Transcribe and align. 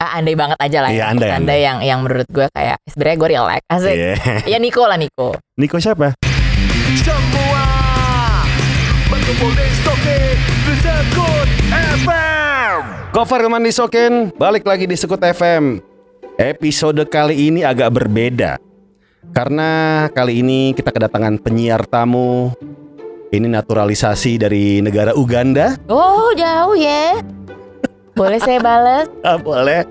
ah, 0.00 0.20
andai 0.20 0.36
banget 0.36 0.58
aja 0.60 0.78
lah. 0.84 0.90
Iya, 0.92 0.98
ya. 0.98 1.06
andai, 1.12 1.30
andai. 1.32 1.60
yang 1.64 1.78
yang 1.80 1.98
menurut 2.04 2.28
gue 2.28 2.46
kayak 2.52 2.76
sebenarnya 2.88 3.16
gue 3.16 3.28
relax. 3.32 3.60
Asik. 3.68 3.94
Iya. 3.96 4.14
Ya 4.52 4.58
Niko 4.60 4.82
lah 4.84 4.98
Niko. 5.00 5.36
Niko 5.56 5.76
siapa? 5.80 6.12
Semua 7.00 7.64
berkumpul 9.08 9.52
di 9.56 9.68
Soke 9.82 10.18
di 10.36 10.74
Sekut 10.80 11.48
FM. 12.02 12.80
Balik 14.36 14.64
lagi 14.68 14.84
di 14.84 14.96
Sekut 14.96 15.20
FM. 15.20 15.80
Episode 16.36 17.08
kali 17.08 17.48
ini 17.48 17.64
agak 17.64 17.96
berbeda. 17.96 18.60
Karena 19.32 20.04
kali 20.12 20.44
ini 20.44 20.76
kita 20.76 20.92
kedatangan 20.92 21.40
penyiar 21.40 21.88
tamu. 21.88 22.52
Ini 23.26 23.50
naturalisasi 23.50 24.38
dari 24.38 24.78
negara 24.84 25.16
Uganda. 25.16 25.74
Oh 25.90 26.30
jauh 26.36 26.78
ya. 26.78 27.18
Boleh 28.16 28.40
saya 28.40 28.56
balas? 28.64 29.12
Ah, 29.20 29.36
boleh. 29.36 29.84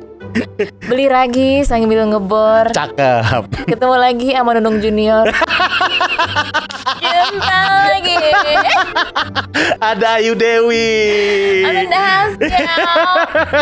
Beli 0.89 1.05
ragi 1.05 1.61
sambil 1.61 2.09
ngebor. 2.09 2.73
Cakep. 2.73 3.70
Ketemu 3.70 3.95
lagi 4.02 4.33
sama 4.33 4.57
Nunung 4.57 4.81
Junior. 4.81 5.29
Jumpa 7.05 7.61
lagi. 7.93 8.17
Ada 9.77 10.17
Ayu 10.17 10.33
Dewi. 10.33 10.89
Ada 11.69 11.81
Dasya. 11.85 12.73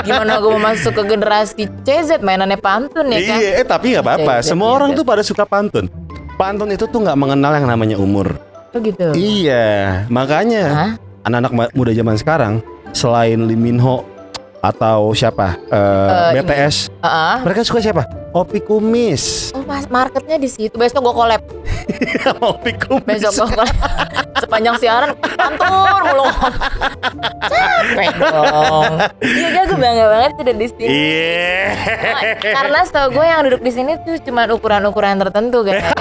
Gimana 0.07 0.39
gue 0.39 0.51
mau 0.55 0.63
masuk 0.71 0.95
ke 0.95 1.03
generasi 1.11 1.67
CZ 1.83 2.23
mainannya 2.23 2.55
pantun 2.55 3.11
ya 3.11 3.19
kan? 3.19 3.37
Iya, 3.43 3.49
eh 3.59 3.67
tapi 3.67 3.99
nggak 3.99 4.05
apa-apa. 4.07 4.47
Semua 4.47 4.71
iya, 4.71 4.75
orang 4.79 4.89
tuh 4.95 5.03
pada 5.03 5.27
suka 5.27 5.43
pantun. 5.43 5.91
Pantun 6.39 6.71
itu 6.71 6.87
tuh 6.87 7.03
nggak 7.03 7.19
mengenal 7.19 7.51
yang 7.51 7.67
namanya 7.67 7.99
umur. 7.99 8.39
Oh 8.71 8.79
gitu. 8.79 9.11
Iya, 9.11 10.07
makanya 10.07 10.95
anak-anak 11.27 11.75
muda 11.75 11.91
zaman 11.91 12.15
sekarang 12.15 12.53
selain 12.95 13.43
Lee 13.43 13.59
Min 13.59 13.75
Ho 13.83 14.12
atau 14.63 15.11
siapa 15.11 15.59
Eh, 15.67 16.31
ini. 16.31 16.39
BTS, 16.39 16.87
Heeh. 17.03 17.35
mereka 17.43 17.61
suka 17.67 17.83
siapa? 17.83 18.07
Opi 18.33 18.65
Kumis. 18.65 19.53
Oh 19.53 19.61
mas 19.61 19.85
marketnya 19.85 20.41
di 20.41 20.49
situ. 20.49 20.73
Besok 20.73 21.05
gue 21.05 21.13
collab. 21.13 21.41
Opi 22.49 22.71
Kumis. 22.81 23.21
Besok 23.21 23.45
gue 23.45 23.61
collab. 23.61 23.69
Sepanjang 24.43 24.75
siaran 24.81 25.13
pantun 25.37 25.69
mulu. 25.69 26.25
Capek 27.45 28.09
dong. 28.17 28.93
Iya 29.21 29.47
jago 29.53 29.75
bangga 29.77 30.05
banget 30.09 30.31
sudah 30.35 30.55
di 30.57 30.67
sini. 30.67 30.89
Iya. 30.89 31.65
Karena 32.41 32.79
setahu 32.83 33.07
gue 33.13 33.25
yang 33.25 33.41
duduk 33.45 33.61
di 33.61 33.71
sini 33.71 33.91
tuh 34.01 34.17
cuma 34.25 34.49
ukuran-ukuran 34.49 35.21
tertentu 35.21 35.61
guys. 35.61 35.85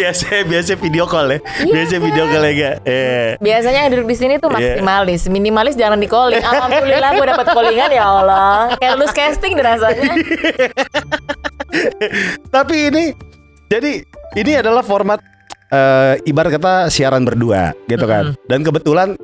biasa 0.00 0.44
biasa 0.44 0.72
video 0.76 1.04
call 1.06 1.36
ya. 1.36 1.38
Iya, 1.62 1.72
biasa 1.72 1.94
video 2.02 2.24
call 2.26 2.44
ya, 2.48 2.52
Gak? 2.56 2.74
Eh. 2.84 3.28
Biasanya 3.38 3.78
yang 3.86 3.90
duduk 3.94 4.08
di 4.10 4.16
sini 4.18 4.34
tuh 4.40 4.48
Iya. 4.50 4.80
maksimalis, 4.80 5.20
minimalis 5.30 5.74
jangan 5.78 6.00
di 6.00 6.08
calling. 6.10 6.42
Alhamdulillah 6.42 7.10
gue 7.16 7.26
dapat 7.28 7.46
callingan 7.52 7.90
ya 7.92 8.04
Allah. 8.08 8.74
Kayak 8.80 8.92
lulus 8.98 9.12
casting 9.14 9.52
deh 9.54 9.62
rasanya. 9.90 10.24
Tapi 12.54 12.76
ini 12.90 13.04
jadi 13.70 13.92
ini 14.38 14.52
adalah 14.58 14.82
format 14.82 15.22
eh, 15.70 16.18
ibarat 16.26 16.58
kata 16.58 16.74
siaran 16.90 17.22
berdua 17.22 17.74
gitu 17.86 18.06
kan. 18.06 18.34
Dan 18.50 18.66
kebetulan 18.66 19.14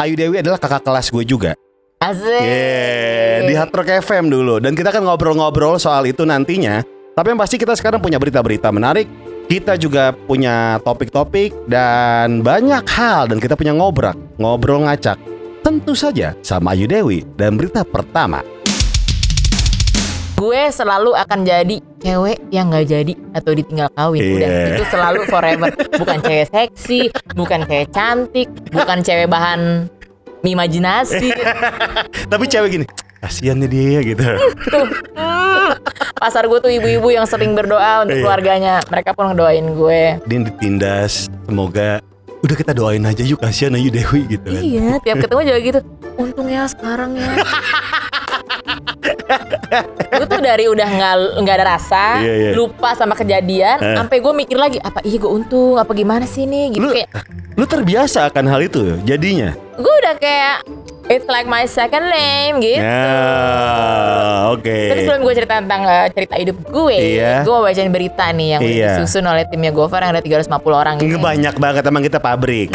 Ayu 0.00 0.16
Dewi 0.16 0.40
adalah 0.40 0.56
kakak 0.56 0.80
kelas 0.80 1.12
gue 1.12 1.24
juga. 1.28 1.52
Asik. 2.00 2.24
Yeah, 2.24 3.44
di 3.44 3.52
Hard 3.52 3.76
Rock 3.76 3.92
FM 4.00 4.32
dulu 4.32 4.56
dan 4.56 4.72
kita 4.72 4.88
kan 4.88 5.04
ngobrol-ngobrol 5.04 5.76
soal 5.76 6.08
itu 6.08 6.24
nantinya. 6.24 6.80
Tapi 7.12 7.36
yang 7.36 7.40
pasti 7.40 7.60
kita 7.60 7.76
sekarang 7.76 8.00
punya 8.00 8.16
berita-berita 8.16 8.72
menarik. 8.72 9.04
Kita 9.50 9.76
juga 9.76 10.14
punya 10.14 10.80
topik-topik 10.80 11.68
dan 11.68 12.40
banyak 12.40 12.86
hal 12.86 13.28
dan 13.28 13.42
kita 13.42 13.58
punya 13.58 13.76
ngobrak, 13.76 14.16
ngobrol 14.40 14.86
ngacak. 14.86 15.20
Tentu 15.60 15.92
saja 15.92 16.32
sama 16.40 16.72
Ayu 16.72 16.88
Dewi 16.88 17.26
dan 17.36 17.60
berita 17.60 17.84
pertama. 17.84 18.40
Gue 20.40 20.72
selalu 20.72 21.12
akan 21.12 21.44
jadi 21.44 21.76
cewek 22.00 22.48
yang 22.48 22.72
nggak 22.72 22.88
jadi 22.88 23.12
atau 23.36 23.52
ditinggal 23.52 23.92
kawin. 23.92 24.40
Udah 24.40 24.48
Iya. 24.48 24.64
itu 24.72 24.84
selalu 24.88 25.20
forever. 25.28 25.68
Bukan 26.00 26.18
cewek 26.24 26.46
seksi, 26.48 27.00
bukan 27.36 27.68
cewek 27.68 27.92
cantik, 27.92 28.48
bukan 28.72 29.04
cewek 29.04 29.28
bahan 29.28 29.92
imajinasi. 30.40 31.28
Tapi 32.24 32.44
cewek 32.48 32.68
gini, 32.72 32.86
kasihan 33.20 33.60
dia 33.60 34.00
gitu. 34.00 34.24
Tuh. 34.64 34.88
Hmm. 35.12 35.76
Pasar 36.16 36.48
gue 36.48 36.56
tuh 36.56 36.72
ibu-ibu 36.72 37.12
yang 37.12 37.28
sering 37.28 37.52
berdoa 37.52 38.08
untuk 38.08 38.16
Iya. 38.16 38.24
keluarganya. 38.24 38.74
Mereka 38.88 39.12
pun 39.12 39.28
ngedoain 39.28 39.76
gue. 39.76 40.02
Dia 40.24 40.38
ditindas, 40.40 41.28
semoga 41.44 42.00
udah 42.40 42.56
kita 42.56 42.72
doain 42.72 43.04
aja 43.04 43.20
yuk 43.20 43.36
kasihan 43.36 43.76
Ayu 43.76 43.92
Dewi 43.92 44.24
gitu 44.26 44.48
kan. 44.48 44.62
Iya, 44.64 44.88
tiap 45.04 45.16
ketemu 45.20 45.40
juga 45.44 45.58
gitu. 45.60 45.80
Untung 46.16 46.48
ya 46.48 46.64
sekarang 46.64 47.12
ya. 47.12 47.28
gue 50.12 50.26
tuh 50.26 50.40
dari 50.40 50.66
udah 50.66 50.88
nggak 50.88 51.14
nggak 51.38 51.54
ada 51.54 51.66
rasa, 51.68 52.04
Iya, 52.18 52.34
iya. 52.36 52.50
lupa 52.52 52.92
sama 52.92 53.14
kejadian, 53.14 53.78
Eh. 53.78 53.96
sampai 53.96 54.18
gue 54.18 54.32
mikir 54.34 54.56
lagi 54.56 54.78
apa 54.78 55.00
iya 55.00 55.16
gue 55.16 55.30
untung, 55.30 55.76
apa 55.76 55.90
gimana 55.90 56.24
sih 56.24 56.44
nih 56.44 56.72
gitu 56.72 56.82
Lu- 56.82 56.92
kayak 56.92 57.10
Lu 57.52 57.64
terbiasa 57.64 58.24
akan 58.26 58.44
hal 58.46 58.60
itu 58.62 58.96
jadinya. 59.00 59.52
gue 59.74 59.94
udah 59.96 60.14
kayak 60.16 60.56
it's 61.08 61.24
like 61.24 61.46
my 61.46 61.64
second 61.64 62.04
name 62.04 62.60
gitu. 62.60 62.82
Ya, 62.82 64.50
oke. 64.52 64.66
Terus 64.66 65.00
sebelum 65.06 65.22
gue 65.22 65.34
cerita 65.34 65.54
tentang 65.56 65.82
uh, 65.82 66.06
cerita 66.10 66.34
hidup 66.36 66.58
gue, 66.60 66.98
Iya. 67.16 67.46
gue 67.46 67.56
bacain 67.56 67.88
berita 67.88 68.28
nih 68.30 68.48
yang 68.52 68.62
Iya. 68.62 69.00
disusun 69.00 69.24
oleh 69.24 69.48
timnya 69.48 69.72
Gofar 69.72 70.04
yang 70.04 70.12
ada 70.12 70.22
350 70.22 70.50
orang 70.74 70.94
ini. 71.00 71.16
Banyak 71.16 71.56
banget 71.56 71.82
emang 71.86 72.04
kita 72.04 72.18
pabrik. 72.20 72.74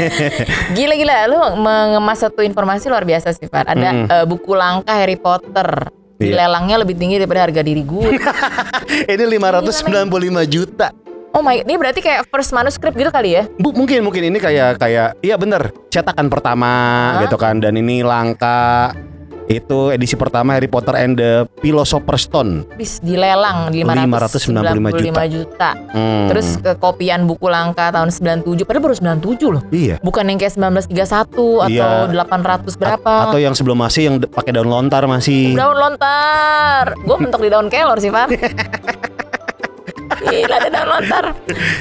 Gila-gila, 0.76 1.14
lu 1.28 1.38
mengemas 1.60 2.18
satu 2.18 2.42
informasi 2.42 2.90
luar 2.90 3.06
biasa 3.06 3.30
sih, 3.30 3.46
Far. 3.46 3.68
Ada 3.68 3.88
Mm-mm. 3.92 4.06
uh, 4.10 4.24
buku 4.26 4.52
langka 4.52 4.96
Harry 4.96 5.16
Potter. 5.16 5.92
Iya. 6.16 6.48
Lelangnya 6.48 6.80
lebih 6.80 6.96
tinggi 6.96 7.20
daripada 7.20 7.44
harga 7.44 7.60
diri 7.60 7.84
gue. 7.84 8.16
Ini 9.12 9.24
595 9.36 10.08
juta. 10.48 10.88
Oh 11.36 11.44
my, 11.44 11.60
ini 11.60 11.76
berarti 11.76 12.00
kayak 12.00 12.24
first 12.32 12.56
manuscript 12.56 12.96
gitu 12.96 13.12
kali 13.12 13.36
ya? 13.36 13.44
Bu, 13.60 13.76
mungkin 13.76 14.00
mungkin 14.00 14.32
ini 14.32 14.40
kayak 14.40 14.80
kayak 14.80 15.20
iya 15.20 15.36
bener 15.36 15.68
cetakan 15.92 16.32
pertama 16.32 16.72
Hah? 17.20 17.28
gitu 17.28 17.36
kan 17.36 17.60
dan 17.60 17.76
ini 17.76 18.00
langka 18.00 18.96
itu 19.46 19.94
edisi 19.94 20.18
pertama 20.18 20.58
Harry 20.58 20.66
Potter 20.66 20.98
and 20.98 21.22
the 21.22 21.46
Philosopher's 21.62 22.26
Stone. 22.26 22.66
Bis 22.74 22.98
dilelang 22.98 23.70
di 23.70 23.86
595 23.86 24.42
595 24.42 25.06
juta. 25.06 25.22
juta. 25.30 25.70
Hmm. 25.94 26.26
Terus 26.26 26.58
ke 26.58 26.74
kopian 26.74 27.30
buku 27.30 27.46
langka 27.46 27.94
tahun 27.94 28.10
97, 28.10 28.66
padahal 28.66 28.82
baru 28.90 28.94
97 28.98 29.54
loh. 29.54 29.62
iya. 29.70 30.02
Bukan 30.02 30.26
yang 30.26 30.38
kayak 30.42 30.50
1931 30.50 31.62
atau 31.62 31.70
Iya. 31.70 32.10
800 32.10 32.74
berapa. 32.74 33.12
Atau 33.30 33.38
yang 33.38 33.54
sebelum 33.54 33.78
masih 33.78 34.10
yang 34.10 34.16
pakai 34.18 34.50
daun 34.50 34.66
lontar 34.66 35.06
masih. 35.06 35.54
Daun 35.54 35.78
lontar. 35.78 36.98
Gue 37.06 37.16
mentok 37.22 37.46
di 37.46 37.50
daun 37.54 37.70
kelor 37.70 38.02
sih, 38.02 38.10
Far. 38.10 38.26
Gila 40.26 40.56
lontar. 40.86 41.24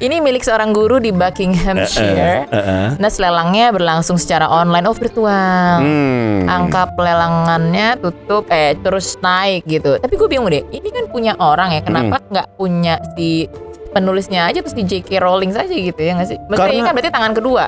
Ini 0.02 0.20
milik 0.20 0.42
seorang 0.42 0.74
guru 0.74 0.98
di 0.98 1.14
Buckinghamshire. 1.14 2.50
Eh, 2.50 2.58
eh. 2.58 2.88
Nah, 2.98 3.10
selelangnya 3.10 3.72
berlangsung 3.72 4.18
secara 4.18 4.46
online 4.46 4.86
oh 4.86 4.96
virtual. 4.96 5.80
Hmm. 5.80 6.50
Angka 6.50 6.92
pelelangannya 6.94 8.02
tutup 8.02 8.50
eh 8.50 8.76
terus 8.82 9.16
naik 9.22 9.66
gitu. 9.66 9.98
Tapi 9.98 10.14
gue 10.14 10.28
bingung 10.28 10.50
deh, 10.50 10.66
ini 10.70 10.90
kan 10.90 11.06
punya 11.08 11.38
orang 11.38 11.72
ya, 11.72 11.82
kenapa 11.82 12.20
Hmm. 12.20 12.28
nggak 12.32 12.48
punya 12.58 12.96
si 13.16 13.48
penulisnya 13.96 14.52
aja 14.52 14.60
terus 14.60 14.76
di 14.76 14.84
J.K. 14.84 15.24
Rowling 15.24 15.56
saja 15.56 15.72
gitu 15.72 15.96
ya 15.96 16.20
nggak 16.20 16.28
sih? 16.28 16.38
Maksudnya 16.52 16.68
ini 16.68 16.76
Karena- 16.76 16.86
kan 16.86 16.94
berarti 16.94 17.12
tangan 17.14 17.34
kedua. 17.34 17.64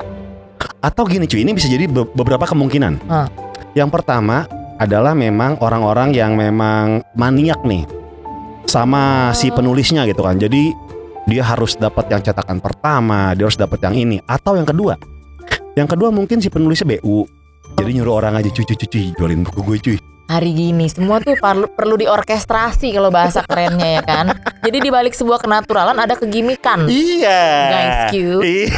Atau 0.78 1.02
gini 1.06 1.24
cuy, 1.24 1.42
ini 1.42 1.54
bisa 1.54 1.66
jadi 1.66 1.86
be- 1.86 2.10
beberapa 2.12 2.44
kemungkinan. 2.44 3.06
Hah. 3.08 3.26
Yang 3.74 3.90
pertama 3.94 4.44
adalah 4.78 5.14
memang 5.14 5.58
orang-orang 5.58 6.14
yang 6.14 6.38
memang 6.38 7.02
maniak 7.14 7.58
nih 7.66 7.82
sama 8.68 9.32
si 9.32 9.48
Oh. 9.48 9.56
penulisnya 9.56 10.04
gitu 10.04 10.20
kan. 10.20 10.36
Jadi 10.36 10.76
dia 11.24 11.42
harus 11.42 11.74
dapat 11.74 12.12
yang 12.12 12.20
cetakan 12.20 12.60
pertama, 12.60 13.32
dia 13.32 13.48
harus 13.48 13.56
dapat 13.56 13.80
yang 13.80 13.96
ini. 13.96 14.16
Atau 14.28 14.60
yang 14.60 14.68
kedua, 14.68 15.00
yang 15.74 15.88
kedua 15.88 16.12
mungkin 16.12 16.44
si 16.44 16.52
penulisnya 16.52 17.00
BU. 17.00 17.24
Jadi 17.80 17.90
nyuruh 17.96 18.20
orang 18.20 18.36
aja 18.36 18.48
cuy 18.52 18.64
cuy 18.64 18.76
cuy, 18.76 18.88
cuy 18.88 19.04
jualin 19.16 19.40
buku 19.44 19.60
gue 19.64 19.78
cuy. 19.80 19.98
Hari 20.28 20.52
gini 20.52 20.84
semua 20.92 21.24
tuh 21.24 21.40
perlu 21.40 21.72
perlu 21.72 21.96
diorkestrasi 21.96 22.92
kalau 22.92 23.08
bahasa 23.08 23.40
kerennya 23.48 23.96
ya 23.96 24.02
kan. 24.04 24.36
Jadi 24.60 24.84
di 24.84 24.90
balik 24.92 25.16
sebuah 25.16 25.40
kenaturalan 25.40 25.96
ada 25.96 26.20
kegimikan. 26.20 26.84
Iya. 26.84 27.40
Guys, 27.72 27.96
cute. 28.12 28.44
Iya. 28.44 28.68
Iya. 28.68 28.76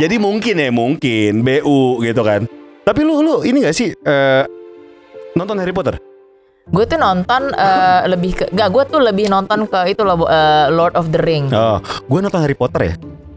Jadi 0.00 0.16
mungkin 0.16 0.54
ya 0.56 0.72
mungkin 0.72 1.44
BU 1.44 2.00
gitu 2.00 2.22
kan. 2.24 2.48
Tapi 2.88 3.00
lu 3.04 3.20
lu 3.20 3.44
ini 3.44 3.68
gak 3.68 3.76
sih 3.76 3.92
eh, 3.92 4.42
nonton 5.36 5.60
Harry 5.60 5.76
Potter? 5.76 6.00
Gue 6.66 6.82
tuh 6.82 6.98
nonton 6.98 7.54
eh, 7.54 8.02
lebih 8.10 8.42
ke 8.42 8.44
Gak 8.50 8.68
gue 8.74 8.82
tuh 8.90 8.98
lebih 8.98 9.30
nonton 9.30 9.70
ke 9.70 9.94
itu 9.94 10.02
loh 10.02 10.26
eh, 10.26 10.66
Lord 10.74 10.98
of 10.98 11.14
the 11.14 11.20
Ring 11.22 11.46
Oh, 11.54 11.78
gue 11.82 12.18
nonton 12.18 12.42
Harry 12.42 12.58
Potter 12.58 12.82
ya. 12.90 12.94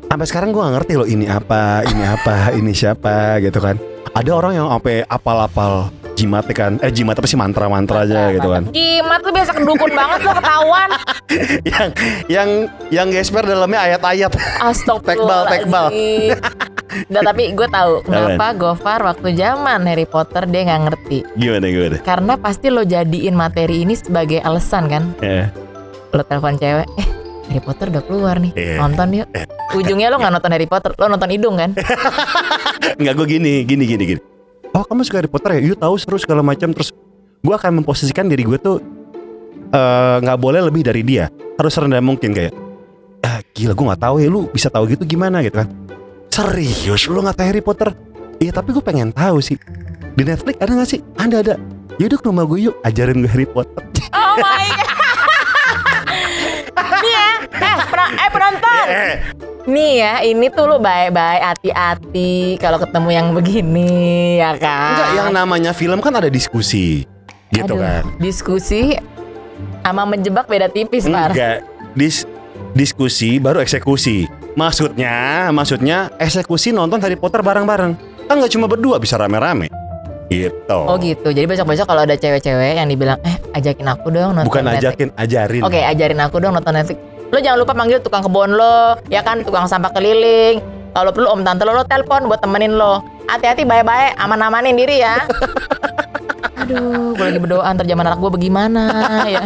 Sampai 0.10 0.26
sekarang 0.26 0.50
gue 0.50 0.58
gak 0.58 0.82
ngerti 0.82 0.94
loh 0.98 1.06
ini 1.06 1.30
apa, 1.30 1.86
ini 1.86 2.02
apa, 2.02 2.50
ini 2.58 2.74
siapa 2.74 3.38
gitu 3.46 3.62
kan. 3.62 3.78
Ada 4.18 4.34
orang 4.34 4.58
yang 4.58 4.68
sampai 4.74 5.06
apal-apal 5.06 5.94
jimat 6.20 6.44
kan, 6.52 6.76
eh 6.80 6.92
jimat 6.92 7.16
apa 7.16 7.24
sih 7.24 7.36
mantra-mantra 7.36 8.04
aja 8.04 8.30
gitu 8.30 8.48
kan. 8.48 8.64
Jimat 8.70 9.20
lu 9.22 9.32
biasa 9.32 9.52
kedukun 9.54 9.92
banget 9.92 10.20
lo 10.22 10.32
ketahuan 10.34 10.90
yang 11.72 11.88
yang 12.28 12.50
yang 12.90 13.08
gesper 13.08 13.42
dalamnya 13.42 13.80
ayat-ayat. 13.82 14.32
Astagfirullah 14.60 15.48
Tekbal, 15.48 15.88
tekbal. 15.88 15.88
Nggak, 17.10 17.22
tapi 17.24 17.44
gue 17.54 17.68
tahu 17.70 17.94
kenapa 18.02 18.46
Gofar 18.52 19.00
waktu 19.06 19.38
zaman 19.38 19.86
Harry 19.86 20.04
Potter 20.04 20.44
dia 20.44 20.66
nggak 20.66 20.82
ngerti. 20.84 21.20
Gimana 21.38 21.66
gimana? 21.70 21.98
Karena 22.02 22.34
pasti 22.34 22.68
lo 22.68 22.82
jadiin 22.82 23.38
materi 23.38 23.86
ini 23.86 23.94
sebagai 23.94 24.42
alasan 24.42 24.90
kan. 24.90 25.04
Eh, 25.22 25.46
Lo 26.10 26.26
telepon 26.26 26.58
cewek, 26.58 26.90
eh 26.90 27.08
Harry 27.46 27.62
Potter 27.62 27.94
udah 27.94 28.02
keluar 28.02 28.36
nih, 28.38 28.52
Iya. 28.52 28.82
nonton 28.82 29.08
yuk. 29.16 29.30
Ujungnya 29.70 30.10
lo 30.10 30.18
nggak 30.18 30.34
nonton 30.34 30.50
Harry 30.50 30.66
Potter, 30.66 30.92
lo 30.92 31.06
nonton 31.08 31.30
hidung 31.30 31.56
kan? 31.56 31.78
Enggak 33.00 33.14
gue 33.16 33.28
gini, 33.30 33.54
gini, 33.64 33.86
gini, 33.86 34.04
gini. 34.10 34.22
Oh 34.74 34.84
kamu 34.86 35.02
suka 35.02 35.18
Harry 35.22 35.32
Potter 35.32 35.58
ya? 35.58 35.74
Yuk 35.74 35.78
tahu 35.82 35.96
seru 35.98 36.18
segala 36.22 36.46
macam 36.46 36.70
terus 36.70 36.94
gue 37.40 37.56
akan 37.56 37.82
memposisikan 37.82 38.30
diri 38.30 38.46
gue 38.46 38.60
tuh 38.60 38.78
eh, 39.74 40.16
nggak 40.22 40.38
boleh 40.38 40.62
lebih 40.70 40.86
dari 40.86 41.02
dia. 41.02 41.28
Harus 41.58 41.74
rendah 41.76 42.02
mungkin 42.04 42.32
kayak 42.32 42.54
ah 43.26 43.44
gila 43.52 43.74
gue 43.76 43.86
nggak 43.92 44.02
tahu 44.02 44.16
ya 44.24 44.28
lu 44.32 44.48
bisa 44.48 44.70
tahu 44.72 44.86
gitu 44.94 45.04
gimana 45.04 45.42
gitu 45.42 45.66
kan. 45.66 45.68
Serius 46.30 47.10
lu 47.10 47.20
nggak 47.20 47.38
tahu 47.38 47.48
Harry 47.50 47.64
Potter? 47.66 47.90
Iya 48.40 48.52
tapi 48.54 48.72
gue 48.72 48.84
pengen 48.86 49.10
tahu 49.10 49.42
sih. 49.42 49.58
Di 50.14 50.24
Netflix 50.24 50.56
ada 50.62 50.72
nggak 50.72 50.90
sih? 50.90 51.02
Ada 51.18 51.36
ada. 51.44 51.56
Yaudah 52.00 52.18
ke 52.22 52.26
rumah 52.30 52.46
gue 52.48 52.72
yuk 52.72 52.76
ajarin 52.86 53.26
gue 53.26 53.32
Harry 53.32 53.50
Potter. 53.50 53.84
Oh 54.14 54.36
my 54.38 54.68
god. 54.78 54.88
Nih 57.00 57.12
ya, 57.18 57.28
eh, 57.60 57.76
eh 58.24 58.30
penonton. 58.32 58.69
Nih 59.70 60.02
ya, 60.02 60.14
ini 60.26 60.50
tuh 60.50 60.66
lu 60.66 60.78
baik-baik, 60.82 61.42
hati-hati 61.46 62.58
kalau 62.58 62.82
ketemu 62.82 63.10
yang 63.14 63.28
begini, 63.38 63.92
ya 64.42 64.58
kan? 64.58 64.98
enggak 64.98 65.10
yang 65.14 65.30
namanya 65.30 65.72
film 65.78 66.02
kan 66.02 66.16
ada 66.18 66.32
diskusi. 66.32 67.06
Gitu 67.54 67.78
Aduh, 67.78 67.82
kan. 67.82 68.04
Diskusi 68.18 68.98
sama 69.86 70.10
menjebak 70.10 70.50
beda 70.50 70.70
tipis, 70.70 71.06
Par. 71.06 71.34
Enggak. 71.34 71.66
Dis 71.94 72.26
diskusi 72.74 73.38
baru 73.38 73.62
eksekusi. 73.62 74.30
Maksudnya, 74.58 75.48
maksudnya 75.54 76.10
eksekusi 76.18 76.74
nonton 76.74 77.02
Harry 77.02 77.18
Potter 77.18 77.42
bareng-bareng. 77.46 77.94
Kan 78.26 78.36
nggak 78.38 78.54
cuma 78.54 78.66
berdua 78.70 79.02
bisa 79.02 79.18
rame-rame. 79.18 79.70
Gitu. 80.30 80.78
Oh 80.86 80.94
gitu. 81.02 81.34
Jadi 81.34 81.46
besok-besok 81.50 81.90
kalau 81.90 82.06
ada 82.06 82.14
cewek-cewek 82.14 82.78
yang 82.78 82.86
dibilang, 82.86 83.18
"Eh, 83.26 83.34
ajakin 83.58 83.88
aku 83.90 84.14
dong 84.14 84.38
nonton 84.38 84.46
Bukan 84.46 84.62
Netflix." 84.62 84.86
ajakin, 84.86 85.08
ajarin. 85.18 85.62
Oke, 85.66 85.80
ajarin 85.82 86.20
aku 86.22 86.38
dong 86.38 86.54
nonton 86.54 86.74
Netflix. 86.78 87.02
Lo 87.30 87.38
jangan 87.38 87.62
lupa 87.62 87.78
panggil 87.78 88.02
tukang 88.02 88.26
kebun 88.26 88.58
lo, 88.58 88.98
ya 89.14 89.22
kan, 89.22 89.46
tukang 89.46 89.70
sampah 89.70 89.94
keliling. 89.94 90.58
Kalau 90.98 91.14
perlu 91.14 91.30
om 91.30 91.46
tante 91.46 91.62
lo, 91.62 91.78
lo 91.78 91.86
telepon 91.86 92.26
buat 92.26 92.42
temenin 92.42 92.74
lo. 92.74 93.06
Hati-hati, 93.30 93.62
baik-baik, 93.70 94.18
aman-amanin 94.18 94.74
diri 94.74 95.06
ya. 95.06 95.22
Aduh, 96.66 97.14
gue 97.14 97.26
lagi 97.30 97.40
berdoa 97.42 97.70
ntar 97.78 97.86
zaman 97.86 98.06
anak 98.10 98.18
gue 98.18 98.32
bagaimana 98.34 98.84
ya. 99.30 99.46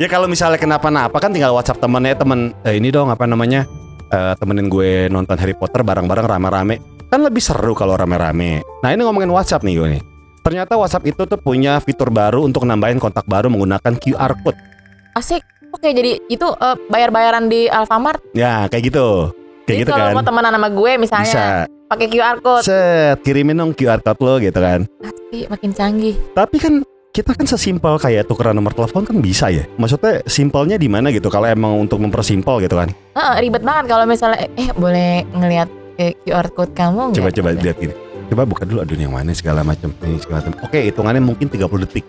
Ya 0.00 0.08
kalau 0.08 0.30
misalnya 0.30 0.56
kenapa-napa 0.56 1.12
kan 1.20 1.28
tinggal 1.28 1.52
WhatsApp 1.52 1.82
temennya 1.82 2.16
temen 2.16 2.56
eh, 2.64 2.80
ini 2.80 2.88
dong 2.88 3.12
apa 3.12 3.28
namanya 3.28 3.68
eh, 4.08 4.32
temenin 4.40 4.72
gue 4.72 5.12
nonton 5.12 5.36
Harry 5.36 5.52
Potter 5.52 5.84
bareng-bareng 5.84 6.24
rame-rame. 6.24 6.80
Kan 7.10 7.20
lebih 7.26 7.42
seru 7.42 7.76
kalau 7.76 7.98
rame-rame. 7.98 8.62
Nah 8.80 8.90
ini 8.94 9.02
ngomongin 9.04 9.28
WhatsApp 9.28 9.66
nih 9.66 9.74
gue 9.76 9.88
nih. 9.98 10.02
Ternyata 10.40 10.78
WhatsApp 10.80 11.04
itu 11.04 11.28
tuh 11.28 11.36
punya 11.36 11.76
fitur 11.84 12.08
baru 12.08 12.40
untuk 12.46 12.64
nambahin 12.64 12.96
kontak 12.96 13.28
baru 13.28 13.52
menggunakan 13.52 13.92
QR 14.00 14.32
code. 14.40 14.69
Asik. 15.12 15.42
Oke, 15.70 15.90
jadi 15.90 16.18
itu 16.26 16.46
eh, 16.46 16.76
bayar-bayaran 16.88 17.46
di 17.46 17.66
Alfamart. 17.66 18.18
Ya 18.34 18.66
kayak 18.66 18.90
gitu. 18.90 19.30
Kayak 19.64 19.66
Jadi 19.66 19.82
gitu 19.86 19.92
kalau 19.94 20.06
kan. 20.06 20.14
mau 20.18 20.24
temenan 20.26 20.52
sama 20.52 20.68
gue 20.68 20.92
misalnya 20.98 21.30
Bisa. 21.30 21.44
pakai 21.86 22.06
QR 22.10 22.36
code, 22.42 22.64
Set, 22.66 23.16
kirimin 23.22 23.54
dong 23.54 23.70
QR 23.70 24.02
code 24.02 24.18
lo 24.18 24.34
gitu 24.42 24.58
kan. 24.58 24.82
pasti 24.98 25.38
makin 25.46 25.70
canggih. 25.70 26.14
Tapi 26.34 26.56
kan 26.58 26.74
kita 27.10 27.30
kan 27.34 27.46
sesimpel 27.46 27.94
kayak 27.98 28.26
tukeran 28.26 28.58
nomor 28.58 28.74
telepon 28.74 29.06
kan 29.06 29.22
bisa 29.22 29.46
ya. 29.46 29.62
Maksudnya 29.78 30.26
simpelnya 30.26 30.74
di 30.74 30.90
mana 30.90 31.14
gitu 31.14 31.30
kalau 31.30 31.46
emang 31.46 31.78
untuk 31.78 32.02
mempersimpel 32.02 32.66
gitu 32.66 32.74
kan. 32.74 32.90
Heeh, 33.14 33.34
ribet 33.46 33.62
banget 33.62 33.94
kalau 33.94 34.10
misalnya 34.10 34.42
eh, 34.42 34.50
eh, 34.58 34.70
boleh 34.74 35.22
ngelihat 35.30 35.68
eh, 36.02 36.18
QR 36.26 36.50
code 36.50 36.74
kamu? 36.74 37.14
Coba 37.14 37.30
coba 37.30 37.48
Udah. 37.54 37.62
lihat 37.62 37.76
gini. 37.78 37.94
Coba 38.26 38.42
buka 38.46 38.62
dulu 38.66 38.82
aduh 38.82 38.94
yang 38.98 39.14
mana 39.14 39.30
segala 39.30 39.62
macam 39.62 39.94
ini 40.02 40.18
segala 40.18 40.42
macam. 40.42 40.66
Oke, 40.66 40.82
hitungannya 40.82 41.22
mungkin 41.22 41.46
30 41.46 41.62
detik. 41.86 42.02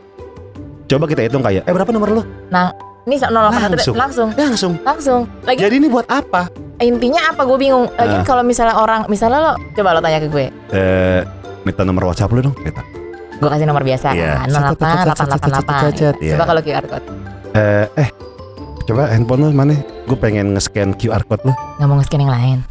Coba 0.90 1.06
kita 1.06 1.30
hitung 1.30 1.46
kayak 1.46 1.62
eh 1.62 1.74
berapa 1.74 1.94
nomor 1.94 2.10
lo? 2.10 2.24
Ini 3.02 3.16
081 3.18 3.74
Langsung. 3.74 3.96
langsung. 3.98 4.30
Langsung. 4.36 4.74
Langsung. 4.82 5.22
Lagi 5.42 5.58
Jadi 5.60 5.76
ini 5.78 5.88
buat 5.88 6.06
apa? 6.06 6.48
intinya 6.78 7.30
apa 7.30 7.46
gue 7.46 7.58
bingung. 7.58 7.86
Lagi 7.94 8.16
Ah. 8.16 8.26
kalau 8.26 8.42
misalnya 8.42 8.74
orang 8.74 9.06
misalnya 9.06 9.38
lo 9.40 9.54
coba 9.72 9.94
lo 9.94 10.02
tanya 10.02 10.18
ke 10.18 10.28
gue. 10.28 10.46
Eh 10.74 11.22
minta 11.62 11.82
nomor 11.82 12.10
WhatsApp 12.10 12.30
lo 12.32 12.42
dong, 12.42 12.56
kita. 12.58 12.82
Gue 13.38 13.50
kasih 13.50 13.66
nomor 13.66 13.82
biasa 13.82 14.08
kan. 14.12 14.50
08888. 14.50 16.18
Iya. 16.20 16.38
Coba 16.38 16.46
kalau 16.46 16.62
QR 16.62 16.86
code. 16.86 17.06
Eh 17.54 17.86
eh 17.98 18.10
coba 18.92 19.08
handphone 19.08 19.42
lo 19.42 19.50
mana? 19.50 19.80
Gue 20.04 20.18
pengen 20.18 20.52
nge-scan 20.52 20.92
QR 20.94 21.24
code 21.24 21.48
lo. 21.48 21.54
Nggak 21.80 21.88
mau 21.88 21.96
nge-scan 21.96 22.20
yang 22.20 22.34
lain. 22.34 22.58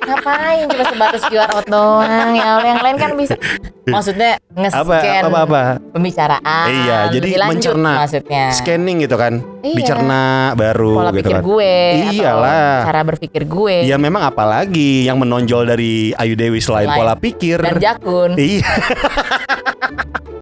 Ngapain 0.00 0.66
cuma 0.66 0.84
sebatas 0.84 1.22
QR 1.22 1.46
code 1.46 1.70
doang 1.70 2.34
Ya 2.34 2.58
yang 2.58 2.82
lain 2.82 2.98
kan 2.98 3.14
bisa 3.14 3.38
Maksudnya 3.86 4.42
nge-scan 4.50 5.22
apa 5.22 5.38
apa? 5.38 5.40
apa? 5.46 5.62
pembicaraan 5.94 6.66
Iya, 6.66 6.98
jadi 7.14 7.28
lanjut 7.38 7.50
mencerna. 7.78 7.92
Maksudnya 8.02 8.44
Scanning 8.50 8.96
gitu 9.00 9.14
kan. 9.14 9.38
Iya. 9.62 9.76
Dicerna 9.76 10.24
baru 10.54 10.94
Pola 10.98 11.10
gitu 11.12 11.22
pikir 11.22 11.36
kan. 11.38 11.42
gue 11.46 11.74
Iyalah. 12.10 12.76
Cara 12.82 13.00
berpikir 13.06 13.42
gue 13.46 13.76
Ya 13.86 13.94
memang 13.94 14.22
apalagi 14.24 15.06
yang 15.06 15.22
menonjol 15.22 15.62
dari 15.64 16.10
Ayu 16.18 16.34
Dewi 16.34 16.58
selain 16.58 16.90
Selain- 16.90 16.98
pola 16.98 17.14
pikir. 17.14 17.62
Dan 17.62 17.78
jakun 17.78 18.34
Iya. 18.34 18.66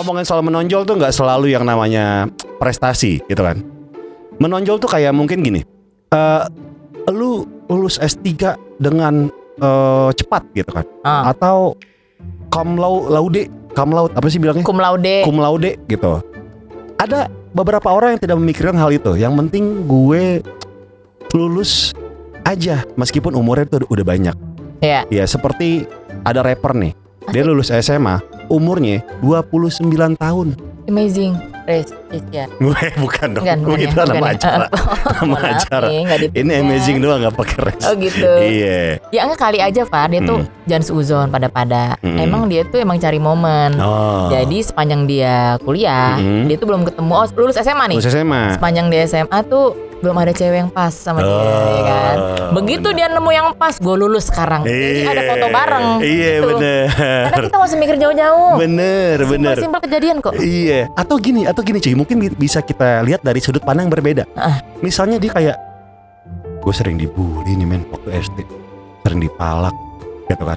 Ngomongin 0.00 0.24
soal 0.24 0.40
menonjol 0.40 0.88
tuh 0.88 0.96
nggak 0.96 1.12
selalu 1.12 1.52
yang 1.52 1.62
namanya 1.62 2.24
prestasi 2.56 3.20
gitu 3.28 3.44
kan. 3.44 3.60
Menonjol 4.40 4.80
tuh 4.80 4.88
kayak 4.88 5.12
mungkin 5.12 5.44
gini. 5.44 5.60
eh 6.10 6.42
lu 7.12 7.44
lulus 7.68 8.00
S3 8.00 8.26
dengan 8.80 9.28
eh, 9.60 10.10
cepat 10.10 10.42
gitu 10.56 10.72
kan. 10.72 10.88
Ah. 11.04 11.28
Atau 11.28 11.76
cum 12.48 12.74
lau- 12.74 13.06
laude, 13.06 13.44
cum 13.70 13.92
laude 13.92 14.16
apa 14.16 14.26
sih 14.26 14.40
bilangnya? 14.40 14.64
Cum 14.64 14.80
laude 14.80 15.20
Cum 15.22 15.36
laude 15.36 15.76
gitu. 15.84 16.24
Ada 16.96 17.28
beberapa 17.52 17.92
orang 17.92 18.16
yang 18.16 18.22
tidak 18.24 18.40
memikirkan 18.40 18.74
hal 18.74 18.88
itu. 18.88 19.14
Yang 19.14 19.36
penting 19.36 19.64
gue 19.84 20.40
lulus 21.30 21.92
aja 22.42 22.82
meskipun 22.96 23.36
umurnya 23.36 23.68
tuh 23.68 23.84
udah 23.86 24.02
banyak. 24.02 24.36
Ya 24.80 25.04
Ya 25.12 25.28
seperti 25.28 25.84
ada 26.24 26.40
rapper 26.40 26.72
nih. 26.72 26.96
Dia 27.28 27.44
lulus 27.44 27.68
SMA, 27.68 28.24
umurnya 28.48 29.04
29 29.20 30.16
tahun. 30.16 30.56
Amazing 30.88 31.36
Prestige 31.68 31.99
ya 32.32 32.44
Gue 32.52 32.74
bukan 32.96 33.28
dong. 33.32 33.42
Bukan, 33.42 33.58
bukan 33.60 33.74
Begitu 33.76 33.92
ya, 33.92 34.02
nama 34.02 34.12
bukan 34.12 34.24
ya. 34.24 34.34
acara. 34.34 34.66
Nama 35.10 35.22
Mohon 35.22 35.42
maaf 35.42 35.60
acara. 35.60 35.86
nih, 35.86 36.02
Ini 36.32 36.52
amazing 36.58 36.96
doang 36.98 37.18
nggak 37.20 37.34
pakai 37.34 37.58
res. 37.62 37.82
Oh 37.82 37.94
gitu 37.94 38.30
Iya. 38.40 38.80
Ya 39.08 39.20
enggak 39.22 39.40
kali 39.40 39.58
aja 39.58 39.82
Pak 39.84 40.04
Dia 40.08 40.20
tuh 40.22 40.38
Hmm. 40.40 40.48
jangan 40.66 40.84
seuzon 40.84 41.26
pada-pada 41.28 41.82
Hmm. 42.00 42.16
Emang 42.16 42.46
dia 42.46 42.62
tuh 42.64 42.78
emang 42.78 42.96
cari 42.96 43.18
momen 43.18 43.76
Oh. 43.76 44.26
Jadi 44.28 44.58
sepanjang 44.60 45.04
dia 45.04 45.36
kuliah 45.60 46.16
Hmm. 46.16 46.46
Dia 46.46 46.56
tuh 46.56 46.66
belum 46.66 46.82
ketemu 46.82 47.12
Oh 47.12 47.26
lulus 47.36 47.56
SMA 47.56 47.84
nih 47.86 47.96
lulus 47.96 48.08
SMA. 48.08 48.42
Sepanjang 48.52 48.86
dia 48.88 49.02
SMA 49.04 49.38
tuh 49.44 49.66
Belum 50.00 50.16
ada 50.16 50.32
cewek 50.32 50.56
yang 50.58 50.72
pas 50.72 50.88
sama 50.88 51.20
dia 51.20 51.28
ya 51.28 51.82
kan 51.84 52.16
Oh, 52.16 52.56
Begitu 52.56 52.88
dia 52.90 53.04
nemu 53.06 53.30
yang 53.30 53.52
pas 53.52 53.76
Gue 53.76 53.92
lulus 53.94 54.24
sekarang 54.24 54.64
Jadi 54.64 55.04
ada 55.04 55.22
foto 55.26 55.46
bareng 55.46 55.86
Iya 56.00 56.32
Gitu. 56.32 56.48
bener. 56.48 56.84
Karena 57.28 57.44
kita 57.44 57.54
gak 57.54 57.68
usah 57.68 57.78
mikir 57.78 57.96
jauh-jauh 57.98 58.52
Bener 58.56 59.16
bener. 59.20 59.60
Simpel-simpel 59.60 59.80
kejadian 59.84 60.16
kok 60.18 60.32
Iya. 60.34 60.88
Atau 60.94 61.20
gini, 61.20 61.44
atau 61.44 61.60
gini 61.60 61.76
cuy, 61.78 61.92
mungkin 62.00 62.16
bi- 62.16 62.32
bisa 62.34 62.60
kita 62.60 63.04
lihat 63.04 63.20
dari 63.20 63.38
sudut 63.38 63.60
pandang 63.60 63.86
yang 63.86 63.94
berbeda. 63.94 64.24
Ah. 64.32 64.64
Misalnya 64.80 65.20
dia 65.20 65.28
kayak, 65.30 65.56
gue 66.58 66.72
sering 66.72 66.96
dibully 66.96 67.52
nih 67.52 67.68
men 67.68 67.84
waktu 67.88 68.16
SD, 68.16 68.38
sering 69.04 69.20
dipalak, 69.20 69.76
gitu 70.26 70.44
kan. 70.44 70.56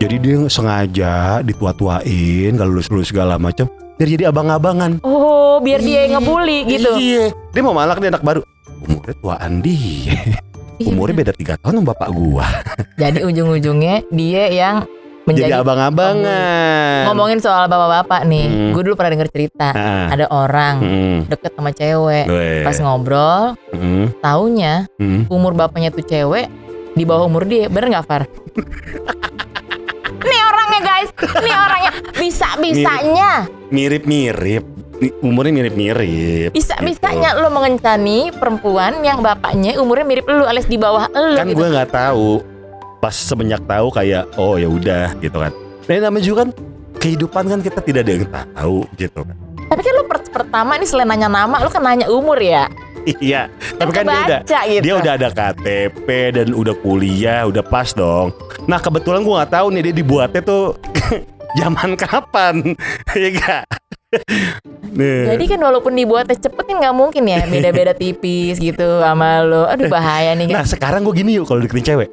Jadi 0.00 0.14
dia 0.16 0.36
sengaja 0.48 1.12
ditua-tuain, 1.40 2.56
gak 2.56 2.66
lulus-lulus 2.66 3.12
segala 3.12 3.36
macam, 3.36 3.68
biar 3.94 4.08
jadi 4.10 4.24
abang-abangan. 4.28 4.98
Oh 5.04 5.60
biar 5.60 5.78
dia 5.78 6.08
yang 6.08 6.10
Iya. 6.10 6.18
ngebully 6.18 6.58
gitu 6.66 6.90
Iya. 6.96 7.24
Dia 7.52 7.62
mau 7.62 7.76
malak 7.76 8.00
dia 8.00 8.08
anak 8.08 8.24
baru. 8.24 8.40
Umurnya 8.80 9.14
tuaan 9.20 9.60
dia. 9.60 10.16
Iya, 10.80 10.88
Umurnya 10.88 11.16
beda 11.20 11.32
tiga 11.36 11.60
tahun 11.60 11.84
sama 11.84 11.92
bapak 11.92 12.08
gua. 12.08 12.48
Jadi 12.96 13.20
ujung-ujungnya 13.20 14.00
Dia 14.08 14.48
yang 14.48 14.76
Jadi 15.30 15.46
menjadi 15.46 15.62
abang-abangan. 15.62 17.02
Ngomongin 17.06 17.38
soal 17.38 17.64
bapak-bapak 17.64 18.20
nih 18.24 18.46
Hmm. 18.46 18.70
Gue 18.70 18.82
dulu 18.82 18.94
pernah 18.94 19.12
denger 19.12 19.28
cerita 19.28 19.68
Ah. 19.70 20.06
Ada 20.08 20.26
orang 20.26 20.74
Hmm. 20.76 21.18
deket 21.26 21.50
sama 21.52 21.70
cewek. 21.70 22.26
Pas 22.62 22.76
ngobrol 22.76 23.54
Hmm. 23.70 24.10
Taunya 24.18 24.90
Hmm. 24.96 25.24
umur 25.26 25.52
bapaknya 25.52 25.88
tuh 25.88 26.02
cewek 26.02 26.50
Di 26.90 27.04
bawah 27.04 27.24
umur 27.24 27.44
dia 27.44 27.66
Bener 27.66 27.86
gak 27.92 28.04
Far? 28.04 28.22
Nih 30.20 30.40
orangnya 30.42 30.80
guys 30.80 31.10
Nih 31.14 31.54
orangnya 31.56 31.90
Bisa-bisanya 32.12 33.30
Mirip-mirip. 33.70 34.64
Umurnya 35.20 35.54
mirip-mirip. 35.54 36.50
Bisa-bisanya 36.52 37.32
lo 37.34 37.48
mengencani 37.48 38.28
perempuan 38.30 39.00
Yang 39.00 39.22
bapaknya 39.22 39.78
umurnya 39.78 40.04
mirip 40.04 40.26
lu 40.26 40.44
Alias 40.44 40.66
di 40.66 40.76
bawah 40.76 41.08
lu 41.08 41.38
kan 41.38 41.46
gitu. 41.46 41.56
gue 41.56 41.68
nggak 41.70 41.88
tahu 41.88 42.44
pas 43.00 43.12
semenjak 43.12 43.64
tahu 43.64 43.88
kayak 43.88 44.28
oh 44.36 44.54
ya 44.54 44.68
udah 44.68 45.16
gitu 45.18 45.34
kan 45.34 45.52
nah 45.88 46.06
namanya 46.06 46.22
juga 46.22 46.36
kan 46.44 46.50
kehidupan 46.96 47.44
kan 47.48 47.58
kita 47.60 47.80
tidak 47.80 48.00
ada 48.04 48.12
yang 48.12 48.26
tahu 48.28 48.78
gitu 48.94 49.20
kan 49.20 49.36
Tapi 49.70 49.80
kan 49.80 49.92
lo 49.94 50.04
per- 50.04 50.30
pertama 50.30 50.74
ini 50.74 50.84
selain 50.84 51.06
nanya 51.06 51.26
nama 51.26 51.62
Lo 51.62 51.70
kan 51.70 51.80
nanya 51.80 52.06
umur 52.06 52.36
ya 52.36 52.68
iya, 53.16 53.48
tapi 53.80 53.96
kan 53.96 54.04
dia 54.04 54.20
udah 54.20 54.40
gitu. 54.68 54.82
dia 54.84 54.94
udah 54.94 55.12
ada 55.16 55.28
KTP 55.32 56.08
dan 56.30 56.52
udah 56.52 56.76
kuliah, 56.76 57.48
udah 57.48 57.64
pas 57.64 57.96
dong. 57.96 58.28
Nah 58.68 58.76
kebetulan 58.76 59.24
gua 59.24 59.40
nggak 59.40 59.56
tahu 59.56 59.66
nih 59.72 59.82
dia 59.88 59.94
dibuatnya 59.96 60.42
tuh 60.44 60.76
zaman 61.64 61.96
kapan, 61.96 62.76
ya 63.16 63.28
gak? 63.32 63.64
Nih. 64.92 65.32
Jadi 65.32 65.44
kan 65.48 65.60
walaupun 65.62 65.96
dibuatnya 65.96 66.36
cepet 66.36 66.60
kan 66.60 66.76
nggak 66.76 66.92
mungkin 66.92 67.24
ya 67.24 67.40
beda-beda 67.46 67.96
tipis 68.04 68.60
gitu 68.60 69.00
sama 69.00 69.40
lo. 69.40 69.64
Aduh 69.64 69.88
bahaya 69.88 70.34
nih 70.34 70.50
Nah 70.50 70.60
kan. 70.60 70.68
sekarang 70.68 71.00
gue 71.00 71.14
gini 71.16 71.40
yuk 71.40 71.48
kalau 71.48 71.64
deketin 71.64 71.96
cewek 71.96 72.08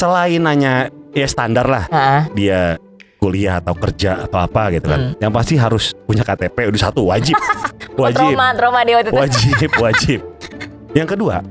Selain 0.00 0.40
nanya 0.40 0.88
ya 1.12 1.28
standar 1.28 1.68
lah 1.68 1.84
Hah? 1.86 2.24
Dia 2.32 2.80
kuliah 3.16 3.60
atau 3.60 3.76
kerja 3.76 4.24
atau 4.24 4.40
apa 4.40 4.72
gitu 4.72 4.88
kan 4.88 5.12
Hmm. 5.12 5.20
Yang 5.20 5.32
pasti 5.34 5.54
harus 5.54 5.84
punya 6.02 6.24
KTP 6.24 6.72
udah 6.72 6.80
satu 6.80 7.04
wajib 7.04 7.36
Wajib 8.00 8.32
Trauma, 8.32 8.56
trauma 8.56 8.80
dia 8.80 8.96
waktu 8.96 9.12
itu. 9.12 9.18
Wajib 9.18 9.70
wajib 9.76 10.18
Yang 10.90 11.08
kedua 11.12 11.44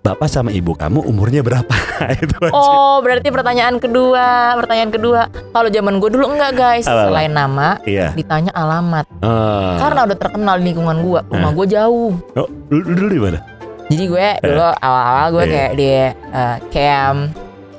Bapak 0.00 0.26
sama 0.26 0.50
ibu 0.50 0.72
kamu 0.72 1.04
umurnya 1.04 1.44
berapa? 1.44 1.70
Itu 2.24 2.34
wajib 2.40 2.56
Oh, 2.56 2.98
berarti 2.98 3.28
pertanyaan 3.28 3.76
kedua, 3.76 4.56
pertanyaan 4.56 4.88
kedua. 4.88 5.28
Kalau 5.28 5.68
zaman 5.68 6.00
gue 6.00 6.10
dulu 6.10 6.24
enggak 6.26 6.52
guys, 6.56 6.88
Apa-apa? 6.88 7.06
selain 7.06 7.30
nama 7.30 7.68
Iya 7.84 8.16
ditanya 8.16 8.48
alamat. 8.50 9.04
Eh, 9.20 9.74
Karena 9.76 10.00
udah 10.02 10.16
terkenal 10.16 10.56
di 10.56 10.64
lingkungan 10.66 10.96
gue, 10.98 11.20
rumah 11.22 11.52
Eh. 11.52 11.54
gue 11.54 11.66
jauh. 11.68 12.12
oh, 12.16 12.48
dulu, 12.66 13.06
di 13.06 13.20
mana? 13.20 13.38
Jadi 13.86 14.04
gue 14.08 14.28
dulu 14.40 14.64
awal-awal 14.72 15.26
gue 15.30 15.44
Iya. 15.44 15.52
kayak 15.52 15.72
di 15.76 15.88
eh, 16.32 16.56
camp 16.72 17.18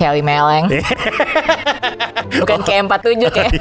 Kelly 0.02 0.22
Meleng. 0.22 0.66
Bukan 2.32 2.60
camp 2.64 2.86
47 2.90 3.28
kayak 3.28 3.52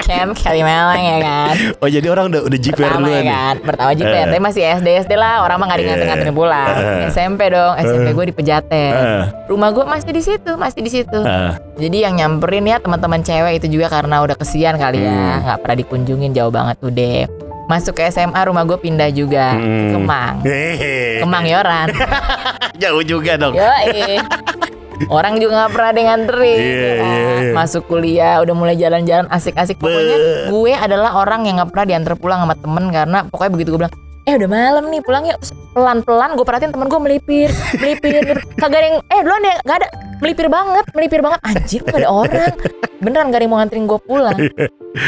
camp 0.00 0.32
Kelly 0.34 0.60
Meleng 0.60 0.98
ya 1.00 1.18
kan. 1.20 1.54
Oh 1.78 1.86
jadi 1.86 2.06
orang 2.08 2.26
udah 2.28 2.40
udah 2.42 2.58
Pertama 2.58 2.96
dulu 2.98 3.08
ya 3.08 3.20
nih 3.20 3.28
kan. 3.28 3.54
Pertama 3.62 3.90
juga 3.92 4.10
Eh. 4.10 4.22
tapi 4.26 4.38
masih 4.40 4.62
SD 4.74 4.88
SD 5.00 5.12
lah, 5.14 5.34
orang 5.40 5.56
mah 5.56 5.66
nggak 5.68 5.78
Iya. 5.78 5.84
digantung-gantungin 5.86 6.34
pulang. 6.34 6.68
Eh. 6.72 7.06
SMP 7.08 7.40
dong, 7.48 7.72
SMP 7.78 8.06
gue 8.10 8.24
di 8.26 8.34
Pejaten. 8.34 8.92
Eh, 8.92 9.22
Rumah 9.46 9.68
gue 9.70 9.84
masih 9.84 10.10
di 10.10 10.22
situ, 10.22 10.52
masih 10.56 10.80
di 10.80 10.90
situ. 10.90 11.20
eh. 11.20 11.52
Jadi 11.78 11.96
yang 12.00 12.14
nyamperin 12.14 12.66
ya 12.66 12.76
teman-teman 12.76 13.20
cewek 13.20 13.52
itu 13.56 13.70
juga 13.70 13.86
karena 13.88 14.20
udah 14.20 14.34
kesian 14.34 14.74
kali 14.74 15.00
ya, 15.00 15.12
Hmm. 15.12 15.38
nggak 15.44 15.58
pernah 15.60 15.76
dikunjungin 15.78 16.30
jauh 16.32 16.50
banget 16.50 16.76
udah. 16.80 17.30
Masuk 17.66 17.94
ke 17.94 18.04
SMA 18.04 18.40
rumah 18.42 18.64
gue 18.64 18.74
pindah 18.76 19.10
juga 19.10 19.54
Hmm. 19.54 19.94
Kemang. 19.94 20.34
Hehehe. 20.42 21.22
Kemang 21.22 21.46
Yoran. 21.46 21.86
Jauh 22.82 23.04
juga 23.04 23.36
dong 23.36 23.54
Yoi. 23.54 24.18
Orang 25.08 25.40
juga 25.40 25.64
nggak 25.64 25.72
pernah 25.72 25.88
ada 25.88 25.98
yang 25.98 26.10
nganterin. 26.12 26.58
Iya, 26.60 26.76
ya 26.76 26.92
kan? 26.92 27.08
iya, 27.08 27.34
iya. 27.40 27.52
Masuk 27.56 27.82
kuliah 27.88 28.34
udah 28.44 28.54
mulai 28.56 28.76
jalan-jalan 28.76 29.26
asik-asik. 29.32 29.80
Pokoknya 29.80 30.16
gue 30.52 30.72
adalah 30.76 31.16
orang 31.16 31.48
yang 31.48 31.62
nggak 31.62 31.70
pernah 31.72 31.86
diantar 31.88 32.14
pulang 32.20 32.44
sama 32.44 32.54
temen 32.58 32.84
karena 32.92 33.18
pokoknya 33.32 33.52
begitu 33.56 33.68
gue 33.72 33.80
bilang 33.86 33.94
Eh 34.28 34.36
udah 34.36 34.50
malam 34.52 34.84
nih 34.92 35.00
pulang 35.00 35.24
yuk 35.24 35.40
Pelan-pelan 35.72 36.36
gue 36.36 36.44
perhatiin 36.44 36.76
temen 36.76 36.92
gue 36.92 37.00
melipir 37.00 37.48
Melipir. 37.80 38.36
Kagak 38.60 38.78
ada 38.84 38.86
yang 38.92 38.98
Eh 39.08 39.20
duluan 39.24 39.40
deh 39.40 39.56
Gak 39.64 39.76
ada 39.80 39.88
Melipir 40.20 40.46
banget 40.52 40.84
Melipir 40.92 41.20
banget 41.24 41.40
Anjir 41.40 41.80
gak 41.88 42.04
ada 42.04 42.10
orang 42.12 42.52
Beneran 43.00 43.32
gak 43.32 43.40
ada 43.40 43.44
yang 43.48 43.52
mau 43.56 43.58
nganterin 43.64 43.88
gue 43.88 44.00
pulang 44.04 44.36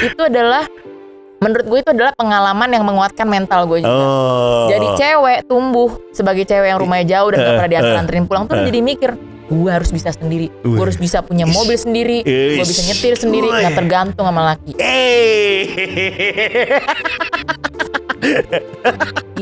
Itu 0.01 0.23
adalah 0.27 0.65
Menurut 1.45 1.67
gue 1.69 1.79
itu 1.85 1.91
adalah 1.93 2.17
pengalaman 2.17 2.71
yang 2.73 2.85
menguatkan 2.89 3.27
mental 3.29 3.69
gue 3.69 3.85
juga 3.85 3.93
Oh 3.93 4.43
jadi 4.71 4.87
cewek 4.97 5.39
tumbuh 5.51 5.91
sebagai 6.15 6.45
cewek 6.49 6.73
yang 6.73 6.79
rumahnya 6.81 7.07
jauh 7.19 7.29
dan 7.35 7.39
gak 7.43 7.55
pernah 7.59 7.71
diantar 7.71 7.97
anterin 7.99 8.25
pulang 8.31 8.45
tuh 8.49 8.57
eh. 8.59 8.67
jadi 8.71 8.81
mikir 8.81 9.11
gue 9.51 9.71
harus 9.71 9.91
bisa 9.91 10.11
sendiri. 10.15 10.53
Gue 10.63 10.79
harus 10.79 10.99
bisa 11.01 11.23
punya 11.25 11.49
mobil 11.49 11.75
sendiri. 11.75 12.23
Gue 12.23 12.65
bisa 12.65 12.83
nyetir 12.87 13.15
sendiri. 13.19 13.49
Nggak 13.51 13.75
tergantung 13.75 14.27
sama 14.29 14.55
laki. 14.55 14.73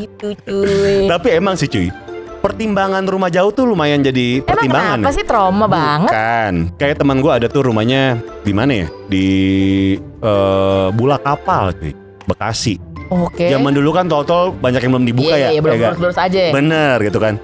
Itu 0.05 0.33
cuy. 0.47 1.05
Tapi 1.05 1.29
emang 1.37 1.53
sih 1.61 1.69
cuy 1.69 1.93
Pertimbangan 2.41 3.05
rumah 3.05 3.29
jauh 3.29 3.53
tuh 3.53 3.69
lumayan 3.69 4.01
jadi 4.01 4.41
emang 4.41 4.49
pertimbangan. 4.49 5.05
kenapa 5.05 5.13
ya. 5.13 5.17
sih 5.21 5.25
trauma 5.29 5.69
banget? 5.69 6.13
Kan 6.17 6.73
Kayak 6.81 7.05
teman 7.05 7.21
gua 7.21 7.37
ada 7.37 7.53
tuh 7.53 7.69
rumahnya 7.69 8.17
Di 8.41 8.53
mana 8.57 8.73
ya? 8.73 8.89
Di 9.13 9.29
eh, 10.01 10.89
Bula 10.97 11.21
Kapal 11.21 11.77
cuy 11.77 11.93
Bekasi. 12.25 12.81
Oke. 13.13 13.53
Zaman 13.53 13.77
dulu 13.77 13.93
kan 13.93 14.09
tol-tol 14.09 14.57
banyak 14.57 14.81
yang 14.81 14.93
belum 14.97 15.07
dibuka 15.13 15.35
iya, 15.37 15.51
ya 15.51 15.59
iya, 15.59 15.61
belum 15.61 15.75
ya 15.77 15.81
nggak? 15.83 15.93
lurus-lurus 15.93 16.17
aja. 16.17 16.41
Bener 16.55 16.97
gitu 17.05 17.19
kan. 17.21 17.35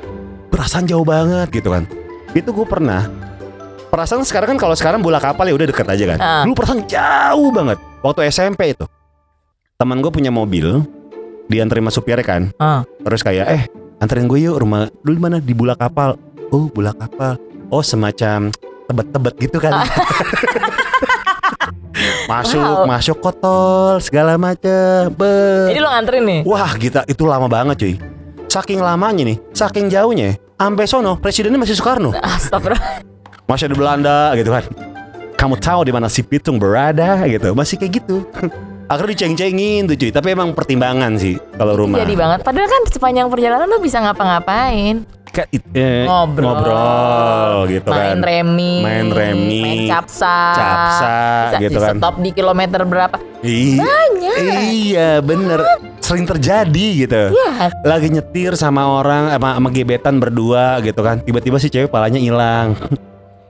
Perasaan 0.48 0.88
jauh 0.88 1.04
banget 1.04 1.52
gitu 1.52 1.68
kan 1.68 1.84
Itu 2.36 2.52
gue 2.52 2.66
pernah. 2.68 3.08
Perasaan 3.88 4.20
sekarang 4.28 4.56
kan 4.56 4.58
kalau 4.60 4.76
sekarang 4.76 5.00
bola 5.00 5.16
kapal 5.16 5.48
ya 5.48 5.56
udah 5.56 5.72
deket 5.72 5.86
aja 5.88 6.04
kan. 6.12 6.18
Ah. 6.20 6.42
Dulu 6.44 6.52
perasaan 6.52 6.84
jauh 6.84 7.48
banget. 7.48 7.78
Waktu 8.04 8.28
SMP 8.28 8.76
itu. 8.76 8.84
Teman 9.80 10.04
gue 10.04 10.12
punya 10.12 10.28
mobil 10.28 10.84
Dianterin 11.48 11.88
sama 11.88 11.92
supirnya 11.94 12.26
kan. 12.26 12.42
Ah. 12.60 12.84
Terus 13.00 13.24
kayak 13.24 13.46
eh 13.48 13.62
anterin 13.96 14.28
gue 14.28 14.36
yuk 14.36 14.60
rumah 14.60 14.92
Dulu 15.00 15.16
mana? 15.16 15.40
Di 15.40 15.56
bola 15.56 15.72
kapal. 15.72 16.20
Oh 16.52 16.68
bola 16.68 16.92
kapal. 16.92 17.40
Oh 17.72 17.80
semacam 17.80 18.52
tebet-tebet 18.84 19.34
gitu 19.40 19.56
kan. 19.56 19.72
Masuk 22.26 22.58
Wow. 22.58 22.84
masuk 22.90 23.16
kotol 23.22 24.02
segala 24.02 24.34
macem. 24.36 25.08
Be- 25.14 25.70
jadi 25.72 25.78
lo 25.80 25.88
nganterin 25.88 26.22
nih? 26.26 26.40
Wah 26.42 26.74
kita 26.74 27.06
itu 27.06 27.22
lama 27.24 27.46
banget 27.46 27.76
cuy. 27.78 27.94
Saking 28.46 28.78
lamanya 28.78 29.26
nih 29.26 29.38
Saking 29.54 29.90
jauhnya 29.90 30.38
Sampai 30.56 30.88
sono 30.88 31.20
presidennya 31.20 31.60
masih 31.60 31.76
Soekarno. 31.76 32.16
Astagfirullah. 32.16 33.04
Masih 33.44 33.68
ada 33.68 33.76
Belanda 33.76 34.18
gitu 34.40 34.48
kan. 34.48 34.64
Kamu 35.36 35.60
tahu 35.60 35.84
di 35.84 35.92
mana 35.92 36.08
si 36.08 36.24
Pitung 36.24 36.56
berada 36.56 37.28
gitu. 37.28 37.52
Masih 37.52 37.76
kayak 37.76 38.00
gitu. 38.00 38.24
Akhirnya 38.90 39.12
diceng-cengin 39.12 39.84
tuh 39.84 39.96
cuy. 40.00 40.10
Tapi 40.16 40.28
emang 40.32 40.56
pertimbangan 40.56 41.20
sih 41.20 41.36
Kalau 41.60 41.76
rumah. 41.76 42.00
Jadi 42.00 42.16
banget. 42.16 42.40
Padahal 42.40 42.72
kan 42.72 42.82
sepanjang 42.88 43.28
perjalanan 43.28 43.68
lo 43.68 43.84
bisa 43.84 44.00
ngapa-ngapain 44.00 45.04
Kayak 45.36 45.48
eh, 45.76 46.08
ngobrol, 46.08 46.48
ngobrol 46.48 47.52
gitu 47.68 47.88
main 47.92 48.16
kan. 48.16 48.18
remi, 48.24 48.74
Main 48.80 49.06
remi, 49.12 49.60
main 49.60 49.80
capsa, 49.84 50.36
capsa 50.56 51.12
bisa 51.52 51.56
gitu 51.60 51.76
kan. 51.76 51.94
stop 52.00 52.14
di 52.24 52.30
kilometer 52.32 52.80
berapa? 52.88 53.20
Iya, 53.44 53.84
Banyak. 53.84 54.36
iya 54.72 55.10
bener. 55.20 55.60
Sering 56.00 56.24
terjadi 56.24 56.86
gitu. 57.04 57.36
Iya, 57.36 57.68
Lagi 57.84 58.08
nyetir 58.08 58.56
sama 58.56 58.88
orang 58.88 59.28
sama, 59.28 59.60
sama 59.60 59.68
gebetan 59.68 60.16
berdua 60.16 60.80
gitu 60.80 61.04
kan. 61.04 61.20
Tiba-tiba 61.20 61.60
si 61.60 61.68
cewek 61.68 61.92
palanya 61.92 62.16
hilang. 62.16 62.72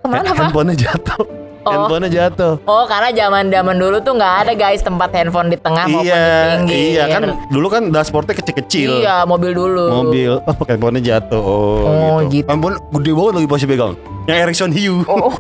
Ke 0.03 0.07
mana 0.11 0.35
pak? 0.35 0.51
Handphonenya 0.51 0.91
jatuh 0.91 1.46
Oh. 1.67 1.73
Handphonenya 1.73 2.11
jatuh 2.31 2.63
Oh, 2.63 2.87
karena 2.87 3.11
zaman 3.11 3.51
zaman 3.51 3.75
dulu 3.75 3.99
tuh 3.99 4.15
nggak 4.15 4.35
ada 4.41 4.53
guys 4.55 4.81
tempat 4.81 5.11
handphone 5.11 5.51
di 5.51 5.59
tengah 5.59 5.85
maupun 5.85 6.01
di 6.01 6.09
Iya, 6.09 6.23
pinggir. 6.57 6.79
iya 6.79 7.05
kan 7.09 7.23
dulu 7.47 7.67
kan 7.67 7.83
dashboardnya 7.91 8.35
kecil-kecil 8.35 9.03
Iya, 9.03 9.27
mobil 9.27 9.51
dulu. 9.51 9.91
Mobil, 10.05 10.39
oh 10.39 10.55
pakai 10.55 10.75
handphonenya 10.75 11.03
jatuh 11.19 11.43
Oh, 11.43 11.83
Oh, 11.83 12.17
gitu. 12.27 12.47
Handphone 12.47 12.79
gede 12.93 13.11
banget 13.13 13.33
lagi 13.35 13.49
pasti 13.51 13.67
pegang 13.67 13.95
Yang 14.27 14.39
Ericsson 14.43 14.71
Hiu 14.71 15.07
Oh, 15.07 15.33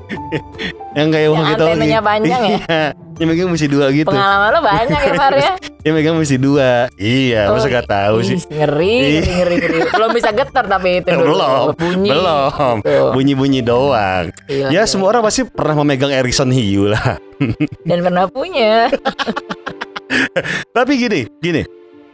Yang 0.98 1.08
kayak 1.10 1.28
Yang 1.28 1.44
gitu 1.44 1.64
antenanya 1.66 2.00
panjang 2.00 2.40
ya? 2.40 2.58
Iya, 2.62 2.84
Yang 3.16 3.28
megang 3.28 3.48
mesti 3.50 3.66
dua 3.66 3.86
gitu 3.90 4.06
pengalaman 4.06 4.48
lo 4.48 4.60
banyak 4.60 5.00
ya, 5.00 5.12
Far 5.12 5.34
ya. 5.34 5.52
Yang 5.84 5.94
megang 5.94 6.16
mesti 6.16 6.36
dua 6.36 6.70
Iya, 6.94 7.42
Oh, 7.48 7.54
masa 7.54 7.68
gak 7.68 7.86
tahu 7.86 8.16
sih 8.22 8.36
ih, 8.36 8.42
Ngeri, 8.46 8.96
ngeri, 9.02 9.32
ngeri, 9.32 9.54
ngeri. 9.56 9.78
Belum 9.90 10.10
bisa 10.12 10.30
getar 10.30 10.64
tapi 10.64 11.00
itu 11.00 11.08
dulu. 11.08 11.24
belum, 11.28 11.64
Bunyi. 11.74 12.08
belum, 12.10 12.76
Tuh. 12.80 13.10
bunyi-bunyi 13.12 13.60
doang. 13.60 14.24
Gila, 14.46 14.68
ya 14.68 14.82
gila. 14.82 14.84
semua 14.86 15.06
orang 15.10 15.22
pasti 15.22 15.42
pernah 15.44 15.74
memegang 15.76 16.10
Ericsson 16.10 16.50
Hiu 16.50 16.86
lah. 16.90 17.18
Dan 17.88 17.98
pernah 18.00 18.26
punya. 18.26 18.90
Tapi 20.68 20.92
gini, 20.96 21.20
gini, 21.38 21.62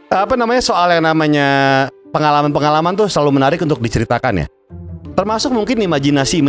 apa 0.07 0.33
namanya 0.33 0.61
soal 0.61 0.89
yang 0.89 1.03
namanya 1.03 1.47
pengalaman-pengalaman 2.09 2.93
tuh 2.95 3.07
selalu 3.07 3.31
menarik 3.33 3.59
untuk 3.59 3.77
diceritakan 3.77 4.43
ya. 4.43 4.47
Termasuk 5.13 5.53
mungkin 5.53 5.77
imajinasi 5.77 6.41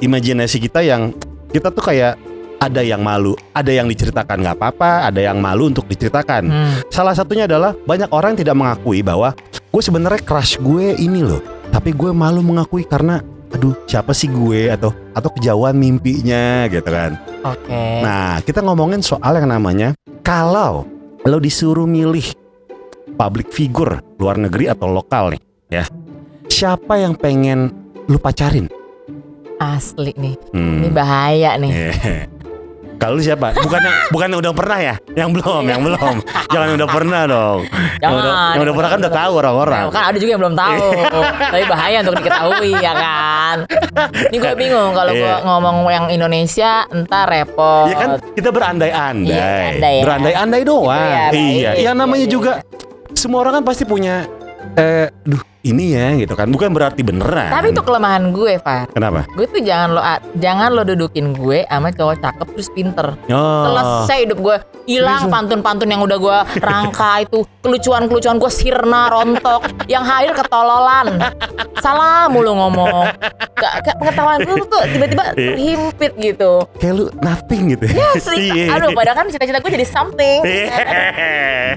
imajinasi, 0.00 0.56
kita 0.60 0.84
yang 0.84 1.16
kita 1.50 1.72
tuh 1.72 1.80
kayak 1.80 2.20
ada 2.60 2.84
yang 2.84 3.00
malu, 3.00 3.32
ada 3.56 3.72
yang 3.72 3.88
diceritakan 3.88 4.44
nggak 4.44 4.56
apa-apa, 4.60 5.08
ada 5.08 5.24
yang 5.24 5.40
malu 5.40 5.72
untuk 5.72 5.88
diceritakan. 5.88 6.44
Hmm. 6.44 6.76
Salah 6.92 7.16
satunya 7.16 7.48
adalah 7.48 7.72
banyak 7.72 8.12
orang 8.12 8.36
yang 8.36 8.40
tidak 8.44 8.56
mengakui 8.60 9.00
bahwa 9.00 9.32
gue 9.56 9.82
sebenarnya 9.82 10.20
crush 10.20 10.60
gue 10.60 10.92
ini 11.00 11.24
loh, 11.24 11.40
tapi 11.72 11.96
gue 11.96 12.12
malu 12.12 12.44
mengakui 12.44 12.84
karena 12.84 13.24
aduh 13.50 13.74
siapa 13.88 14.12
sih 14.12 14.28
gue 14.28 14.68
atau 14.68 14.92
atau 15.16 15.32
kejauhan 15.32 15.72
mimpinya 15.72 16.68
gitu 16.68 16.84
kan. 16.84 17.16
Oke. 17.40 18.04
Nah, 18.04 18.44
kita 18.44 18.60
ngomongin 18.60 19.00
soal 19.00 19.40
yang 19.40 19.48
namanya 19.48 19.96
kalau 20.20 20.84
lo 21.24 21.38
disuruh 21.40 21.88
milih 21.88 22.36
public 23.16 23.48
figure 23.48 24.04
luar 24.20 24.36
negeri 24.36 24.68
atau 24.68 24.92
lokal 24.92 25.32
nih, 25.32 25.42
ya. 25.72 25.84
Siapa 26.52 27.00
yang 27.00 27.16
pengen 27.16 27.79
lu 28.10 28.18
pacarin? 28.18 28.66
Asli 29.56 30.10
nih. 30.16 30.34
Hmm. 30.50 30.82
Ini 30.82 30.88
bahaya 30.90 31.54
nih. 31.54 31.70
Eh, 31.70 32.24
Kalau 32.96 33.16
lu 33.16 33.22
siapa? 33.22 33.56
Bukan 33.56 33.80
yang 33.80 33.96
bukan 34.10 34.26
yang 34.28 34.40
udah 34.40 34.52
pernah 34.52 34.78
ya? 34.78 34.94
Yang 35.14 35.40
belum, 35.40 35.62
yang 35.64 35.80
belum. 35.80 36.14
Jangan 36.52 36.66
yang 36.68 36.76
udah 36.76 36.90
pernah 36.90 37.22
dong. 37.24 37.60
yang 37.96 38.12
udah, 38.12 38.24
Jangan. 38.28 38.52
yang 38.52 38.62
udah 38.62 38.74
pernah 38.74 38.90
kan 38.90 38.98
udah 39.00 39.14
tahu 39.14 39.32
orang-orang. 39.36 39.80
Nah, 39.80 39.88
kan 39.90 40.02
ada 40.04 40.16
juga 40.16 40.30
yang 40.30 40.42
belum 40.42 40.56
tahu. 40.58 40.84
Tapi 41.48 41.64
bahaya 41.64 41.96
untuk 42.02 42.14
diketahui 42.14 42.70
ya 42.76 42.92
kan. 42.92 43.56
Ini 44.28 44.36
gue 44.36 44.52
bingung 44.54 44.90
kalau 44.92 45.12
gue 45.12 45.22
Iya. 45.22 45.40
ngomong 45.40 45.76
yang 45.88 46.06
Indonesia 46.10 46.70
entar 46.88 47.24
repot. 47.24 47.88
Iya 47.88 47.96
kan 47.96 48.10
kita 48.32 48.48
berandai-andai. 48.50 49.32
Iya, 49.32 49.48
andai 49.70 49.94
ya. 49.96 50.02
Berandai-andai 50.04 50.62
doang. 50.62 50.90
Gitu 50.92 51.08
ya, 51.08 51.24
baik. 51.30 51.56
iya. 51.56 51.70
Yang 51.80 51.96
namanya 51.96 52.24
Iya, 52.24 52.32
juga 52.32 52.52
semua 53.12 53.38
orang 53.40 53.52
kan 53.56 53.64
pasti 53.64 53.84
punya 53.84 54.28
eh 54.76 55.08
duh 55.24 55.40
ini 55.60 55.92
ya 55.92 56.16
gitu 56.16 56.32
kan. 56.32 56.48
Bukan 56.48 56.72
berarti 56.72 57.00
beneran. 57.00 57.52
Tapi 57.52 57.70
itu 57.70 57.80
kelemahan 57.80 58.30
gue, 58.30 58.56
Far. 58.58 58.88
kenapa? 58.88 59.28
Gue 59.32 59.44
tuh 59.44 59.60
jangan 59.60 59.88
lo 59.92 60.00
jangan 60.36 60.68
lo 60.70 60.82
dudukin 60.82 61.32
gue 61.32 61.64
sama 61.64 61.88
cowok 61.90 62.16
cakep 62.18 62.46
terus 62.50 62.68
pinter. 62.70 63.06
Oh. 63.28 63.64
Selesai 63.66 64.18
hidup 64.24 64.38
gue 64.40 64.56
hilang 64.86 65.28
pantun-pantun 65.28 65.86
yang 65.86 66.02
udah 66.02 66.18
gue 66.18 66.38
rangka 66.58 67.22
itu 67.22 67.44
kelucuan-kelucuan 67.60 68.36
gue 68.36 68.50
sirna 68.50 69.06
rontok 69.06 69.60
yang 69.86 70.02
hadir 70.02 70.34
ketololan 70.34 71.14
salah 71.78 72.26
mulu 72.26 72.50
ngomong 72.50 73.06
gak, 73.54 73.72
gak 73.82 73.96
pengetahuan 73.96 74.40
gue 74.42 74.56
tuh 74.66 74.82
tiba-tiba 74.88 75.24
Iya. 75.30 75.52
terhimpit 75.54 76.12
gitu 76.18 76.52
Kayak 76.76 76.94
lu 76.96 77.04
nothing 77.20 77.62
gitu. 77.70 77.84
ya 77.86 78.10
sih 78.18 78.50
Iya. 78.50 78.66
aduh 78.74 78.90
padahal 78.90 79.16
kan 79.16 79.26
cita-cita 79.28 79.60
gue 79.60 79.72
jadi 79.78 79.86
something 79.86 80.40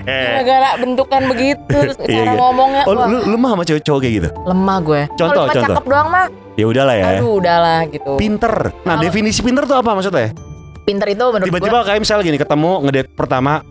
gara-gara 0.04 0.70
bentukan 0.80 1.22
begitu 1.30 1.62
terus 1.70 1.98
Iya, 2.00 2.08
cara 2.18 2.32
iya. 2.34 2.40
ngomongnya 2.40 2.84
Oh, 2.84 2.94
lu, 2.98 3.18
lu 3.26 3.38
mah 3.38 3.50
sama 3.54 3.64
cowok-cowok 3.74 4.00
kayak 4.00 4.14
gitu? 4.16 4.30
lemah 4.44 4.78
gue 4.80 5.02
Contoh, 5.12 5.44
cuma 5.44 5.50
contoh. 5.50 5.64
cakep 5.70 5.86
doang 5.88 6.08
mah 6.08 6.26
Ya 6.54 6.66
udahlah 6.66 6.94
ya. 6.94 7.06
aduh 7.18 7.34
udahlah 7.36 7.80
gitu 7.88 8.12
Pinter. 8.14 8.54
Nah, 8.80 8.94
Kalau- 8.94 9.04
definisi 9.04 9.42
pinter 9.42 9.64
tuh 9.64 9.74
apa 9.76 9.90
maksudnya? 9.92 10.30
pinter 10.84 11.08
itu 11.10 11.24
menurut 11.24 11.42
gue 11.42 11.50
Tiba-tiba 11.50 11.80
kayak 11.82 12.00
misalnya 12.00 12.24
gini, 12.24 12.38
ketemu 12.38 12.72
ngedate 12.84 13.10
pertama, 13.10 13.64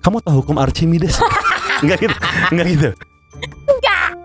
kamu 0.00 0.16
tahu 0.20 0.34
hukum 0.40 0.58
Archimedes? 0.58 1.16
Enggak 1.80 1.98
gitu. 2.02 2.16
Enggak 2.50 2.66
gitu. 2.68 2.90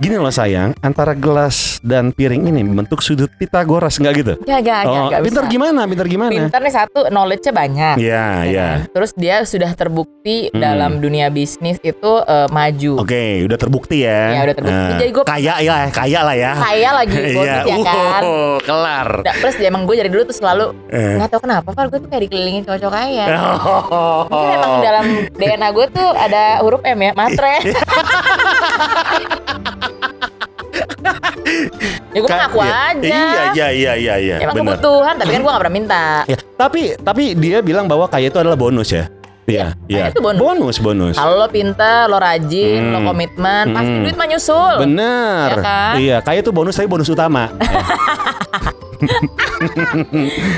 Gini 0.02 0.18
loh 0.18 0.34
sayang, 0.34 0.74
antara 0.82 1.14
gelas 1.14 1.78
dan 1.80 2.10
piring 2.10 2.50
ini 2.50 2.66
membentuk 2.66 3.06
sudut 3.06 3.30
Pitagoras, 3.38 4.02
enggak 4.02 4.14
gitu? 4.18 4.34
Gak, 4.42 4.66
gak, 4.66 4.82
oh, 4.84 4.94
gak, 4.98 5.04
gak 5.12 5.22
pinter 5.22 5.44
bisa. 5.46 5.54
gimana? 5.54 5.82
Pinter 5.86 6.08
gimana? 6.10 6.32
Pinter 6.34 6.58
nih 6.60 6.74
satu, 6.74 7.00
knowledge-nya 7.08 7.54
banyak. 7.54 7.96
Iya, 8.02 8.10
ya 8.10 8.42
iya. 8.44 8.66
kan? 8.82 8.90
Terus 8.92 9.12
dia 9.14 9.36
sudah 9.44 9.70
terbukti 9.72 10.50
Hmm. 10.50 10.58
dalam 10.58 10.92
dunia 10.98 11.30
bisnis 11.30 11.78
itu 11.80 12.12
eh, 12.18 12.50
maju. 12.50 12.98
Oke, 12.98 13.46
udah 13.46 13.54
terbukti 13.56 14.02
ya. 14.02 14.22
Ya, 14.32 14.42
udah 14.44 14.56
terbukti. 14.58 14.74
Nah, 14.74 14.98
Jadi 14.98 15.12
gua- 15.12 15.28
kaya 15.28 15.54
ya, 15.60 15.76
kaya 15.88 16.20
lah 16.24 16.36
ya. 16.36 16.52
Kaya 16.56 16.90
lagi 16.96 17.18
bonus 17.38 17.62
ya 17.64 17.78
kan. 17.84 18.22
uh, 18.24 18.58
kelar. 18.60 19.10
Da- 19.22 19.38
Plus 19.38 19.56
dia 19.56 19.70
emang 19.70 19.86
gue 19.86 19.96
dari 19.96 20.10
dulu 20.10 20.26
tuh 20.26 20.34
selalu 20.34 20.66
Eh. 20.90 21.22
nggak 21.22 21.30
tahu 21.30 21.42
kenapa, 21.46 21.70
Pak 21.70 21.86
gue 21.88 22.00
tuh 22.00 22.10
kayak 22.10 22.26
dikelilingin 22.26 22.66
cowok-cowok 22.66 22.94
kaya. 22.96 23.26
Oh. 23.30 24.26
Mungkin 24.34 24.50
emang 24.52 24.74
dalam 24.82 25.06
DNA 25.32 25.70
gue 25.70 25.86
tuh 25.92 26.10
ada 26.10 26.44
huruf 26.60 26.82
M 26.82 27.00
ya, 27.00 27.14
matre. 27.14 27.54
ya 32.12 32.20
gue 32.20 32.30
Ka- 32.30 32.40
ngaku 32.42 32.60
iya. 32.60 32.76
aja. 32.88 33.08
Iya, 33.08 33.22
iya, 33.52 33.68
iya, 33.72 33.94
iya, 33.96 34.16
iya. 34.18 34.36
Emang 34.40 34.56
bener. 34.56 34.78
kebutuhan, 34.78 35.14
tapi 35.16 35.30
kan 35.30 35.42
gue 35.42 35.52
gak 35.52 35.62
pernah 35.62 35.76
minta. 35.76 36.04
Ya, 36.26 36.38
tapi 36.56 36.82
tapi 36.98 37.24
dia 37.34 37.58
bilang 37.60 37.86
bahwa 37.86 38.06
kaya 38.06 38.28
itu 38.28 38.38
adalah 38.38 38.56
bonus 38.56 38.90
ya. 38.90 39.08
Iya, 39.44 39.74
iya. 39.86 40.08
kaya 40.08 40.14
itu 40.14 40.22
bonus. 40.22 40.40
bonus, 40.40 40.76
bonus. 40.80 41.16
Kalau 41.18 41.34
lo 41.36 41.48
pinter, 41.50 42.08
lo 42.08 42.18
rajin, 42.18 42.82
lo 42.88 43.00
Hmm. 43.00 43.08
komitmen, 43.10 43.64
pasti 43.74 43.92
Hmm. 43.92 44.04
duit 44.06 44.16
mah 44.16 44.28
nyusul. 44.30 44.76
Bener. 44.80 45.48
Ya 45.50 45.56
kan? 45.60 45.94
Iya, 45.98 46.18
kaya 46.22 46.38
itu 46.40 46.52
bonus 46.54 46.74
tapi 46.74 46.88
bonus 46.88 47.10
utama. 47.10 47.50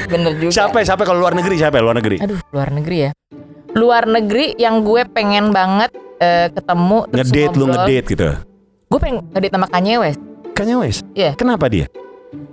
Bener 0.05 0.31
juga. 0.37 0.51
siapa 0.51 0.77
ya? 0.79 0.85
siapa 0.85 1.03
kalau 1.03 1.19
luar 1.19 1.33
negeri 1.33 1.55
siapa 1.55 1.79
ya? 1.79 1.81
luar 1.81 1.95
negeri? 1.95 2.17
Aduh, 2.19 2.39
luar 2.51 2.69
negeri 2.69 2.97
ya. 2.99 3.11
Luar 3.73 4.03
negeri 4.05 4.53
yang 4.55 4.83
gue 4.83 5.01
pengen 5.07 5.49
banget 5.49 5.89
eh, 6.19 6.51
ketemu 6.51 7.07
Ngedate 7.09 7.55
lu 7.55 7.65
ngedate 7.67 8.05
gitu. 8.05 8.29
Gue 8.93 9.01
pengen 9.01 9.25
ngedate 9.33 9.57
sama 9.57 9.65
Kanye 9.73 9.97
West. 9.97 10.21
Kanye 10.53 10.75
West. 10.77 11.01
Iya. 11.17 11.33
Kenapa 11.33 11.65
dia? 11.65 11.89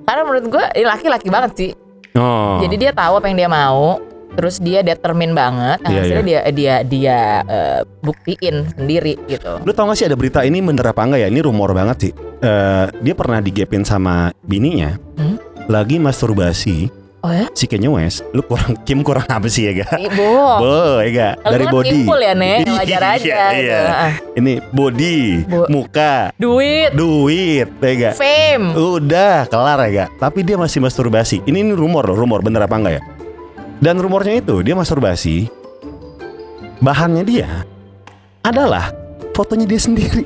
Karena 0.09 0.25
menurut 0.25 0.49
gue 0.49 0.65
laki-laki 0.89 1.29
banget 1.29 1.53
sih. 1.53 1.71
Oh. 2.17 2.57
Jadi 2.65 2.81
dia 2.81 2.97
tahu 2.97 3.21
apa 3.21 3.29
yang 3.29 3.45
dia 3.45 3.51
mau. 3.53 4.01
Terus 4.33 4.57
dia 4.57 4.81
determin 4.81 5.37
banget. 5.37 5.85
Nah, 5.85 5.91
Iya, 5.93 6.01
hasilnya 6.01 6.25
dia 6.25 6.41
dia 6.49 6.75
dia 6.81 7.19
eh, 7.45 7.81
buktiin 8.01 8.73
sendiri 8.73 9.21
gitu. 9.29 9.61
Lu 9.61 9.77
tau 9.77 9.93
gak 9.93 10.01
sih 10.01 10.09
ada 10.09 10.17
berita 10.17 10.41
ini 10.41 10.65
bener 10.65 10.89
apa 10.89 11.05
enggak 11.05 11.21
ya? 11.21 11.29
Ini 11.29 11.41
rumor 11.45 11.77
banget 11.77 12.09
sih. 12.09 12.13
Eh, 12.41 12.87
dia 12.89 13.13
pernah 13.13 13.45
digepin 13.45 13.85
sama 13.85 14.33
bininya. 14.41 14.97
Hmm? 15.21 15.37
Lagi 15.69 16.01
masturbasi 16.01 16.89
Oh 17.21 17.29
ya? 17.29 17.53
si 17.53 17.69
Kanye 17.69 17.85
West. 17.93 18.25
Lu 18.33 18.41
kurang 18.41 18.81
Kim 18.89 19.05
kurang 19.05 19.29
apa 19.29 19.45
sih 19.45 19.69
ya 19.69 19.85
ga? 19.85 19.93
Ibu. 19.93 20.29
Bo, 20.57 21.05
ya 21.05 21.11
ga? 21.13 21.29
Dari 21.45 21.69
kan 21.69 21.73
body. 21.77 21.93
simpul 21.93 22.17
ya, 22.17 22.33
Nek. 22.33 22.65
Wajar 22.65 23.03
aja. 23.05 23.21
Iya, 23.21 23.45
gitu. 23.53 23.61
iya. 23.61 23.81
Ini 24.41 24.53
body, 24.73 25.19
Bo- 25.45 25.69
muka, 25.69 26.33
Duit, 26.41 26.97
duit, 26.97 27.69
ya 27.69 27.93
ga? 28.01 28.11
fame. 28.17 28.73
Udah 28.73 29.45
kelar 29.53 29.85
ya 29.85 30.09
gak? 30.09 30.11
Tapi 30.17 30.41
dia 30.41 30.57
masih 30.57 30.81
masturbasi. 30.81 31.45
Ini, 31.45 31.61
ini 31.61 31.73
rumor 31.77 32.09
loh, 32.09 32.17
rumor 32.17 32.41
bener 32.41 32.65
apa 32.65 32.73
enggak 32.73 32.95
ya? 32.97 33.03
Dan 33.85 34.01
rumornya 34.01 34.41
itu 34.41 34.65
dia 34.65 34.73
masturbasi. 34.73 35.53
Bahannya 36.81 37.29
dia 37.29 37.69
adalah 38.41 38.97
fotonya 39.37 39.69
dia 39.69 39.77
sendiri. 39.77 40.25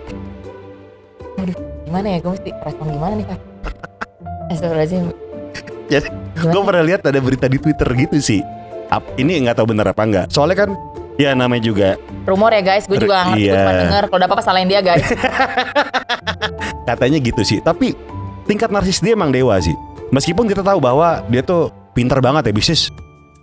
Gimana 1.87 2.07
ya? 2.07 2.19
Gue 2.23 2.39
mesti 2.39 2.51
respon 2.63 2.87
gimana 2.95 3.19
nih, 3.19 3.27
Kak? 3.27 3.41
Astagfirullahaladzim. 4.55 5.24
Jadi 5.87 6.09
gue 6.35 6.63
pernah 6.63 6.83
lihat 6.83 7.05
ada 7.05 7.19
berita 7.19 7.47
di 7.47 7.57
Twitter 7.57 7.89
gitu 7.95 8.17
sih. 8.19 8.41
Ap- 8.89 9.17
ini 9.17 9.41
nggak 9.41 9.57
tahu 9.57 9.71
bener 9.71 9.87
apa 9.87 10.03
enggak. 10.03 10.27
Soalnya 10.29 10.67
kan 10.67 10.71
ya 11.15 11.31
namanya 11.33 11.63
juga 11.65 11.89
Rumor 12.25 12.51
ya 12.51 12.63
guys, 12.65 12.85
gue 12.85 12.97
juga 12.97 13.21
nggak 13.21 13.27
ngerti, 13.31 13.43
gue 13.43 13.49
Iya. 13.49 13.61
cuma 13.61 13.73
denger. 13.77 14.03
Kalau 14.07 14.19
ada 14.19 14.27
apa-apa 14.27 14.43
salahin 14.43 14.67
dia 14.67 14.81
guys. 14.81 15.05
katanya 16.89 17.19
gitu 17.21 17.43
sih. 17.43 17.59
Tapi 17.61 17.93
tingkat 18.45 18.69
narsis 18.69 19.01
dia 19.01 19.13
emang 19.13 19.29
dewa 19.29 19.57
sih. 19.61 19.75
Meskipun 20.09 20.47
kita 20.47 20.61
tahu 20.61 20.79
bahwa 20.79 21.25
dia 21.27 21.41
tuh 21.41 21.69
pinter 21.93 22.21
banget 22.21 22.49
ya 22.49 22.55
bisnis 22.55 22.89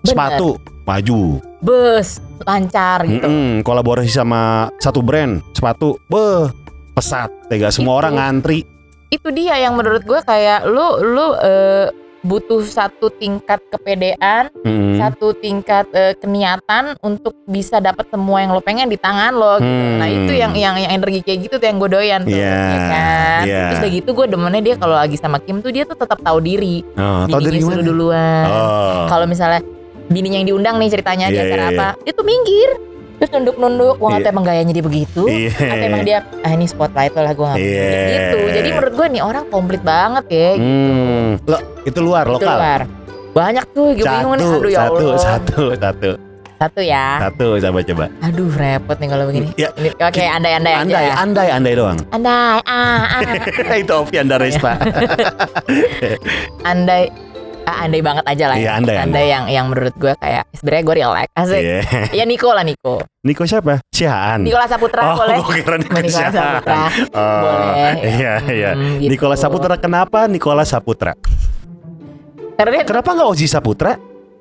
Bener. 0.02 0.08
sepatu 0.08 0.50
maju. 0.82 1.42
Bus, 1.62 2.18
lancar 2.42 3.06
gitu. 3.06 3.22
Mm-mm, 3.22 3.62
kolaborasi 3.62 4.10
sama 4.10 4.74
satu 4.78 5.00
brand 5.00 5.46
sepatu, 5.54 6.02
beh 6.08 6.50
pesat, 6.92 7.30
tega 7.48 7.70
semua 7.70 7.96
Itu. 7.96 8.00
orang 8.00 8.14
ngantri. 8.18 8.66
Itu 9.12 9.30
dia 9.30 9.60
yang 9.60 9.76
menurut 9.76 10.02
gue 10.02 10.20
kayak 10.24 10.66
lu 10.66 10.82
lu 11.04 11.38
eh, 11.38 11.86
butuh 12.22 12.62
satu 12.62 13.10
tingkat 13.10 13.58
kepedean, 13.68 14.54
Mm. 14.62 14.98
satu 15.02 15.34
tingkat 15.34 15.90
eh, 15.92 16.14
keniatan 16.16 16.94
untuk 17.02 17.34
bisa 17.46 17.82
dapat 17.82 18.06
semua 18.08 18.46
yang 18.46 18.54
lo 18.54 18.62
pengen 18.62 18.88
di 18.88 18.98
tangan 18.98 19.34
lo 19.34 19.58
gitu. 19.58 19.66
Hmm. 19.66 19.98
Nah, 19.98 20.08
itu 20.08 20.32
yang 20.32 20.54
yang 20.54 20.76
yang 20.78 20.92
energi 20.94 21.26
kayak 21.26 21.50
gitu 21.50 21.56
tuh 21.58 21.66
yang 21.66 21.82
gue 21.82 21.90
doyan 21.90 22.22
tuh, 22.22 22.38
Iya, 22.38 22.54
ya 22.54 22.80
kan. 22.88 23.42
iya. 23.44 23.62
Terus 23.74 23.80
udah 23.82 23.92
gitu 23.92 24.10
gue 24.14 24.26
demennya 24.30 24.62
dia 24.62 24.76
kalau 24.78 24.96
lagi 24.96 25.18
sama 25.18 25.42
Kim 25.42 25.60
tuh 25.60 25.74
dia 25.74 25.84
tuh 25.84 25.98
tetap 25.98 26.22
tahu 26.22 26.38
diri. 26.40 26.86
Oh, 26.94 27.26
dari 27.26 27.58
Bininya 27.58 27.74
suruh 27.74 27.86
duluan. 27.86 28.46
Oh. 28.46 29.06
Kalau 29.10 29.26
misalnya 29.26 29.66
bininya 30.12 30.38
yang 30.44 30.50
diundang 30.54 30.76
nih 30.78 30.90
ceritanya 30.92 31.26
di 31.32 31.40
Iya, 31.40 31.48
acara 31.48 31.64
iya, 31.64 31.72
apa, 31.74 31.88
dia 32.04 32.14
tuh 32.14 32.26
minggir. 32.28 32.70
Terus 33.22 33.32
nunduk-nunduk, 33.32 33.96
wah 33.96 34.12
Iya. 34.12 34.18
atau 34.18 34.30
emang 34.32 34.44
gayanya 34.44 34.74
dia 34.74 34.82
begitu 34.82 35.24
Iya. 35.24 35.54
atau 35.54 35.86
emang 35.86 36.02
dia 36.02 36.18
ah 36.42 36.52
ini 36.52 36.66
spotlight 36.66 37.14
lah 37.14 37.32
gue 37.32 37.46
nggak 37.46 37.60
Iya. 37.62 37.78
peduli 37.78 38.10
gitu 38.10 38.38
jadi 38.52 38.70
menurut 38.72 38.94
gue 38.98 39.08
nih 39.08 39.22
orang 39.22 39.44
komplit 39.48 39.82
banget 39.82 40.26
ya 40.28 40.50
gitu. 40.58 40.66
Hmm. 40.66 41.30
Lo, 41.46 41.58
itu 41.84 42.00
luar 42.00 42.26
Itu 42.26 42.34
lokal. 42.36 42.58
luar. 42.58 42.82
banyak 43.32 43.66
tuh 43.72 43.86
gue 43.94 44.04
bingung 44.04 44.34
nih 44.34 44.44
Satu, 44.44 44.58
aduh 44.58 44.68
ya 44.68 44.80
satu, 44.82 44.96
Allah 44.98 45.22
satu, 45.22 45.62
satu, 45.72 46.12
Satu 46.58 46.82
ya 46.84 47.08
satu, 47.20 47.48
coba 47.58 47.80
coba. 47.82 48.06
aduh 48.22 48.50
repot 48.52 48.98
nih 48.98 49.08
kalau 49.08 49.24
begini 49.26 49.48
Ya, 49.56 49.70
oke 49.98 50.20
andai-andai 50.20 50.74
aja 50.76 50.82
andai, 50.84 51.04
ya 51.04 51.14
andai, 51.16 51.48
andai 51.50 51.74
doang. 51.74 51.98
andai 52.10 52.60
ah, 52.66 53.02
ah. 53.18 53.76
itu 53.82 53.94
Ovi 53.96 54.16
Andaresta. 54.18 54.78
andai 56.64 57.10
ah, 57.10 57.31
andai 57.78 58.02
banget 58.02 58.24
aja 58.24 58.46
lah 58.46 58.56
Iya, 58.56 58.66
ya. 58.66 58.72
andai, 58.76 58.96
andai. 58.98 59.26
yang 59.26 59.44
yang 59.48 59.66
menurut 59.68 59.96
gue 59.96 60.14
kayak 60.14 60.44
sebenarnya 60.52 60.84
gue 60.84 60.96
relax 60.98 61.28
asik 61.34 61.62
Iya. 61.62 61.80
ya 62.12 62.24
Niko 62.24 62.50
lah 62.50 62.64
Niko 62.64 62.96
Niko 63.22 63.44
siapa? 63.44 63.80
Siaan. 63.88 64.42
Nikola 64.42 64.66
Saputra 64.66 65.02
oh, 65.06 65.16
boleh 65.16 65.38
gua 65.40 65.54
kira 65.54 65.76
Niko 65.78 65.94
Nikola. 65.96 66.28
Saputra 66.28 66.82
Oh, 67.12 67.40
Boleh. 67.40 67.94
Iya, 68.04 68.34
iya. 68.50 68.70
Hmm, 68.74 68.98
gitu. 68.98 69.10
Nikola 69.10 69.36
Saputra 69.36 69.74
kenapa 69.76 70.26
Nikola 70.26 70.64
Saputra? 70.64 71.14
karena 72.54 72.82
Kenapa 72.84 73.10
nggak 73.12 73.28
Ozi 73.28 73.46
Saputra? 73.46 73.94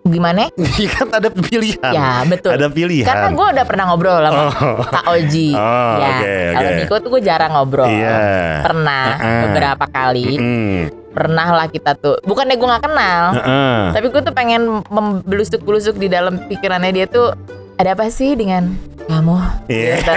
gimana 0.02 0.48
Iya 0.80 0.88
kan 0.90 1.12
ada 1.12 1.28
pilihan. 1.28 1.92
ya 1.92 2.24
betul 2.24 2.50
Ada 2.50 2.68
pilihan. 2.68 3.04
karena 3.04 3.28
gue 3.30 3.46
udah 3.52 3.64
pernah 3.64 3.84
ngobrol 3.86 4.16
sama 4.18 4.42
Oh. 4.48 4.80
Kak 4.82 5.04
Oji 5.10 5.52
Oh, 5.52 5.94
ya 5.94 6.08
oke, 6.10 6.36
kalau. 6.50 6.70
Niko 6.74 6.94
tuh 6.96 7.08
gue 7.10 7.22
jarang 7.22 7.50
ngobrol 7.52 7.84
Iya. 7.86 8.16
pernah 8.62 9.04
Heeh. 9.14 9.40
beberapa 9.44 9.84
kali 9.86 10.28
Mm. 10.32 10.80
Pernah 11.11 11.49
lah 11.53 11.66
kita 11.66 11.94
tuh 11.94 12.16
bukannya 12.23 12.55
gue 12.55 12.68
nggak 12.68 12.85
kenal 12.85 13.25
Heeh. 13.35 13.81
tapi 13.92 14.07
gue 14.09 14.23
tuh 14.23 14.31
pengen 14.31 14.62
membelusuk-belusuk 14.87 15.99
di 15.99 16.07
dalam 16.07 16.38
pikirannya 16.46 16.92
dia 16.92 17.07
tuh 17.07 17.35
ada 17.75 17.92
apa 17.92 18.07
sih 18.09 18.33
dengan 18.33 18.70
kamu 19.11 19.37
Iya. 19.66 19.94
Gitu. 19.99 20.12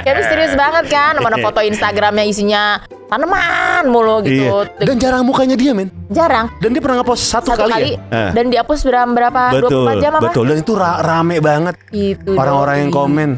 Kayak 0.00 0.24
serius 0.24 0.54
banget 0.56 0.88
kan 0.88 1.20
mana 1.20 1.36
foto 1.36 1.60
Instagramnya 1.60 2.24
isinya 2.24 2.80
tanaman 3.06 3.84
mulu 3.86 4.24
gitu 4.24 4.64
Iya. 4.64 4.86
Dan 4.88 4.96
jarang 4.96 5.22
mukanya 5.28 5.60
dia, 5.60 5.76
men. 5.76 5.92
jarang 6.08 6.48
Dan 6.56 6.72
dia 6.72 6.80
pernah 6.80 7.04
ngepost 7.04 7.28
satu, 7.28 7.52
satu 7.52 7.68
kali, 7.68 7.72
kali, 7.72 7.90
ya. 8.08 8.32
Dan 8.32 8.48
dihapus 8.48 8.80
berapa 8.80 9.04
berapa 9.06 9.42
betul, 9.52 9.84
24 9.92 10.00
jam 10.00 10.12
apa 10.14 10.22
betul. 10.24 10.44
Dan 10.48 10.56
itu 10.56 10.72
ra- 10.72 11.00
rame 11.04 11.36
banget 11.38 11.76
gitu 11.92 12.32
orang-orang 12.32 12.88
yang 12.88 12.92
komen 12.94 13.30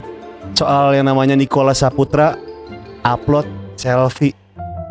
soal 0.55 0.94
yang 0.94 1.03
namanya 1.03 1.35
Nikola 1.35 1.74
Saputra 1.74 2.38
upload 3.03 3.46
selfie. 3.74 4.38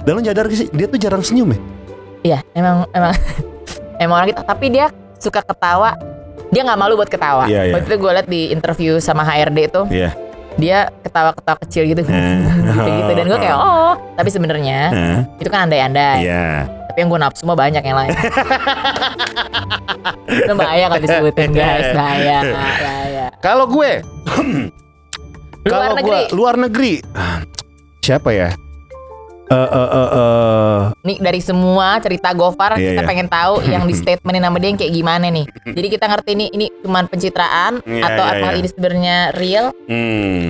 Dan 0.08 0.16
lo 0.16 0.22
nyadar 0.24 0.48
sih 0.48 0.72
dia 0.72 0.88
tuh 0.88 0.96
jarang 0.96 1.20
senyum 1.20 1.52
ya? 1.52 1.60
Iya, 2.24 2.40
emang 2.56 2.88
emang 2.90 3.12
emang 4.04 4.16
orang 4.16 4.30
kita. 4.32 4.42
Tapi 4.42 4.66
dia 4.72 4.88
suka 5.20 5.44
ketawa. 5.44 6.00
Dia 6.48 6.64
nggak 6.64 6.80
malu 6.80 6.96
buat 6.96 7.12
ketawa. 7.12 7.44
Iya, 7.44 7.68
iya. 7.68 7.74
Waktu 7.76 7.92
itu 7.92 7.98
gue 8.00 8.12
liat 8.14 8.28
di 8.28 8.42
interview 8.50 9.04
sama 9.04 9.22
HRD 9.22 9.68
itu, 9.68 9.82
Iya. 9.92 10.16
dia 10.56 10.88
ketawa-ketawa 11.04 11.58
kecil 11.68 11.84
gitu 11.86 12.02
gitu 12.98 13.12
dan 13.14 13.26
gue 13.28 13.38
kayak 13.38 13.54
oh 13.54 13.94
tapi 14.16 14.34
sebenarnya 14.34 14.80
Hah? 14.90 15.22
itu 15.38 15.50
kan 15.54 15.70
andai-andai 15.70 16.26
Iya. 16.26 16.66
tapi 16.90 16.98
yang 16.98 17.14
gue 17.14 17.20
nafsu 17.22 17.46
mah 17.46 17.54
banyak 17.54 17.78
yang 17.78 17.94
lain 17.94 18.10
itu 20.34 20.54
bahaya 20.58 20.90
kalau 20.90 20.98
disebutin 20.98 21.52
guys 21.54 21.88
bahaya 21.94 22.38
bahaya 22.42 23.26
Kalau 23.38 23.70
gue 23.70 23.92
Luar 25.62 25.70
kalau 25.70 25.94
negeri. 25.94 26.10
gue 26.10 26.20
luar 26.34 26.56
negeri 26.58 26.94
siapa 28.02 28.30
ya? 28.34 28.50
Eh 29.48 29.56
eh 29.56 29.90
eh 29.90 30.10
eh, 30.12 30.78
nih 31.02 31.18
dari 31.18 31.40
semua 31.40 31.96
cerita 31.98 32.36
Gofar 32.36 32.76
Iya, 32.76 32.92
kita 32.92 33.02
iya. 33.02 33.08
pengen 33.08 33.28
tahu 33.28 33.64
yang 33.64 33.88
di 33.88 33.96
statementin 33.96 34.44
sama 34.44 34.60
dia 34.60 34.68
yang 34.68 34.76
kayak 34.76 34.92
gimana 34.92 35.26
nih 35.28 35.46
jadi 35.66 35.88
kita 35.88 36.06
ngerti 36.06 36.30
ini 36.36 36.46
ini 36.52 36.66
cuman 36.82 37.08
pencitraan 37.08 37.80
Iya, 37.82 38.04
atau 38.04 38.24
iya, 38.24 38.34
apa 38.34 38.48
iya. 38.50 38.58
ini 38.60 38.68
sebenarnya 38.68 39.16
real 39.34 39.66
hmm. 39.88 40.44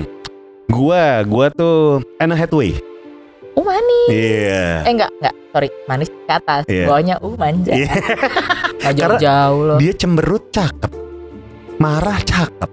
Gua, 0.67 1.21
gua 1.23 1.47
tuh 1.47 2.01
Anna 2.17 2.33
Hathaway. 2.33 2.73
uh 3.53 3.61
manis 3.61 4.09
Iya. 4.09 4.65
eh 4.83 4.91
enggak 4.91 5.11
enggak 5.15 5.35
sorry 5.47 5.69
manis 5.85 6.09
ke 6.09 6.33
atas 6.33 6.63
Iya. 6.65 6.85
bawahnya 6.85 7.15
uh 7.17 7.33
manja. 7.33 7.73
Nggak 7.77 7.93
Karena 8.81 8.97
jauh-jauh 9.13 9.61
loh 9.63 9.77
Dia 9.77 9.93
cemberut 9.93 10.43
cakep. 10.49 10.91
Marah 11.77 12.17
cakep. 12.19 12.71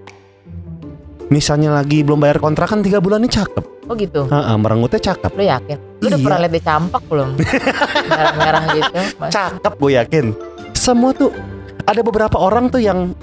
Misalnya 1.26 1.68
lagi 1.70 2.00
belum 2.00 2.16
bayar 2.16 2.38
kontrakan 2.38 2.80
tiga 2.80 2.96
bulan 2.98 3.20
ini 3.20 3.28
cakep. 3.28 3.64
oh 3.84 3.92
gitu 3.94 4.24
Heeh, 4.24 4.56
merengutnya 4.56 4.96
cakep. 4.96 5.28
lu 5.36 5.44
yakin 5.44 5.76
lu 6.04 6.06
udah 6.06 6.14
Iya. 6.14 6.22
pernah 6.22 6.38
lihat 6.38 6.52
dia 6.52 6.62
campak 6.62 7.02
belum 7.04 7.28
merah-merah 8.10 8.62
gitu 8.70 8.92
Mas. 9.16 9.30
Cakep 9.30 9.72
gue 9.74 9.90
yakin. 9.94 10.24
Semua 10.74 11.10
tuh 11.10 11.32
ada 11.82 12.00
beberapa 12.00 12.36
orang 12.36 12.68
tuh 12.68 12.78
yang 12.78 13.16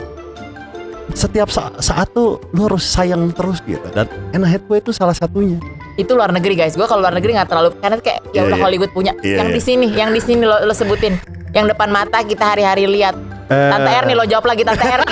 setiap 1.12 1.48
sa- 1.48 1.76
saat 1.78 2.10
tuh 2.10 2.40
lu 2.50 2.66
harus 2.66 2.82
sayang 2.82 3.30
terus 3.30 3.62
gitu. 3.62 3.84
Dan 3.88 4.08
Anna 4.32 4.48
Hathaway 4.48 4.80
itu 4.80 4.90
salah 4.90 5.14
satunya. 5.14 5.60
Itu 5.98 6.12
luar 6.14 6.32
negeri 6.32 6.56
guys. 6.56 6.76
Gue 6.76 6.88
kalau 6.88 7.04
luar 7.04 7.16
negeri 7.16 7.36
nggak 7.36 7.50
terlalu 7.50 7.70
karena 7.80 7.98
kayak 8.00 8.20
ya 8.32 8.42
udah 8.48 8.58
iya. 8.58 8.64
Hollywood 8.64 8.92
punya. 8.92 9.14
Iya, 9.24 9.44
yang 9.44 9.50
iya. 9.52 9.56
di 9.56 9.62
sini 9.62 9.88
yang 9.92 10.10
di 10.12 10.22
sini 10.22 10.44
lo, 10.44 10.58
lo 10.64 10.74
sebutin. 10.76 11.18
Yang 11.52 11.76
depan 11.76 11.90
mata 11.92 12.24
kita 12.24 12.56
hari-hari 12.56 12.88
lihat. 12.88 13.16
Tante 13.52 13.92
Eh, 13.92 14.00
Erni 14.00 14.16
lo 14.16 14.24
jawab 14.24 14.48
lagi 14.48 14.64
Tante 14.64 14.88
Erni 14.88 15.12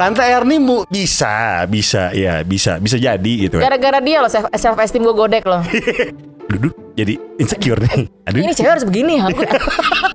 Tante 0.00 0.20
Erni 0.20 0.60
mu 0.60 0.84
bisa, 0.84 1.64
bisa, 1.64 2.12
ya 2.12 2.44
bisa, 2.44 2.76
bisa 2.76 3.00
jadi 3.00 3.32
gitu. 3.48 3.56
Kan. 3.56 3.72
gara-gara 3.72 4.04
dia 4.04 4.20
lo 4.20 4.28
self, 4.28 4.52
self 4.52 4.76
esteem 4.76 5.08
gue 5.08 5.16
godek 5.16 5.48
lo. 5.48 5.64
Duduk 6.52 6.87
jadi 6.98 7.14
insecure 7.36 7.78
nih. 7.78 8.10
Aduh. 8.26 8.42
ini 8.42 8.50
cewek 8.50 8.70
harus 8.70 8.82
begini 8.82 9.12
ya 9.16 9.30
gue 9.30 9.46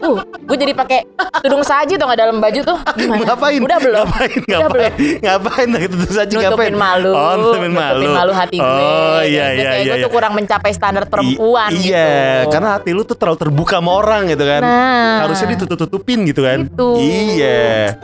uh, 0.04 0.20
gue 0.22 0.58
jadi 0.60 0.74
pakai 0.74 1.00
tudung 1.40 1.64
saji 1.64 1.96
tuh 1.96 2.04
nggak 2.04 2.20
dalam 2.20 2.38
baju 2.38 2.60
tuh 2.62 2.78
gimana 2.94 3.24
Ngapain? 3.26 3.58
udah 3.58 3.78
belum 3.80 4.06
Ngapain? 4.06 4.38
Udah 4.38 4.60
Ngapain? 4.60 4.92
Ngapain? 5.18 5.68
Gitu 5.80 5.96
terus 5.98 6.18
aja 6.20 6.30
ngapain? 6.30 6.52
nutupin 6.52 6.76
malu 6.76 7.12
Oh, 7.12 7.34
nutupin 7.34 7.72
malu. 7.72 7.98
nutupin 7.98 8.12
malu 8.14 8.32
hati 8.32 8.58
gue 8.58 8.68
Oh, 8.68 9.22
iya 9.24 9.46
iya 9.50 9.70
iya. 9.80 9.82
gue 9.82 9.98
iya. 9.98 10.04
tuh 10.04 10.12
kurang 10.12 10.34
mencapai 10.34 10.72
standar 10.72 11.08
perempuan 11.08 11.72
I- 11.72 11.80
gitu 11.80 11.90
Iya, 11.90 12.12
karena 12.48 12.70
hati 12.76 12.90
lu 12.92 13.02
tuh 13.02 13.16
terlalu 13.16 13.40
terbuka 13.40 13.80
sama 13.80 13.92
orang 13.96 14.28
gitu 14.28 14.44
kan. 14.44 14.62
nah 14.62 15.24
Harusnya 15.24 15.48
ditutup-tutupin 15.54 16.20
gitu 16.26 16.42
kan. 16.42 16.68
Gitu. 16.68 16.90
Iya. 17.00 17.96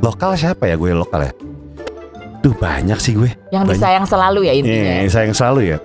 Lokal 0.00 0.34
siapa 0.34 0.66
ya 0.66 0.74
gue 0.74 0.90
lokal 0.92 1.20
ya? 1.22 1.32
Duh 2.40 2.52
banyak 2.52 2.98
sih 2.98 3.14
gue. 3.14 3.32
yang 3.48 3.64
Banyak. 3.64 3.78
disayang 3.78 4.04
selalu 4.04 4.44
ya 4.44 4.52
intinya 4.52 4.92
Iya, 5.00 5.08
sayang 5.08 5.32
selalu 5.32 5.60
ya. 5.66 5.78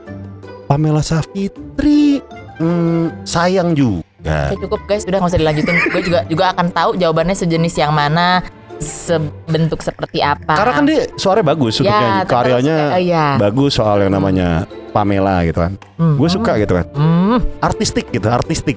Pamela 0.65 0.99
Savitri, 0.99 2.19
hmm, 2.59 3.25
sayang 3.25 3.73
juga. 3.73 4.51
Oke, 4.51 4.67
cukup 4.67 4.81
guys, 4.85 5.07
udah 5.07 5.17
nggak 5.23 5.31
usah 5.31 5.39
dilanjutin. 5.39 5.75
gue 5.89 6.01
juga 6.03 6.19
juga 6.27 6.43
akan 6.51 6.67
tahu 6.69 6.89
jawabannya 6.99 7.35
sejenis 7.35 7.73
yang 7.79 7.95
mana, 7.95 8.43
sebentuk 8.79 9.79
seperti 9.79 10.19
apa. 10.19 10.55
Karena 10.55 10.73
kan 10.75 10.83
dia 10.87 11.07
suaranya 11.15 11.47
bagus 11.55 11.79
untuk 11.79 11.91
ya, 11.91 12.23
Karyanya 12.27 12.77
kayak- 12.95 13.03
iya. 13.03 13.25
bagus 13.39 13.71
soal 13.75 14.03
yang 14.03 14.11
namanya 14.11 14.67
Pamela 14.91 15.43
gitu 15.47 15.59
kan. 15.59 15.73
Hmm. 15.95 16.15
Gue 16.19 16.29
suka 16.31 16.55
gitu 16.57 16.73
kan. 16.75 16.85
Hmm. 16.95 17.37
Artistik 17.59 18.11
gitu, 18.11 18.27
artistik. 18.27 18.75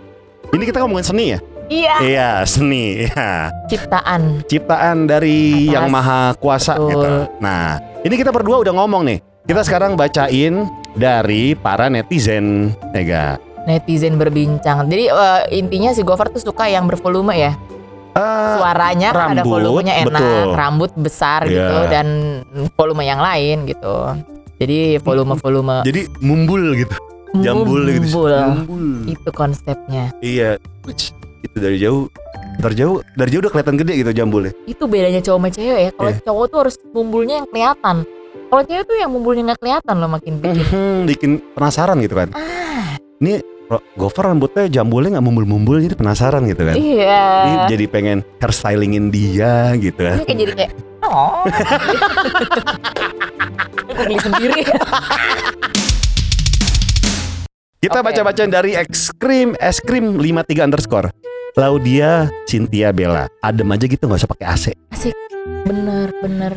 Ini 0.53 0.63
kita 0.69 0.85
ngomongin 0.85 1.07
seni 1.07 1.25
ya? 1.33 1.41
Iya. 1.73 1.95
Iya, 2.05 2.31
seni. 2.45 3.09
Iya. 3.09 3.49
Ciptaan. 3.71 4.45
Ciptaan 4.45 5.09
dari 5.09 5.67
Atas. 5.67 5.73
yang 5.73 5.87
maha 5.89 6.37
kuasa 6.37 6.77
Betul. 6.77 6.91
gitu. 6.93 7.11
Nah, 7.41 7.81
ini 8.05 8.15
kita 8.15 8.29
berdua 8.29 8.61
udah 8.61 8.75
ngomong 8.77 9.09
nih. 9.09 9.19
Kita 9.49 9.65
sekarang 9.65 9.97
bacain 9.97 10.69
dari 10.95 11.57
para 11.57 11.89
netizen, 11.89 12.77
Ega. 12.93 13.41
Netizen 13.65 14.17
berbincang. 14.17 14.85
Jadi 14.85 15.05
eh, 15.07 15.41
intinya 15.53 15.91
si 15.91 16.03
Gofar 16.03 16.29
tuh 16.29 16.41
suka 16.41 16.67
yang 16.67 16.85
bervolume 16.85 17.33
ya. 17.33 17.53
Eh, 18.13 18.53
Suaranya 18.55 19.09
kan 19.11 19.33
ada 19.33 19.41
rambut, 19.41 19.53
volumenya 19.57 19.95
enak, 19.99 20.21
betul. 20.21 20.49
rambut 20.53 20.91
besar 20.97 21.41
Iya. 21.43 21.49
gitu 21.49 21.77
dan 21.89 22.07
volume 22.75 23.03
yang 23.03 23.19
lain 23.19 23.65
gitu. 23.65 23.95
Jadi 24.57 24.79
volume-volume 24.99 25.83
jadi 25.83 26.07
mumbul 26.19 26.77
gitu. 26.77 26.95
Jambul 27.35 27.89
gitu. 27.89 28.05
mumbul. 28.05 28.33
Mumbul. 28.37 28.87
Itu 29.09 29.29
konsepnya. 29.31 30.13
Iya. 30.21 30.61
Wih, 30.85 30.95
Itu 31.43 31.57
dari 31.57 31.75
jauh. 31.77 32.07
Dari 32.53 32.77
jauh, 32.77 33.01
dari 33.17 33.33
jauh 33.33 33.41
udah 33.41 33.51
kelihatan 33.51 33.77
gede 33.77 33.93
gitu 33.97 34.13
jambulnya. 34.13 34.53
itu 34.63 34.85
bedanya 34.85 35.19
cowok 35.19 35.39
sama 35.41 35.49
cewek 35.49 35.81
ya 35.81 35.91
kalau 35.91 36.11
Iya. 36.11 36.21
cowok 36.21 36.45
tuh 36.47 36.59
harus 36.61 36.77
mumbulnya 36.87 37.35
yang 37.35 37.49
kelihatan 37.49 37.97
kalau 38.47 38.63
cewek 38.63 38.85
tuh 38.85 38.97
yang 39.01 39.09
mumbulnya 39.09 39.43
nggak 39.43 39.59
kelihatan 39.59 39.95
loh 39.97 40.11
makin 40.13 40.33
bikin 40.37 40.61
Mhm, 40.63 40.97
bikin 41.09 41.31
penasaran 41.51 41.97
gitu 41.99 42.13
kan. 42.13 42.29
ah 42.37 43.01
Ini 43.19 43.41
Gofar 43.97 44.29
rambutnya 44.29 44.69
jambulnya 44.69 45.17
nggak 45.17 45.25
mumbul-mumbul 45.25 45.81
jadi 45.81 45.95
penasaran 45.97 46.45
gitu 46.51 46.63
kan. 46.67 46.75
Iya 46.77 47.23
jadi 47.71 47.85
pengen 47.89 48.19
hairstylingin 48.43 49.09
dia 49.09 49.73
gitu 49.81 50.01
kan. 50.03 50.17
ini 50.21 50.25
kayak 50.27 50.39
jadi 50.45 50.53
kayak 50.53 50.73
oh 51.07 51.45
Aku 53.83 53.91
beli 53.97 54.17
sendiri 54.21 54.61
Kita 57.83 57.99
Oke. 57.99 58.07
baca-bacain 58.15 58.51
dari 58.53 58.79
Excream 58.79 59.59
Eskrim 59.59 60.17
53 60.23 60.67
underscore 60.67 61.09
Laudia 61.59 62.31
Cynthia 62.47 62.95
Bella 62.95 63.27
Adem 63.43 63.69
aja 63.75 63.85
gitu 63.91 64.07
nggak 64.07 64.23
usah 64.23 64.31
pakai 64.31 64.47
AC 64.49 64.65
bener 65.63 66.11
bener 66.19 66.53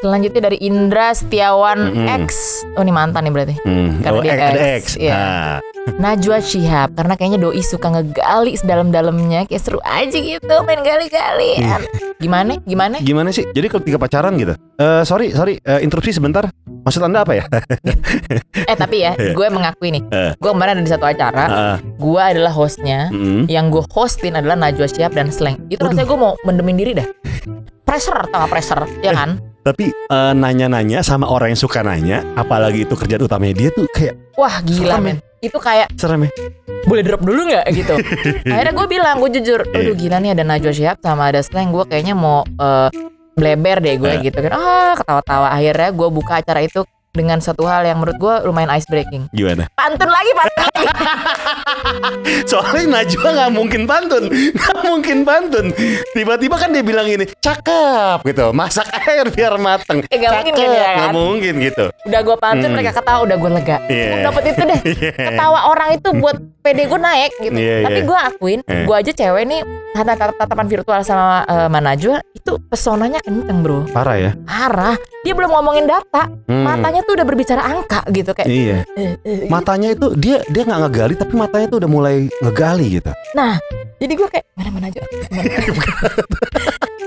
selanjutnya 0.00 0.48
dari 0.48 0.58
Indra 0.58 1.12
Setiawan 1.12 1.92
Mm-mm. 1.92 2.24
X 2.24 2.28
oh 2.72 2.82
ini 2.82 2.92
mantan 2.92 3.24
nih 3.24 3.32
berarti 3.32 3.54
hmm. 3.60 4.00
Karena 4.00 4.16
oh, 4.16 4.22
dia 4.22 4.32
X, 4.32 4.40
ada 4.40 4.58
X, 4.58 4.64
X. 4.64 4.86
iya. 4.96 5.14
Nah, 5.16 5.56
Najwa 5.86 6.42
Shihab 6.42 6.98
karena 6.98 7.14
kayaknya 7.14 7.38
doi 7.38 7.62
suka 7.62 7.86
ngegali 7.88 8.58
sedalam-dalamnya 8.58 9.46
kayak 9.46 9.62
seru 9.62 9.78
aja 9.82 10.18
gitu 10.18 10.54
main 10.66 10.82
gali-galian 10.82 11.80
gimana 12.16 12.58
gimana 12.64 12.96
Gimana 12.98 13.28
sih? 13.30 13.44
Jadi 13.46 13.66
kalau 13.68 13.84
tiga 13.84 14.00
pacaran 14.00 14.34
gitu 14.34 14.56
Eh 14.80 15.04
Sorry, 15.04 15.30
sorry 15.30 15.60
eh, 15.60 15.84
Interupsi 15.84 16.16
sebentar 16.16 16.48
Maksud 16.82 17.04
anda 17.04 17.22
apa 17.22 17.36
ya? 17.36 17.44
eh 18.72 18.74
tapi 18.74 19.04
ya 19.04 19.12
Iya. 19.14 19.36
gue 19.36 19.46
mengakui 19.46 19.92
nih 19.92 20.02
Eh. 20.10 20.32
gue 20.34 20.50
kemarin 20.50 20.80
ada 20.80 20.82
di 20.82 20.90
satu 20.90 21.06
acara 21.06 21.44
Ah, 21.46 21.76
gue 21.78 22.22
adalah 22.22 22.50
hostnya 22.50 23.12
mm. 23.12 23.46
yang 23.46 23.70
gue 23.70 23.84
hostin 23.92 24.34
adalah 24.34 24.56
Najwa 24.56 24.88
Shihab 24.88 25.14
dan 25.14 25.30
Slang 25.30 25.60
itu 25.68 25.78
Waduh. 25.78 25.92
rasanya 25.92 26.06
gue 26.08 26.18
mau 26.18 26.32
mendemin 26.42 26.76
diri 26.76 26.92
dah 26.96 27.06
pressure 27.86 28.20
tau 28.28 28.42
gak 28.42 28.50
pressure? 28.50 28.82
Ya 29.00 29.14
kan? 29.14 29.38
Tapi 29.62 29.90
eh, 29.90 30.32
nanya-nanya 30.32 31.00
sama 31.00 31.26
orang 31.26 31.50
yang 31.50 31.58
suka 31.58 31.82
nanya 31.82 32.22
Apalagi 32.34 32.82
itu 32.82 32.94
kerjaan 32.94 33.22
utamanya 33.22 33.54
dia 33.56 33.70
tuh 33.70 33.86
kayak 33.88 34.14
wah 34.34 34.58
gila 34.60 34.78
Serem 34.92 35.02
ya. 35.02 35.06
men 35.08 35.18
itu 35.36 35.58
kayak 35.58 35.88
serem 35.94 36.20
ya. 36.22 36.30
Boleh 36.82 37.02
drop 37.02 37.20
dulu 37.20 37.40
nggak? 37.44 37.66
Gitu. 37.68 37.94
Akhirnya 38.46 38.72
gue 38.72 38.86
bilang 38.88 39.16
gue 39.18 39.30
jujur 39.32 39.60
aduh 39.64 39.94
gila 39.94 40.16
nih 40.18 40.30
ada 40.32 40.42
Najwa 40.42 40.70
Shihab 40.70 40.98
sama 40.98 41.30
ada 41.30 41.40
Slang 41.40 41.70
gue 41.70 41.84
kayaknya 41.84 42.14
mau 42.14 42.42
eh, 42.42 42.88
bleber 43.32 43.78
deh 43.80 43.94
gue 43.96 44.10
Eh. 44.12 44.18
gitu 44.24 44.38
kan. 44.40 44.52
Ah 44.52 44.94
ketawa-tawa. 44.94 45.46
Akhirnya 45.50 45.90
gue 45.90 46.08
buka 46.08 46.40
acara 46.40 46.62
itu 46.62 46.82
dengan 47.16 47.40
satu 47.40 47.64
hal 47.64 47.82
yang 47.82 47.96
menurut 47.96 48.16
gue 48.16 48.34
lumayan 48.44 48.68
ice 48.70 48.84
breaking 48.84 49.26
Gimana? 49.32 49.66
pantun 49.72 50.06
lagi 50.06 50.30
pantun 50.30 50.60
lagi 50.62 50.84
Soalnya 52.46 53.00
Najwa 53.00 53.28
nggak 53.32 53.52
mungkin 53.52 53.82
pantun, 53.84 54.24
nggak 54.28 54.76
mungkin 54.82 55.18
pantun. 55.22 55.66
Tiba-tiba 56.12 56.56
kan 56.56 56.70
dia 56.70 56.82
bilang 56.82 57.06
ini, 57.06 57.26
cakep 57.36 58.22
gitu, 58.24 58.50
masak 58.52 58.86
air 59.02 59.26
biar 59.28 59.56
mateng. 59.56 60.02
Eh, 60.06 60.16
nggak 60.16 60.32
mungkin 60.36 60.54
kan, 60.54 60.68
ya 60.68 60.86
kan? 60.86 61.10
mungkin 61.12 61.54
gitu. 61.60 61.84
udah 62.04 62.20
gue 62.22 62.36
pantun 62.36 62.64
Hmm. 62.66 62.74
mereka 62.74 62.92
ketawa 62.94 63.20
udah 63.22 63.36
gue 63.36 63.50
lega 63.52 63.76
Iya. 63.86 64.10
dapet 64.22 64.42
itu 64.46 64.62
deh 64.62 64.80
ketawa 65.28 65.58
orang 65.66 65.88
itu 65.92 66.08
buat 66.14 66.36
PD 66.60 66.78
gue 66.84 67.00
naik 67.00 67.32
gitu. 67.40 67.56
Iya, 67.56 67.76
Tapi 67.82 67.94
iya. 67.96 68.04
gue 68.04 68.18
akuin, 68.20 68.60
Eh. 68.62 68.84
gue 68.84 68.96
aja 68.96 69.12
cewek 69.12 69.44
nih 69.44 69.60
tat- 69.92 70.12
tat- 70.12 70.36
tatapan 70.36 70.66
virtual 70.66 71.00
sama 71.02 71.42
uh, 71.44 71.68
Manajwa 71.68 72.18
itu 72.32 72.52
pesonanya 72.62 73.18
kenceng 73.20 73.58
bro. 73.60 73.86
Parah 73.88 74.16
ya. 74.16 74.30
Parah. 74.40 74.94
Dia 75.22 75.32
belum 75.32 75.50
ngomongin 75.50 75.86
data, 75.86 76.30
Hmm. 76.46 76.62
matanya 76.62 77.02
tuh 77.06 77.14
udah 77.14 77.24
berbicara 77.24 77.62
angka 77.62 78.00
gitu 78.10 78.30
kayak. 78.30 78.48
Iya. 78.48 78.78
eh, 78.94 79.14
eh, 79.22 79.46
Matanya 79.46 79.94
itu 79.94 80.12
dia 80.12 80.42
dia 80.46 80.62
nggak 80.62 80.80
ngegali 80.82 81.14
tapi 81.14 81.32
matanya 81.32 81.66
tuh 81.68 81.78
udah 81.78 81.90
mulai 81.90 82.14
ngegali 82.40 82.98
gitu. 82.98 83.10
Nah, 83.32 83.56
jadi 83.96 84.12
gue 84.12 84.28
kayak 84.28 84.46
mana 84.52 84.70
mana 84.70 84.86
aja. 84.90 85.00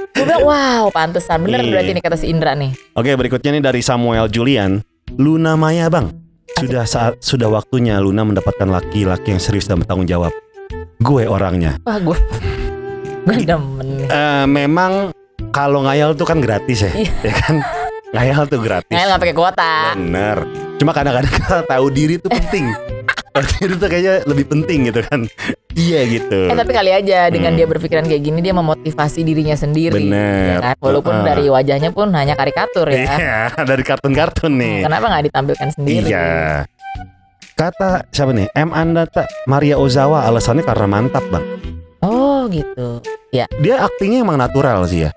gue 0.10 0.26
bilang 0.26 0.44
wow, 0.44 0.84
pantesan 0.90 1.44
bener 1.44 1.62
Iya. 1.62 1.72
berarti 1.72 1.92
nih 1.94 2.04
kata 2.04 2.18
si 2.18 2.28
Indra 2.28 2.52
nih. 2.54 2.72
Oke, 2.94 3.12
berikutnya 3.14 3.52
nih 3.54 3.64
dari 3.64 3.82
Samuel 3.82 4.28
Julian. 4.28 4.82
Luna 5.12 5.54
Maya, 5.54 5.90
Bang. 5.90 6.14
Sudah 6.56 6.84
saat 6.84 7.20
sudah 7.20 7.48
waktunya 7.48 7.98
Luna 7.98 8.22
mendapatkan 8.22 8.68
laki-laki 8.68 9.32
yang 9.32 9.42
serius 9.42 9.66
dan 9.66 9.80
bertanggung 9.80 10.06
jawab. 10.06 10.32
Gue 11.00 11.24
orangnya. 11.24 11.80
Wah 11.82 11.98
gue, 11.98 12.18
gue 13.24 13.36
demen. 13.42 14.06
Eh, 14.06 14.46
memang 14.46 15.16
kalau 15.50 15.82
ngayal 15.82 16.14
tuh 16.14 16.28
kan 16.28 16.38
gratis 16.38 16.84
ya, 16.84 16.92
Iya. 16.94 17.12
ya 17.24 17.34
kan? 17.34 17.56
Ngayal 18.10 18.50
tuh 18.50 18.60
gratis. 18.60 18.90
Ngayal 18.90 19.08
nggak 19.08 19.22
pakai 19.22 19.36
kuota. 19.38 19.74
Bener. 19.94 20.38
Cuma 20.78 20.92
kadang-kadang 20.92 21.34
tahu 21.72 21.86
diri 21.90 22.18
tuh 22.18 22.30
penting. 22.30 22.66
diri 23.56 23.78
tuh 23.78 23.88
kayaknya 23.88 24.26
lebih 24.26 24.46
penting 24.50 24.90
gitu 24.90 25.00
kan. 25.02 25.24
Iya 25.72 26.02
gitu. 26.10 26.50
Eh 26.50 26.58
tapi 26.58 26.74
kali 26.74 26.92
aja 26.92 27.30
dengan 27.30 27.54
Hmm. 27.54 27.60
dia 27.62 27.68
berpikiran 27.70 28.04
kayak 28.04 28.20
gini 28.20 28.42
dia 28.42 28.52
memotivasi 28.52 29.22
dirinya 29.22 29.54
sendiri. 29.54 29.96
Bener. 29.96 30.58
ya 30.60 30.74
kan? 30.74 30.76
Walaupun 30.82 31.14
Heeh. 31.14 31.28
dari 31.30 31.46
wajahnya 31.48 31.90
pun 31.94 32.10
hanya 32.12 32.34
karikatur 32.34 32.90
ya. 32.90 33.06
Iya, 33.06 33.38
dari 33.70 33.84
kartun-kartun 33.86 34.54
nih. 34.58 34.78
Kenapa 34.84 35.06
nggak 35.08 35.24
ditampilkan 35.30 35.68
sendiri? 35.72 36.10
Iya. 36.10 36.66
Kata 37.54 38.10
siapa 38.10 38.34
nih? 38.34 38.50
M 38.58 38.74
Andata 38.74 39.30
Maria 39.46 39.78
Ozawa 39.78 40.26
alasannya 40.26 40.66
karena 40.66 40.88
mantap 40.90 41.24
bang. 41.30 41.46
Oh 42.02 42.50
gitu. 42.50 43.00
Dia 43.32 43.76
aktingnya 43.80 44.26
emang 44.26 44.42
natural 44.42 44.84
sih 44.84 45.06
ya. 45.06 45.12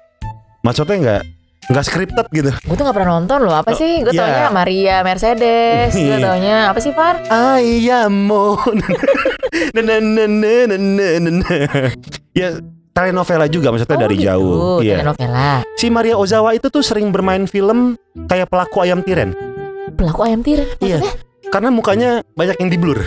Maksudnya 0.61 0.97
nggak 1.01 1.23
nggak 1.63 1.85
scripted 1.85 2.27
gitu. 2.31 2.51
Gue 2.51 2.75
tuh 2.75 2.83
gak 2.83 2.97
pernah 2.97 3.17
nonton 3.17 3.47
loh. 3.47 3.55
Apa 3.55 3.71
Oh, 3.71 3.79
sih? 3.79 4.03
Gue 4.03 4.11
iya. 4.11 4.21
taunya 4.21 4.49
Maria 4.51 4.97
Mercedes. 5.01 5.95
Gue 5.95 6.11
Iya. 6.11 6.19
taunya 6.19 6.57
apa 6.69 6.79
sih 6.79 6.91
Far? 6.91 7.23
Ayamo. 7.31 8.59
Ya 12.33 12.49
telenovela 12.93 13.47
juga 13.47 13.69
maksudnya 13.71 13.97
Oh, 13.97 14.03
dari 14.03 14.17
gitu. 14.17 14.27
jauh. 14.27 14.81
Iya. 14.81 14.97
Telenovela. 15.01 15.51
Si 15.77 15.87
Maria 15.87 16.17
Ozawa 16.17 16.53
itu 16.53 16.67
tuh 16.67 16.81
sering 16.81 17.13
bermain 17.13 17.45
film 17.45 17.95
kayak 18.27 18.49
pelaku 18.49 18.81
ayam 18.81 19.01
tiren. 19.01 19.37
Pelaku 19.95 20.21
ayam 20.25 20.41
tiren. 20.41 20.69
Iya. 20.79 20.99
Karena 21.49 21.69
mukanya 21.69 22.25
banyak 22.33 22.57
yang 22.59 22.71
di 22.73 22.79
blur. 22.81 22.99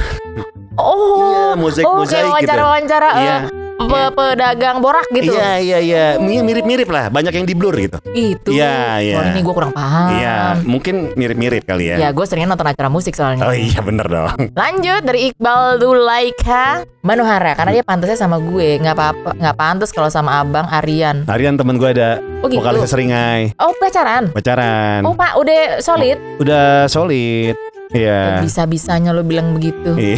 Oh. 0.78 1.18
Iya, 1.18 1.58
mozaik 1.58 1.86
oh, 1.86 1.96
mozaik 1.98 2.12
kayak 2.14 2.22
gitu. 2.22 2.32
wawancara-wawancara 2.32 3.10
Iya. 3.16 3.38
Pe- 3.78 4.12
pedagang 4.12 4.80
borak 4.80 5.08
gitu. 5.10 5.32
Iya 5.32 5.52
iya 5.58 5.78
iya, 5.80 6.06
Mi- 6.16 6.40
mirip-mirip 6.40 6.88
lah, 6.88 7.08
banyak 7.08 7.34
yang 7.34 7.44
di 7.44 7.54
blur 7.54 7.76
gitu. 7.76 7.98
Gitu. 8.08 8.50
Iya, 8.52 9.00
iya. 9.00 9.16
Soalnya 9.16 9.32
ini 9.32 9.42
gue 9.42 9.54
kurang 9.54 9.72
paham. 9.72 10.08
Iya, 10.14 10.38
mungkin 10.62 10.96
mirip-mirip 11.14 11.64
kali 11.64 11.92
ya. 11.92 11.96
Ya, 12.00 12.10
gue 12.10 12.24
seringnya 12.24 12.50
nonton 12.50 12.68
acara 12.68 12.88
musik 12.88 13.14
soalnya. 13.14 13.44
Oh 13.44 13.52
iya 13.52 13.80
bener 13.80 14.06
dong. 14.06 14.32
Lanjut 14.58 15.02
dari 15.04 15.30
Iqbal 15.30 15.78
Dulaika 15.78 16.66
Manohara 17.02 17.54
karena 17.54 17.72
dia 17.72 17.84
pantasnya 17.84 18.18
sama 18.18 18.40
gue 18.40 18.78
nggak 18.78 18.96
apa-apa 18.96 19.30
nggak 19.36 19.56
pantas 19.56 19.90
kalau 19.90 20.08
sama 20.08 20.40
abang 20.40 20.66
Aryan. 20.66 21.26
Harian 21.26 21.54
temen 21.54 21.76
gue 21.76 21.90
ada 21.92 22.18
Oh 22.40 22.48
gitu. 22.48 22.62
vokalisnya 22.62 22.88
Seringai, 22.88 23.42
Oh 23.58 23.74
pacaran. 23.76 24.30
pacaran, 24.30 25.02
Oh 25.02 25.14
pak 25.14 25.36
udah 25.36 25.80
solid. 25.80 26.18
udah 26.38 26.86
solid. 26.86 27.54
Iya. 27.88 28.42
Bisa 28.42 28.66
bisanya 28.66 29.12
lo 29.12 29.22
bilang 29.22 29.54
begitu, 29.54 29.94
Iya. 29.94 30.18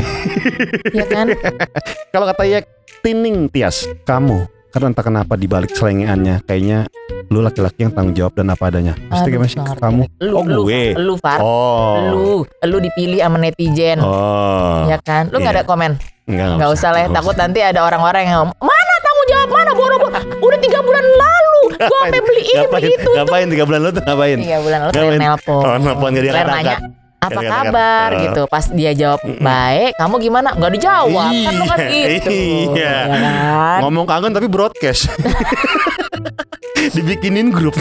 ya 0.94 1.06
kan? 1.06 1.28
Kalau 2.16 2.26
kata 2.26 2.44
ya 2.44 2.60
Tining 3.08 3.48
Tias, 3.48 3.88
kamu 4.04 4.52
karena 4.68 4.92
entah 4.92 5.00
kenapa 5.00 5.40
di 5.40 5.48
balik 5.48 5.72
selengeannya 5.72 6.44
kayaknya 6.44 6.92
lu 7.32 7.40
laki-laki 7.40 7.88
yang 7.88 7.96
tanggung 7.96 8.12
jawab 8.12 8.36
dan 8.36 8.52
apa 8.52 8.68
adanya. 8.68 9.00
Aduh, 9.08 9.32
gimana 9.32 9.48
sih 9.48 9.64
kamu? 9.64 10.04
Lu, 10.20 10.32
Oh, 10.36 10.44
lu, 10.44 10.62
gue. 10.68 10.92
Lu 11.00 11.16
Far. 11.16 11.40
Oh. 11.40 11.96
Lu, 12.04 12.28
lu 12.44 12.78
dipilih 12.84 13.24
sama 13.24 13.40
netizen. 13.40 14.04
Oh. 14.04 14.92
Ya 14.92 15.00
kan? 15.00 15.32
Lu 15.32 15.40
nggak 15.40 15.56
Iya. 15.56 15.64
ada 15.64 15.72
komen? 15.72 15.96
Enggak, 16.28 16.60
Nggak 16.60 16.70
usah 16.76 16.90
lah. 16.92 17.00
ya, 17.00 17.08
Takut 17.16 17.32
usah. 17.32 17.48
nanti 17.48 17.60
ada 17.64 17.80
orang-orang 17.80 18.24
yang 18.28 18.44
mana 18.60 18.94
tanggung 19.00 19.28
jawab 19.32 19.50
mana 19.56 19.72
boro-boro? 19.72 20.12
Udah 20.44 20.60
tiga 20.60 20.80
bulan 20.84 21.06
lalu, 21.08 21.60
gua 21.80 22.00
sampai 22.04 22.20
beli 22.20 22.44
ini 22.44 22.60
Ngapain? 22.60 22.76
beli 22.76 22.92
itu. 22.92 23.12
Ngapain 23.16 23.48
tiga 23.48 23.64
bulan 23.64 23.80
lu 23.80 23.90
tuh 23.90 24.04
ngapain? 24.04 24.38
Tiga 24.44 24.60
bulan 24.60 24.80
lalu 24.84 24.92
Ngapain? 24.92 25.20
nelpon. 25.24 25.62
Oh, 25.64 25.76
nelpon 25.80 26.10
gak 26.12 26.44
nanya 26.44 26.76
apa 27.18 27.34
katakan, 27.34 27.50
kabar 27.74 28.10
eh. 28.14 28.20
gitu 28.30 28.42
pas 28.46 28.66
dia 28.70 28.92
jawab 28.94 29.20
baik 29.42 29.98
kamu 29.98 30.16
gimana 30.22 30.54
nggak 30.54 30.72
dijawab 30.78 31.34
kan 31.34 31.54
lu 31.58 31.66
kan 31.66 31.80
Iya, 31.82 32.06
gitu 32.14 32.30
iya. 32.78 32.94
ya 33.10 33.18
kan 33.18 33.80
Ngomong 33.82 34.06
kangen 34.06 34.32
tapi 34.34 34.46
broadcast. 34.46 35.10
Dibikinin 36.96 37.50
grup. 37.50 37.74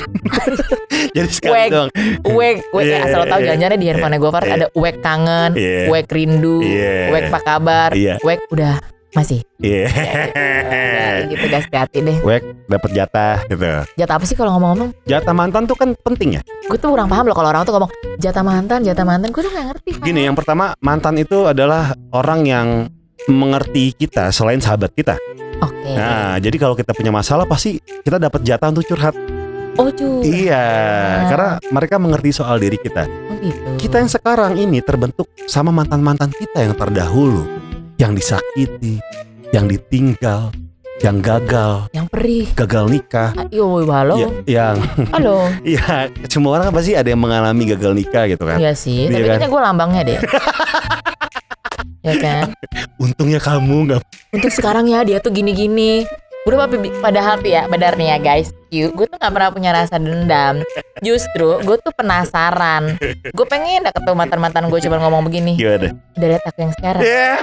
Jadi 1.16 1.31
sekali 1.33 1.53
Wek. 1.53 1.68
doang. 1.72 1.90
wek 2.33 2.57
wek 2.72 2.85
Iya, 2.85 2.99
asal 3.09 3.22
tahu 3.29 3.40
iya, 3.40 3.46
jangan-jangan 3.53 3.79
di 3.81 3.87
handphone 3.88 4.16
gue 4.16 4.31
iya. 4.44 4.57
ada 4.57 4.66
wek 4.72 4.96
kangen 5.01 5.51
Iya. 5.53 5.81
wek 5.92 6.07
rindu 6.09 6.59
Iya. 6.61 6.96
wek 7.12 7.22
apa 7.33 7.40
kabar 7.44 7.90
Iya. 7.92 8.14
wek 8.20 8.40
udah 8.49 8.75
masih 9.16 9.40
Iya. 9.59 9.88
Ya, 9.88 11.09
gitu 11.26 11.44
guys 11.48 11.64
hati-hati 11.64 11.98
deh 12.02 12.18
Wek 12.20 12.42
dapat 12.68 12.90
jatah 12.92 13.40
gitu. 13.48 13.64
jatah 13.96 14.14
apa 14.14 14.24
sih 14.24 14.37
kalau 14.37 14.52
ngomong-ngomong 14.55 14.92
Jatah 15.05 15.33
mantan 15.33 15.64
tuh 15.64 15.74
kan 15.74 15.96
penting 15.96 16.37
ya. 16.37 16.42
gue 16.44 16.76
tuh 16.76 16.92
kurang 16.92 17.09
paham 17.09 17.24
loh 17.24 17.33
kalau 17.33 17.48
orang 17.48 17.64
tuh 17.64 17.72
ngomong 17.72 17.90
jatah 18.18 18.42
mantan 18.42 18.83
jatah 18.83 19.02
mantan 19.02 19.33
gue 19.33 19.40
tuh 19.40 19.48
nggak 19.48 19.66
ngerti. 19.72 19.90
Gini, 20.02 20.20
yang 20.22 20.37
pertama 20.37 20.76
mantan 20.79 21.16
itu 21.16 21.46
adalah 21.46 21.94
orang 22.11 22.44
yang 22.44 22.68
mengerti 23.26 23.90
kita 23.92 24.29
selain 24.29 24.61
sahabat 24.61 24.92
kita. 24.92 25.16
oke 25.59 25.90
Nah, 25.94 26.37
jadi 26.37 26.57
kalau 26.57 26.74
kita 26.74 26.92
punya 26.92 27.09
masalah 27.09 27.46
pasti 27.46 27.81
kita 28.02 28.18
dapat 28.18 28.42
jatah 28.42 28.68
untuk 28.68 28.85
curhat. 28.85 29.14
oh 29.76 29.88
cu 29.88 30.20
Iya, 30.20 30.64
karena 31.29 31.50
mereka 31.70 31.96
mengerti 31.96 32.31
soal 32.33 32.57
diri 32.57 32.76
kita. 32.76 33.05
oh, 33.07 33.37
gitu 33.40 33.68
Kita 33.79 34.00
yang 34.00 34.11
sekarang 34.11 34.52
ini 34.57 34.81
terbentuk 34.81 35.29
sama 35.46 35.70
mantan-mantan 35.70 36.29
kita 36.31 36.61
yang 36.61 36.74
terdahulu, 36.74 37.44
yang 37.96 38.12
disakiti, 38.12 39.00
yang 39.50 39.64
ditinggal, 39.64 40.52
yang 41.00 41.20
gagal, 41.20 41.88
yang 41.92 42.06
perih 42.09 42.48
gagal 42.52 42.88
nikah, 42.88 43.32
Yo, 43.48 43.80
halo, 43.87 44.16
ya- 44.16 44.35
yang 44.44 44.76
halo. 45.12 45.48
ya 45.76 45.85
semua 46.26 46.61
orang 46.61 46.68
pasti 46.70 46.92
ada 46.92 47.09
yang 47.09 47.20
mengalami 47.20 47.64
gagal 47.66 47.92
nikah 47.92 48.28
gitu 48.28 48.44
kan. 48.44 48.61
Iya 48.61 48.72
sih, 48.72 49.09
Iya 49.09 49.12
tapi 49.12 49.22
kan? 49.22 49.28
kayaknya 49.32 49.48
gue 49.48 49.62
lambangnya 49.62 50.02
deh. 50.04 50.18
ya 52.06 52.14
kan? 52.16 52.42
Untungnya 52.96 53.40
kamu 53.40 53.76
nggak 53.88 54.00
Untuk 54.30 54.52
sekarang 54.52 54.87
ya 54.87 55.00
dia 55.02 55.18
tuh 55.18 55.32
gini-gini. 55.32 56.04
Udah 56.46 56.70
tapi 56.70 56.94
padahal 57.02 57.42
tuh 57.42 57.50
ya, 57.50 57.66
benar 57.66 57.98
nih 57.98 58.14
ya 58.14 58.18
guys. 58.22 58.54
Gue 58.70 59.11
tuh 59.11 59.18
gak 59.18 59.35
pernah 59.35 59.50
punya 59.50 59.74
rasa 59.74 59.98
dendam. 59.98 60.62
Justru 61.02 61.59
gue 61.59 61.76
tuh 61.82 61.90
penasaran. 61.90 62.94
Gue 63.35 63.46
pengen 63.50 63.82
dah 63.82 63.90
ketemu 63.90 64.14
mantan-mantan 64.14 64.70
gue 64.70 64.78
cuma 64.78 65.02
ngomong 65.02 65.26
begini. 65.26 65.59
gimana? 65.59 65.90
Udah 66.14 66.28
lihat 66.30 66.46
aku 66.46 66.59
yang 66.62 66.72
sekarang. 66.78 67.02
Yeah. 67.02 67.35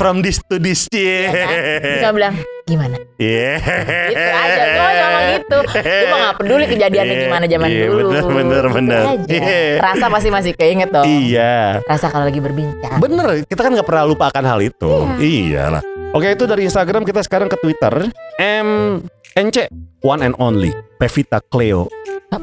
From 0.00 0.26
this 0.26 0.42
to 0.50 0.58
this, 0.58 0.90
Ya 0.90 1.30
kan? 1.30 1.54
Dia 1.54 2.02
yeah. 2.02 2.10
bilang, 2.10 2.34
gimana? 2.66 2.96
Yeah. 3.20 3.62
Gitu 4.10 4.28
aja, 4.34 4.62
gue 4.66 4.90
ngomong 4.98 5.24
gitu. 5.38 5.58
Gue 5.78 6.06
mah 6.10 6.18
gak 6.18 6.36
peduli 6.42 6.64
kejadiannya 6.66 7.14
gimana 7.22 7.44
zaman 7.46 7.68
Iya, 7.70 7.86
dulu. 7.86 8.08
bener, 8.10 8.26
bener, 8.26 8.64
Gitu 8.64 8.74
bener. 8.74 9.02
Iya. 9.30 9.78
Rasa 9.78 10.04
pasti 10.10 10.28
masih 10.34 10.52
keinget 10.58 10.90
dong. 10.90 11.06
Iya. 11.06 11.78
Rasa 11.86 12.10
kalau 12.10 12.26
lagi 12.26 12.42
berbincang. 12.42 12.98
Bener, 12.98 13.46
kita 13.46 13.60
kan 13.62 13.70
nggak 13.70 13.86
pernah 13.86 14.02
lupakan 14.08 14.42
hal 14.42 14.58
itu. 14.58 14.90
Iyalah. 15.22 15.91
Oke, 16.12 16.28
itu 16.28 16.44
dari 16.44 16.68
Instagram 16.68 17.08
kita 17.08 17.24
sekarang 17.24 17.48
ke 17.48 17.56
Twitter. 17.56 18.12
M 18.36 19.00
NC 19.32 19.72
One 20.04 20.20
and 20.20 20.36
Only 20.36 20.68
Pevita 21.00 21.40
Cleo 21.40 21.88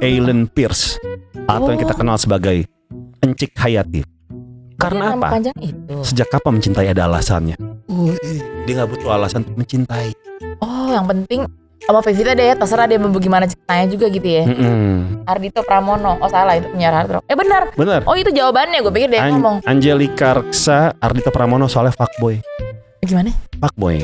Aileen 0.01 0.49
Pierce 0.49 0.97
atau 1.45 1.69
yang 1.69 1.77
kita 1.77 1.93
kenal 1.93 2.17
sebagai 2.17 2.65
Encik 3.21 3.53
Hayati. 3.53 4.01
Karena 4.73 5.13
apa? 5.13 5.37
itu. 5.61 6.01
Sejak 6.01 6.33
kapan 6.33 6.57
mencintai 6.57 6.89
ada 6.89 7.05
alasannya? 7.05 7.61
Wih, 7.85 8.41
dia 8.65 8.73
nggak 8.73 8.89
butuh 8.89 9.13
alasan 9.13 9.45
untuk 9.45 9.61
mencintai. 9.61 10.17
Oh, 10.65 10.89
yang 10.89 11.05
penting 11.05 11.45
sama 11.85 12.01
Pevita 12.01 12.33
deh 12.33 12.49
ya, 12.49 12.55
terserah 12.57 12.89
dia 12.89 12.97
mau 12.97 13.13
gimana 13.21 13.45
ceritanya 13.45 13.85
juga 13.85 14.05
gitu 14.09 14.27
ya. 14.29 14.43
Mm-mm. 14.49 15.25
Ardito 15.29 15.61
Pramono. 15.61 16.17
Oh 16.21 16.29
salah 16.29 16.57
itu 16.57 16.73
penyiar 16.73 16.93
hard 16.93 17.09
rock. 17.17 17.23
Eh 17.29 17.37
benar. 17.37 17.69
Bener. 17.77 18.01
Oh 18.09 18.17
itu 18.17 18.33
jawabannya. 18.33 18.81
Gue 18.81 18.93
pikir 18.97 19.09
dia 19.13 19.29
An- 19.29 19.37
ngomong. 19.37 19.61
Angelika 19.69 20.41
Reksa 20.41 20.97
Ardito 20.97 21.29
Pramono 21.29 21.69
soalnya 21.69 21.93
fuckboy. 21.93 22.41
Gimana? 23.01 23.31
Fuckboy. 23.57 24.03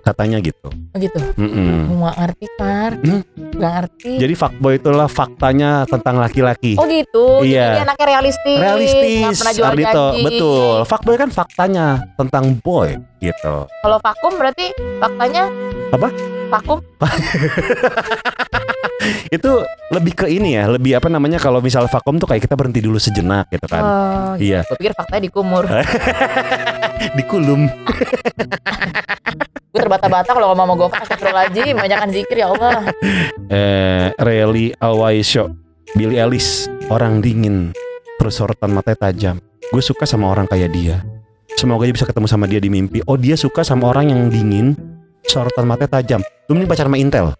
Katanya 0.00 0.40
gitu. 0.40 0.64
Oh 0.64 0.98
gitu. 0.98 1.20
Mm-mm. 1.36 1.92
Gak 1.92 2.16
ngerti 2.16 2.46
Far. 2.56 2.90
Hmm? 2.96 3.20
Gak 3.52 3.72
ngerti. 3.76 4.12
Jadi 4.16 4.34
fuckboy 4.34 4.74
itulah 4.74 5.06
faktanya 5.06 5.84
tentang 5.84 6.16
laki-laki. 6.16 6.74
Oh 6.74 6.88
gitu. 6.88 7.44
Jadi 7.44 7.52
Iya. 7.52 7.66
dia 7.76 7.84
anaknya 7.84 8.06
realistis. 8.08 8.56
Gak 8.56 8.64
realistis 8.64 9.36
pernah 9.36 9.54
jual 9.54 9.68
Ardito 9.68 10.04
janji. 10.08 10.24
betul 10.24 10.74
fuckboy 10.84 11.16
kan 11.16 11.30
faktanya 11.30 11.86
tentang 12.16 12.44
boy 12.56 12.88
gitu 13.18 13.54
Kalau 13.68 13.98
vakum 14.00 14.32
berarti 14.34 14.72
faktanya 14.98 15.44
Apa? 15.90 16.08
Vakum. 16.50 16.78
itu 19.36 19.52
lebih 19.94 20.12
ke 20.12 20.26
ini 20.28 20.60
ya 20.60 20.68
lebih 20.68 20.98
apa 20.98 21.08
namanya 21.08 21.40
kalau 21.40 21.64
misal 21.64 21.88
vakum 21.88 22.20
tuh 22.20 22.28
kayak 22.28 22.44
kita 22.44 22.58
berhenti 22.58 22.82
dulu 22.84 22.98
sejenak 22.98 23.48
gitu 23.48 23.66
kan. 23.70 23.82
Oh, 23.82 24.32
iya. 24.36 24.66
Gue 24.66 24.76
pikir 24.82 24.92
faktanya 24.92 25.22
dikumur. 25.30 25.64
dikulum. 27.18 27.70
Gue 29.70 29.80
terbata-bata 29.86 30.34
kalau 30.34 30.50
ngomong 30.52 30.66
sama 30.66 30.74
gue 30.74 30.88
Astagfirullahaladzim 30.98 31.74
Banyakan 31.78 32.10
zikir 32.10 32.36
ya 32.42 32.50
Allah. 32.50 32.90
Eh 33.46 34.10
Rally 34.18 34.74
Alwaisyo 34.82 35.54
Billy 35.94 36.18
Ellis 36.18 36.66
orang 36.90 37.22
dingin 37.22 37.70
terus 38.18 38.36
sorotan 38.36 38.74
matanya 38.74 39.08
tajam. 39.08 39.36
Gue 39.70 39.82
suka 39.82 40.04
sama 40.04 40.26
orang 40.28 40.50
kayak 40.50 40.74
dia. 40.74 40.98
Semoga 41.54 41.86
aja 41.86 41.94
bisa 41.94 42.06
ketemu 42.08 42.26
sama 42.26 42.50
dia 42.50 42.58
di 42.58 42.70
mimpi. 42.72 42.98
Oh 43.06 43.14
dia 43.14 43.38
suka 43.38 43.62
sama 43.62 43.90
orang 43.94 44.10
yang 44.10 44.26
dingin 44.26 44.74
sorotan 45.30 45.64
matanya 45.64 46.02
tajam. 46.02 46.20
Lu 46.50 46.58
mending 46.58 46.66
pacar 46.66 46.90
sama 46.90 46.98
Intel. 46.98 47.30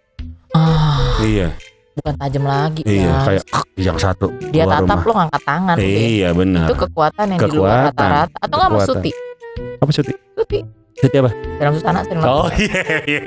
Ah, 0.54 1.18
iya. 1.22 1.50
Bukan 1.90 2.14
tajam 2.16 2.44
lagi 2.46 2.80
iya 2.86 3.02
ya. 3.02 3.16
kayak 3.26 3.44
yang 3.76 3.98
satu 3.98 4.30
Dia 4.54 4.62
tatap 4.64 5.02
rumah. 5.02 5.06
lo 5.06 5.12
ngangkat 5.20 5.42
tangan. 5.42 5.76
Iya 5.82 6.28
benar. 6.32 6.66
Itu 6.70 6.74
kekuatan 6.78 7.26
yang 7.34 7.40
di 7.42 7.50
luar 7.50 7.90
Kekuatan. 7.90 7.90
rata-rata. 7.90 8.36
Atau 8.40 8.54
nggak 8.56 8.70
mau 8.70 8.78
Kekuatan. 8.78 8.96
Suti? 9.02 9.10
Apa 9.82 9.90
sih 9.90 10.02
Suti 10.38 10.58
Siti 10.98 11.16
apa? 11.16 11.30
Serang 11.30 11.74
Susana 11.78 12.00
sering 12.02 12.22
Oh 12.26 12.46
iya 12.60 12.80
iya. 13.06 13.20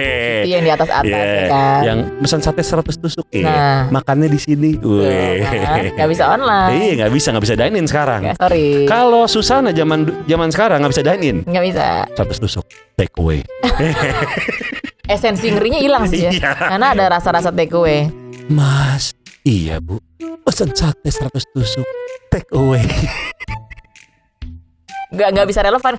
Itu 0.44 0.50
yang 0.52 0.64
di 0.68 0.72
atas 0.74 0.90
atas 0.92 1.06
Iya, 1.08 1.22
ya 1.24 1.44
kan. 1.48 1.80
Yang 1.82 1.98
pesan 2.22 2.40
sate 2.44 2.62
100 2.62 3.02
tusuk 3.02 3.28
ya. 3.32 3.46
Nah. 3.48 3.82
Makannya 3.90 4.28
di 4.28 4.40
sini. 4.42 4.76
Tuh, 4.78 5.02
Wih. 5.02 5.42
kan. 5.42 5.82
Nggak 5.96 6.10
bisa 6.12 6.24
online. 6.30 6.72
Iya 6.76 6.92
nggak 7.00 7.12
bisa 7.16 7.28
nggak 7.34 7.44
bisa 7.46 7.56
dine 7.56 7.76
in 7.80 7.88
sekarang. 7.88 8.22
Nggak, 8.28 8.38
sorry. 8.38 8.68
Kalau 8.86 9.24
Susana 9.26 9.70
zaman 9.72 10.00
zaman 10.28 10.50
sekarang 10.52 10.78
nggak 10.84 10.92
bisa 10.94 11.04
dine 11.06 11.22
in. 11.24 11.38
Nggak 11.48 11.64
bisa. 11.72 11.86
100 12.14 12.44
tusuk 12.44 12.66
take 12.94 13.16
away. 13.18 13.40
Esensi 15.14 15.52
ngerinya 15.52 15.80
hilang 15.84 16.04
sih 16.08 16.24
ya. 16.28 16.32
Iya. 16.32 16.52
Karena 16.56 16.88
ada 16.96 17.06
rasa-rasa 17.12 17.50
take 17.52 17.74
away. 17.76 18.08
Mas, 18.48 19.12
iya 19.44 19.80
bu. 19.80 20.00
Pesan 20.44 20.76
sate 20.76 21.10
100 21.10 21.32
tusuk 21.56 21.88
take 22.30 22.48
away. 22.54 22.84
Nggak 25.14 25.28
nggak 25.32 25.48
bisa 25.48 25.62
relevan. 25.62 25.94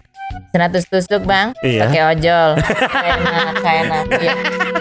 100 0.51 0.87
tusuk 0.87 1.23
bang, 1.25 1.51
Iya. 1.67 1.83
pakai 1.83 2.03
ojol, 2.15 2.51
Kayak 2.63 3.17
enak, 3.19 3.55
kayak 3.59 3.81
enak. 3.87 4.05
Iya, 4.13 4.33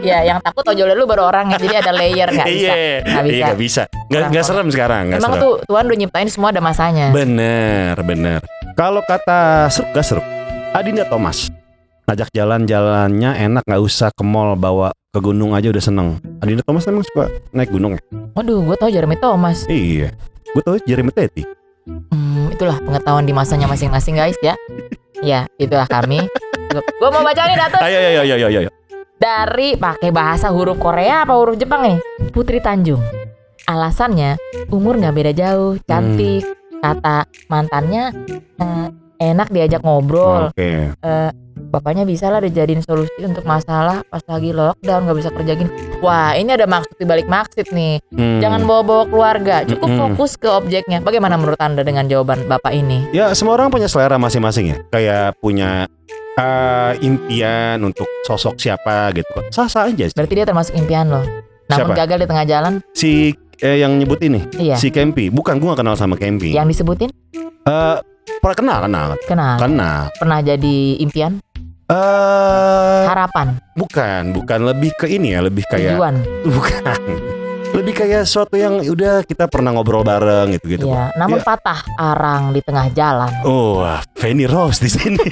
Iya, 0.01 0.17
yang 0.23 0.37
takut 0.37 0.61
ojol 0.65 0.85
dulu 0.93 1.05
baru 1.07 1.23
orang 1.25 1.49
ya, 1.49 1.57
jadi 1.57 1.75
ada 1.81 1.91
layer 1.91 2.29
nggak 2.29 2.45
bisa, 2.45 2.73
Iya, 2.73 2.77
nggak 3.01 3.23
bisa. 3.23 3.33
Iya 3.33 3.43
nggak 3.43 3.59
bisa. 3.59 3.83
Nggak 4.05 4.21
nggak 4.29 4.45
serem 4.45 4.67
sekarang. 4.69 5.03
Nggak 5.09 5.19
Emang 5.19 5.33
serem. 5.33 5.43
tuh 5.43 5.53
Tuhan 5.65 5.83
udah 5.83 5.97
nyiptain 5.97 6.29
semua 6.29 6.49
ada 6.49 6.61
masanya. 6.61 7.07
Bener 7.09 7.95
bener. 7.99 8.39
Kalau 8.73 9.01
kata 9.03 9.39
seruk 9.69 9.89
gak 9.91 10.05
seruk. 10.05 10.25
Adinda 10.73 11.05
Thomas. 11.05 11.49
Ngajak 12.03 12.29
jalan-jalannya 12.33 13.31
enak 13.39 13.63
nggak 13.63 13.81
usah 13.81 14.09
ke 14.09 14.21
mall 14.21 14.53
bawa 14.53 14.93
ke 15.09 15.19
gunung 15.19 15.53
aja 15.53 15.69
udah 15.69 15.81
seneng. 15.81 16.21
Adinda 16.37 16.61
Thomas 16.61 16.85
emang 16.85 17.01
suka 17.03 17.33
naik 17.49 17.69
gunung 17.69 17.97
ya? 17.97 18.01
Waduh, 18.33 18.61
gue 18.63 18.75
tau 18.75 18.89
Jeremy 18.89 19.17
Thomas. 19.17 19.65
Iya. 19.65 20.13
Gue 20.47 20.61
tau 20.61 20.77
Jeremy 20.79 21.09
Teti. 21.09 21.41
Hmm, 21.83 22.47
itulah 22.51 22.79
pengetahuan 22.79 23.27
di 23.27 23.33
masanya 23.35 23.67
masing-masing 23.67 24.15
guys 24.15 24.39
ya. 24.39 24.55
Ya, 25.19 25.47
itulah 25.59 25.87
kami. 25.87 26.23
gue 26.73 27.09
mau 27.11 27.23
baca 27.23 27.41
nih 27.45 27.57
Datuk. 27.59 27.79
Ayo 27.83 27.97
ayo 27.99 28.21
ayo 28.23 28.33
ayo 28.39 28.47
ayo. 28.65 28.71
Dari 29.19 29.75
pakai 29.79 30.09
bahasa 30.11 30.51
huruf 30.51 30.79
Korea 30.79 31.23
apa 31.23 31.35
huruf 31.35 31.55
Jepang 31.55 31.83
nih? 31.85 31.97
Putri 32.31 32.59
Tanjung. 32.59 32.99
Alasannya 33.63 34.35
umur 34.67 34.99
nggak 34.99 35.15
beda 35.15 35.31
jauh, 35.31 35.79
cantik. 35.87 36.43
Kata 36.83 37.23
mantannya 37.47 38.11
eh, 38.59 38.87
enak 39.23 39.47
diajak 39.51 39.83
ngobrol. 39.87 40.51
Oke. 40.51 40.91
Eh, 40.91 41.29
bapaknya 41.73 42.05
bisa 42.05 42.29
lah 42.29 42.37
dijadiin 42.37 42.79
solusi 42.79 43.09
untuk 43.19 43.41
masalah 43.43 44.05
pas 44.05 44.21
lagi 44.23 44.53
lockdown 44.53 45.03
nggak 45.03 45.17
bisa 45.17 45.29
kerja 45.33 45.53
gini. 45.55 45.71
Wah 45.99 46.31
ini 46.31 46.53
ada 46.53 46.63
maksud 46.63 46.93
di 46.93 47.03
balik 47.03 47.25
maksud 47.25 47.65
nih. 47.67 47.97
Hmm. 48.13 48.37
Jangan 48.37 48.61
bawa-bawa 48.61 49.09
keluarga, 49.09 49.65
cukup 49.65 49.89
Mm-mm. 49.89 50.01
fokus 50.13 50.37
ke 50.37 50.45
objeknya. 50.45 51.01
Bagaimana 51.01 51.33
menurut 51.33 51.57
anda 51.57 51.81
dengan 51.81 52.05
jawaban 52.05 52.45
bapak 52.45 52.69
ini? 52.71 53.09
Ya 53.09 53.33
semua 53.33 53.57
orang 53.57 53.67
punya 53.67 53.89
selera 53.89 54.15
masing-masing 54.15 54.65
ya. 54.69 54.77
Kayak 54.87 55.33
punya 55.39 55.89
eh, 56.35 56.93
impian 57.01 57.81
untuk 57.81 58.05
sosok 58.23 58.53
siapa 58.55 59.09
gitu 59.11 59.25
kan. 59.27 59.45
Sah-sah 59.49 59.89
aja 59.89 60.05
sih. 60.05 60.13
Berarti 60.13 60.33
dia 60.33 60.45
termasuk 60.45 60.77
impian 60.77 61.09
loh. 61.09 61.25
Namun 61.63 61.89
Siapa? 61.89 61.99
gagal 62.05 62.17
di 62.19 62.27
tengah 62.27 62.45
jalan. 62.45 62.73
Si 62.93 63.11
eh, 63.57 63.77
yang 63.79 63.95
nyebut 63.95 64.19
ini, 64.19 64.45
Iya. 64.53 64.75
si 64.75 64.91
Kempi. 64.91 65.31
Bukan 65.31 65.57
gue 65.57 65.67
gak 65.67 65.81
kenal 65.81 65.95
sama 65.95 66.13
Kempi. 66.13 66.53
Yang 66.53 66.77
disebutin 66.77 67.09
Eh, 67.63 67.97
pernah 68.39 68.55
kenal 68.55 68.79
kenal 68.81 69.09
kenal. 69.23 69.55
kenal. 69.55 69.99
Pernah 70.15 70.39
jadi 70.43 70.75
impian, 70.99 71.39
Eh 71.83 73.03
harapan, 73.05 73.59
bukan, 73.73 74.31
bukan 74.31 74.59
lebih 74.63 74.91
ke 74.95 75.05
ini 75.05 75.35
ya, 75.35 75.41
lebih 75.41 75.67
kayak 75.67 75.95
tujuan. 75.95 76.15
bukan. 76.55 76.81
Lebih 77.73 77.93
kayak 77.95 78.23
sesuatu 78.23 78.53
yang 78.53 78.79
udah 78.79 79.21
kita 79.21 79.49
pernah 79.49 79.73
ngobrol 79.73 80.01
bareng 80.01 80.53
gitu-gitu. 80.53 80.87
Iya. 80.87 81.09
Namun 81.15 81.37
Iya. 81.37 81.45
patah 81.45 81.79
arang 81.97 82.53
di 82.53 82.61
tengah 82.61 82.87
jalan. 82.91 83.31
Oh, 83.43 83.81
Fanny 84.13 84.45
Rose 84.45 84.79
di 84.79 84.89
sini. 84.89 85.17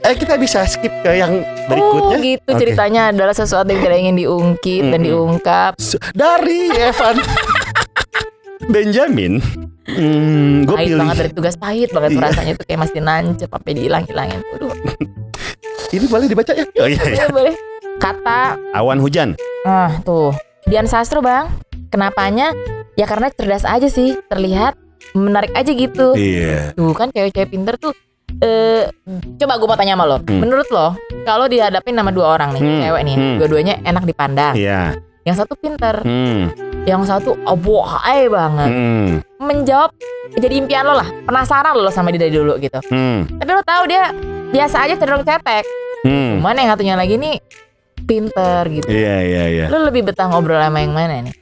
eh 0.00 0.16
kita 0.16 0.40
bisa 0.40 0.64
skip 0.64 0.90
ke 1.04 1.12
yang 1.12 1.44
berikutnya. 1.68 2.08
Oh 2.08 2.18
gitu 2.18 2.50
Oke. 2.50 2.58
ceritanya 2.58 3.12
adalah 3.12 3.36
sesuatu 3.36 3.68
yang 3.68 3.84
tidak 3.84 3.98
ingin 4.00 4.16
diungkit 4.16 4.82
dan 4.88 4.96
Mm-mm. 4.96 5.06
diungkap. 5.06 5.72
S- 5.76 6.00
Dari 6.10 6.72
Evan 6.72 7.20
Benjamin. 8.66 9.40
Hmm, 9.86 10.62
gue 10.62 10.76
pilih. 10.76 11.00
banget 11.00 11.16
dari 11.18 11.32
tugas 11.32 11.56
pahit 11.56 11.90
banget 11.90 12.14
Iya. 12.14 12.20
rasanya 12.22 12.52
tuh 12.54 12.64
kayak 12.64 12.80
masih 12.80 13.00
nancep 13.00 13.48
sampai 13.48 13.72
dihilang-hilangin. 13.72 14.40
Aduh, 14.54 14.70
Ini 15.90 16.06
boleh 16.06 16.26
dibaca 16.26 16.52
ya? 16.52 16.62
Oh 16.76 16.86
iya, 16.86 17.02
iya. 17.02 17.26
boleh, 17.26 17.50
boleh. 17.50 17.54
Kata 17.98 18.54
Awan 18.72 18.96
hujan. 18.98 19.34
ah 19.60 19.90
tuh 20.00 20.30
Dian 20.64 20.86
Sastro 20.86 21.18
bang. 21.18 21.50
Kenapanya? 21.90 22.54
Ya 22.94 23.04
karena 23.04 23.28
cerdas 23.28 23.64
aja 23.64 23.86
sih. 23.86 24.14
Terlihat 24.24 24.78
menarik 25.12 25.50
aja 25.50 25.66
gitu. 25.68 26.14
Iya. 26.14 26.70
Tuh 26.72 26.94
kan 26.94 27.10
cewek-cewek 27.10 27.50
pinter 27.50 27.74
tuh 27.74 27.90
eh 28.38 28.86
coba 29.36 29.58
gue 29.58 29.66
mau 29.66 29.74
tanya 29.74 29.98
sama 29.98 30.04
lo. 30.06 30.18
Hmm. 30.20 30.38
Menurut 30.38 30.70
lo, 30.70 30.94
kalau 31.26 31.44
dihadapin 31.44 31.92
sama 31.92 32.08
dua 32.08 32.38
orang 32.38 32.54
nih, 32.54 32.62
Hmm. 32.62 32.80
cewek 32.80 33.02
nih, 33.02 33.16
Hmm. 33.16 33.36
dua-duanya 33.36 33.74
enak 33.82 34.04
dipandang. 34.06 34.54
Iya. 34.54 34.94
Yang 35.20 35.36
satu 35.36 35.54
pinter, 35.54 36.00
Hmm. 36.00 36.54
Yang 36.88 37.02
satu 37.04 37.36
abohai 37.44 38.28
banget. 38.30 38.70
Hmm. 38.70 39.10
Menjawab 39.40 39.92
jadi 40.36 40.54
impian 40.60 40.84
lo 40.86 40.96
lah. 40.96 41.08
Penasaran 41.26 41.76
lo 41.76 41.90
sama 41.92 42.12
dia 42.14 42.28
dari 42.28 42.32
dulu 42.32 42.56
gitu. 42.60 42.80
Hmm. 42.88 43.26
Tapi 43.26 43.50
lo 43.50 43.62
tahu 43.64 43.82
dia 43.90 44.12
biasa 44.50 44.86
aja 44.88 44.94
cenderung 44.96 45.24
cetek. 45.24 45.64
Hmm. 46.06 46.40
Cuman 46.40 46.56
yang 46.56 46.70
satunya 46.72 46.94
lagi 46.96 47.20
nih 47.20 47.36
pinter 48.08 48.62
gitu. 48.72 48.88
Iya, 48.88 49.16
iya, 49.22 49.44
iya. 49.48 49.66
Lo 49.68 49.84
lebih 49.84 50.08
betah 50.08 50.26
ngobrol 50.32 50.58
sama 50.58 50.80
yang 50.80 50.96
mana 50.96 51.20
nih? 51.24 51.34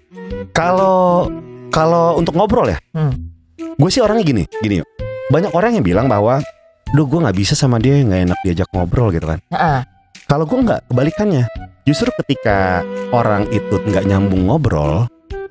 Kalau 0.52 1.30
kalau 1.70 2.18
untuk 2.18 2.34
ngobrol 2.34 2.66
ya, 2.66 2.78
Hmm. 2.96 3.14
gue 3.58 3.90
sih 3.92 4.02
orangnya 4.02 4.24
gini, 4.26 4.42
gini. 4.64 4.82
Banyak 5.28 5.52
orang 5.52 5.76
yang 5.78 5.84
bilang 5.84 6.08
bahwa, 6.08 6.40
duh 6.96 7.04
gue 7.04 7.20
nggak 7.20 7.36
bisa 7.36 7.52
sama 7.52 7.76
dia, 7.76 8.00
nggak 8.00 8.32
enak 8.32 8.38
diajak 8.42 8.68
ngobrol 8.72 9.12
gitu 9.12 9.28
kan. 9.28 9.38
Heeh. 9.52 9.84
Kalau 10.26 10.48
gue 10.48 10.58
nggak, 10.58 10.88
kebalikannya. 10.88 11.44
Justru 11.84 12.08
ketika 12.20 12.84
orang 13.12 13.48
itu 13.52 13.80
nggak 13.80 14.08
nyambung 14.08 14.48
ngobrol, 14.48 15.08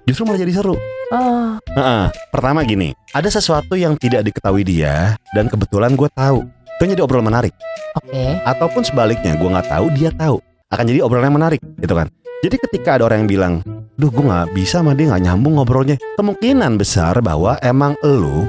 justru 0.07 0.23
malah 0.23 0.39
jadi 0.39 0.53
seru. 0.55 0.75
Oh, 1.07 1.59
Heeh. 1.75 2.05
Pertama 2.31 2.63
gini, 2.63 2.95
ada 3.11 3.27
sesuatu 3.27 3.75
yang 3.75 3.99
tidak 3.99 4.27
diketahui 4.27 4.63
dia 4.63 5.19
dan 5.35 5.51
kebetulan 5.51 5.95
gue 5.99 6.07
tahu. 6.15 6.47
Itu 6.79 6.83
jadi 6.87 7.03
obrolan 7.03 7.27
menarik. 7.27 7.51
oke. 7.95 8.23
Ataupun 8.47 8.87
sebaliknya, 8.87 9.35
gue 9.35 9.49
nggak 9.49 9.67
tahu, 9.67 9.85
dia 9.95 10.09
tahu. 10.15 10.39
Akan 10.71 10.87
jadi 10.87 11.03
obrolan 11.03 11.31
yang 11.31 11.37
menarik, 11.39 11.61
gitu 11.79 11.95
kan. 11.95 12.07
Jadi 12.43 12.55
ketika 12.69 12.99
ada 12.99 13.09
orang 13.09 13.25
yang 13.25 13.29
bilang, 13.29 13.53
duh 13.97 14.11
gue 14.13 14.23
nggak 14.23 14.53
bisa 14.53 14.79
sama 14.83 14.93
dia 14.93 15.09
nggak 15.09 15.23
nyambung 15.25 15.57
ngobrolnya, 15.57 15.97
kemungkinan 16.19 16.77
besar 16.77 17.17
bahwa 17.23 17.57
emang 17.65 17.97
lu 18.05 18.45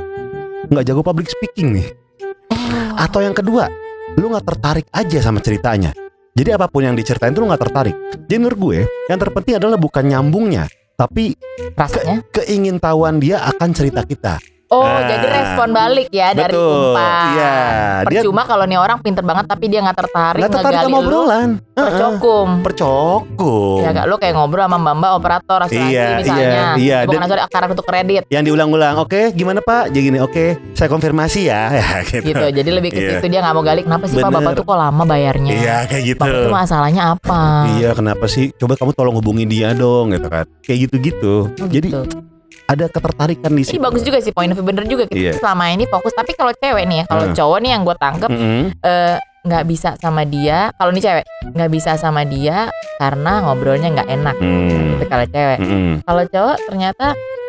nggak 0.68 0.84
jago 0.84 1.00
public 1.00 1.32
speaking 1.32 1.72
nih. 1.72 1.88
Oh, 2.52 3.00
Atau 3.00 3.24
yang 3.24 3.32
kedua, 3.32 3.70
lu 4.20 4.28
nggak 4.28 4.44
tertarik 4.44 4.86
aja 4.92 5.18
sama 5.24 5.40
ceritanya. 5.40 5.94
Jadi 6.36 6.54
apa 6.54 6.68
pun 6.70 6.84
yang 6.84 6.94
diceritain 6.94 7.32
tuh 7.32 7.42
lu 7.42 7.48
nggak 7.48 7.62
tertarik. 7.64 7.96
Jadi 8.28 8.36
menurut 8.36 8.58
gue, 8.60 8.78
yang 9.08 9.18
terpenting 9.18 9.56
adalah 9.56 9.80
bukan 9.80 10.04
nyambungnya, 10.04 10.68
tapi 10.98 11.38
rasanya? 11.78 12.26
keingintahuan 12.34 13.22
dia 13.22 13.38
akan 13.46 13.70
cerita 13.70 14.02
kita. 14.02 14.42
Oh, 14.68 14.84
Ah. 14.84 15.00
jadi 15.02 15.26
respon 15.26 15.72
balik 15.72 16.08
ya 16.10 16.36
dari 16.36 16.52
Betul. 16.52 16.92
umpan. 16.92 17.24
Iya, 17.30 17.56
dia 18.04 18.20
Percuma 18.20 18.44
kalau 18.44 18.64
nih 18.64 18.76
orang 18.76 19.00
pinter 19.00 19.24
banget 19.24 19.48
tapi 19.48 19.64
dia 19.64 19.80
nggak 19.80 19.96
tertarik 19.96 20.40
nggak 20.40 20.52
tertarik 20.54 20.78
sama 20.84 20.98
obrolan. 20.98 21.48
Percokum. 21.72 22.48
Percokum. 22.60 23.80
Ya 23.80 23.90
gak 23.92 24.06
lo 24.06 24.16
kayak 24.16 24.34
ngobrol 24.34 24.60
sama 24.60 24.76
mbak-mbak 24.78 25.10
operator 25.14 25.58
asuransi 25.64 25.88
Iya, 25.88 26.06
misalnya. 26.16 26.44
iya, 26.44 26.64
iya. 26.76 26.98
Bukan 27.02 27.16
Dan- 27.16 27.26
asuransi 27.26 27.46
akaran 27.46 27.68
untuk 27.70 27.86
kredit 27.86 28.22
Yang 28.28 28.42
diulang-ulang, 28.44 28.94
oke 28.98 29.20
gimana 29.32 29.60
pak? 29.60 29.88
Jadi 29.88 30.02
gini, 30.04 30.18
oke 30.18 30.44
saya 30.72 30.88
konfirmasi 30.88 31.40
ya, 31.44 31.62
ya 31.78 31.88
gitu. 32.02 32.28
gitu. 32.28 32.44
Jadi 32.52 32.68
lebih 32.68 32.90
ke 32.90 33.00
Iya. 33.00 33.10
situ 33.16 33.26
dia 33.26 33.40
nggak 33.40 33.54
mau 33.54 33.64
gali. 33.64 33.80
Kenapa 33.82 34.04
sih 34.04 34.14
pak 34.14 34.26
Bener. 34.26 34.36
bapak 34.38 34.52
tuh 34.52 34.64
kok 34.64 34.76
lama 34.76 35.02
bayarnya? 35.02 35.52
Iya 35.54 35.76
kayak 35.86 36.04
gitu. 36.06 36.20
Bapak 36.20 36.44
tuh 36.44 36.52
masalahnya 36.52 37.02
apa? 37.10 37.40
Iya 37.74 37.90
kenapa 37.92 38.24
sih? 38.26 38.52
Coba 38.52 38.74
kamu 38.74 38.92
tolong 38.92 39.16
hubungi 39.16 39.44
dia 39.44 39.72
dong, 39.72 40.12
gitu 40.12 40.28
kan? 40.28 40.44
Kayak 40.60 40.78
gitu-gitu. 40.84 41.48
Oh, 41.50 41.66
Jadi 41.66 41.88
gitu. 41.88 42.04
Ada 42.68 42.84
ketertarikan 42.86 43.50
di 43.50 43.64
Ini 43.64 43.70
situ. 43.70 43.80
bagus 43.80 44.04
juga 44.04 44.20
sih 44.20 44.30
poin 44.30 44.46
of 44.46 44.54
view 44.54 44.62
bener 44.62 44.84
juga 44.84 45.08
kita 45.08 45.16
Iya. 45.18 45.32
selama 45.34 45.72
ini 45.72 45.84
fokus. 45.84 46.12
Tapi 46.12 46.36
kalau 46.36 46.52
cewek 46.52 46.84
nih 46.84 46.96
ya, 46.98 47.04
kalau 47.06 47.24
Hmm. 47.24 47.34
cowok 47.34 47.58
nih 47.58 47.70
yang 47.72 47.82
gue 47.82 47.96
tangkep 47.96 48.30
Mm-mm. 48.30 48.62
eh, 48.78 49.16
nggak 49.40 49.64
bisa 49.64 49.90
sama 49.96 50.22
dia. 50.22 50.68
Kalau 50.74 50.90
nih 50.92 51.02
cewek 51.02 51.24
nggak 51.48 51.70
bisa 51.70 51.90
sama 51.96 52.22
dia 52.22 52.68
karena 52.96 53.32
ngobrolnya 53.40 53.88
nggak 53.90 54.08
enak. 54.10 54.36
Hmm. 54.36 54.94
Itu 54.94 55.04
kalau 55.06 55.26
cewek. 55.26 55.58
Mm-mm. 55.58 55.92
Kalau 56.02 56.22
cowok 56.26 56.56
ternyata 56.62 57.06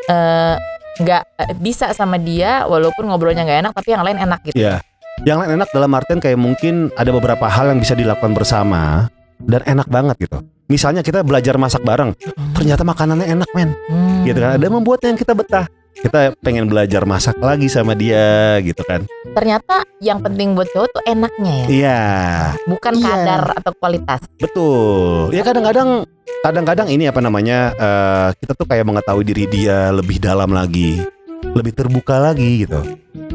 eh, 0.08 0.55
nggak 0.97 1.23
eh, 1.38 1.53
bisa 1.60 1.91
sama 1.91 2.15
dia 2.15 2.63
walaupun 2.63 3.04
ngobrolnya 3.04 3.44
nggak 3.44 3.60
enak 3.62 3.73
tapi 3.75 3.89
yang 3.91 4.02
lain 4.02 4.17
enak 4.17 4.39
gitu. 4.48 4.56
Iya. 4.56 4.79
Yang 5.19 5.37
lain 5.37 5.52
enak 5.60 5.69
dalam 5.69 5.91
artian 5.91 6.19
kayak 6.19 6.39
mungkin 6.39 6.96
ada 6.96 7.12
beberapa 7.12 7.44
hal 7.44 7.67
yang 7.67 7.79
bisa 7.79 7.91
dilakukan 7.91 8.31
bersama 8.31 9.12
dan 9.37 9.60
enak 9.65 9.87
banget 9.87 10.15
gitu. 10.17 10.39
Misalnya 10.70 11.02
kita 11.02 11.26
belajar 11.26 11.58
masak 11.58 11.82
bareng, 11.82 12.13
ternyata 12.54 12.86
makanannya 12.86 13.26
enak 13.28 13.50
men, 13.52 13.74
Hmm. 13.90 14.22
gitu 14.22 14.38
kan. 14.38 14.54
Ada 14.54 14.70
membuat 14.70 15.02
yang 15.02 15.17
kita 15.17 15.34
betah. 15.34 15.65
Kita 15.92 16.32
pengen 16.40 16.70
belajar 16.70 17.04
masak 17.04 17.42
lagi 17.42 17.65
sama 17.67 17.92
dia, 17.92 18.56
gitu 18.62 18.86
kan. 18.86 19.04
Ternyata 19.34 19.82
yang 20.00 20.22
penting 20.22 20.54
buat 20.54 20.70
cowok 20.70 20.88
tuh 20.94 21.04
enaknya 21.04 21.54
ya, 21.58 21.65
Iya, 21.67 22.00
bukan 22.70 22.94
Iya. 22.96 23.10
kadar 23.10 23.42
atau 23.58 23.72
kualitas. 23.76 24.22
betul. 24.38 25.34
Ya 25.34 25.42
kadang-kadang, 25.42 26.06
kadang-kadang 26.40 26.88
ini 26.88 27.04
apa 27.04 27.20
namanya, 27.20 27.74
eh, 27.74 28.28
kita 28.38 28.54
tuh 28.54 28.63
kayak 28.63 28.86
mengetahui 28.86 29.26
diri 29.26 29.50
dia 29.50 29.90
lebih 29.90 30.22
dalam 30.22 30.54
lagi, 30.54 31.02
lebih 31.44 31.74
terbuka 31.74 32.22
lagi 32.22 32.63
gitu. 32.63 32.80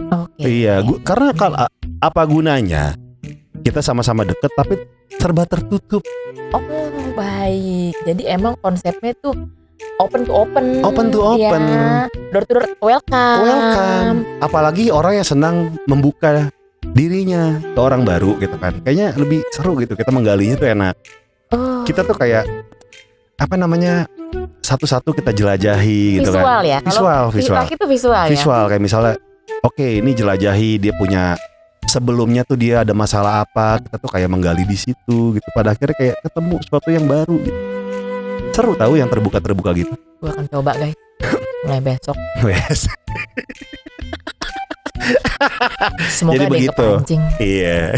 Oke. 0.08 0.46
Iya, 0.46 0.80
gu- 0.80 1.02
karena 1.02 1.34
kalau 1.34 1.66
apa 1.98 2.22
gunanya 2.22 2.94
kita 3.64 3.80
sama-sama 3.80 4.22
deket 4.22 4.52
tapi 4.52 4.76
serba 5.16 5.48
tertutup. 5.48 6.04
Oh 6.52 6.60
baik. 7.16 7.96
Jadi 8.04 8.28
emang 8.28 8.54
konsepnya 8.60 9.16
tuh 9.16 9.32
open 9.98 10.28
to 10.28 10.32
open. 10.32 10.84
Open 10.84 11.08
to 11.08 11.20
open. 11.24 11.62
Ya. 11.64 12.06
Door 12.30 12.44
to 12.44 12.52
door 12.54 12.64
welcome. 12.78 13.40
Welcome. 13.40 14.16
Apalagi 14.38 14.92
orang 14.92 15.18
yang 15.18 15.26
senang 15.26 15.56
membuka 15.88 16.52
dirinya 16.92 17.56
ke 17.58 17.80
orang 17.80 18.04
baru 18.04 18.36
gitu 18.36 18.54
kan. 18.60 18.76
Kayaknya 18.84 19.16
lebih 19.16 19.40
seru 19.50 19.80
gitu. 19.80 19.96
Kita 19.96 20.12
menggalinya 20.12 20.54
tuh 20.54 20.68
enak. 20.68 20.94
Oh, 21.56 21.82
Kita 21.88 22.04
tuh 22.04 22.14
kayak 22.14 22.44
apa 23.34 23.54
namanya 23.58 24.06
satu-satu 24.62 25.10
kita 25.10 25.34
jelajahi 25.34 26.20
gitu 26.22 26.30
visual 26.30 26.60
kan. 26.60 26.68
ya. 26.68 26.78
Visual, 26.84 27.22
vi- 27.32 27.36
visual. 27.40 27.58
Laki 27.64 27.74
tuh 27.74 27.88
visual, 27.88 28.24
ya. 28.28 28.30
Visual 28.30 28.62
kayak 28.68 28.82
misalnya 28.82 29.14
oke 29.64 29.86
ini 30.04 30.10
jelajahi 30.12 30.70
dia 30.78 30.92
punya 30.94 31.34
sebelumnya 31.94 32.42
tuh 32.42 32.58
dia 32.58 32.82
ada 32.82 32.90
masalah 32.90 33.46
apa 33.46 33.78
kita 33.78 33.96
tuh 34.02 34.10
kayak 34.10 34.26
menggali 34.26 34.66
di 34.66 34.74
situ 34.74 35.38
gitu 35.38 35.48
pada 35.54 35.78
akhirnya 35.78 35.94
kayak 35.94 36.16
ketemu 36.26 36.54
sesuatu 36.66 36.88
yang 36.90 37.06
baru 37.06 37.36
gitu. 37.38 37.60
seru 38.50 38.72
tahu 38.74 38.98
yang 38.98 39.06
terbuka 39.06 39.38
terbuka 39.38 39.70
gitu 39.78 39.94
Gue 40.24 40.32
akan 40.32 40.48
coba 40.48 40.72
guys. 40.80 40.96
Mulai 41.68 41.80
besok. 41.84 42.16
Wes. 42.48 42.88
Semoga 46.08 46.40
Jadi 46.40 46.44
begitu. 46.48 46.88
Iya. 47.36 47.92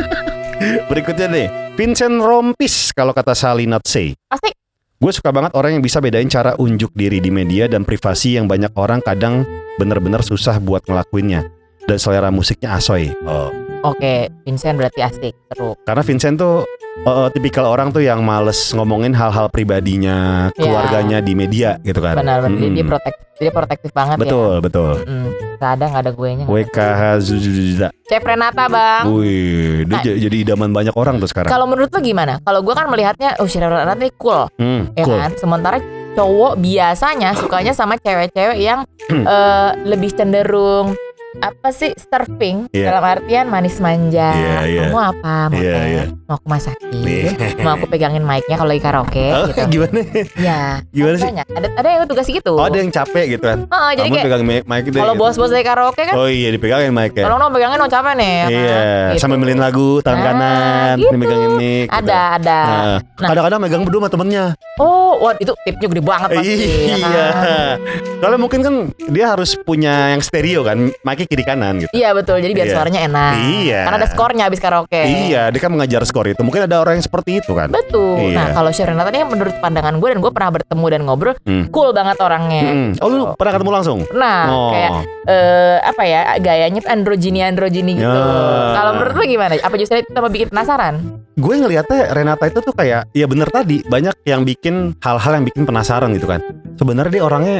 Berikutnya 0.94 1.26
nih, 1.26 1.46
Vincent 1.74 2.22
Rompis 2.22 2.94
kalau 2.94 3.10
kata 3.10 3.34
Sally 3.34 3.66
Not 3.66 3.82
Say. 3.90 4.14
Asik. 4.30 4.54
Gue 5.02 5.10
suka 5.10 5.34
banget 5.34 5.58
orang 5.58 5.74
yang 5.74 5.82
bisa 5.82 5.98
bedain 5.98 6.30
cara 6.30 6.54
unjuk 6.54 6.94
diri 6.94 7.18
di 7.18 7.34
media 7.34 7.66
dan 7.66 7.82
privasi 7.82 8.38
yang 8.38 8.46
banyak 8.46 8.70
orang 8.78 9.02
kadang 9.02 9.42
bener-bener 9.74 10.22
susah 10.22 10.62
buat 10.62 10.86
ngelakuinnya. 10.86 11.50
Dan 11.90 11.98
selera 11.98 12.30
musiknya 12.30 12.78
asoy. 12.78 13.10
Oh. 13.26 13.50
Oke, 13.82 14.30
Vincent 14.44 14.78
berarti 14.78 15.00
asik, 15.00 15.34
seru. 15.48 15.74
Karena 15.82 16.04
Vincent 16.04 16.36
tuh 16.36 16.62
eh, 17.00 17.28
tipikal 17.32 17.64
orang 17.64 17.90
tuh 17.90 17.98
yang 17.98 18.20
males 18.20 18.70
ngomongin 18.70 19.10
hal-hal 19.10 19.50
pribadinya, 19.50 20.52
Ya. 20.52 20.60
keluarganya 20.60 21.18
di 21.18 21.32
media 21.32 21.80
gitu 21.80 21.98
kan. 21.98 22.14
Benar, 22.14 22.44
benar. 22.44 22.54
Dia, 22.54 22.62
Mm-mm. 22.62 22.76
dia 22.76 22.84
protektif, 22.86 23.24
dia 23.40 23.50
protektif 23.50 23.90
banget 23.90 24.16
Betul, 24.20 24.52
ya. 24.52 24.62
betul. 24.62 24.92
Mm, 25.02 25.28
Gak 25.56 25.70
ada, 25.76 25.84
gak 25.88 26.02
ada 26.02 26.12
gue 26.14 26.28
nya. 26.30 26.44
WKH 26.46 27.00
Zuzuzuza. 27.20 27.88
Chef 28.04 28.22
Renata 28.22 28.64
bang. 28.64 29.02
Wih, 29.08 29.82
dia 29.82 29.96
Nah. 29.98 30.02
jadi 30.04 30.36
idaman 30.38 30.70
banyak 30.70 30.94
orang 30.94 31.18
tuh 31.18 31.26
sekarang. 31.26 31.48
Kalau 31.48 31.64
menurut 31.64 31.88
lo 31.88 31.98
gimana? 31.98 32.38
Kalau 32.38 32.60
gue 32.60 32.72
kan 32.72 32.86
melihatnya, 32.86 33.34
oh 33.36 33.48
Chef 33.48 33.60
Renata 33.60 33.98
ini 33.98 34.12
cool, 34.14 34.46
Hmm, 34.54 34.92
ya 34.94 35.02
cool. 35.02 35.18
kan? 35.18 35.30
Sementara 35.34 35.76
cowok 36.10 36.52
biasanya 36.56 37.32
sukanya 37.34 37.72
sama 37.72 37.96
cewek-cewek 37.96 38.56
yang 38.56 38.84
eh, 39.08 39.70
lebih 39.84 40.12
cenderung 40.12 40.92
apa 41.32 41.70
sih 41.70 41.94
surfing 41.94 42.66
Iya. 42.70 42.90
dalam 42.90 43.04
artian 43.08 43.46
manis 43.46 43.78
manja. 43.78 44.34
Iya, 44.34 44.56
iya. 44.66 44.82
Mau 44.88 44.98
apa? 45.00 45.46
Mau 45.46 45.54
teh? 45.54 45.62
iya. 45.62 46.04
Mau 46.26 46.34
aku 46.34 46.46
masakin? 46.48 46.90
Iya. 46.90 47.30
Mau 47.56 47.72
aku 47.72 47.86
pegangin 47.86 48.20
mic-nya 48.20 48.56
kalau 48.56 48.66
lagi 48.68 48.82
karaoke 48.82 49.26
Oh, 49.30 49.46
gitu. 49.46 49.62
gimana? 49.78 50.02
Ya, 50.34 50.82
Gimana 50.90 51.14
sih? 51.16 51.24
banyak. 51.24 51.46
Ada 51.48 51.68
ada 51.72 51.88
yang 51.88 52.02
tugas 52.04 52.26
gitu. 52.26 52.52
Oh, 52.52 52.66
ada 52.66 52.74
yang 52.74 52.90
capek 52.90 53.24
gitu 53.30 53.44
kan. 53.44 53.62
Heeh, 53.62 53.90
jadi 53.92 54.02
Kamu 54.04 54.14
kayak 54.16 54.26
pegang 54.26 54.42
mic, 54.42 54.62
mic 54.64 54.82
kalau 54.90 55.14
gitu. 55.14 55.22
bos-bos 55.22 55.50
dari 55.50 55.62
karaoke 55.62 56.02
kan 56.02 56.14
Oh 56.14 56.26
iya 56.26 56.50
dipegangin 56.50 56.90
mic 56.90 57.14
ya. 57.14 57.24
Tolong 57.24 57.38
dong 57.38 57.52
pegangin 57.52 57.78
dong 57.78 57.90
capek 57.90 58.12
nih? 58.16 58.36
Iya, 58.48 58.80
Gitu. 59.10 59.20
sambil 59.20 59.38
milin 59.38 59.60
lagu 59.60 60.02
tangan 60.02 60.18
Nah, 60.18 60.26
kanan, 60.26 60.94
gitu. 60.96 61.08
ini 61.08 61.16
megangin 61.16 61.50
mic. 61.52 61.86
gitu. 61.86 61.94
Ada, 61.94 62.20
ada. 62.36 62.60
Nah, 62.60 62.98
Nah. 63.16 63.28
kadang-kadang 63.28 63.60
megang 63.60 63.82
berdua 63.84 64.00
sama 64.00 64.10
temennya. 64.10 64.44
Oh, 64.76 65.14
wah 65.20 65.34
itu 65.36 65.52
tipnya 65.60 65.86
gede 65.88 66.02
banget 66.02 66.28
pasti. 66.32 66.54
ya 66.88 66.96
Iya. 66.96 67.26
kan? 67.30 67.76
Soalnya 68.18 68.40
mungkin 68.40 68.60
kan 68.60 68.74
dia 69.06 69.26
harus 69.28 69.54
punya 69.56 70.10
yang 70.10 70.20
stereo 70.20 70.60
kan, 70.62 70.90
mic 70.96 71.19
kiri 71.26 71.44
kanan 71.44 71.80
gitu. 71.82 71.90
Iya 71.90 72.12
betul, 72.12 72.38
jadi 72.38 72.52
biar 72.52 72.68
Iya. 72.68 72.74
suaranya 72.76 73.00
enak. 73.08 73.32
Iya. 73.40 73.80
Karena 73.88 73.96
ada 73.98 74.08
skornya 74.08 74.44
habis 74.46 74.60
karaoke. 74.60 75.00
Iya, 75.00 75.50
dia 75.50 75.60
kan 75.60 75.70
mengajar 75.72 76.02
skor 76.04 76.28
itu. 76.28 76.40
Mungkin 76.40 76.68
ada 76.68 76.76
orang 76.78 77.00
yang 77.00 77.04
seperti 77.04 77.40
itu 77.40 77.52
kan. 77.52 77.68
Betul. 77.68 78.30
Iya. 78.30 78.36
Nah 78.36 78.46
kalau 78.54 78.70
Sharon 78.70 78.96
tadi 78.96 79.18
menurut 79.24 79.54
pandangan 79.58 79.94
gue 79.98 80.08
dan 80.12 80.18
gue 80.20 80.32
pernah 80.32 80.50
bertemu 80.52 80.86
dan 80.88 81.00
ngobrol, 81.04 81.34
Hmm. 81.42 81.64
cool 81.72 81.90
banget 81.90 82.16
orangnya. 82.20 82.62
Mm-mm. 82.64 82.88
Oh 83.02 83.08
lu 83.08 83.18
pernah 83.34 83.52
ketemu 83.56 83.70
langsung? 83.72 83.98
Nah, 84.12 84.40
oh. 84.48 84.70
kayak 84.72 84.90
eh, 85.26 85.76
apa 85.80 86.02
ya 86.04 86.20
gayanya 86.38 86.80
androgini 86.86 87.40
androgini 87.42 87.96
gitu. 87.96 88.06
Ya. 88.06 88.76
Kalau 88.76 88.90
menurut 88.96 89.14
lo 89.16 89.24
gimana? 89.24 89.52
Apa 89.58 89.74
justru 89.76 90.00
itu 90.00 90.10
tambah 90.12 90.30
bikin 90.30 90.48
penasaran? 90.48 90.94
gue 91.40 91.54
ngelihatnya 91.56 92.12
Renata 92.12 92.44
itu 92.44 92.60
tuh 92.60 92.76
kayak 92.76 93.08
ya 93.16 93.24
bener 93.24 93.48
tadi 93.48 93.80
banyak 93.80 94.12
yang 94.28 94.44
bikin 94.44 94.92
hal-hal 95.00 95.40
yang 95.40 95.48
bikin 95.48 95.64
penasaran 95.64 96.12
gitu 96.12 96.28
kan 96.28 96.44
sebenarnya 96.76 97.16
dia 97.16 97.24
orangnya 97.24 97.56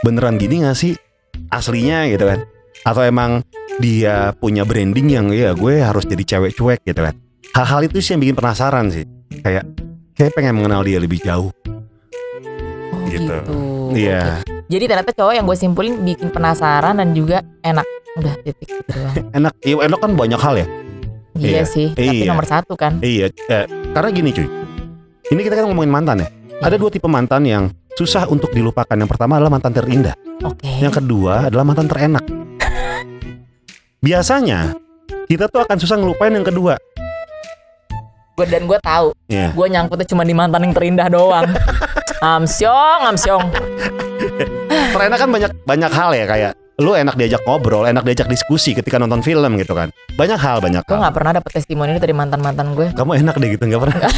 beneran 0.00 0.40
gini 0.40 0.64
gak 0.64 0.72
sih 0.72 0.96
aslinya 1.52 2.08
gitu 2.08 2.24
kan 2.24 2.48
atau 2.82 3.02
emang 3.02 3.42
dia 3.78 4.30
punya 4.34 4.62
branding 4.62 5.08
yang 5.08 5.26
ya 5.30 5.54
gue 5.54 5.78
harus 5.78 6.02
jadi 6.02 6.24
cewek 6.26 6.52
cuek 6.52 6.80
gitu 6.82 7.00
kan 7.00 7.14
hal-hal 7.54 7.80
itu 7.84 7.98
sih 7.98 8.12
yang 8.12 8.22
bikin 8.22 8.36
penasaran 8.36 8.90
sih 8.90 9.06
kayak 9.40 9.64
kayak 10.12 10.32
pengen 10.34 10.54
mengenal 10.54 10.82
dia 10.82 10.98
lebih 10.98 11.18
jauh 11.18 11.50
Oh 12.88 13.04
Gitu. 13.08 13.24
gitu. 13.24 13.36
iya 13.96 14.44
Jadi 14.68 14.84
ternyata 14.84 15.12
cowok 15.12 15.32
yang 15.32 15.46
gue 15.46 15.56
simpulin 15.56 15.94
bikin 16.04 16.28
penasaran 16.28 17.00
dan 17.00 17.16
juga 17.16 17.40
enak. 17.64 17.88
Udah 18.20 18.36
titik 18.42 18.68
gitu 18.68 19.00
enak 19.38 19.52
iya 19.62 19.80
enak 19.80 19.98
kan 19.98 20.12
banyak 20.12 20.36
hal 20.36 20.54
ya 20.56 20.66
Iya 21.32 21.48
Iya. 21.48 21.62
sih, 21.64 21.86
tapi 21.94 22.20
Iya. 22.20 22.28
nomor 22.28 22.44
satu 22.44 22.74
kan. 22.74 22.98
iya 23.00 23.30
eh, 23.46 23.64
karena 23.94 24.08
gini 24.10 24.28
cuy 24.28 24.48
ini 25.28 25.40
kita 25.40 25.54
kan 25.54 25.64
ngomongin 25.64 25.88
mantan 25.88 26.16
ya 26.20 26.28
ada 26.58 26.74
dua 26.74 26.90
tipe 26.90 27.06
mantan 27.06 27.46
yang 27.46 27.64
susah 27.94 28.26
untuk 28.26 28.50
dilupakan 28.50 28.92
yang 28.92 29.06
pertama 29.06 29.38
adalah 29.38 29.52
mantan 29.52 29.72
terindah 29.72 30.12
Oke. 30.38 30.70
Yang 30.78 31.02
kedua 31.02 31.50
adalah 31.50 31.64
mantan 31.64 31.86
terenak. 31.86 32.22
Biasanya 33.98 34.78
kita 35.26 35.50
tuh 35.50 35.66
akan 35.66 35.76
susah 35.76 35.98
ngelupain 35.98 36.30
yang 36.30 36.46
kedua. 36.46 36.78
Gue 38.32 38.46
dan 38.46 38.70
gue 38.70 38.78
tahu, 38.78 39.10
Iya. 39.26 39.50
gue 39.50 39.66
nyangkutnya 39.66 40.06
cuma 40.06 40.22
di 40.22 40.30
mantan 40.30 40.62
yang 40.62 40.74
terindah 40.74 41.10
doang. 41.10 41.50
amsyong, 42.38 43.00
amsyong. 43.10 43.42
Terenak 44.94 45.18
kan 45.18 45.28
banyak 45.28 45.50
banyak 45.66 45.90
hal 45.90 46.10
ya 46.14 46.24
kayak 46.24 46.52
lu 46.78 46.94
enak 46.94 47.18
diajak 47.18 47.42
ngobrol, 47.42 47.82
enak 47.82 48.06
diajak 48.06 48.30
diskusi 48.30 48.70
ketika 48.70 49.02
nonton 49.02 49.18
film 49.18 49.58
gitu 49.58 49.74
kan. 49.74 49.90
Banyak 50.14 50.38
hal, 50.38 50.62
banyak 50.62 50.86
Gue 50.86 50.94
hal. 50.94 51.02
nggak 51.02 51.14
pernah 51.14 51.32
dapet 51.34 51.50
testimoni 51.52 51.98
dari 51.98 52.14
mantan 52.14 52.38
mantan 52.38 52.78
gue. 52.78 52.94
Kamu 52.94 53.18
enak 53.18 53.34
deh 53.34 53.48
gitu 53.50 53.66
nggak 53.66 53.82
pernah. 53.82 53.98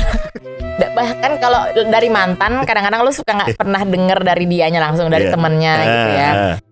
Bahkan 0.91 1.33
kalau 1.41 1.61
dari 1.89 2.09
mantan, 2.09 2.61
kadang-kadang 2.65 3.01
lu 3.01 3.13
suka 3.13 3.33
nggak 3.33 3.57
pernah 3.57 3.81
denger 3.81 4.19
dari 4.21 4.45
dianya 4.45 4.81
langsung 4.85 5.09
dari 5.09 5.25
Iya. 5.25 5.33
temennya 5.33 5.73
gitu 5.81 6.09
ya. 6.13 6.31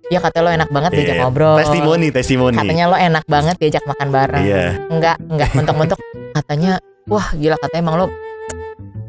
Ya 0.08 0.18
katanya 0.24 0.44
lo 0.44 0.50
enak 0.56 0.70
banget 0.72 0.90
diajak 0.96 1.16
iya. 1.20 1.22
ngobrol. 1.24 1.56
Testimoni, 1.60 2.08
testimoni. 2.08 2.56
Katanya 2.56 2.84
lo 2.88 2.96
enak 2.96 3.24
banget 3.28 3.56
diajak 3.60 3.84
makan 3.84 4.08
bareng. 4.08 4.44
Iya. 4.44 4.64
Enggak, 4.88 5.16
enggak 5.20 5.50
mentok-mentok. 5.52 6.00
Katanya, 6.32 6.72
wah 7.08 7.28
gila 7.36 7.56
katanya 7.60 7.82
emang 7.84 7.96
lo 8.00 8.06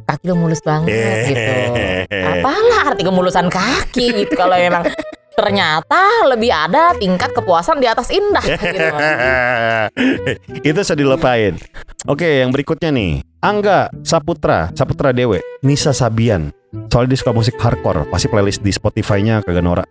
kaki 0.09 0.25
lo 0.25 0.35
mulus 0.35 0.61
banget 0.65 0.89
gitu. 1.29 1.53
Apalah 2.09 2.81
arti 2.91 3.01
kemulusan 3.05 3.47
kaki 3.47 4.25
gitu 4.25 4.33
kalau 4.33 4.57
memang 4.57 4.83
ternyata 5.39 6.27
lebih 6.27 6.51
ada 6.51 6.91
tingkat 6.99 7.31
kepuasan 7.31 7.79
di 7.79 7.87
atas 7.87 8.11
indah 8.11 8.43
gitu. 8.43 8.85
Itu 10.67 10.79
sudah 10.83 10.99
dilupain. 10.99 11.55
Oke, 12.09 12.43
yang 12.43 12.51
berikutnya 12.51 12.91
nih. 12.91 13.23
Angga 13.39 13.87
Saputra, 14.03 14.67
Saputra 14.75 15.15
Dewe, 15.15 15.39
Nisa 15.63 15.95
Sabian. 15.95 16.51
Soalnya 16.91 17.15
dia 17.15 17.19
suka 17.23 17.31
musik 17.31 17.55
hardcore, 17.55 18.03
pasti 18.11 18.27
playlist 18.27 18.59
di 18.59 18.75
Spotify-nya 18.75 19.39
kagak 19.47 19.63
norak. 19.63 19.87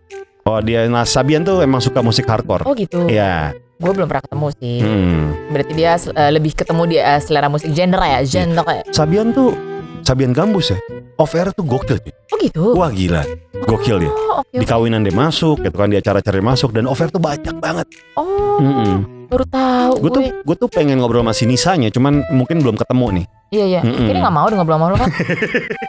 Oh 0.48 0.64
dia, 0.64 0.88
nah 0.88 1.04
Sabian 1.04 1.44
tuh 1.44 1.60
emang 1.60 1.76
suka 1.76 2.00
musik 2.00 2.24
hardcore. 2.24 2.64
Oh 2.64 2.72
gitu. 2.72 3.04
Iya. 3.04 3.52
Gue 3.76 3.92
belum 3.92 4.08
pernah 4.08 4.24
ketemu 4.24 4.46
sih. 4.56 4.76
Hmm. 4.80 5.24
Berarti 5.52 5.72
dia 5.76 5.92
eh, 5.94 6.30
lebih 6.32 6.52
ketemu 6.56 6.82
dia 6.88 7.02
eh, 7.14 7.20
selera 7.20 7.52
musik 7.52 7.68
genre 7.76 8.00
ya, 8.00 8.20
genre 8.24 8.62
kayak. 8.64 8.84
Sabian 8.90 9.36
tuh 9.36 9.52
Sabian 10.00 10.32
Gambus 10.32 10.72
ya. 10.72 10.78
Off 11.20 11.36
air 11.36 11.52
tuh 11.52 11.68
gokil 11.68 12.00
cuy. 12.00 12.14
Oh 12.32 12.36
gitu. 12.40 12.62
Wah 12.72 12.88
gila. 12.88 13.28
Gokil 13.68 14.08
dia. 14.08 14.10
Oh 14.10 14.40
oke. 14.40 14.56
Di 14.56 14.64
kawinan 14.64 15.04
dia 15.04 15.12
masuk 15.12 15.60
gitu 15.60 15.76
kan 15.76 15.92
di 15.92 16.00
acara-acara 16.00 16.40
masuk 16.40 16.72
dan 16.72 16.88
off 16.88 17.02
air 17.04 17.12
tuh 17.12 17.20
banyak 17.20 17.52
banget. 17.60 17.86
Oh, 18.16 18.56
Mm-mm. 18.62 19.28
baru 19.28 19.44
tahu 19.44 19.92
Gue 20.00 20.10
tuh 20.10 20.22
gue. 20.24 20.32
gue 20.48 20.56
tuh 20.56 20.70
pengen 20.72 21.04
ngobrol 21.04 21.20
sama 21.20 21.36
si 21.36 21.44
Nisanya 21.44 21.92
cuman 21.92 22.24
mungkin 22.32 22.64
belum 22.64 22.80
ketemu 22.80 23.20
nih. 23.20 23.26
Iya 23.48 23.64
iya. 23.64 23.80
Mm-mm. 23.80 24.12
Ini 24.12 24.18
nggak 24.20 24.34
mau 24.36 24.44
dong 24.44 24.60
ngobrol 24.60 24.76
sama 24.76 24.92
lo 24.92 24.96
kan. 25.00 25.08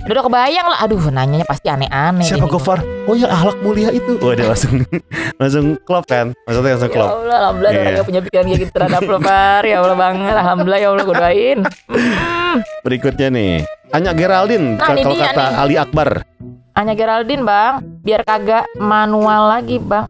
udah, 0.07 0.13
udah 0.15 0.23
kebayang 0.31 0.67
lah. 0.71 0.77
Aduh, 0.79 1.01
nanyanya 1.11 1.43
pasti 1.43 1.67
aneh-aneh. 1.67 2.23
Siapa 2.23 2.47
ini. 2.47 2.51
Gofar? 2.55 2.79
Oh 3.03 3.19
ya 3.19 3.27
ahlak 3.27 3.59
mulia 3.59 3.91
itu. 3.91 4.15
Wah 4.23 4.31
dia 4.31 4.47
langsung 4.47 4.79
langsung 5.35 5.65
klop 5.83 6.07
kan. 6.07 6.31
Maksudnya 6.47 6.79
langsung 6.79 6.87
Ya 6.87 6.95
klop. 6.95 7.09
Allah, 7.11 7.37
alhamdulillah 7.43 7.71
ada 7.71 7.79
orang 7.83 7.95
yang 7.99 8.07
punya 8.07 8.21
pikiran 8.23 8.45
kayak 8.47 8.59
gitu 8.63 8.71
terhadap 8.71 9.01
lo, 9.03 9.17
Par. 9.19 9.63
Ya 9.67 9.75
Allah 9.83 9.97
banget. 9.99 10.35
Alhamdulillah 10.39 10.79
ya 10.79 10.87
Allah 10.87 11.03
gue 11.03 11.15
doain. 11.19 11.59
Berikutnya 12.87 13.27
nih. 13.27 13.53
Anya 13.91 14.11
Geraldine 14.15 14.79
Nah, 14.79 14.85
kalau 14.95 15.15
kata 15.19 15.43
nih. 15.43 15.59
Ali 15.59 15.75
Akbar. 15.75 16.09
Hanya 16.79 16.93
Geraldine, 16.95 17.43
Bang. 17.43 17.83
Biar 17.99 18.23
kagak 18.23 18.71
manual 18.79 19.51
lagi, 19.51 19.83
Bang. 19.83 20.07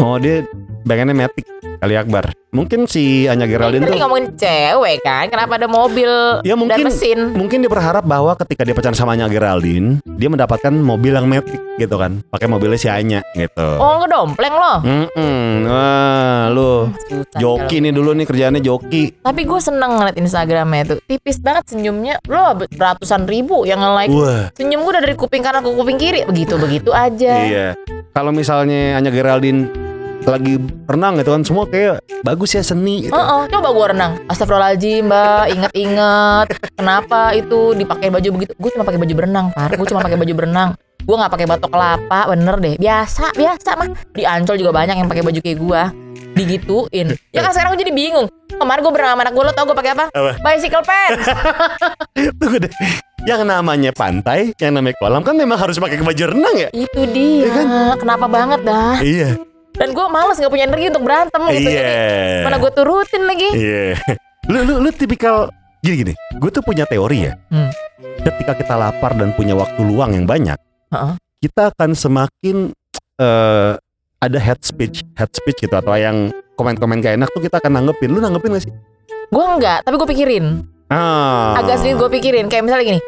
Oh 0.00 0.16
dia 0.16 0.40
pengennya 0.82 1.14
Matic 1.16 1.46
kali 1.78 1.94
Akbar. 1.94 2.30
Mungkin 2.52 2.84
si 2.84 3.24
Anya 3.24 3.48
Geraldine 3.48 3.88
tuh 3.88 3.96
ngomongin 3.96 4.36
cewek 4.36 5.00
kan, 5.00 5.24
kenapa 5.26 5.56
ada 5.56 5.64
mobil 5.64 6.10
Ya, 6.44 6.52
mungkin- 6.52 6.84
dan 6.84 6.92
mesin? 6.92 7.32
mungkin 7.32 7.64
dia 7.64 7.70
berharap 7.72 8.04
bahwa 8.04 8.36
ketika 8.36 8.60
dia 8.60 8.76
pacaran 8.76 8.92
sama 8.92 9.16
Anya 9.16 9.24
Geraldine, 9.26 10.04
dia 10.04 10.28
mendapatkan 10.28 10.68
mobil 10.68 11.10
yang 11.10 11.24
Matic 11.24 11.56
gitu 11.74 11.96
kan. 11.96 12.20
Pakai 12.28 12.46
mobilnya 12.46 12.76
si 12.76 12.86
Anya 12.86 13.24
gitu. 13.32 13.68
Oh, 13.80 14.04
ngedompleng 14.04 14.52
loh. 14.52 14.78
Mm-mm. 14.84 15.64
Wah, 15.64 16.52
lu 16.52 16.92
Susah 17.02 17.40
joki 17.40 17.80
nih 17.80 17.90
dulu 17.90 18.12
nih 18.12 18.28
kerjaannya 18.28 18.60
joki. 18.60 19.16
Tapi 19.22 19.42
gue 19.42 19.60
seneng 19.62 19.96
ngeliat 19.96 20.14
Instagramnya 20.14 20.82
tuh 20.86 20.98
Tipis 21.02 21.38
banget 21.38 21.64
senyumnya 21.68 22.20
Lo 22.26 22.52
beratusan 22.54 23.24
ribu 23.24 23.64
yang 23.64 23.80
nge-like 23.80 24.12
Wah, 24.12 24.42
Senyum 24.52 24.82
gue 24.82 24.92
udah 24.92 25.02
dari 25.02 25.14
kuping 25.14 25.40
kanan 25.40 25.60
ke 25.60 25.70
kuping 25.70 25.96
kiri 25.96 26.20
Begitu-begitu 26.24 26.90
aja 26.90 27.34
iya. 27.42 27.66
Kalau 28.10 28.28
misalnya 28.30 28.96
Anya 28.96 29.08
Geraldine 29.08 29.70
lagi 30.24 30.54
renang 30.86 31.18
gitu 31.18 31.30
kan 31.30 31.42
semua 31.42 31.64
kayak 31.64 31.98
bagus 32.22 32.52
ya 32.52 32.62
seni 32.62 33.06
gitu. 33.06 33.12
Heeh, 33.12 33.40
coba 33.50 33.68
gue 33.70 33.86
renang 33.90 34.12
Astagfirullahaladzim 34.26 35.02
mbak 35.04 35.44
Ingat-ingat 35.50 36.46
Kenapa 36.72 37.20
itu 37.32 37.74
dipakai 37.74 38.08
baju 38.08 38.28
begitu 38.32 38.52
Gue 38.54 38.70
cuma 38.70 38.84
pakai 38.84 39.00
baju 39.00 39.14
berenang 39.14 39.46
Far 39.50 39.70
Gue 39.70 39.86
cuma 39.86 40.00
pakai 40.00 40.14
baju 40.14 40.32
berenang 40.32 40.70
Gue 41.02 41.16
nggak 41.18 41.32
pakai 41.32 41.46
batok 41.46 41.70
kelapa 41.70 42.20
Bener 42.30 42.56
deh 42.58 42.74
Biasa 42.78 43.34
Biasa 43.34 43.70
mah 43.74 43.88
Di 44.10 44.22
Ancol 44.22 44.56
juga 44.56 44.70
banyak 44.70 44.94
yang 44.94 45.08
pakai 45.10 45.22
baju 45.22 45.40
kayak 45.40 45.58
gue 45.58 45.82
Digituin 46.32 47.08
Ya 47.34 47.40
kan 47.42 47.50
sekarang 47.50 47.74
gue 47.74 47.82
jadi 47.82 47.92
bingung 47.92 48.26
Kemarin 48.52 48.80
gue 48.80 48.92
berenang 48.94 49.12
sama 49.18 49.22
anak 49.26 49.34
gue 49.34 49.44
Lo 49.44 49.52
tau 49.52 49.64
gue 49.66 49.76
pakai 49.76 49.92
apa? 49.92 50.04
Apa? 50.14 50.32
Bicycle 50.38 50.84
pants 50.86 51.26
Tunggu 52.38 52.58
deh. 52.62 52.72
Yang 53.22 53.46
namanya 53.46 53.94
pantai, 53.94 54.50
yang 54.58 54.74
namanya 54.74 54.98
kolam 54.98 55.22
kan 55.22 55.38
memang 55.38 55.54
harus 55.54 55.78
pakai 55.78 56.02
baju 56.02 56.24
renang 56.34 56.56
ya? 56.58 56.68
Itu 56.74 57.06
dia 57.06 57.46
Iya 57.46 57.48
kan? 57.54 57.66
Kenapa 57.98 58.26
banget 58.26 58.60
dah 58.66 58.98
Iya. 58.98 59.38
Dan 59.72 59.96
gue 59.96 60.06
males 60.12 60.36
gak 60.36 60.52
punya 60.52 60.68
energi 60.68 60.92
untuk 60.92 61.04
berantem 61.04 61.40
gitu 61.48 61.68
Iya. 61.72 61.80
Jadi 61.80 62.44
mana 62.44 62.56
gue 62.60 62.72
turutin 62.72 63.22
lagi 63.24 63.48
Iya. 63.56 63.96
Lu 64.50 64.58
lu 64.66 64.74
lu 64.84 64.90
tipikal 64.92 65.48
gini 65.80 65.94
gini. 66.06 66.12
Gue 66.38 66.50
tuh 66.50 66.62
punya 66.62 66.84
teori 66.86 67.30
ya. 67.30 67.32
Hmm. 67.50 67.70
Ketika 68.22 68.54
kita 68.54 68.74
lapar 68.78 69.14
dan 69.18 69.34
punya 69.34 69.54
waktu 69.54 69.82
luang 69.82 70.14
yang 70.14 70.26
banyak, 70.26 70.58
Heeh. 70.94 71.14
kita 71.42 71.74
akan 71.74 71.94
semakin 71.94 72.70
eh 73.18 73.72
ada 74.22 74.38
head 74.38 74.62
speech, 74.62 75.02
head 75.18 75.30
speech 75.34 75.58
gitu 75.58 75.74
atau 75.74 75.90
yang 75.98 76.30
komen-komen 76.54 77.02
gak 77.02 77.18
enak 77.18 77.28
tuh 77.34 77.42
kita 77.42 77.58
akan 77.58 77.82
nanggepin. 77.82 78.10
Lu 78.14 78.22
nanggepin 78.22 78.54
gak 78.54 78.64
sih? 78.66 78.72
Gue 79.32 79.44
enggak 79.48 79.80
Tapi 79.82 79.94
gue 79.96 80.08
pikirin 80.12 80.44
Ah. 80.92 81.56
Agak 81.56 81.80
sedikit 81.80 82.04
gue 82.04 82.20
pikirin 82.20 82.52
Kayak 82.52 82.68
misalnya 82.68 82.86
gini 82.92 83.00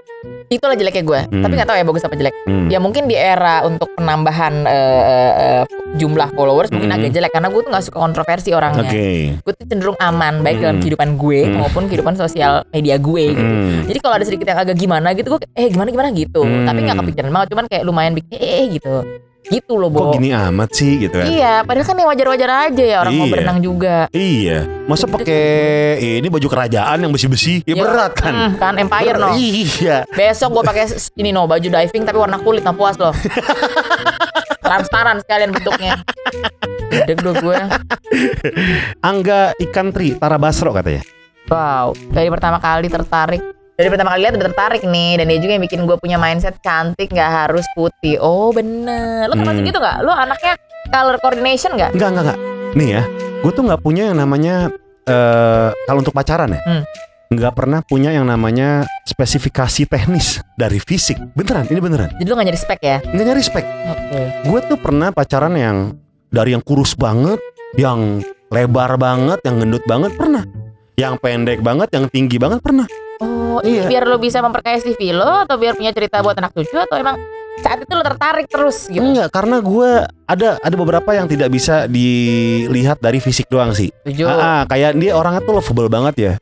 Itulah 0.48 0.76
jeleknya 0.76 1.04
gue 1.04 1.20
Hmm. 1.24 1.42
Tapi 1.44 1.52
gak 1.56 1.68
tahu 1.68 1.76
ya 1.76 1.84
bagus 1.84 2.04
apa 2.04 2.16
jelek 2.16 2.34
Hmm. 2.44 2.68
Ya 2.68 2.76
mungkin 2.76 3.08
di 3.08 3.16
era 3.16 3.64
untuk 3.64 3.88
penambahan 3.96 4.64
eh, 4.64 5.02
eh, 5.32 5.62
jumlah 5.96 6.32
followers 6.32 6.68
mungkin 6.68 6.92
Hmm. 6.92 6.98
agak 7.00 7.10
jelek 7.12 7.32
karena 7.32 7.48
gue 7.48 7.60
tuh 7.60 7.70
gak 7.72 7.84
suka 7.84 7.98
kontroversi 7.98 8.50
orangnya. 8.52 8.84
Oke. 8.84 9.40
Gue 9.40 9.52
tuh 9.52 9.64
cenderung 9.64 9.96
aman 9.96 10.40
baik 10.40 10.60
dalam 10.60 10.76
Hmm. 10.76 10.82
kehidupan 10.84 11.08
gue 11.16 11.40
Hmm. 11.44 11.56
maupun 11.60 11.88
kehidupan 11.88 12.14
sosial 12.14 12.64
media 12.68 12.96
gue 12.96 13.24
gitu. 13.32 13.40
Hmm. 13.42 13.84
Jadi 13.84 13.98
kalau 14.00 14.14
ada 14.16 14.24
sedikit 14.24 14.46
yang 14.46 14.60
agak 14.60 14.76
gimana 14.76 15.12
gitu 15.12 15.28
gue 15.28 15.40
eh 15.50 15.68
gimana 15.68 15.88
gimana 15.88 16.08
gitu. 16.12 16.40
Hmm. 16.40 16.64
Tapi 16.64 16.78
nggak 16.82 16.96
kepikiran 17.00 17.30
banget 17.32 17.48
cuman 17.52 17.64
kayak 17.64 17.84
lumayan 17.84 18.12
bikin 18.12 18.36
eh 18.36 18.64
gitu. 18.70 18.94
Gitu 19.44 19.72
loh, 19.74 19.88
Kok 19.88 20.00
Bo. 20.00 20.12
gini 20.12 20.32
amat 20.32 20.72
sih 20.72 20.96
gitu 20.98 21.14
kan? 21.14 21.26
Iya, 21.26 21.54
padahal 21.62 21.84
kan 21.84 21.96
yang 21.96 22.08
wajar-wajar 22.08 22.50
aja 22.64 22.84
ya 22.84 22.96
orang 22.98 23.12
mau 23.12 23.26
Iya. 23.26 23.32
berenang 23.32 23.58
juga. 23.60 23.96
Iya. 24.08 24.58
Masa 24.84 25.04
pakai 25.04 25.44
ini 26.16 26.28
baju 26.28 26.46
kerajaan 26.46 26.98
yang 26.98 27.12
besi-besi? 27.12 27.60
Ya, 27.62 27.76
Ya, 27.76 27.82
berat 27.82 28.12
kan? 28.14 28.32
Hmm, 28.32 28.50
kan 28.56 28.74
Empire 28.74 29.16
no. 29.16 29.36
Iya. 29.36 30.08
Besok 30.08 30.48
gue 30.50 30.62
pakai 30.64 30.84
ini 31.14 31.28
no 31.28 31.44
baju 31.44 31.60
diving 31.62 32.02
tapi 32.02 32.16
warna 32.16 32.38
kulit 32.38 32.60
nah 32.60 32.72
puas 32.72 32.96
loh. 32.96 33.12
Transparan 34.64 35.20
sekalian 35.20 35.52
bentuknya. 35.52 36.00
Gede 36.88 37.12
gue 37.14 37.32
gue. 37.34 37.56
Angga 39.00 39.52
ikan 39.60 39.92
tri 39.92 40.16
Tara 40.16 40.36
Basro 40.36 40.72
katanya. 40.72 41.04
Wow, 41.44 41.92
dari 42.08 42.32
pertama 42.32 42.56
kali 42.56 42.88
tertarik. 42.88 43.44
Dari 43.74 43.90
pertama 43.90 44.14
kali 44.14 44.22
lihat 44.22 44.38
udah 44.38 44.46
tertarik 44.54 44.82
nih 44.86 45.18
dan 45.18 45.26
dia 45.26 45.38
juga 45.42 45.52
yang 45.58 45.64
bikin 45.66 45.80
gue 45.82 45.98
punya 45.98 46.14
mindset 46.14 46.62
cantik 46.62 47.10
nggak 47.10 47.30
harus 47.42 47.66
putih. 47.74 48.22
Oh 48.22 48.54
bener, 48.54 49.26
lo 49.26 49.34
termasuk 49.34 49.66
Hmm. 49.66 49.70
gitu 49.74 49.78
nggak? 49.82 49.98
Lo 50.06 50.14
anaknya 50.14 50.54
color 50.94 51.18
coordination 51.18 51.74
nggak? 51.74 51.90
Enggak, 51.90 52.08
enggak, 52.14 52.24
enggak. 52.30 52.38
Nih 52.78 52.88
ya, 52.94 53.02
gue 53.42 53.50
tuh 53.50 53.62
nggak 53.66 53.82
punya 53.82 54.14
yang 54.14 54.18
namanya 54.22 54.70
eh 55.04 55.68
kalau 55.90 55.98
untuk 56.06 56.14
pacaran 56.14 56.54
ya, 56.54 56.62
Hmm. 56.62 56.86
nggak 57.34 57.52
pernah 57.58 57.82
punya 57.82 58.14
yang 58.14 58.30
namanya 58.30 58.86
spesifikasi 59.10 59.90
teknis 59.90 60.38
dari 60.54 60.78
fisik. 60.78 61.18
Beneran, 61.34 61.66
ini 61.66 61.82
beneran. 61.82 62.14
Jadi 62.14 62.28
lo 62.30 62.38
nggak 62.38 62.48
nyari 62.54 62.60
spek 62.62 62.78
ya? 62.78 62.98
Nggak 63.02 63.26
nyari 63.26 63.42
spek. 63.42 63.64
Oke. 63.90 64.20
Gue 64.54 64.60
tuh 64.70 64.78
pernah 64.78 65.10
pacaran 65.10 65.58
yang 65.58 65.98
dari 66.30 66.54
yang 66.54 66.62
kurus 66.62 66.94
banget, 66.94 67.42
yang 67.74 68.22
lebar 68.54 68.94
banget, 69.02 69.42
yang 69.42 69.58
gendut 69.58 69.82
banget 69.90 70.14
pernah. 70.14 70.46
Yang 70.94 71.18
pendek 71.18 71.58
banget, 71.58 71.90
yang 71.90 72.06
tinggi 72.06 72.38
banget 72.38 72.62
pernah. 72.62 72.86
Oh, 73.24 73.58
Iya. 73.64 73.88
biar 73.88 74.04
lo 74.04 74.20
bisa 74.20 74.44
memperkaya 74.44 74.76
CV 74.78 75.16
lo 75.16 75.48
atau 75.48 75.56
biar 75.56 75.74
punya 75.74 75.90
cerita 75.96 76.20
buat 76.20 76.36
anak 76.36 76.52
cucu 76.52 76.76
atau 76.76 77.00
emang 77.00 77.16
saat 77.64 77.80
itu 77.80 77.92
lo 77.94 78.02
tertarik 78.02 78.46
terus 78.50 78.90
gitu? 78.90 79.00
Enggak, 79.00 79.32
karena 79.32 79.62
gue 79.62 79.90
ada 80.26 80.58
ada 80.58 80.76
beberapa 80.76 81.10
yang 81.14 81.24
tidak 81.30 81.48
bisa 81.48 81.86
dilihat 81.88 82.98
dari 83.00 83.22
fisik 83.22 83.46
doang 83.48 83.72
sih. 83.72 83.88
Setuju. 84.04 84.26
Ah, 84.28 84.36
ah, 84.36 84.62
kayak 84.68 84.98
dia 84.98 85.14
orangnya 85.14 85.40
tuh 85.40 85.54
lovable 85.56 85.88
banget 85.88 86.14
ya. 86.18 86.32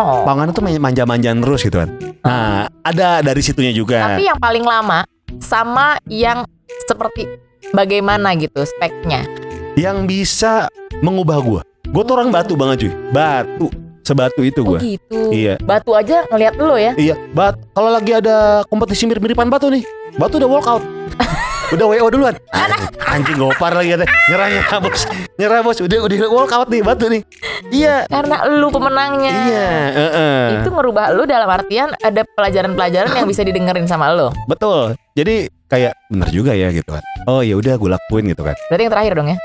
Oh. 0.00 0.24
Pangannya 0.24 0.56
tuh 0.56 0.64
manja-manjaan 0.64 1.44
terus 1.44 1.60
gitu 1.62 1.76
kan. 1.76 1.92
Nah, 2.24 2.64
ada 2.80 3.20
dari 3.20 3.44
situnya 3.44 3.76
juga. 3.76 4.16
Tapi 4.16 4.24
yang 4.24 4.40
paling 4.40 4.64
lama 4.64 5.04
sama 5.44 6.00
yang 6.08 6.48
seperti 6.88 7.28
bagaimana 7.76 8.32
gitu 8.40 8.64
speknya? 8.64 9.28
Yang 9.76 9.98
bisa 10.08 10.72
mengubah 11.04 11.38
gua. 11.44 11.62
Gue 11.92 12.02
tuh 12.08 12.16
orang 12.16 12.32
batu 12.32 12.56
banget 12.56 12.88
cuy. 12.88 12.92
Batu. 13.12 13.68
Sebatu 14.02 14.42
itu 14.42 14.60
Oh 14.66 14.74
gua. 14.74 14.78
gitu. 14.82 15.30
Iya. 15.30 15.54
Batu 15.62 15.94
aja 15.94 16.26
ngelihat 16.28 16.54
lo 16.58 16.74
ya. 16.74 16.92
Iya, 16.98 17.14
bat. 17.32 17.54
Kalau 17.72 17.90
lagi 17.90 18.12
ada 18.12 18.66
kompetisi 18.66 19.06
mirip-miripan 19.06 19.46
batu 19.46 19.70
nih, 19.70 19.86
batu 20.18 20.42
udah 20.42 20.50
walkout. 20.50 20.82
udah 21.74 21.86
WO 21.88 22.06
duluan. 22.10 22.34
Anjing, 22.50 22.82
anjing 23.14 23.36
gopar 23.38 23.72
lagi 23.72 23.94
ada. 23.94 24.04
Nyerah 24.28 24.48
nyerah 24.50 24.78
bos. 24.82 25.02
Nyerah 25.38 25.60
bos. 25.62 25.78
Udah 25.78 25.98
udah 26.02 26.16
walkout 26.28 26.68
nih 26.68 26.82
batu 26.82 27.06
nih. 27.06 27.22
Iya. 27.70 28.04
Karena 28.10 28.36
lu 28.50 28.68
pemenangnya. 28.74 29.34
Iya, 29.46 29.68
heeh. 29.94 30.42
Itu 30.60 30.68
ngerubah 30.74 31.14
lu 31.14 31.22
dalam 31.24 31.46
artian 31.46 31.94
ada 32.02 32.26
pelajaran-pelajaran 32.26 33.14
yang 33.14 33.28
bisa 33.30 33.46
didengerin 33.46 33.86
sama 33.86 34.10
lo. 34.10 34.34
Betul. 34.50 34.98
Jadi 35.14 35.46
kayak 35.70 35.94
bener 36.10 36.28
juga 36.28 36.52
ya 36.52 36.74
gitu 36.74 36.90
kan. 36.90 37.04
Oh 37.30 37.40
ya 37.40 37.54
udah 37.54 37.78
gue 37.78 37.88
lakuin 37.88 38.34
gitu 38.34 38.42
kan. 38.42 38.58
Berarti 38.66 38.82
yang 38.82 38.92
terakhir 38.92 39.12
dong 39.14 39.28
ya. 39.30 39.38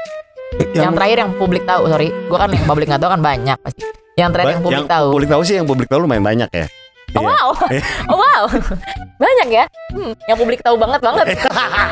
Yang, 0.73 0.93
terakhir 0.95 1.17
yang 1.27 1.31
publik 1.35 1.63
tahu, 1.67 1.91
sorry. 1.91 2.07
Gua 2.31 2.47
kan 2.47 2.49
yang 2.55 2.63
publik 2.63 2.87
nggak 2.87 3.03
tahu 3.03 3.11
kan 3.11 3.21
banyak 3.21 3.57
pasti. 3.61 3.83
Yang 4.17 4.29
terakhir 4.33 4.53
yang 4.57 4.63
publik 4.65 4.87
tahu. 4.89 5.07
publik 5.13 5.29
tahu 5.29 5.41
sih 5.45 5.55
yang 5.55 5.67
publik 5.69 5.87
tahu 5.87 5.99
lumayan 6.03 6.25
banyak 6.25 6.49
ya. 6.49 6.65
Oh 7.15 7.21
Iya. 7.23 7.29
wow. 7.29 7.47
Oh 8.11 8.17
wow. 8.17 8.43
Banyak 9.17 9.47
ya. 9.47 9.65
Hmm, 9.93 10.11
yang 10.27 10.37
publik 10.37 10.59
tahu 10.59 10.75
banget 10.75 10.99
banget. 10.99 11.25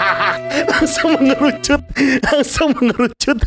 langsung 0.75 1.09
mengerucut, 1.15 1.81
langsung 2.25 2.69
mengerucut. 2.73 3.39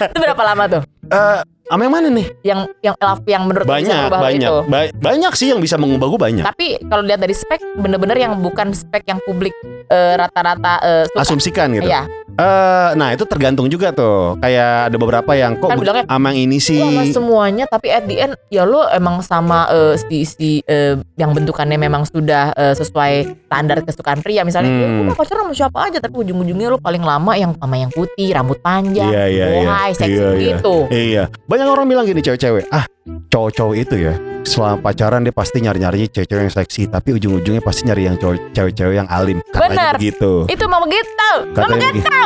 Itu 0.00 0.18
berapa 0.18 0.42
lama 0.42 0.64
tuh? 0.68 0.82
Eh, 1.06 1.38
sama 1.70 1.86
yang 1.86 1.94
mana 1.94 2.08
nih? 2.10 2.26
Yang 2.42 2.60
yang 2.82 2.94
elaf 2.98 3.20
yang 3.24 3.42
menurut 3.46 3.62
lu 3.62 3.70
bisa 3.70 3.78
Banyak, 3.78 4.10
banyak, 4.10 4.50
itu. 4.50 4.56
Ba- 4.66 4.92
banyak 4.92 5.32
sih 5.32 5.48
yang 5.48 5.60
bisa 5.62 5.78
mengubah 5.78 6.06
gue 6.08 6.20
banyak. 6.20 6.44
Tapi 6.44 6.66
kalau 6.84 7.02
lihat 7.02 7.20
dari 7.20 7.30
spek 7.30 7.62
bener-bener 7.78 8.18
yang 8.18 8.34
bukan 8.36 8.74
spek 8.74 9.06
yang 9.06 9.22
publik 9.22 9.54
eh, 9.86 10.14
rata-rata 10.14 10.74
eh, 10.80 11.04
suka. 11.06 11.22
Asumsikan 11.22 11.70
gitu. 11.72 11.86
Iya. 11.86 12.10
Eh, 12.30 12.90
nah 12.94 13.10
itu 13.10 13.22
tergantung 13.22 13.66
juga 13.66 13.90
tuh. 13.90 14.34
Kayak 14.38 14.90
ada 14.90 14.96
beberapa 14.96 15.32
yang 15.32 15.54
kok 15.56 15.68
Kan 15.68 15.78
bilangnya, 15.78 16.04
amang 16.06 16.34
ini 16.34 16.58
sih. 16.58 16.80
Sama 16.80 17.06
semuanya 17.06 17.64
tapi 17.64 17.86
at 17.88 18.04
the 18.04 18.16
end 18.18 18.34
ya 18.48 18.64
lo 18.64 18.90
emang 18.90 19.20
sama 19.20 19.70
eh, 19.70 19.94
si 20.00 20.24
si 20.24 20.50
eh, 20.64 20.98
yang 21.14 21.30
bentukannya 21.30 21.76
memang 21.76 22.02
sudah 22.02 22.50
eh, 22.52 22.74
sesuai 22.74 23.12
standar 23.46 23.82
kesukaan 23.82 24.18
pria 24.20 24.42
misalnya 24.42 24.66
ya, 24.68 24.78
Hmm. 24.80 24.96
gue 24.96 25.06
mau 25.06 25.14
pacaran 25.14 25.44
sama 25.44 25.54
siapa 25.54 25.78
aja 25.84 25.98
tapi 25.98 26.14
ujung-ujungnya 26.16 26.66
lo 26.66 26.78
paling 26.78 27.02
lama 27.02 27.34
yang 27.34 27.52
sama 27.52 27.76
yang 27.76 27.90
putih 27.90 28.32
rambut 28.32 28.58
panjang 28.58 29.06
Iya, 29.06 29.24
iya, 29.26 29.44
iya. 29.44 29.58
bohai 29.60 29.90
seksi 29.92 30.08
Iya, 30.10 30.26
iya. 30.30 30.40
gitu 30.48 30.74
Iya, 30.88 31.22
banyak 31.60 31.76
orang 31.76 31.92
bilang 31.92 32.04
gini 32.08 32.24
cewek-cewek, 32.24 32.72
ah 32.72 32.88
cowok-cowok 33.28 33.76
itu 33.76 34.08
ya 34.08 34.16
selama 34.48 34.80
pacaran 34.80 35.20
dia 35.20 35.34
pasti 35.36 35.60
nyari-nyari 35.60 36.08
cewek-cewek 36.08 36.48
yang 36.48 36.54
seksi, 36.56 36.82
tapi 36.88 37.20
ujung-ujungnya 37.20 37.60
pasti 37.60 37.84
nyari 37.84 38.08
yang 38.08 38.16
cewek-cewek 38.56 38.96
yang 38.96 39.04
alim. 39.12 39.44
Katanya 39.52 39.92
Benar. 39.92 39.94
begitu. 40.00 40.32
itu 40.48 40.64
mau 40.64 40.80
begitu 40.88 41.28
mau 41.52 41.68
begitu 41.68 42.20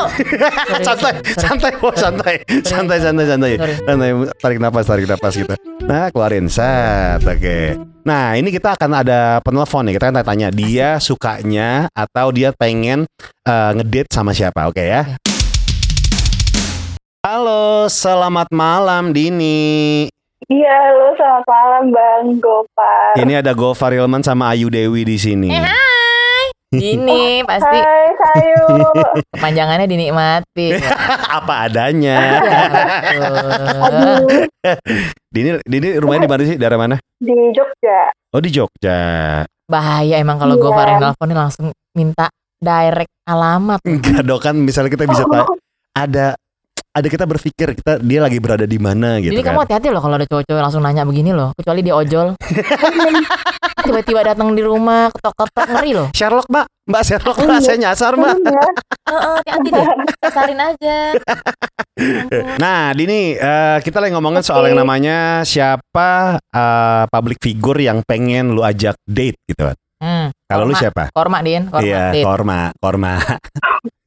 santai, 0.87 1.12
santai, 1.35 1.72
bos, 1.82 1.99
santai, 1.99 2.35
santai, 2.62 2.99
santai, 3.03 3.24
santai, 3.26 3.53
santai, 3.59 4.11
tarik 4.39 4.59
napas, 4.62 4.87
tarik 4.87 5.07
napas 5.11 5.35
gitu. 5.35 5.55
Nah, 5.82 6.14
keluarin 6.14 6.47
set, 6.47 7.26
oke. 7.26 7.59
Nah, 8.07 8.39
ini 8.39 8.55
kita 8.55 8.78
akan 8.78 9.03
ada 9.03 9.43
penelpon 9.43 9.91
nih. 9.91 9.99
Kita 9.99 10.14
akan 10.14 10.22
tanya 10.22 10.49
dia 10.55 11.03
sukanya 11.03 11.91
atau 11.91 12.30
dia 12.30 12.55
pengen 12.55 13.11
eh, 13.43 13.70
ngedate 13.74 14.14
sama 14.14 14.30
siapa, 14.30 14.70
oke 14.70 14.78
ya? 14.78 15.18
Halo, 17.25 17.89
selamat 17.89 18.53
malam 18.53 19.16
Dini. 19.16 20.05
Iya, 20.45 20.75
halo 20.85 21.16
selamat 21.16 21.45
malam 21.49 21.85
Bang 21.89 22.27
Gopar. 22.37 23.16
Ini 23.16 23.41
ada 23.41 23.57
Gofar 23.57 23.97
Ilman 23.97 24.20
sama 24.20 24.53
Ayu 24.53 24.68
Dewi 24.68 25.09
di 25.09 25.16
sini. 25.16 25.49
Eh, 25.49 25.57
hai 25.57 26.47
Dini 26.68 27.41
pasti 27.43 27.81
Hai 27.81 28.12
Sayu. 28.12 28.64
kepanjangannya 29.33 29.89
dinikmati. 29.89 30.77
Apa 31.41 31.64
adanya. 31.64 32.16
Ya. 33.09 33.25
Aduh, 33.81 34.29
Dini, 35.33 35.57
Dini 35.64 35.97
rumahnya 35.97 36.29
di 36.29 36.31
mana 36.31 36.43
sih? 36.45 36.57
Daerah 36.61 36.77
mana? 36.77 36.97
di 37.16 37.33
Jogja. 37.57 38.12
Oh 38.37 38.41
di 38.45 38.53
Jogja. 38.53 39.01
Bahaya 39.64 40.20
emang 40.20 40.37
kalau 40.37 40.61
gue 40.61 40.68
Iya. 40.68 40.77
Faren 40.77 40.97
nelfon 41.01 41.25
nih 41.25 41.39
langsung 41.41 41.66
minta 41.97 42.29
direct 42.61 43.09
alamat. 43.25 43.81
Enggak 43.81 44.20
dong 44.20 44.41
kan 44.45 44.53
misalnya 44.61 44.93
kita 44.93 45.09
bisa 45.09 45.25
ta- 45.25 45.49
ada 45.97 46.37
ada 46.95 47.09
kita 47.11 47.27
berpikir 47.27 47.75
kita 47.75 47.99
dia 47.99 48.23
lagi 48.23 48.39
berada 48.39 48.63
di 48.71 48.79
mana 48.79 49.19
gitu 49.19 49.35
Jadi 49.35 49.43
kan. 49.43 49.59
kamu 49.59 49.61
hati-hati 49.67 49.89
loh 49.91 49.99
kalau 49.99 50.15
ada 50.15 50.27
cowok-cowok 50.31 50.63
langsung 50.63 50.83
nanya 50.87 51.03
begini 51.03 51.35
loh. 51.35 51.51
Kecuali 51.59 51.83
dia 51.83 51.95
ojol. 51.99 52.39
Tiba-tiba 53.85 54.23
datang 54.23 54.55
di 54.55 54.63
rumah 54.63 55.11
ketok-ketok 55.11 55.67
ngeri 55.75 55.91
loh. 55.93 56.09
Sherlock 56.15 56.47
mbak, 56.47 56.67
mbak 56.87 57.03
Sherlock 57.03 57.37
mbak, 57.43 57.59
saya 57.67 57.77
nyasar 57.83 58.15
mbak. 58.15 58.37
Iya. 58.39 58.63
Heeh, 59.11 59.35
hati-hati 59.43 59.69
deh. 59.75 59.87
Sasarin 60.23 60.61
aja. 60.63 60.97
Nah, 62.59 62.91
Dini, 62.91 63.39
eh, 63.39 63.79
kita 63.79 64.03
lagi 64.03 64.11
ngomongin 64.19 64.43
soal 64.43 64.67
Oke. 64.67 64.75
yang 64.75 64.83
namanya 64.83 65.47
siapa 65.47 66.43
eh, 66.43 67.05
public 67.07 67.39
figure 67.39 67.79
yang 67.79 68.03
pengen 68.03 68.51
lu 68.51 68.67
ajak 68.67 68.99
date 69.07 69.39
gitu. 69.47 69.71
Hmm. 70.03 70.35
Kalau 70.51 70.67
lu 70.67 70.75
siapa? 70.75 71.15
Korma 71.15 71.39
Din, 71.47 71.71
korma. 71.71 71.87
Iya, 71.87 72.11
Dit. 72.11 72.27
Korma, 72.27 72.75
Korma. 72.83 73.15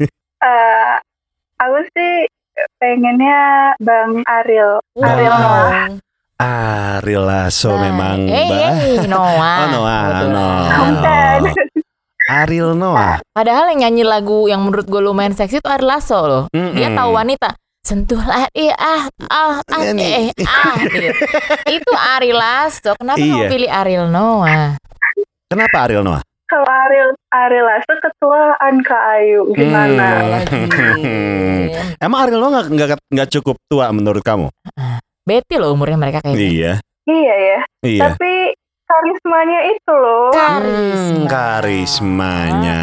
Eh, 0.03 0.95
aku 1.63 1.79
sih 1.95 2.27
pengennya 2.77 3.39
Bang 3.77 4.21
Ariel. 4.23 4.81
Bang. 4.93 5.09
Ariel 5.09 5.35
Noah. 5.35 5.87
Ariel 6.37 7.23
Lasso 7.23 7.71
Nah, 7.71 7.81
memang 7.83 8.17
Eh, 8.23 8.45
Mbak. 8.45 8.61
eh, 8.61 9.07
Noah. 9.07 9.57
Oh, 9.57 9.67
Noah, 9.71 10.01
Betul. 10.03 10.29
Noah. 10.29 10.69
Bukan. 10.77 11.39
Ariel 12.27 12.71
Noah. 12.73 13.15
Padahal 13.31 13.71
yang 13.71 13.87
nyanyi 13.87 14.03
lagu 14.03 14.45
yang 14.45 14.59
menurut 14.59 14.85
gue 14.85 14.99
lumayan 14.99 15.31
seksi 15.31 15.57
itu 15.57 15.65
Ari 15.65 15.81
Lasso 15.81 16.19
loh. 16.19 16.43
Dia 16.51 16.91
Mm-mm. 16.91 16.97
tahu 16.97 17.11
wanita. 17.11 17.49
Sentuhlah 17.79 18.51
iya 18.51 18.75
ah 18.75 19.07
ah 19.23 19.63
ah 19.63 19.81
eh 19.87 20.27
ah 20.43 20.75
gitu. 20.83 21.07
Itu 21.71 21.91
Ari 21.95 22.35
Lasso. 22.35 22.91
Kenapa 22.93 23.15
Iya. 23.17 23.31
kamu 23.31 23.45
pilih 23.47 23.69
Ariel 23.71 24.07
Noah? 24.07 24.75
Kenapa 25.47 25.87
Ariel 25.87 26.03
Noah? 26.03 26.19
Kalau 26.47 26.63
Ariel 26.63 27.11
Ariel 27.27 27.65
Lasso 27.67 27.91
ketuaan 27.99 28.79
Kak 28.79 29.03
Ayu 29.19 29.51
gimana? 29.51 30.07
Lagi. 30.39 30.63
Emang 32.03 32.19
Ariel 32.23 32.39
Noah 32.39 32.63
nggak 32.63 32.67
nggak 32.71 32.99
nggak 33.11 33.29
cukup 33.35 33.59
tua 33.67 33.91
menurut 33.91 34.23
kamu? 34.23 34.47
Betty 35.27 35.59
loh 35.59 35.75
umurnya 35.75 35.99
mereka 35.99 36.23
kayaknya. 36.23 36.39
Iya, 36.39 36.73
Iya 37.03 37.35
ya. 37.35 37.59
iya. 37.83 38.01
Tapi 38.07 38.55
karismanya 38.87 39.59
itu 39.75 39.91
loh. 39.91 40.31
Karisma. 40.31 40.95
Hmm, 40.95 41.23
karismanya. 41.27 42.81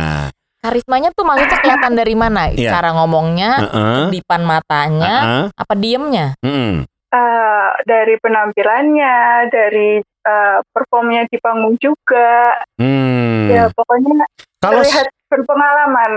Karismanya 0.60 1.08
tuh 1.12 1.24
maksudnya 1.24 1.60
kelihatan 1.60 1.92
dari 1.96 2.14
mana? 2.16 2.52
Iya. 2.52 2.68
Cara 2.72 2.92
ngomongnya, 2.96 3.50
Heeh. 3.64 4.04
dipan 4.12 4.44
matanya, 4.44 5.14
Heeh. 5.24 5.44
apa 5.56 5.74
diemnya? 5.76 6.36
Mm-mm. 6.40 6.84
Eh, 7.14 7.68
dari 7.84 8.16
penampilannya, 8.20 9.16
dari 9.48 10.00
eh, 10.24 10.58
performnya 10.72 11.28
di 11.28 11.36
panggung 11.38 11.76
juga. 11.76 12.64
Hmm. 12.80 13.52
Ya 13.52 13.68
pokoknya 13.70 14.24
Kalau 14.58 14.80
terlihat 14.80 15.06
berpengalaman. 15.28 16.10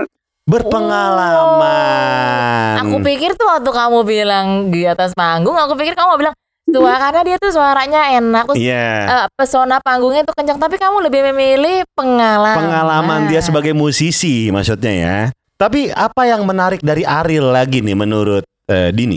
berpengalaman. 0.48 2.72
Aku 2.82 2.96
pikir 3.04 3.36
tuh 3.36 3.46
waktu 3.46 3.68
kamu 3.68 3.98
bilang 4.02 4.46
di 4.72 4.82
atas 4.84 5.12
panggung, 5.12 5.54
aku 5.54 5.76
pikir 5.76 5.92
kamu 5.92 6.08
mau 6.08 6.18
bilang 6.18 6.34
tua 6.68 7.00
karena 7.00 7.20
dia 7.24 7.36
tuh 7.40 7.48
suaranya 7.48 8.12
enak, 8.12 8.44
terus 8.52 8.60
Iya. 8.60 8.88
eh, 9.08 9.24
pesona 9.32 9.80
panggungnya 9.80 10.24
tuh 10.24 10.32
kencang. 10.32 10.56
Tapi 10.56 10.76
kamu 10.76 11.04
lebih 11.04 11.20
memilih 11.32 11.84
pengalaman. 11.92 12.60
Pengalaman 12.60 13.20
dia 13.28 13.40
sebagai 13.40 13.72
musisi 13.72 14.48
maksudnya 14.48 14.92
ya. 14.92 15.16
Tapi 15.58 15.90
apa 15.90 16.22
yang 16.24 16.44
menarik 16.44 16.80
dari 16.80 17.02
Ariel 17.02 17.50
lagi 17.50 17.82
nih 17.82 17.92
menurut 17.92 18.44
eh, 18.68 18.92
Dini? 18.92 19.16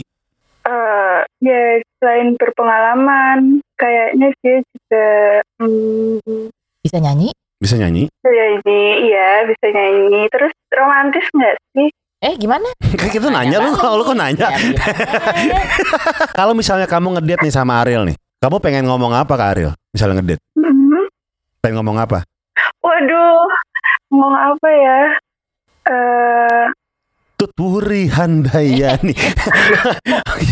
Ya 1.42 1.82
selain 1.98 2.38
berpengalaman, 2.38 3.66
kayaknya 3.74 4.30
dia 4.46 4.62
juga 4.62 5.08
hmm, 5.58 6.54
bisa 6.86 7.02
nyanyi. 7.02 7.34
Bisa 7.58 7.78
nyanyi? 7.78 8.10
ya 8.22 8.46
ini 8.58 9.10
iya 9.10 9.46
bisa 9.50 9.66
nyanyi. 9.70 10.30
Terus 10.30 10.54
romantis 10.70 11.26
nggak 11.34 11.56
sih? 11.74 11.90
Eh 12.22 12.38
gimana? 12.38 12.70
Kayak 12.98 13.14
kita 13.18 13.28
nanya 13.34 13.58
lu, 13.58 13.74
kok 13.74 13.94
lu 13.98 14.06
kok 14.06 14.18
nanya? 14.18 14.54
Ya? 14.54 14.58
Kalau 16.38 16.54
misalnya 16.54 16.86
kamu 16.86 17.18
ngedate 17.18 17.42
nih 17.42 17.54
sama 17.54 17.82
Ariel 17.82 18.06
nih, 18.06 18.18
kamu 18.38 18.62
pengen 18.62 18.86
ngomong 18.86 19.10
apa 19.10 19.34
ke 19.34 19.46
Ariel? 19.46 19.74
Misalnya 19.90 20.22
ngedate, 20.22 20.42
Mhm. 20.54 21.10
pengen 21.66 21.82
ngomong 21.82 21.98
apa? 21.98 22.22
Waduh, 22.86 23.50
ngomong 24.14 24.36
apa 24.38 24.68
ya? 24.70 25.00
Eh, 27.42 27.50
Tuturi 27.50 28.06
Handayani. 28.06 29.18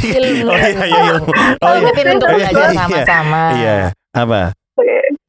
Ilmu. 0.09 0.49
oh 0.49 0.57
iya 0.57 0.81
iya 0.81 1.01
ilmu. 1.13 1.29
Oh 1.29 1.69
Oh, 1.69 1.73
iya. 1.77 2.09
untuk 2.09 2.27
Oh, 2.27 2.33
iya, 2.33 2.49
belajar 2.49 2.65
iya. 2.65 2.79
sama-sama. 2.81 3.41
Iya, 3.53 3.75
apa? 4.11 4.41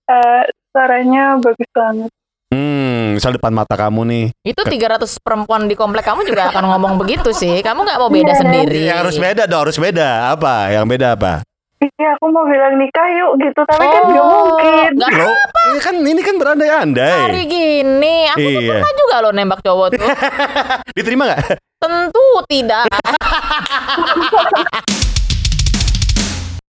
eh, 0.09 0.43
suaranya 0.73 1.37
bagus 1.37 1.69
banget. 1.71 2.09
Hmm, 2.51 3.15
misal 3.15 3.31
depan 3.31 3.53
mata 3.53 3.77
kamu 3.77 4.01
nih. 4.03 4.25
Itu 4.43 4.65
300 4.65 5.21
perempuan 5.21 5.69
di 5.69 5.77
komplek 5.77 6.03
kamu 6.03 6.25
juga 6.25 6.49
akan 6.49 6.65
ngomong 6.67 6.97
begitu 6.97 7.31
sih. 7.31 7.61
Kamu 7.61 7.85
nggak 7.85 8.01
mau 8.01 8.09
beda 8.09 8.33
Iya. 8.33 8.41
sendiri. 8.41 8.81
Ya 8.83 8.95
harus 8.99 9.15
beda 9.15 9.45
dong, 9.45 9.63
harus 9.63 9.77
beda. 9.77 10.33
Apa? 10.33 10.73
Yang 10.73 10.87
beda 10.89 11.09
apa? 11.15 11.35
Iya, 11.81 12.13
aku 12.15 12.29
mau 12.29 12.45
bilang 12.45 12.77
nikah 12.77 13.09
yuk 13.11 13.41
gitu, 13.41 13.61
tapi 13.65 13.81
kan 13.83 14.03
nggak 14.07 14.21
Oh, 14.21 14.53
mungkin. 14.53 14.91
nggak 14.97 15.11
Lo, 15.15 15.33
ini 15.71 15.81
kan 15.81 15.95
ini 15.97 16.21
kan 16.21 16.35
hari 16.35 16.41
berandai-andai. 16.43 17.47
gini. 17.47 18.17
Aku 18.29 18.39
tuh 18.43 18.61
Iya. 18.61 18.71
pernah 18.75 18.93
juga 18.93 19.17
loh 19.23 19.33
nembak 19.33 19.61
cowok 19.63 19.89
tuh. 19.95 20.09
Diterima 20.99 21.25
nggak? 21.27 21.41
Tentu 21.79 22.27
tidak. 22.47 22.87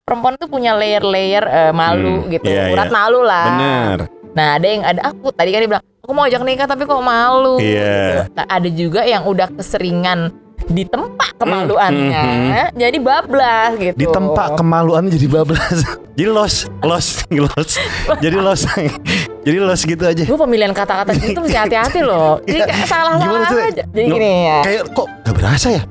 Perempuan 0.02 0.36
tuh 0.36 0.50
punya 0.52 0.76
layer-layer 0.76 1.44
eh, 1.46 1.72
malu 1.72 2.26
Hmm, 2.26 2.30
gitu, 2.30 2.52
iya, 2.52 2.68
urat 2.68 2.90
iya. 2.90 2.94
malu 2.94 3.20
lah. 3.24 3.46
Bener. 3.48 3.98
Nah 4.32 4.48
ada 4.56 4.68
yang 4.68 4.84
ada 4.84 5.02
aku 5.08 5.32
tadi 5.32 5.52
kan 5.52 5.60
dia 5.60 5.70
bilang 5.70 5.84
aku 6.04 6.12
mau 6.12 6.24
ajak 6.26 6.42
nikah 6.44 6.68
tapi 6.68 6.84
kok 6.84 7.00
malu. 7.00 7.56
Iya. 7.60 7.88
Gitu. 7.88 8.36
Nah, 8.36 8.46
Ada 8.48 8.70
juga 8.70 9.02
yang 9.04 9.24
udah 9.24 9.48
keseringan 9.56 10.20
di 10.68 10.84
tempat 10.86 11.34
kemaluannya, 11.40 12.22
hmm, 12.22 12.78
jadi 12.78 12.98
bablas 13.00 13.72
gitu. 13.80 13.96
Di 13.98 14.06
tempat 14.10 14.60
kemaluan 14.60 15.10
jadi 15.10 15.28
bablas. 15.32 15.78
jadi 16.20 16.30
los, 16.30 16.68
los, 16.84 17.08
los. 17.32 17.72
jadi 18.20 18.38
los. 18.38 18.62
jadi 19.42 19.58
los 19.58 19.82
gitu 19.82 20.04
aja. 20.04 20.24
Gue 20.24 20.38
pemilihan 20.38 20.70
kata-kata 20.70 21.12
gitu 21.14 21.40
mesti 21.40 21.58
hati-hati 21.58 22.00
loh. 22.02 22.38
Jadi 22.46 22.60
kayak 22.62 22.86
salah 22.86 23.18
Gimana 23.18 23.26
salah 23.26 23.50
tuh? 23.50 23.60
aja. 23.66 23.84
Jadi 23.88 24.06
gini 24.08 24.32
ya. 24.46 24.60
Kayak 24.62 24.84
kok 24.94 25.08
gak 25.22 25.34
berasa 25.34 25.68
ya? 25.72 25.84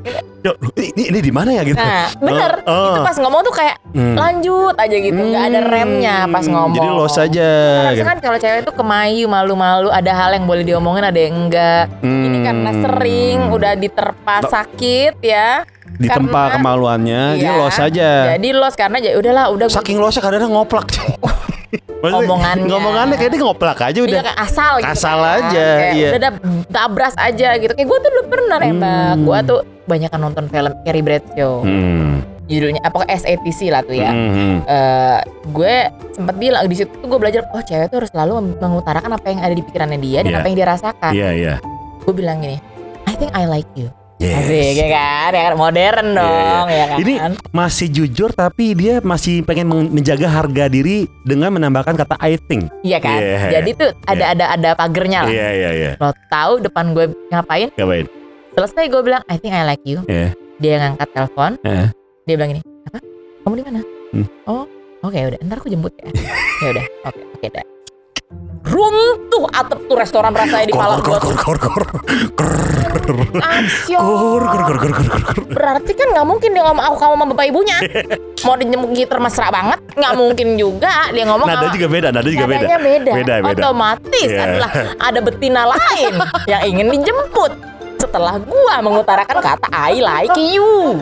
Ini 0.72 1.12
ini 1.12 1.18
di 1.20 1.28
mana 1.28 1.53
ya 1.53 1.62
gitu? 1.62 1.76
Nah, 1.76 2.09
bener. 2.16 2.64
Oh, 2.64 2.72
oh. 2.72 2.88
Itu 2.88 3.01
pas 3.05 3.16
ngomong 3.18 3.40
tuh 3.42 3.53
kayak 3.53 3.76
Hmm. 3.90 4.14
lanjut 4.14 4.72
aja 4.72 4.96
gitu, 4.96 5.18
nggak 5.18 5.44
ada 5.51 5.61
Hmm, 5.61 5.68
remnya 5.68 6.16
pas 6.24 6.46
ngomong. 6.46 6.72
Jadi 6.72 6.88
los 6.88 7.16
aja. 7.18 7.51
Karena 7.51 7.92
gitu. 7.92 8.07
kan 8.07 8.18
kalau 8.22 8.38
cewek 8.38 8.61
tuh 8.62 8.72
kemayu, 8.72 9.26
malu-malu, 9.26 9.90
ada 9.90 10.12
hal 10.14 10.30
yang 10.32 10.46
boleh 10.46 10.62
diomongin, 10.62 11.03
ada 11.03 11.18
yang 11.18 11.34
enggak. 11.36 11.90
Ini 12.01 12.38
karena 12.40 12.70
Hmm. 12.70 12.80
sering 12.80 13.38
udah 13.51 13.72
diterpa 13.74 14.36
sakit 14.46 15.18
ya. 15.20 15.66
Di 15.97 16.07
tempat 16.07 16.49
kemaluannya, 16.55 17.22
dia 17.34 17.51
Iya. 17.51 17.59
los 17.59 17.76
aja. 17.76 18.11
Jadi 18.34 18.49
los 18.53 18.74
karena 18.74 18.97
ya 18.99 19.16
udahlah, 19.16 19.45
udah 19.51 19.66
Saking 19.66 19.99
losnya 19.99 20.20
kadang-kadang 20.20 20.53
ngoplak. 20.53 20.86
Maksudnya, 22.01 22.16
Ngomongannya. 22.24 22.64
Ngomongannya 22.64 23.14
kayak 23.14 23.30
dia 23.30 23.41
ngoplak 23.41 23.78
aja 23.78 23.99
udah. 24.01 24.18
Iya, 24.18 24.32
asal 24.34 24.72
gitu. 24.80 24.88
Asal 24.88 25.18
kan. 25.18 25.32
aja, 25.38 25.66
Kayak 25.76 25.93
iya. 25.93 26.09
Udah 26.09 26.20
dah- 26.20 26.36
tabras 26.66 27.14
aja 27.14 27.49
gitu. 27.57 27.72
Kayak 27.74 27.88
gue 27.88 27.99
tuh 28.01 28.11
dulu 28.11 28.22
pernah 28.26 28.57
nembak. 28.57 29.12
Hmm. 29.12 29.22
Gue 29.22 29.38
tuh 29.45 29.61
banyak 29.84 30.11
nonton 30.16 30.45
film 30.49 30.72
Carrie 30.80 31.05
Bradshaw. 31.05 31.61
Hmm. 31.61 32.24
Judulnya 32.49 32.82
apa 32.82 33.07
SATC 33.07 33.61
lah 33.68 33.84
tuh 33.84 33.95
ya. 33.95 34.11
Hmm. 34.11 34.64
eh 34.64 35.18
gue 35.47 35.74
sempat 36.11 36.34
bilang 36.34 36.64
di 36.64 36.74
situ 36.74 36.91
gue 36.91 37.18
belajar 37.20 37.47
oh 37.47 37.61
cewek 37.61 37.86
tuh 37.86 38.01
harus 38.01 38.11
selalu 38.11 38.32
mengutarakan 38.57 39.11
apa 39.12 39.26
yang 39.28 39.38
ada 39.38 39.53
di 39.53 39.62
pikirannya 39.62 40.01
dia 40.01 40.18
dan 40.20 40.32
Iya. 40.32 40.38
apa 40.41 40.47
yang 40.49 40.57
dia 40.57 40.68
rasakan. 40.68 41.12
Iya, 41.12 41.28
iya. 41.30 41.55
Gue 42.01 42.14
bilang 42.16 42.41
gini, 42.41 42.59
I 43.05 43.14
think 43.14 43.30
I 43.30 43.45
like 43.45 43.68
you. 43.76 43.93
Yes. 44.20 44.36
Asik 44.44 44.76
ya 44.76 44.86
kan, 44.92 45.30
ya 45.32 45.42
kan 45.48 45.54
modern 45.56 46.06
Iya, 46.12 46.20
dong 46.20 46.66
ya 46.68 46.84
kan. 46.92 46.98
Ini 47.00 47.14
masih 47.56 47.88
jujur 47.88 48.28
tapi 48.30 48.76
dia 48.76 49.00
masih 49.00 49.40
pengen 49.42 49.72
men- 49.72 49.88
menjaga 49.88 50.28
harga 50.28 50.68
diri 50.68 51.08
dengan 51.24 51.56
menambahkan 51.56 51.96
kata 51.96 52.20
I 52.20 52.36
think. 52.36 52.68
Iya 52.84 53.00
kan. 53.00 53.16
Iya. 53.16 53.48
Jadi 53.48 53.70
tuh 53.80 53.88
ada 54.04 54.36
ada 54.36 54.44
ada 54.52 54.70
pagernya 54.76 55.24
lah. 55.24 55.32
Iya, 55.32 55.48
iya, 55.56 55.70
iya. 55.72 55.92
Lo 55.96 56.12
tahu 56.28 56.60
depan 56.60 56.92
gue 56.92 57.08
ngapain? 57.32 57.72
Ngapain? 57.72 58.04
Selesai 58.52 58.92
gue 58.92 59.00
bilang 59.00 59.24
I 59.24 59.40
think 59.40 59.56
I 59.56 59.64
like 59.64 59.80
you. 59.88 60.04
Iya. 60.04 60.36
Dia 60.60 60.74
ngangkat 60.84 61.08
telepon. 61.16 61.50
Iya. 61.64 61.84
Dia 62.28 62.34
bilang 62.36 62.50
gini, 62.52 62.62
apa? 62.84 62.98
Kamu 63.40 63.54
di 63.56 63.64
mana? 63.64 63.80
Hmm. 64.12 64.26
Oh, 64.44 64.68
oke 65.00 65.16
udah. 65.16 65.40
Ntar 65.40 65.56
aku 65.64 65.72
jemput 65.72 65.96
ya. 65.96 66.12
ya 66.60 66.68
udah. 66.76 66.84
Oke, 67.08 67.20
oke 67.40 67.46
dah. 67.48 67.64
Runtuh 68.61 69.51
atap 69.51 69.83
tuh 69.89 69.97
restoran 69.99 70.31
rasanya 70.31 70.68
di 70.68 70.74
Kor, 70.76 70.85
Malang 70.85 71.03
kor, 71.03 71.18
kor, 71.18 71.35
kor, 71.35 71.59
kor, 71.59 71.85
kor. 72.39 72.55
Berarti 75.51 75.93
kan 75.99 76.07
nggak 76.14 76.26
mungkin 76.28 76.55
dia 76.55 76.62
ngomong 76.62 76.85
aku 76.85 76.97
kamu 77.01 77.14
sama 77.16 77.24
bapak 77.35 77.47
ibunya. 77.51 77.76
Mau 78.47 78.55
dijemput 78.55 78.91
gitar 78.95 79.18
mesra 79.18 79.51
banget, 79.51 79.81
nggak 79.97 80.12
mungkin 80.14 80.49
juga 80.55 81.11
dia 81.11 81.24
ngomong. 81.26 81.49
Nada 81.49 81.66
sama- 81.66 81.74
juga 81.74 81.89
beda, 81.91 82.09
nada 82.14 82.28
juga 82.28 82.47
beda. 82.47 82.66
Beda. 82.78 83.11
Beda, 83.11 83.35
beda. 83.43 83.61
Otomatis 83.64 84.28
Iya. 84.31 84.43
adalah 84.45 84.70
ada 85.01 85.18
betina 85.18 85.62
lain 85.66 86.14
yang 86.47 86.62
ingin 86.62 86.87
dijemput. 86.95 87.53
Setelah 87.99 88.39
gua 88.39 88.78
mengutarakan 88.78 89.39
kata 89.43 89.68
I 89.72 89.99
like 89.99 90.37
you. 90.37 91.01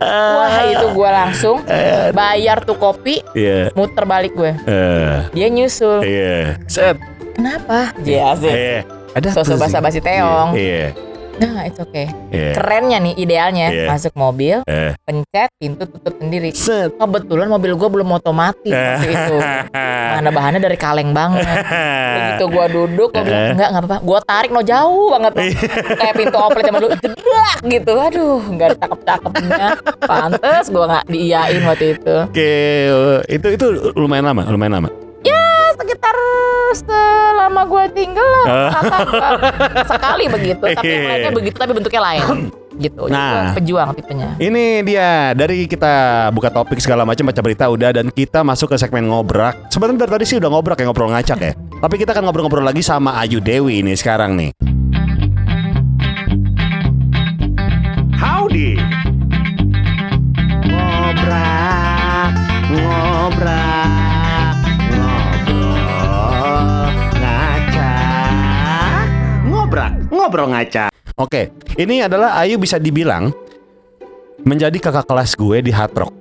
Wah 0.00 0.62
itu 0.66 0.86
gua 0.92 1.10
langsung 1.22 1.62
bayar 2.10 2.60
tuh 2.60 2.74
kopi, 2.74 3.22
Iya. 3.32 3.70
muter 3.72 4.04
balik 4.04 4.34
gue. 4.34 4.52
Eh, 4.64 5.16
Dia 5.32 5.48
nyusul. 5.48 6.02
Iya. 6.02 6.58
Set. 6.66 6.96
Kenapa? 7.34 7.90
Iya 8.00 8.34
sih. 8.36 8.50
Eh, 8.50 8.80
ada 9.10 9.28
Sosok 9.30 9.58
basa-basi 9.58 9.98
teong. 9.98 10.54
Iya. 10.54 10.94
Nah, 11.34 11.66
it's 11.66 11.76
okay. 11.76 12.06
Iya. 12.30 12.54
Kerennya 12.54 12.98
nih 13.00 13.14
idealnya 13.16 13.66
Iya. 13.68 13.86
masuk 13.90 14.14
mobil, 14.14 14.62
Eh. 14.64 14.94
pencet 15.02 15.50
pintu 15.54 15.82
tutup 15.84 16.14
sendiri. 16.14 16.54
Set. 16.54 16.94
Kebetulan 16.94 17.46
mobil 17.46 17.74
gua 17.74 17.90
belum 17.90 18.08
otomatis 18.12 18.70
waktu 18.70 19.08
itu. 19.08 19.36
Mana 20.14 20.30
bahannya 20.30 20.62
dari 20.62 20.78
kaleng 20.78 21.10
banget. 21.10 21.42
Begitu 22.14 22.44
gua 22.48 22.66
duduk, 22.66 23.08
gua 23.10 23.22
bilang 23.22 23.42
Eh. 23.42 23.52
enggak 23.52 23.68
enggak 23.68 23.82
apa-apa. 23.84 23.98
Gua 24.00 24.18
tarik 24.22 24.50
no 24.50 24.62
jauh 24.62 25.06
banget. 25.10 25.32
Kayak 25.92 26.14
pintu 26.16 26.36
oplet 26.38 26.62
zaman 26.64 26.80
dulu 26.80 26.94
jedrak 26.96 27.58
gitu. 27.64 27.92
Aduh, 27.94 28.40
enggak 28.46 28.66
ada 28.70 28.76
cakep-cakepnya. 28.78 29.66
Pantes 30.00 30.64
gua 30.70 30.84
nggak 30.88 31.04
diiyain 31.08 31.62
waktu 31.62 31.86
itu. 31.98 32.14
Oke, 32.30 32.54
itu 33.26 33.46
itu 33.50 33.66
lumayan 33.94 34.30
lama, 34.30 34.46
lumayan 34.46 34.78
lama. 34.78 34.90
Selama 36.74 37.62
gua 37.70 37.86
tinggal 37.86 38.26
lah 38.26 38.46
enggak 38.74 39.86
sekali 39.86 40.24
begitu, 40.26 40.64
tapi 40.74 40.86
yang 40.90 41.06
lainnya 41.06 41.30
begitu 41.30 41.56
tapi 41.56 41.72
bentuknya 41.72 42.02
lain. 42.02 42.50
Gitu. 42.74 43.06
Jadi 43.06 43.14
Nah. 43.14 43.30
gua 43.30 43.54
pejuang 43.54 43.90
tipenya. 43.94 44.28
Ini 44.42 44.82
dia 44.82 45.30
dari 45.38 45.70
kita 45.70 46.26
buka 46.34 46.50
topik 46.50 46.82
segala 46.82 47.06
macam 47.06 47.30
baca 47.30 47.38
berita 47.38 47.70
udah 47.70 47.94
dan 47.94 48.10
kita 48.10 48.42
masuk 48.42 48.74
ke 48.74 48.76
segmen 48.82 49.06
ngobrak. 49.06 49.70
Sebenarnya 49.70 50.02
dari 50.02 50.10
tadi 50.18 50.24
sih 50.26 50.42
udah 50.42 50.50
ngobrak 50.50 50.82
ya 50.82 50.90
ngobrol 50.90 51.14
ngacak 51.14 51.38
ya. 51.38 51.54
Tapi 51.54 51.94
kita 51.94 52.10
akan 52.10 52.26
ngobrol-ngobrol 52.26 52.66
lagi 52.66 52.82
sama 52.82 53.14
Ayu 53.22 53.38
Dewi 53.38 53.78
ini 53.86 53.94
sekarang 53.94 54.34
nih. 54.34 54.50
Howdy. 58.18 58.74
Ngobrak, 60.66 62.32
ngobrak, 62.74 63.73
ngobrol 70.24 70.48
ngacak. 70.48 70.88
Oke, 71.14 71.52
ini 71.76 72.00
adalah 72.00 72.40
Ayu 72.40 72.56
bisa 72.56 72.80
dibilang 72.80 73.28
menjadi 74.40 74.74
kakak 74.80 75.04
kelas 75.04 75.36
gue 75.36 75.60
di 75.60 75.70
Hard 75.70 75.94
Rock. 75.94 76.12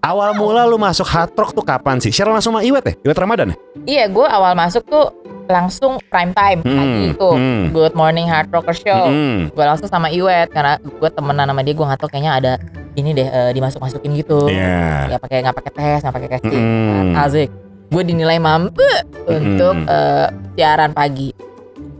Awal 0.00 0.32
mula 0.32 0.64
lu 0.64 0.80
masuk 0.80 1.04
Hard 1.04 1.36
Rock 1.36 1.52
tuh 1.52 1.60
kapan 1.60 2.00
sih? 2.00 2.08
Share 2.08 2.26
langsung 2.26 2.56
sama 2.56 2.64
Iwet 2.64 2.82
ya? 2.82 2.94
Iwet 3.04 3.18
Ramadan 3.20 3.52
ya? 3.52 3.56
Iya, 3.84 4.04
gue 4.08 4.24
awal 4.24 4.56
masuk 4.56 4.88
tuh 4.88 5.12
langsung 5.44 6.00
prime 6.08 6.32
time 6.32 6.64
Hmm, 6.64 6.72
pagi 6.72 7.02
itu. 7.12 7.30
hmm. 7.30 7.62
Good 7.70 7.92
Morning 7.92 8.24
Hard 8.24 8.48
Rocker 8.48 8.72
Show. 8.72 9.12
Mm-mm. 9.12 9.52
Gue 9.52 9.64
langsung 9.66 9.86
sama 9.86 10.08
Iwet 10.08 10.48
karena 10.50 10.80
gue 10.80 11.10
temenan 11.12 11.46
sama 11.46 11.60
dia. 11.60 11.74
Gue 11.76 11.84
nggak 11.84 12.00
tahu 12.00 12.08
kayaknya 12.08 12.32
ada 12.32 12.52
ini 12.96 13.12
deh 13.12 13.28
eh, 13.28 13.52
dimasuk-masukin 13.52 14.16
gitu. 14.16 14.48
Iya. 14.48 15.12
Ya 15.12 15.16
pakai 15.20 15.44
nggak 15.44 15.56
pakai 15.60 15.72
tes, 15.76 15.98
nggak 16.00 16.14
pakai 16.16 16.28
casting. 16.32 16.58
Mm-mm. 16.64 17.12
Asik. 17.14 17.48
Gue 17.92 18.02
dinilai 18.02 18.40
mampu 18.40 18.86
untuk 19.28 19.84
eh, 19.84 20.26
siaran 20.56 20.90
pagi. 20.90 21.30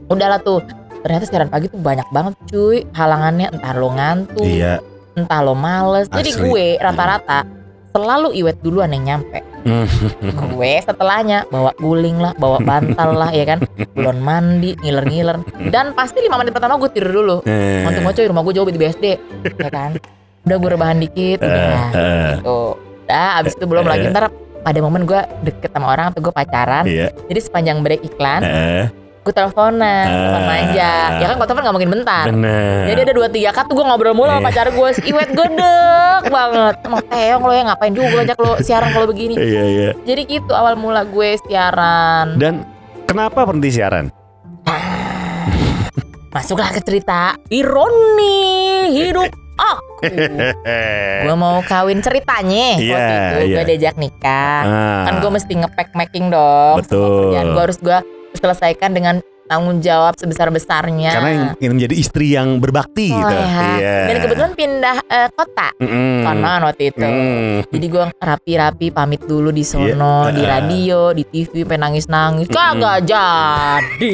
Udahlah 0.09 0.41
tuh. 0.41 0.59
Ternyata 1.01 1.23
siaran 1.25 1.49
pagi 1.49 1.67
tuh 1.67 1.77
banyak 1.77 2.07
banget 2.09 2.33
cuy 2.47 2.85
halangannya 2.91 3.49
entah 3.49 3.73
lo 3.73 3.89
ngantuk, 3.89 4.45
Iya. 4.45 4.77
entah 5.13 5.41
lo 5.41 5.53
males. 5.53 6.07
Jadi 6.07 6.29
Asli. 6.31 6.41
gue 6.43 6.65
rata-rata 6.77 7.39
selalu 7.91 8.31
Iwet 8.33 8.57
duluan 8.61 8.91
yang 8.91 9.03
nyampe. 9.03 9.43
Mm. 9.61 9.85
gue 10.55 10.73
setelahnya 10.79 11.45
bawa 11.47 11.69
guling 11.75 12.17
lah, 12.17 12.33
bawa 12.33 12.57
bantal 12.57 13.13
lah 13.13 13.29
ya 13.29 13.45
kan, 13.45 13.59
belum 13.93 14.17
mandi, 14.17 14.73
ngiler-ngiler, 14.79 15.37
dan 15.69 15.93
pasti 15.93 16.17
lima 16.17 16.37
menit 16.37 16.49
pertama 16.49 16.77
gue 16.77 16.89
tidur 16.89 17.11
dulu. 17.13 17.37
Eh. 17.45 17.85
Mau 17.85 18.09
coy 18.09 18.25
rumah 18.25 18.41
gue 18.41 18.53
jauh 18.55 18.65
di 18.65 18.79
BSD, 18.79 19.05
ya 19.45 19.69
kan. 19.69 19.97
Udah 20.41 20.57
gue 20.57 20.69
rebahan 20.71 20.97
dikit, 20.97 21.45
udah 21.45 21.93
Eh, 21.93 22.29
gitu. 22.39 22.61
Udah, 23.05 23.29
abis 23.37 23.53
itu 23.53 23.65
belum 23.67 23.85
lagi 23.85 24.09
ntar 24.09 24.33
pada 24.61 24.79
momen 24.79 25.05
gue 25.05 25.21
deket 25.43 25.69
sama 25.69 25.89
orang 25.89 26.09
atau 26.09 26.21
gue 26.21 26.33
pacaran, 26.33 26.83
Iya. 26.83 27.13
jadi 27.27 27.39
sepanjang 27.39 27.77
break 27.81 28.01
iklan, 28.01 28.41
Eh, 28.41 28.85
gue 29.21 29.29
teleponan, 29.31 30.05
telepon 30.07 30.33
Ah. 30.35 30.47
manja. 30.47 30.93
Ya 31.15 31.25
kan 31.27 31.35
kalau 31.35 31.47
telepon 31.47 31.61
nggak 31.61 31.75
mungkin 31.77 31.91
bentar. 31.93 32.25
Bener. 32.25 32.81
Jadi 32.89 32.99
ada 33.01 33.13
dua 33.13 33.27
tiga 33.29 33.49
kat 33.51 33.65
tuh 33.65 33.75
gue 33.75 33.85
ngobrol 33.85 34.13
mulu 34.13 34.25
sama 34.27 34.39
Iya. 34.39 34.47
pacar 34.49 34.67
gue, 34.67 34.89
si 34.91 35.01
Iwet 35.05 35.29
gedek 35.29 36.23
banget. 36.27 36.75
Emang 36.81 37.01
teong 37.05 37.41
lo 37.41 37.51
ya 37.51 37.63
ngapain 37.63 37.93
juga 37.93 38.07
ngajak 38.17 38.37
lo 38.39 38.51
siaran 38.59 38.89
kalau 38.89 39.05
begini. 39.05 39.35
Iya 39.35 39.63
iya. 39.63 39.89
Jadi 40.01 40.21
gitu 40.27 40.51
awal 40.51 40.73
mula 40.73 41.05
gue 41.05 41.37
siaran. 41.39 42.33
Dan 42.35 42.65
kenapa 43.05 43.45
berhenti 43.45 43.69
siaran? 43.71 44.09
Masuklah 46.33 46.71
ke 46.71 46.81
cerita 46.81 47.37
ironi 47.47 48.49
hidup 48.89 49.29
aku. 49.53 50.07
gue 51.23 51.35
mau 51.35 51.61
kawin 51.61 52.01
ceritanya 52.01 52.79
Iya, 52.79 52.89
waktu 52.89 53.13
itu 53.13 53.37
iya. 53.43 53.53
gue 53.53 53.63
diajak 53.67 53.95
nikah. 53.95 54.61
Ah, 54.63 55.03
Kan 55.05 55.13
gue 55.19 55.29
mesti 55.29 55.53
ngepack 55.53 55.93
making 55.93 56.33
dong. 56.33 56.81
Betul. 56.81 57.35
Gue 57.35 57.61
harus 57.61 57.77
gue 57.77 57.99
selesaikan 58.35 58.91
dengan 58.91 59.15
tanggung 59.45 59.83
jawab 59.83 60.15
sebesar 60.15 60.47
besarnya. 60.47 61.11
Karena 61.11 61.31
ingin 61.59 61.75
menjadi 61.75 61.95
istri 61.99 62.31
yang 62.31 62.63
berbakti 62.63 63.11
gitu. 63.11 63.35
ya. 63.35 64.07
Dan 64.07 64.17
kebetulan 64.23 64.51
pindah 64.55 64.97
eh, 65.03 65.27
kota 65.35 65.75
Mm-mm. 65.75 66.23
konon 66.23 66.61
waktu 66.63 66.83
itu. 66.87 67.03
Mm. 67.03 67.55
Jadi 67.67 67.85
gue 67.91 68.03
rapi-rapi 68.15 68.87
pamit 68.95 69.21
dulu 69.27 69.51
di 69.51 69.67
sono, 69.67 70.31
Iya. 70.31 70.31
di 70.31 70.41
radio, 70.47 71.11
di 71.11 71.27
TV, 71.27 71.67
pengen 71.67 71.91
nangis-nangis. 71.91 72.47
Kagak 72.47 73.03
jadi. 73.03 74.13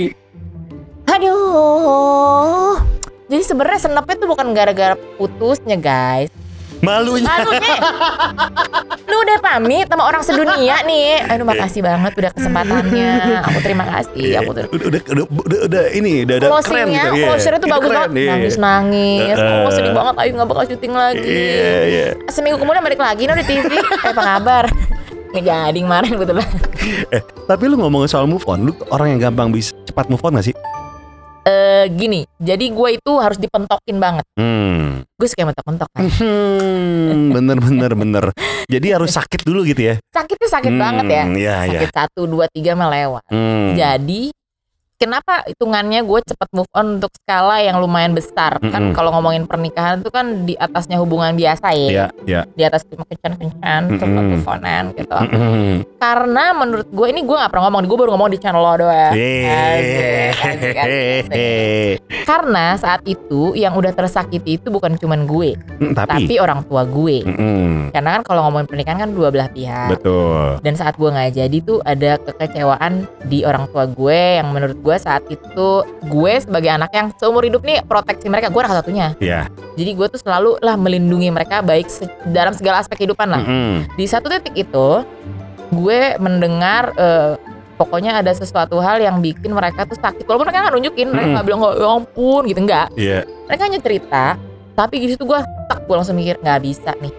Aduh. 1.08 2.82
Jadi 3.28 3.44
sebenarnya 3.44 3.80
senepnya 3.84 4.16
tuh 4.18 4.30
bukan 4.32 4.48
gara-gara 4.56 4.96
putusnya 5.20 5.78
guys. 5.78 6.32
Malunya. 6.80 7.26
Malunya. 7.26 7.78
Lu 9.08 9.18
udah 9.24 9.38
pamit 9.40 9.88
sama 9.88 10.04
orang 10.06 10.22
sedunia 10.22 10.84
nih. 10.84 11.26
Aduh 11.26 11.46
makasih 11.46 11.82
banget 11.82 12.12
udah 12.14 12.32
kesempatannya. 12.36 13.12
Aku 13.50 13.60
terima 13.62 13.86
kasih. 13.88 14.38
Aku 14.40 14.52
ter- 14.54 14.70
udah, 14.70 14.88
udah, 14.88 15.02
udah, 15.02 15.26
udah, 15.26 15.60
udah 15.68 15.84
ini 15.92 16.24
udah, 16.24 16.36
udah 16.38 16.50
keren 16.62 16.62
Closingnya, 16.62 17.04
gitu. 17.04 17.16
iya. 17.18 17.28
closernya 17.28 17.60
tuh 17.60 17.70
Itu 17.70 17.76
bagus 17.76 17.90
banget. 17.90 18.10
iya. 18.14 18.30
Nangis-nangis. 18.36 19.38
Heeh. 19.40 19.66
Oh 19.66 19.72
sedih 19.74 19.94
banget. 19.96 20.16
Ayo 20.22 20.30
nggak 20.38 20.50
bakal 20.50 20.64
syuting 20.68 20.94
lagi. 20.94 21.24
Iya, 21.26 21.76
iya. 21.88 22.08
Seminggu 22.30 22.58
kemudian 22.62 22.84
balik 22.84 23.02
lagi 23.02 23.24
nih 23.26 23.36
di 23.42 23.46
TV. 23.46 23.72
Eh 23.78 24.12
apa 24.12 24.24
kabar? 24.38 24.66
Nggak 25.28 25.44
jadi 25.44 25.80
kemarin 25.84 26.12
kebetulan. 26.16 26.48
Eh, 27.12 27.22
tapi 27.46 27.68
lu 27.68 27.76
ngomongin 27.78 28.08
soal 28.08 28.26
move 28.26 28.48
on, 28.48 28.64
lu 28.64 28.74
orang 28.90 29.12
yang 29.12 29.30
gampang 29.30 29.52
bisa 29.52 29.76
cepat 29.84 30.08
move 30.08 30.24
on 30.24 30.40
gak 30.40 30.50
sih? 30.50 30.56
Eh 31.48 31.88
gini, 31.96 32.28
jadi 32.44 32.68
gue 32.68 33.00
itu 33.00 33.12
harus 33.24 33.40
dipentokin 33.40 33.96
banget. 34.04 34.28
Hmm. 34.36 35.08
Gue 35.16 35.28
suka 35.32 35.48
mentok-mentok 35.48 35.88
kan. 35.96 36.04
Hmm, 36.04 37.32
bener 37.32 37.58
bener 37.64 37.92
bener. 37.96 38.26
Jadi 38.68 38.88
harus 38.92 39.16
sakit 39.16 39.48
dulu 39.48 39.64
gitu 39.64 39.80
ya. 39.80 39.96
Sakitnya 40.12 40.50
sakit 40.52 40.74
banget 40.76 41.06
ya. 41.08 41.24
Hmm, 41.24 41.40
iya. 41.40 41.56
Sakit 41.72 41.92
satu, 41.96 42.28
dua, 42.28 42.52
tiga 42.52 42.76
mah 42.76 42.92
lewat. 42.92 43.24
Hmm. 43.32 43.80
Jadi 43.80 44.36
kenapa 44.98 45.46
hitungannya 45.46 46.02
gue 46.02 46.20
cepet 46.26 46.50
move 46.52 46.70
on 46.74 46.98
untuk 46.98 47.14
skala 47.16 47.62
yang 47.62 47.78
lumayan 47.78 48.12
besar? 48.12 48.58
Kan 48.60 48.92
Mm-mm. 48.92 48.96
kalau 48.98 49.14
ngomongin 49.14 49.46
pernikahan 49.46 50.02
itu 50.02 50.10
kan 50.10 50.44
di 50.44 50.58
atasnya 50.58 50.98
hubungan 50.98 51.38
biasa 51.38 51.70
ya. 51.72 51.88
Iya, 51.88 52.06
iya. 52.26 52.42
Di 52.50 52.64
atas 52.66 52.84
cuma 52.90 53.06
kencan-kencan, 53.06 53.82
Mm-mm. 53.88 54.00
telepon-teleponan 54.02 54.84
gitu. 54.98 55.16
Hmm. 55.18 55.74
Karena 55.98 56.44
menurut 56.52 56.88
gue 56.90 57.08
ini 57.08 57.22
gue 57.22 57.36
gak 57.36 57.52
pernah 57.54 57.70
ngomong, 57.70 57.86
gue 57.86 57.98
baru 57.98 58.12
ngomong 58.14 58.30
di 58.30 58.40
channel 58.42 58.60
lo 58.60 58.74
doang. 58.76 59.14
Asik, 59.14 60.34
asik, 60.36 60.76
asik, 60.76 60.78
asik. 61.30 61.96
Karena 62.26 62.66
saat 62.76 63.02
itu 63.06 63.54
yang 63.54 63.78
udah 63.78 63.94
tersakiti 63.94 64.58
itu 64.58 64.68
bukan 64.68 64.98
cuman 64.98 65.24
gue, 65.24 65.54
Hmm, 65.78 65.94
tapi 65.94 66.26
Tapi, 66.26 66.36
orang 66.42 66.66
tua 66.66 66.82
gue. 66.84 67.22
Mm-mm. 67.22 67.94
Karena 67.94 68.18
kan 68.18 68.22
kalau 68.26 68.42
ngomongin 68.50 68.66
pernikahan 68.66 68.98
kan 69.06 69.12
dua 69.14 69.30
belah 69.30 69.48
pihak. 69.48 69.94
betul. 69.94 70.58
Dan 70.60 70.74
saat 70.74 70.98
gue 70.98 71.06
nggak 71.06 71.38
jadi 71.38 71.58
tuh 71.62 71.80
ada 71.86 72.18
kekecewaan 72.18 73.06
di 73.30 73.46
orang 73.46 73.70
tua 73.70 73.86
gue 73.86 74.42
yang 74.42 74.50
menurut 74.50 74.78
gue 74.88 74.96
saat 74.96 75.28
itu 75.28 75.68
gue 76.08 76.34
sebagai 76.40 76.72
anak 76.72 76.96
yang 76.96 77.12
seumur 77.20 77.44
hidup 77.44 77.60
nih 77.68 77.84
proteksi 77.84 78.32
mereka 78.32 78.48
gue 78.48 78.62
salah 78.64 78.80
satunya. 78.80 79.12
Iya. 79.20 79.52
Jadi 79.76 79.92
gue 79.92 80.08
tuh 80.08 80.20
selalu 80.24 80.56
lah 80.64 80.80
melindungi 80.80 81.28
mereka 81.28 81.60
baik 81.60 81.92
se- 81.92 82.08
dalam 82.32 82.56
segala 82.56 82.80
aspek 82.80 83.04
kehidupan 83.04 83.28
lah. 83.28 83.44
Mm-mm. 83.44 83.84
Di 84.00 84.08
satu 84.08 84.32
titik 84.32 84.56
itu 84.56 85.04
gue 85.76 86.00
mendengar 86.18 86.96
eh, 86.96 87.36
pokoknya 87.76 88.24
ada 88.24 88.32
sesuatu 88.32 88.80
hal 88.80 89.04
yang 89.04 89.20
bikin 89.20 89.52
mereka 89.52 89.84
tuh 89.84 90.00
sakit. 90.00 90.24
Walaupun 90.24 90.48
mereka 90.48 90.64
nggak 90.64 90.76
nunjukin, 90.80 91.08
mereka 91.12 91.26
Mm-mm. 91.28 91.36
nggak 91.36 91.46
bilang 91.46 91.60
"Oh, 91.62 91.74
ya 91.76 91.88
ampun 91.92 92.42
gitu 92.48 92.60
enggak. 92.64 92.88
Iya. 92.96 93.20
Mereka 93.52 93.62
hanya 93.68 93.80
cerita, 93.84 94.26
tapi 94.74 94.96
di 95.04 95.08
situ 95.12 95.28
gue 95.28 95.40
tak 95.68 95.84
gue 95.84 95.96
langsung 96.00 96.16
mikir 96.16 96.40
nggak 96.40 96.64
bisa 96.64 96.96
nih. 97.04 97.12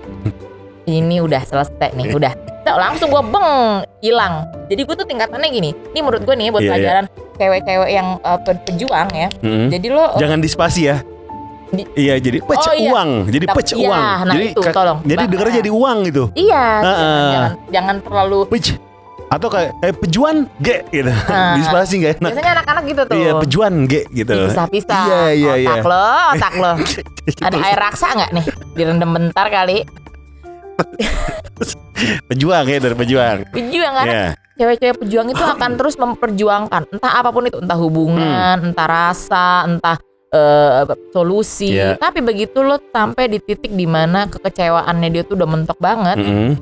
Ini 0.88 1.20
udah 1.20 1.44
selesai 1.44 1.92
nih, 1.92 2.16
udah. 2.16 2.32
Nah, 2.68 2.76
langsung 2.78 3.08
gue 3.08 3.22
beng 3.24 3.50
hilang. 3.98 4.34
Jadi 4.66 4.80
gue 4.82 4.94
tuh 4.94 5.06
tingkatannya 5.06 5.48
gini. 5.48 5.70
Ini 5.88 6.00
menurut 6.00 6.20
gue 6.20 6.34
nih 6.34 6.48
buat 6.48 6.60
Iya, 6.60 6.68
iya. 6.68 6.74
pelajaran. 6.74 7.04
cewek-cewek 7.34 7.90
yang 7.90 8.08
uh, 8.20 8.34
pe- 8.36 8.62
pejuang 8.62 9.08
ya. 9.08 9.28
Mm-mm. 9.40 9.70
Jadi 9.70 9.86
lo 9.88 10.10
Jangan 10.16 10.38
dispasi 10.38 10.80
ya. 10.84 10.98
Di- 11.68 11.86
Iya 11.94 12.18
jadi 12.18 12.40
pec 12.40 12.58
Oh, 12.58 12.74
iya. 12.74 12.90
uang, 12.90 13.10
jadi 13.28 13.44
Tapi- 13.44 13.56
pec 13.56 13.68
iya, 13.72 13.86
uang. 13.86 14.02
nah 14.02 14.34
jadi 14.34 14.46
itu, 14.48 14.60
tolong. 14.68 14.98
jadi 15.02 15.20
Ba- 15.20 15.30
dengernya 15.30 15.54
jadi 15.58 15.70
uang 15.70 15.98
gitu. 16.02 16.24
iya, 16.34 16.64
Heeh. 16.80 16.96
jangan, 16.98 17.30
jangan 17.30 17.52
jangan 17.70 17.96
terlalu 18.02 18.38
Pec. 18.48 18.66
Atau 19.28 19.48
kayak 19.48 19.70
kayak 19.78 19.96
pejuan 20.00 20.36
G 20.56 20.68
gitu. 20.88 21.12
Nah. 21.12 21.54
Dispasi 21.60 21.94
gak 22.00 22.12
enak. 22.18 22.30
biasanya 22.32 22.52
anak-anak 22.56 22.82
gitu 22.88 23.02
tuh. 23.04 23.14
Iya, 23.14 23.30
pejuan 23.38 23.72
G 23.84 23.94
gitu. 24.10 24.32
Pisah-pisah. 24.34 25.02
Iya, 25.04 25.20
iya, 25.30 25.52
iya. 25.58 25.68
Otak 25.70 25.84
lo, 25.84 26.04
otak 26.32 26.54
lo. 26.56 26.72
Ada 27.46 27.56
air 27.60 27.78
raksa 27.78 28.06
nggak 28.10 28.30
nih? 28.32 28.44
Direndam 28.74 29.10
bentar 29.12 29.46
kali. 29.46 29.84
Pejuang 32.28 32.64
ya 32.66 32.78
dari 32.78 32.96
pejuang. 32.96 33.36
Pejuang 33.50 33.94
kan? 33.94 34.06
Iya. 34.06 34.26
Cewek-cewek 34.58 34.96
pejuang 35.06 35.28
itu 35.30 35.38
akan 35.38 35.70
terus 35.78 35.94
memperjuangkan 35.94 36.82
entah 36.90 37.12
apa 37.14 37.30
pun 37.30 37.46
itu, 37.46 37.62
entah 37.62 37.78
hubungan, 37.78 38.56
Hmm. 38.58 38.66
entah 38.70 38.86
rasa, 38.90 39.62
entah 39.66 39.96
eh, 40.28 40.84
solusi. 41.08 41.72
Iya. 41.72 41.96
Tapi 41.96 42.20
begitu 42.20 42.60
lo 42.60 42.76
sampai 42.92 43.32
di 43.32 43.40
titik 43.40 43.72
di 43.72 43.88
mana 43.88 44.28
kekecewaannya 44.28 45.08
dia 45.08 45.22
tuh 45.24 45.40
udah 45.40 45.48
mentok 45.48 45.80
banget, 45.80 46.20
Mm-mm. 46.20 46.52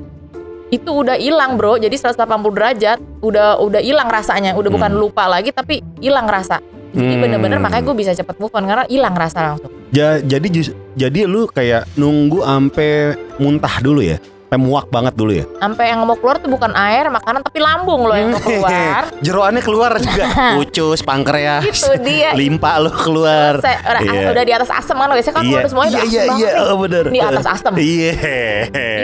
itu 0.71 0.87
udah 0.87 1.19
hilang 1.19 1.59
bro. 1.59 1.75
Jadi 1.75 1.99
180 1.99 2.55
derajat, 2.55 2.95
udah 3.19 3.59
udah 3.59 3.81
hilang 3.83 4.07
rasanya. 4.07 4.55
Udah 4.55 4.71
bukan 4.71 4.95
Hmm. 4.95 5.01
lupa 5.03 5.27
lagi, 5.27 5.51
tapi 5.51 5.83
hilang 5.99 6.31
rasa. 6.31 6.63
Jadi 6.95 7.19
Hmm. 7.19 7.21
bener-bener 7.27 7.59
makanya 7.59 7.91
gue 7.91 7.97
bisa 7.99 8.15
cepet 8.15 8.39
move 8.39 8.55
on 8.55 8.63
karena 8.63 8.87
hilang 8.87 9.11
rasa 9.11 9.39
langsung. 9.51 9.73
Ja- 9.89 10.19
jadi 10.19 10.47
jus- 10.47 10.75
jadi 10.93 11.23
lu 11.23 11.47
kayak 11.47 11.87
nunggu 11.93 12.41
ampe 12.41 13.13
muntah 13.35 13.79
dulu 13.79 14.01
ya. 14.01 14.17
Sampai 14.47 14.63
muak 14.63 14.87
banget 14.87 15.11
dulu 15.11 15.31
ya. 15.33 15.43
Sampai 15.59 15.91
yang 15.91 15.99
mau 16.01 16.15
keluar 16.15 16.39
tuh 16.39 16.47
bukan 16.47 16.71
air, 16.71 17.11
makanan 17.11 17.43
tapi 17.43 17.59
lambung 17.59 18.07
lo 18.07 18.15
yang 18.15 18.31
mau 18.31 18.39
keluar. 18.39 19.11
Jeroannya 19.19 19.59
keluar 19.59 19.91
juga. 19.99 20.23
Ucus, 20.63 21.03
pankreas, 21.03 21.67
Itu 21.67 21.99
dia. 21.99 22.31
limpa 22.31 22.79
lo 22.79 22.87
keluar. 22.87 23.59
Saya, 23.59 23.75
udah, 23.83 24.01
Iya. 24.07 24.27
udah 24.31 24.43
di 24.43 24.53
atas 24.55 24.71
asam 24.71 24.95
kan 24.95 25.11
biasanya 25.11 25.35
kan 25.35 25.43
Iya, 25.43 25.51
udah 25.53 25.69
semuanya 25.69 25.91
iya, 25.91 25.99
udah 25.99 26.07
iya, 26.07 26.07
asam 26.07 26.15
iya, 26.15 26.31
banget 26.31 26.47
nih. 26.47 26.63
oh, 26.63 26.77
bener. 26.79 27.05
Di 27.11 27.19
atas 27.21 27.45
asam. 27.45 27.73
Iya. 27.75 28.11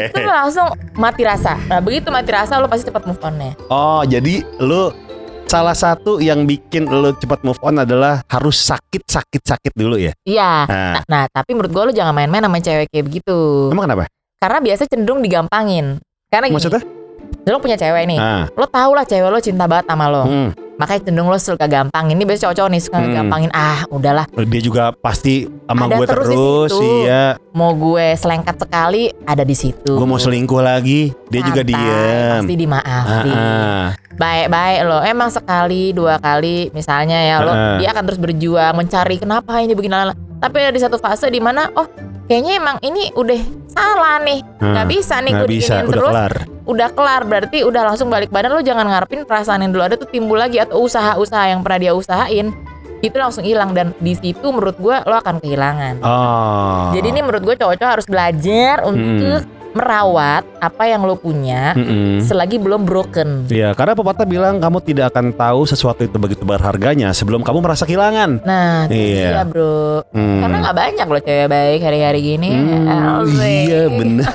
Itu 0.07 0.19
langsung 0.23 0.67
mati 0.93 1.21
rasa. 1.21 1.53
Nah 1.61 1.79
begitu 1.79 2.07
mati 2.07 2.31
rasa 2.31 2.53
lo 2.55 2.67
pasti 2.67 2.87
cepat 2.87 3.03
move 3.03 3.19
on-nya. 3.19 3.51
Oh, 3.67 4.01
jadi 4.05 4.33
lu 4.57 4.95
salah 5.53 5.77
satu 5.77 6.17
yang 6.17 6.49
bikin 6.49 6.89
lu 6.89 7.13
cepat 7.13 7.45
move 7.45 7.61
on 7.61 7.77
adalah 7.77 8.25
harus 8.25 8.57
sakit 8.57 9.05
sakit 9.05 9.41
sakit 9.45 9.73
dulu 9.73 10.01
ya. 10.01 10.09
Iya. 10.25 10.65
Nah, 10.65 10.91
Nah, 10.95 11.01
nah, 11.05 11.23
tapi 11.29 11.53
menurut 11.53 11.69
gue 11.69 11.83
lo 11.85 11.93
jangan 11.93 12.09
main-main 12.11 12.41
sama 12.41 12.57
cewek 12.57 12.89
kayak 12.89 13.05
begitu. 13.05 13.69
emang 13.69 13.85
kenapa? 13.85 14.09
Karena 14.41 14.57
biasa 14.59 14.89
cenderung 14.89 15.21
digampangin. 15.21 16.01
Karena 16.27 16.49
gini, 16.49 16.57
Maksudnya? 16.57 16.81
lo 17.43 17.59
punya 17.59 17.77
cewek 17.77 18.03
nih. 18.07 18.17
Ah, 18.17 18.49
Lo 18.51 18.65
tau 18.65 18.91
lah 18.91 19.05
cewek 19.05 19.29
lo 19.29 19.37
cinta 19.37 19.69
banget 19.69 19.85
sama 19.85 20.09
lo. 20.09 20.25
hmm. 20.25 20.49
Makanya 20.73 21.01
cenderung 21.05 21.29
lo 21.29 21.37
suka 21.37 21.65
gampangin. 21.65 22.17
Ini 22.17 22.25
biasa 22.25 22.49
cowok-cowok 22.49 22.69
nih 22.71 22.81
suka 22.81 22.97
Hmm. 22.97 23.13
gampangin. 23.13 23.51
Ah 23.53 23.85
udahlah. 23.87 24.25
Dia 24.33 24.61
juga 24.63 24.89
pasti 24.91 25.45
sama 25.63 25.85
Ada 25.85 25.93
gue 25.93 26.05
terus 26.09 26.27
terus, 26.27 26.71
iya. 26.81 27.23
Mau 27.53 27.71
gue 27.71 28.17
selengkat 28.17 28.57
sekali 28.57 29.13
ada 29.21 29.45
di 29.45 29.53
situ. 29.53 29.93
Gue 29.93 30.07
mau 30.07 30.17
selingkuh 30.17 30.59
lagi, 30.59 31.13
dia 31.29 31.41
juga 31.41 31.61
Santai, 31.61 31.69
diem. 31.69 32.33
Pasti 32.33 32.49
Ah, 32.49 32.57
dimaafin. 32.57 33.33
ah. 33.37 33.87
Baik-baik 34.13 34.79
lo. 34.83 34.99
Emang 35.01 35.27
sekali 35.27 35.89
dua 35.89 36.17
kali 36.17 36.69
misalnya 36.69 37.17
ya 37.17 37.35
lo 37.39 37.49
Heeh. 37.49 37.77
dia 37.81 37.89
akan 37.91 38.03
terus 38.05 38.19
berjuang 38.19 38.73
mencari 38.73 39.15
kenapa 39.17 39.57
ini 39.57 39.73
begini 39.73 39.93
lala. 39.93 40.13
Tapi 40.37 40.55
ada 40.59 40.69
di 40.69 40.79
satu 40.79 40.97
fase 40.97 41.27
di 41.27 41.39
mana 41.39 41.71
oh 41.73 41.87
kayaknya 42.25 42.53
emang 42.55 42.77
ini 42.79 43.09
udah 43.11 43.41
salah 43.67 44.21
nih. 44.21 44.39
Nggak 44.57 44.85
Ah, 44.85 44.89
bisa 44.89 45.15
nih 45.17 45.31
gue 45.33 45.47
bisa, 45.49 45.73
udah 45.79 45.89
terus. 45.89 46.09
kelar. 46.09 46.33
Udah 46.63 46.89
kelar 46.89 47.21
berarti 47.23 47.57
udah 47.61 47.81
langsung 47.85 48.07
balik 48.07 48.29
badan 48.29 48.51
lo 48.51 48.61
jangan 48.61 48.85
ngarepin 48.85 49.23
perasaan 49.23 49.59
yang 49.59 49.71
dulu 49.71 49.83
ada 49.83 49.95
tuh 49.95 50.07
timbul 50.07 50.37
lagi 50.37 50.57
atau 50.57 50.79
usaha-usaha 50.79 51.49
yang 51.49 51.59
pernah 51.59 51.79
dia 51.81 51.91
usahain 51.91 52.55
itu 52.99 53.15
langsung 53.19 53.43
hilang 53.43 53.75
dan 53.75 53.91
di 53.99 54.15
situ 54.15 54.47
menurut 54.47 54.79
gue 54.79 54.95
lo 54.95 55.15
akan 55.17 55.35
kehilangan. 55.37 55.99
Oh. 55.99 56.95
Jadi 56.95 57.11
ini 57.11 57.19
menurut 57.19 57.43
gue 57.43 57.55
cowok-cowok 57.57 57.91
harus 57.91 58.07
belajar 58.07 58.79
untuk 58.87 59.43
merawat 59.73 60.45
apa 60.57 60.83
yang 60.85 61.03
lo 61.03 61.13
punya 61.13 61.73
Mm-mm. 61.73 62.21
selagi 62.21 62.57
belum 62.57 62.85
broken. 62.85 63.45
Iya, 63.47 63.73
karena 63.73 63.93
pepatah 63.93 64.23
bilang 64.23 64.57
kamu 64.57 64.79
tidak 64.79 65.11
akan 65.11 65.33
tahu 65.33 65.65
sesuatu 65.65 66.01
itu 66.01 66.15
begitu 66.15 66.41
berharganya 66.41 67.11
sebelum 67.11 67.41
kamu 67.41 67.59
merasa 67.59 67.83
kehilangan. 67.83 68.41
Nah, 68.41 68.87
Iya. 68.87 69.29
dia 69.33 69.43
bro. 69.43 70.05
Hmm. 70.13 70.39
Karena 70.39 70.57
nggak 70.61 70.77
banyak 70.77 71.05
loh 71.05 71.21
cewek 71.21 71.47
baik 71.47 71.79
hari-hari 71.81 72.19
gini. 72.21 72.49
Asik. 72.85 73.41
iya 73.41 73.81
benar. 73.89 74.33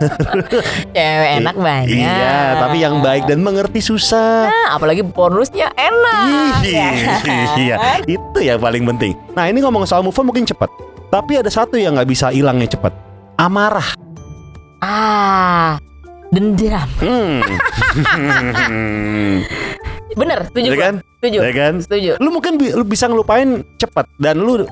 Cewek 0.96 1.30
enak 1.40 1.56
banyak. 1.56 1.96
Iya, 1.96 2.36
tapi 2.58 2.76
yang 2.78 3.00
baik 3.00 3.24
dan 3.24 3.38
mengerti 3.40 3.80
susah. 3.80 4.50
Nah, 4.50 4.68
apalagi 4.74 5.02
bonusnya 5.02 5.70
enak. 5.72 6.60
ya 6.62 6.88
kan? 6.92 7.20
Iya, 7.56 7.76
itu 8.18 8.38
yang 8.38 8.58
paling 8.58 8.84
penting. 8.86 9.12
Nah 9.32 9.46
ini 9.46 9.62
ngomong 9.62 9.86
soal 9.86 10.02
move 10.02 10.14
on 10.14 10.26
mungkin 10.26 10.44
cepat. 10.44 10.68
Tapi 11.08 11.40
ada 11.40 11.48
satu 11.48 11.80
yang 11.80 11.96
nggak 11.96 12.08
bisa 12.08 12.28
hilangnya 12.28 12.68
cepat. 12.68 12.92
Amarah. 13.38 13.96
Ah, 14.78 15.74
dendam. 16.30 16.86
Hmm. 16.98 17.38
Bener, 20.18 20.38
setuju 20.48 20.68
ya 20.70 20.78
kan? 20.78 20.94
Setuju. 21.20 21.38
Ya 21.42 21.52
kan? 21.52 21.72
Setuju. 21.78 22.10
Lu 22.18 22.28
mungkin 22.30 22.56
bi- 22.56 22.72
lu 22.72 22.82
bisa 22.82 23.06
ngelupain 23.06 23.62
cepat 23.76 24.06
dan 24.16 24.38
lu 24.38 24.64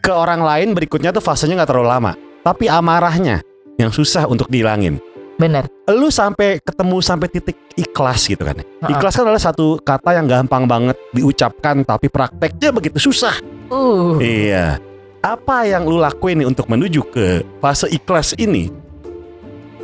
ke 0.00 0.10
orang 0.10 0.40
lain 0.40 0.72
berikutnya 0.72 1.10
tuh 1.10 1.20
fasenya 1.20 1.58
nggak 1.58 1.70
terlalu 1.70 1.88
lama. 1.90 2.12
Tapi 2.40 2.66
amarahnya 2.66 3.42
yang 3.76 3.90
susah 3.90 4.24
untuk 4.24 4.46
dihilangin. 4.46 5.02
Bener. 5.36 5.68
Lu 5.84 6.08
sampai 6.08 6.64
ketemu 6.64 6.96
sampai 7.04 7.28
titik 7.28 7.56
ikhlas 7.76 8.24
gitu 8.24 8.40
kan. 8.40 8.56
Ha-ha. 8.56 8.88
Ikhlas 8.88 9.12
kan 9.12 9.28
adalah 9.28 9.42
satu 9.42 9.76
kata 9.76 10.16
yang 10.16 10.24
gampang 10.24 10.64
banget 10.64 10.96
diucapkan 11.12 11.84
tapi 11.84 12.08
prakteknya 12.08 12.72
begitu 12.72 12.96
susah. 12.96 13.36
Uh, 13.68 14.16
Iya. 14.16 14.80
Apa 15.20 15.66
yang 15.66 15.84
lu 15.84 15.98
lakuin 15.98 16.38
nih 16.38 16.46
untuk 16.46 16.70
menuju 16.70 17.02
ke 17.10 17.42
fase 17.58 17.90
ikhlas 17.90 18.38
ini? 18.38 18.70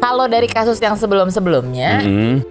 Kalau 0.03 0.27
dari 0.27 0.51
kasus 0.51 0.83
yang 0.83 0.99
sebelum-sebelumnya, 0.99 2.03
Mm-mm. 2.03 2.43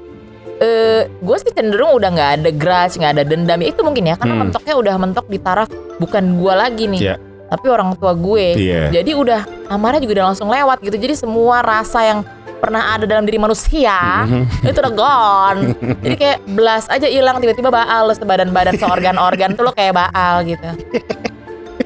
eh 0.57 1.11
gue 1.11 1.37
sih 1.37 1.51
cenderung 1.51 1.99
udah 1.99 2.09
nggak 2.09 2.31
ada 2.39 2.49
grudge, 2.49 2.95
nggak 2.95 3.11
ada 3.11 3.23
dendam. 3.27 3.59
Ya, 3.59 3.67
Itu 3.69 3.83
mungkin 3.83 4.07
ya, 4.07 4.15
karena 4.15 4.39
Hmm. 4.39 4.41
mentoknya 4.47 4.73
udah 4.73 4.95
mentok 4.95 5.27
di 5.27 5.35
taraf 5.35 5.67
bukan 5.99 6.39
gue 6.39 6.53
lagi 6.55 6.83
nih, 6.87 7.01
Iya. 7.03 7.15
tapi 7.51 7.67
orang 7.67 7.99
tua 7.99 8.15
gue. 8.15 8.55
Iya. 8.55 8.95
Jadi 8.95 9.11
udah 9.11 9.41
amarah 9.67 9.99
juga 9.99 10.15
udah 10.15 10.27
langsung 10.31 10.47
lewat 10.47 10.79
gitu. 10.79 10.95
Jadi 10.95 11.13
semua 11.19 11.59
rasa 11.59 11.99
yang 12.01 12.19
pernah 12.57 12.93
ada 12.93 13.03
dalam 13.03 13.25
diri 13.25 13.35
manusia 13.35 14.23
Mhm. 14.23 14.69
itu 14.69 14.77
udah 14.79 14.93
gone. 14.93 15.61
Jadi 16.05 16.15
kayak 16.15 16.37
belas 16.47 16.85
aja 16.87 17.09
hilang 17.09 17.41
tiba-tiba 17.41 17.67
baal 17.67 18.07
lo 18.07 18.13
sebadan-badan 18.13 18.77
seorgan-organ 18.77 19.57
tuh 19.57 19.65
lo 19.65 19.73
kayak 19.73 19.97
baal 19.97 20.45
gitu. 20.45 20.69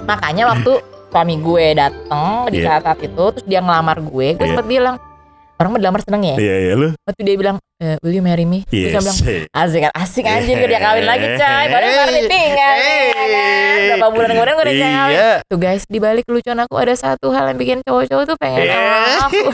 Makanya 0.04 0.52
waktu 0.52 0.72
suami 1.10 1.40
gue 1.40 1.66
dateng 1.74 2.52
di 2.52 2.60
Iya. 2.60 2.78
saat-saat 2.78 3.00
itu 3.02 3.24
terus 3.32 3.46
dia 3.46 3.64
ngelamar 3.64 3.98
gue, 3.98 4.28
gue 4.36 4.44
Iya. 4.44 4.52
sempet 4.52 4.68
bilang 4.68 4.96
orang 5.56 5.70
mah 5.72 5.80
dilamar 5.80 6.02
seneng 6.04 6.22
ya. 6.22 6.36
Iya, 6.36 6.56
iya 6.62 6.74
lu. 6.76 6.88
Waktu 7.02 7.22
dia 7.24 7.36
bilang, 7.36 7.58
e, 7.78 7.96
will 8.04 8.12
you 8.12 8.20
marry 8.20 8.44
me? 8.44 8.68
Terus 8.68 8.92
saya 8.92 9.02
bilang, 9.02 9.18
Yes. 9.24 9.48
asik 9.56 9.82
kan, 9.82 9.92
asik 9.96 10.26
anjing 10.26 10.56
gue 10.58 10.68
dia 10.68 10.82
kawin 10.82 11.06
lagi 11.06 11.28
coy. 11.32 11.66
Baru 11.70 11.86
baru 11.88 12.12
ditinggal 12.14 12.74
nih, 12.76 13.02
ya 13.08 13.26
kan. 13.26 13.78
Berapa 13.88 14.08
bulan 14.12 14.30
kemudian 14.32 14.56
gue 14.56 14.66
udah 14.66 14.76
kawin. 14.76 15.16
Iya. 15.16 15.32
Tuh 15.48 15.58
guys, 15.58 15.84
di 15.88 15.98
balik 15.98 16.24
kelucuan 16.26 16.60
aku 16.60 16.76
ada 16.76 16.94
satu 16.94 17.32
hal 17.32 17.48
yang 17.50 17.58
bikin 17.58 17.78
cowok-cowok 17.82 18.24
tuh 18.28 18.36
pengen 18.36 18.68
sama 18.68 19.00
aku. 19.24 19.40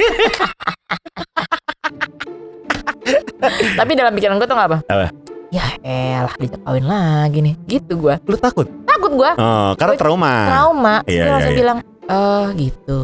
Tapi 3.78 3.92
dalam 3.94 4.14
pikiran 4.14 4.38
gue 4.38 4.48
tuh 4.48 4.58
gak 4.58 4.70
apa? 4.70 4.78
Apa? 4.86 5.08
Ya 5.52 5.66
elah 5.84 6.32
dia 6.40 6.56
kawin 6.64 6.86
lagi 6.88 7.40
nih. 7.44 7.56
Gitu 7.68 8.00
gue. 8.00 8.16
Lu 8.24 8.38
takut? 8.38 8.66
Takut 8.88 9.12
gue. 9.12 9.32
Oh, 9.36 9.72
karena 9.76 9.94
Gue 9.94 10.02
trauma. 10.02 10.34
Trauma. 10.48 10.96
Terus 11.04 11.12
Iya, 11.12 11.20
gue 11.20 11.28
iya, 11.28 11.34
langsung 11.36 11.52
iya. 11.54 11.60
bilang, 11.60 11.78
eh 12.08 12.46
gitu. 12.56 12.98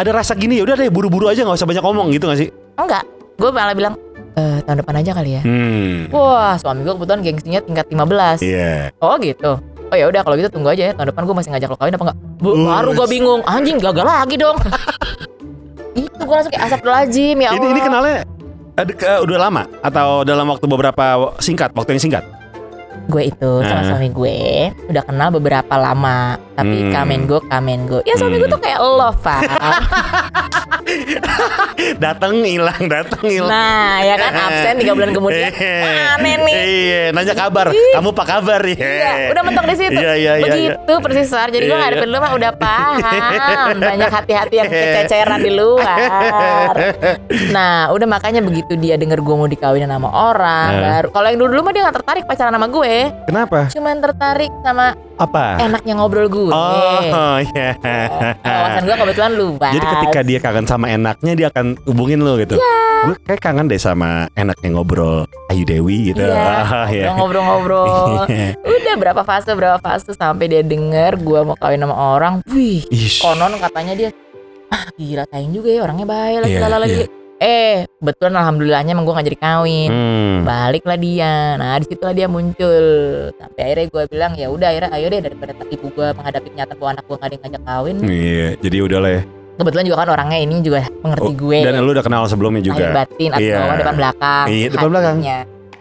Ada 0.00 0.16
rasa 0.16 0.32
gini 0.32 0.56
ya 0.56 0.64
udah 0.64 0.80
deh 0.80 0.88
buru-buru 0.88 1.28
aja 1.28 1.44
nggak 1.44 1.60
usah 1.60 1.68
banyak 1.68 1.84
ngomong 1.84 2.08
gitu 2.08 2.24
gak 2.24 2.40
sih? 2.40 2.48
Enggak. 2.74 3.04
Gue 3.36 3.52
malah 3.52 3.76
bilang, 3.76 4.00
eh 4.32 4.64
tahun 4.64 4.80
depan 4.80 4.94
aja 4.96 5.12
kali 5.12 5.36
ya. 5.36 5.42
Hmm. 5.44 6.08
Wah, 6.08 6.56
suami 6.56 6.80
gue 6.80 6.94
kebetulan 6.94 7.20
gengsinya 7.20 7.60
tingkat 7.60 7.86
15. 7.86 8.40
Iya. 8.40 8.96
Oh 8.98 9.20
gitu. 9.20 9.60
Oh 9.60 9.96
ya 9.96 10.08
udah 10.08 10.24
kalau 10.24 10.40
gitu 10.40 10.48
tunggu 10.48 10.72
aja 10.72 10.88
ya 10.88 10.92
tahun 10.96 11.12
depan 11.12 11.22
gue 11.22 11.36
masih 11.36 11.50
ngajak 11.52 11.68
lo 11.68 11.76
kawin 11.76 11.92
apa 11.92 12.04
enggak? 12.08 12.18
Bu, 12.40 12.48
baru 12.64 12.90
gue 12.96 13.06
bingung. 13.12 13.40
Anjing 13.44 13.76
gagal 13.76 14.06
lagi 14.06 14.36
dong. 14.36 14.56
itu 16.00 16.22
gue 16.22 16.32
langsung 16.32 16.52
kayak 16.54 16.64
asap 16.64 16.80
lajim 16.80 17.36
ya 17.36 17.50
Ini 17.50 17.58
Allah. 17.58 17.68
ini 17.68 17.80
kenalnya 17.82 18.16
ada 18.72 18.92
ke- 18.94 19.20
udah 19.20 19.36
lama 19.38 19.62
atau 19.82 20.08
dalam 20.22 20.46
waktu 20.48 20.64
beberapa 20.64 21.04
singkat, 21.36 21.76
waktu 21.76 21.98
yang 21.98 22.02
singkat? 22.02 22.24
Gue 23.10 23.22
itu 23.26 23.52
sama 23.62 23.82
Ah. 23.82 23.86
suami 23.86 24.08
gue 24.08 24.38
udah 24.86 25.02
kenal 25.02 25.28
beberapa 25.30 25.74
lama 25.74 26.38
tapi 26.54 26.92
Hmm. 26.92 27.26
go 27.26 27.38
come 27.42 27.68
and 27.68 27.84
go 27.84 27.98
ya 28.04 28.14
suami 28.14 28.36
gue 28.36 28.46
Hmm. 28.46 28.54
tuh 28.54 28.62
kayak 28.62 28.78
lo 28.78 29.10
Pak 29.12 29.40
datang 31.96 32.42
hilang, 32.42 32.82
datang 32.86 33.22
hilang. 33.22 33.50
Nah, 33.50 34.02
ya 34.02 34.14
kan 34.16 34.32
absen 34.32 34.74
tiga 34.76 34.92
bulan 34.92 35.10
kemudian. 35.12 35.50
Wah, 35.52 36.12
aneh 36.18 36.34
nih. 36.40 36.54
Iya, 36.56 37.02
nanya 37.12 37.34
kabar. 37.34 37.70
Kamu 37.70 38.10
apa 38.10 38.24
kabar 38.26 38.60
ya? 38.64 38.74
Iya, 38.76 39.12
udah 39.30 39.42
mentok 39.42 39.64
di 39.66 39.76
situ. 39.76 39.94
Iya, 39.94 40.12
iya, 40.14 40.32
iya. 40.36 40.44
Begitu 40.44 40.92
persis 40.98 41.28
Sar. 41.28 41.48
Jadi 41.48 41.64
gue 41.64 41.72
Iya, 41.72 41.82
ngadepin 41.84 42.08
iya. 42.08 42.12
lu 42.12 42.18
mah 42.18 42.32
udah 42.34 42.52
paham. 42.52 42.94
Banyak 43.86 44.10
hati-hati 44.10 44.54
yang 44.56 44.68
kececeran 44.68 45.40
di 45.40 45.52
luar. 45.52 46.74
Nah, 47.50 47.92
udah 47.92 48.06
makanya 48.08 48.40
begitu 48.42 48.74
dia 48.74 48.96
denger 48.96 49.20
gue 49.20 49.34
mau 49.36 49.46
dikawinin 49.46 49.88
sama 49.88 50.10
orang, 50.10 50.68
Nah. 50.72 50.82
baru 50.98 51.08
kalau 51.10 51.26
yang 51.28 51.38
dulu-dulu 51.38 51.60
mah 51.62 51.72
dia 51.72 51.82
gak 51.84 51.96
tertarik 51.96 52.24
pacaran 52.26 52.52
sama 52.52 52.66
gue. 52.66 52.94
Kenapa? 53.24 53.58
Cuman 53.68 53.96
tertarik 53.98 54.52
sama 54.60 54.92
Apa? 55.16 55.60
enaknya 55.60 55.92
ngobrol 55.94 56.26
gue. 56.26 56.50
Oh, 56.50 57.00
iya. 57.46 57.76
Wawasan 58.40 58.82
gue 58.82 58.96
kebetulan 58.96 59.32
luas. 59.34 59.72
Jadi 59.72 59.86
ketika 59.86 60.20
dia 60.22 60.38
kangen 60.38 60.66
sama 60.66 60.86
enaknya 60.86 61.32
dia 61.34 61.46
akan 61.48 61.76
hubungin 61.84 62.20
lo 62.20 62.36
gitu. 62.36 62.56
Iya. 62.56 62.74
Gue 63.00 63.16
kayak 63.22 63.40
kangen 63.40 63.64
deh 63.64 63.76
sama 63.76 64.28
enaknya 64.34 64.68
ngobrol 64.70 65.24
Ayu 65.48 65.64
Dewi 65.64 66.12
gitu. 66.12 66.20
Ah, 66.30 66.84
Iya, 66.86 67.14
ngobrol-ngobrol. 67.14 68.28
Udah 68.76 68.94
berapa 68.96 69.22
fase 69.22 69.52
berapa 69.52 69.78
fase 69.78 70.12
sampai 70.12 70.46
dia 70.46 70.60
denger 70.60 71.16
gue 71.16 71.40
mau 71.42 71.54
kawin 71.54 71.80
sama 71.80 71.96
orang. 71.96 72.34
Wih, 72.46 72.84
Ish. 72.88 73.20
konon 73.20 73.56
katanya 73.56 73.94
dia 73.94 74.10
ah 74.70 74.86
gila 74.94 75.26
sayang 75.26 75.50
juga 75.50 75.66
ya 75.66 75.80
orangnya 75.82 76.06
baik 76.06 76.46
Iya, 76.46 76.58
lala 76.62 76.78
lagi. 76.80 77.02
iya. 77.02 77.19
Eh, 77.40 77.88
betulan 78.04 78.36
alhamdulillahnya 78.36 78.92
emang 78.92 79.08
gue 79.08 79.16
gak 79.16 79.28
jadi 79.32 79.40
kawin. 79.40 79.88
Hmm. 79.88 80.36
Baliklah 80.44 81.00
dia. 81.00 81.56
Nah, 81.56 81.80
di 81.80 81.88
situlah 81.88 82.12
dia 82.12 82.28
muncul. 82.28 82.84
Sampai 83.32 83.60
akhirnya 83.64 83.86
gue 83.88 84.02
bilang 84.12 84.32
ya 84.36 84.52
udah 84.52 84.68
akhirnya 84.68 84.90
ayo 84.92 85.06
deh 85.08 85.20
daripada 85.24 85.52
ibu 85.64 85.88
gue 85.88 86.08
menghadapi 86.12 86.48
kenyataan 86.52 86.76
bahwa 86.76 86.90
anak 86.92 87.04
gue 87.08 87.16
gak 87.16 87.24
ada 87.24 87.32
yang 87.32 87.42
ngajak 87.48 87.62
kawin. 87.64 87.96
Iya, 88.04 88.48
jadi 88.60 88.76
udah 88.84 88.98
lah 89.00 89.10
ya. 89.16 89.22
Kebetulan 89.56 89.84
juga 89.88 89.96
kan 90.04 90.08
orangnya 90.12 90.38
ini 90.38 90.56
juga 90.60 90.78
mengerti 91.00 91.30
Oh, 91.32 91.36
gue. 91.36 91.58
Dan 91.64 91.72
lu 91.80 91.90
udah 91.96 92.04
kenal 92.04 92.22
sebelumnya 92.28 92.60
juga. 92.60 92.84
batin 92.92 93.30
atau 93.32 93.40
Iya. 93.40 93.60
depan 93.76 93.96
belakang. 93.96 94.44
Iya, 94.44 94.66
depan 94.68 94.88
belakang. 94.92 95.16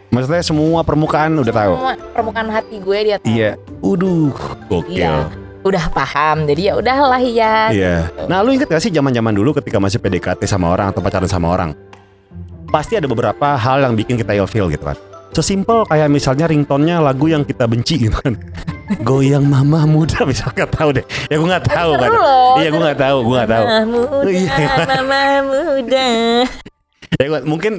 Maksudnya 0.10 0.42
semua 0.42 0.80
permukaan 0.82 1.32
udah 1.38 1.54
tahu. 1.54 1.74
Semua 1.76 1.94
permukaan 2.16 2.48
hati 2.50 2.76
gue 2.80 2.98
dia 3.04 3.18
tahu. 3.20 3.30
Iya. 3.36 3.52
Uduh, 3.84 4.32
gokil. 4.72 4.96
Iya. 4.96 5.28
Udah 5.60 5.92
paham. 5.92 6.48
Jadi 6.48 6.72
ya 6.72 6.74
udahlah 6.76 7.20
ya. 7.20 7.70
Iya. 7.70 7.96
Nah, 8.26 8.40
lu 8.42 8.56
inget 8.56 8.68
gak 8.68 8.80
sih 8.80 8.90
zaman-zaman 8.90 9.32
dulu 9.32 9.52
ketika 9.54 9.78
masih 9.78 10.00
PDKT 10.00 10.48
sama 10.48 10.72
orang 10.72 10.92
atau 10.92 11.04
pacaran 11.04 11.28
sama 11.28 11.52
orang? 11.52 11.76
Pasti 12.70 12.96
ada 12.96 13.10
beberapa 13.10 13.58
hal 13.58 13.82
yang 13.82 13.94
bikin 13.94 14.16
kita 14.16 14.32
ilfeel 14.34 14.70
gitu 14.70 14.86
kan. 14.86 14.98
Sesimpel 15.30 15.86
kayak 15.86 16.10
misalnya 16.10 16.50
ringtone-nya 16.50 16.98
lagu 17.00 17.30
yang 17.30 17.46
kita 17.46 17.70
benci 17.70 18.02
gitu 18.02 18.18
kan. 18.18 18.34
Goyang 19.08 19.46
mama 19.46 19.86
muda 19.86 20.26
misalnya 20.26 20.66
nggak 20.66 20.74
tahu 20.74 20.90
deh. 20.98 21.06
Ya 21.30 21.36
gue 21.38 21.48
nggak 21.48 21.66
tahu 21.70 21.92
kan. 21.94 22.10
Iya 22.58 22.70
gue 22.74 22.82
nggak 22.82 23.00
tahu, 23.00 23.18
gue 23.22 23.36
nggak 23.38 23.52
tahu. 23.52 23.66
Mama 23.66 23.86
muda, 23.86 24.30
Iya. 24.30 24.68
mama 24.90 25.22
muda. 25.46 26.06
Ya 27.10 27.26
gua- 27.28 27.46
mungkin 27.46 27.72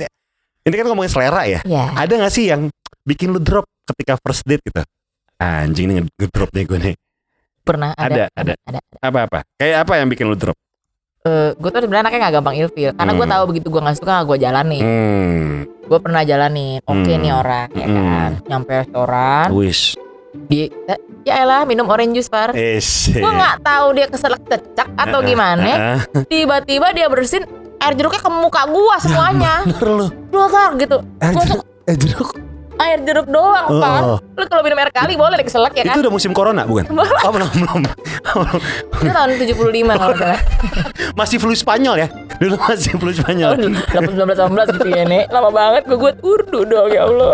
ini 0.62 0.74
kan 0.74 0.86
ngomongin 0.86 1.10
selera 1.10 1.42
ya. 1.46 1.60
Ya. 1.66 1.90
Ada 1.96 2.18
gak 2.18 2.32
sih 2.34 2.50
yang 2.50 2.70
bikin 3.02 3.34
lu 3.34 3.42
drop 3.42 3.66
ketika 3.88 4.14
first 4.22 4.46
date 4.46 4.62
gitu? 4.62 4.82
Anjing 5.40 5.86
nih 5.90 5.96
ngedrop 6.14 6.50
nih 6.52 6.64
gue 6.66 6.78
nih. 6.78 6.94
Pernah 7.70 7.90
ada. 7.94 8.14
Ada, 8.14 8.24
ada. 8.34 8.54
ada. 8.66 8.78
Apa-apa? 8.98 9.38
Kayak 9.54 9.86
apa 9.86 9.92
yang 9.94 10.08
bikin 10.08 10.26
lu 10.26 10.34
drop? 10.34 10.58
Eh, 11.20 11.52
gue 11.52 11.68
tuh 11.68 11.84
sebenarnya 11.84 12.08
anaknya 12.08 12.20
gak 12.24 12.34
gampang 12.34 12.56
ilfil 12.56 12.90
karena 12.90 13.12
gue 13.12 13.26
Hmm. 13.28 13.34
tahu 13.36 13.42
begitu 13.52 13.66
gue 13.68 13.76
nggak 13.78 13.98
suka 14.00 14.24
gue 14.24 14.36
jalanin 14.40 14.80
Hmm. 14.80 15.52
gue 15.84 15.98
pernah 16.00 16.22
jalanin 16.24 16.80
oke 16.80 16.96
Hmm. 17.04 17.20
nih 17.20 17.32
orang 17.34 17.68
ya 17.70 17.84
Hmm. 17.84 17.92
kan 17.92 18.32
nyampe 18.48 18.72
restoran 18.72 19.46
Wish. 19.52 20.00
di 20.48 20.64
eh, 20.88 20.96
ya 21.22 21.44
elah 21.44 21.68
minum 21.68 21.84
orange 21.84 22.16
juice 22.16 22.32
par 22.32 22.56
gue 22.56 23.20
nggak 23.36 23.56
tahu 23.60 23.86
dia 23.92 24.08
keselak 24.08 24.40
cecak 24.42 24.88
atau 24.96 25.20
gimana 25.20 26.00
tiba-tiba 26.24 26.88
dia 26.90 27.04
bersin 27.06 27.44
air 27.76 27.92
jeruknya 27.92 28.20
ke 28.20 28.30
muka 28.30 28.62
gua 28.64 28.96
semuanya 28.96 29.60
lu. 29.76 30.08
Blotar 30.28 30.72
gitu 30.74 31.04
Air 31.18 31.36
jeruk. 31.36 31.64
Air 31.84 31.96
jeruk. 32.00 32.30
Air 32.80 32.98
jeruk 33.00 33.26
doang 33.26 33.66
Oh. 33.68 33.78
par 33.78 34.02
lu 34.16 34.44
kalau 34.46 34.62
minum 34.62 34.76
air 34.76 34.90
kali 34.90 35.14
boleh 35.14 35.34
deh 35.34 35.44
keselak 35.44 35.72
ya 35.72 35.82
Itu 35.82 35.90
kan 35.90 36.00
udah 36.00 36.12
musim 36.12 36.32
corona 36.32 36.64
bukan? 36.64 36.88
Oh 37.24 37.30
belum 37.30 37.48
belum. 37.50 37.80
itu 38.96 39.10
tahun 39.10 39.30
75 39.36 39.60
kalau 39.92 40.14
salah 40.14 40.40
Masih 41.18 41.36
flu 41.36 41.52
Spanyol 41.52 41.96
ya? 41.98 42.08
Dulu 42.36 42.56
masih 42.58 42.92
flu 42.94 43.10
Spanyol. 43.10 43.50
tahun 43.90 44.08
18 44.16 44.16
19 44.16 44.74
gitu 44.74 44.88
ya 44.88 45.04
nek 45.04 45.28
lama 45.28 45.50
banget 45.50 45.82
gue 45.84 45.98
buat 45.98 46.16
urdu 46.20 46.64
dong 46.64 46.88
ya 46.88 47.04
Allah 47.04 47.32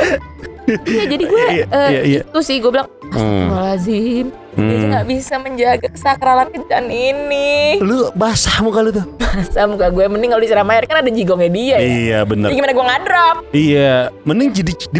Iya 0.66 1.04
jadi 1.06 1.24
gue 1.24 1.44
Iya, 1.48 1.64
eh, 1.68 1.88
iya, 1.88 2.00
iya. 2.02 2.20
itu 2.22 2.40
sih 2.42 2.58
gue 2.58 2.68
bilang 2.68 2.90
Hmm. 3.06 3.46
Astagfirullahaladzim 3.54 4.26
Dia 4.56 4.66
Hmm. 4.66 4.88
gak 4.90 5.06
bisa 5.06 5.34
menjaga 5.36 5.86
kesakralan 5.86 6.48
kencan 6.48 6.88
ini 6.88 7.76
Lu 7.78 8.10
basah 8.12 8.58
muka 8.58 8.80
lu 8.80 8.90
tuh. 8.90 9.04
Masa 9.20 9.62
muka 9.62 9.86
gue 9.86 10.04
mending 10.06 10.26
kalau 10.28 10.42
disiram 10.42 10.66
air 10.66 10.82
Kan 10.84 10.98
ada 10.98 11.12
jigongnya 11.12 11.46
dia 11.48 11.66
ya 11.68 11.78
Iya 11.78 12.18
bener. 12.24 12.48
Jadi 12.48 12.56
gimana 12.56 12.72
gue 12.72 12.82
ngadrop 12.84 13.36
Iya, 13.52 13.94
mending 14.24 14.48
jadi 14.56 14.72
di, 14.90 14.98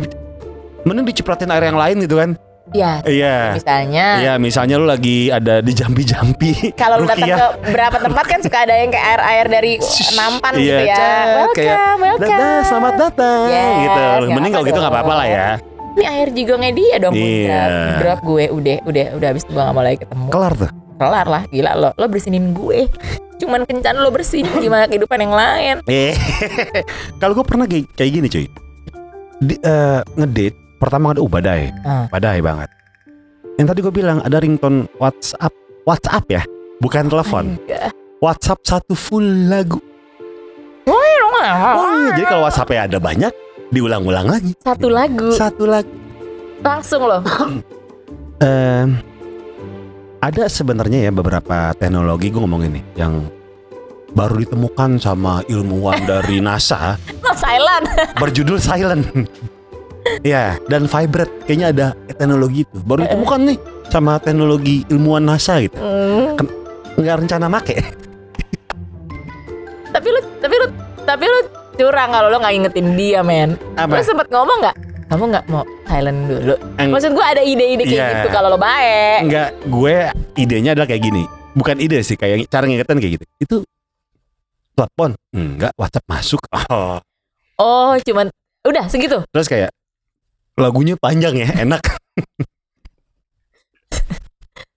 mending 0.86 1.04
dicipratin 1.04 1.50
air 1.50 1.66
yang 1.66 1.76
lain 1.76 1.98
gitu 1.98 2.16
kan? 2.16 2.38
Ya 2.74 2.98
Iya. 3.02 3.54
misalnya 3.54 4.06
Iya, 4.18 4.32
misalnya 4.38 4.74
lu 4.74 4.90
lagi 4.90 5.30
ada 5.30 5.62
di 5.62 5.70
jampi-jampi. 5.70 6.74
Kalau 6.74 6.98
lu 6.98 7.06
datang 7.06 7.30
ke 7.30 7.46
beberapa 7.62 7.98
tempat 8.02 8.24
kan 8.26 8.40
suka 8.42 8.66
ada 8.66 8.74
yang 8.74 8.90
kayak 8.90 9.06
air-air 9.06 9.46
dari 9.46 9.72
nampan 10.12 10.52
Iya, 10.52 10.58
gitu 10.58 10.82
ya 10.82 10.96
cek, 10.96 11.06
Welcome, 11.06 11.54
kayak, 11.54 11.78
welcome 11.96 12.26
Dadah, 12.26 12.58
selamat 12.66 12.94
datang 12.96 13.40
Yes, 13.46 13.70
gitu. 13.82 14.02
Mending 14.34 14.52
kalau 14.52 14.64
gitu 14.66 14.78
nggak 14.78 14.94
apa-apa 14.94 15.14
lah 15.14 15.26
ya. 15.26 15.46
Ini 15.96 16.04
air 16.04 16.28
jigongnya 16.34 16.72
dia 16.74 16.94
dong 16.98 17.14
Iya. 17.14 17.60
Drop, 17.62 17.78
drop 18.02 18.20
gue 18.26 18.44
udah 18.50 18.76
udah 18.84 19.06
udah 19.14 19.28
habis 19.30 19.44
gue 19.46 19.54
gak 19.54 19.70
mau 19.70 19.80
lagi 19.80 19.98
ketemu 20.02 20.26
Kelar 20.28 20.52
tuh. 20.54 20.70
Kelar 20.96 21.26
lah 21.26 21.42
gila 21.46 21.72
lo 21.72 21.90
Lo 21.94 22.06
bersinin 22.08 22.50
gue 22.50 22.88
Cuman 23.36 23.62
kencan 23.62 23.94
lo 23.96 24.10
bersihin 24.10 24.48
Gimana 24.50 24.88
kehidupan 24.88 25.22
yang 25.22 25.32
lain 25.32 25.76
Eh, 25.86 26.18
kalau 27.22 27.32
gue 27.32 27.44
pernah 27.46 27.64
kayak, 27.64 27.88
gini 27.96 28.26
cuy. 28.26 28.50
Di, 29.38 29.54
eh, 29.56 30.00
ngedate 30.16 30.65
pertama 30.76 31.12
ada 31.12 31.20
uh 31.20 31.30
badai, 31.30 31.72
Ah. 31.82 32.06
badai 32.08 32.40
banget. 32.40 32.70
Yang 33.56 33.66
tadi 33.72 33.78
gue 33.80 33.94
bilang 33.94 34.18
ada 34.20 34.36
ringtone 34.36 34.84
WhatsApp, 34.96 35.52
WhatsApp 35.84 36.24
ya, 36.28 36.42
bukan 36.78 37.08
telepon. 37.08 37.56
Enggak. 37.56 37.92
WhatsApp 38.20 38.60
satu 38.62 38.92
full 38.92 39.24
lagu. 39.48 39.80
Oh, 40.86 41.02
Oh 41.36 41.92
iya, 42.00 42.16
jadi 42.16 42.24
kalau 42.26 42.42
WhatsAppnya 42.48 42.88
ada 42.88 42.98
banyak, 42.98 43.32
diulang-ulang 43.68 44.26
lagi. 44.26 44.52
Satu 44.58 44.88
lagu 44.88 45.28
Satu 45.32 45.64
lagu. 45.66 45.90
Langsung 46.64 47.04
loh 47.04 47.20
Em, 48.44 49.00
ada 50.20 50.44
sebenarnya 50.44 51.08
ya 51.08 51.12
beberapa 51.12 51.72
teknologi 51.72 52.28
gue 52.28 52.40
ngomongin 52.40 52.80
nih 52.80 52.84
yang 52.96 53.14
baru 54.12 54.40
ditemukan 54.40 54.96
sama 54.96 55.40
ilmuwan 55.46 56.04
dari 56.04 56.40
NASA 56.44 56.96
Silent 57.32 57.88
berjudul 58.16 58.60
Silent. 58.60 59.04
Ya, 60.22 60.58
dan 60.66 60.84
vibrate 60.84 61.32
kayaknya 61.44 61.66
ada 61.70 61.86
teknologi 62.10 62.62
itu. 62.62 62.76
Baru 62.80 63.02
ditemukan 63.02 63.40
nih 63.44 63.58
sama 63.86 64.16
teknologi 64.16 64.82
ilmuwan 64.86 65.24
NASA 65.24 65.58
gitu. 65.58 65.76
Hmm. 65.76 66.36
Nggak 66.96 67.16
rencana 67.22 67.46
make. 67.46 67.76
Tapi 69.92 70.08
lu 70.08 70.20
Tapi 70.38 70.54
lu 70.54 70.66
Tapi 71.02 71.24
lu 71.24 71.38
curang 71.76 72.10
kalau 72.10 72.28
lo 72.28 72.36
nggak 72.36 72.54
ingetin 72.54 72.88
dia 72.94 73.20
men 73.20 73.54
Lu 73.54 73.78
Apa? 73.78 74.00
sempet 74.00 74.28
ngomong 74.28 74.58
nggak 74.60 74.76
Kamu 75.06 75.24
nggak 75.30 75.44
mau 75.46 75.62
silent 75.86 76.20
dulu 76.26 76.54
Eng- 76.76 76.90
Maksud 76.90 77.12
gue 77.12 77.24
ada 77.26 77.40
ide-ide 77.40 77.80
kayak 77.80 77.94
Iya. 77.94 78.08
gitu 78.18 78.28
Kalau 78.30 78.48
lo 78.50 78.58
baik 78.58 79.18
Enggak, 79.22 79.48
gue 79.62 79.96
idenya 80.36 80.70
adalah 80.72 80.84
kayak 80.84 81.02
gini. 81.02 81.24
Bukan 81.52 81.80
ide 81.80 82.00
sih, 82.00 82.20
kayak 82.20 82.52
cara 82.52 82.68
ngingetin 82.68 83.00
kayak 83.00 83.12
gitu. 83.16 83.24
Itu 83.38 83.56
telepon, 84.72 85.16
enggak 85.32 85.72
WhatsApp 85.72 86.04
masuk. 86.06 86.40
Oh. 86.68 87.00
Oh 87.56 87.96
cuman 87.96 88.28
Udah 88.68 88.84
segitu 88.84 89.16
Terus 89.32 89.48
kayak 89.48 89.72
lagunya 90.56 90.96
panjang 90.96 91.36
ya, 91.36 91.48
enak. 91.64 91.82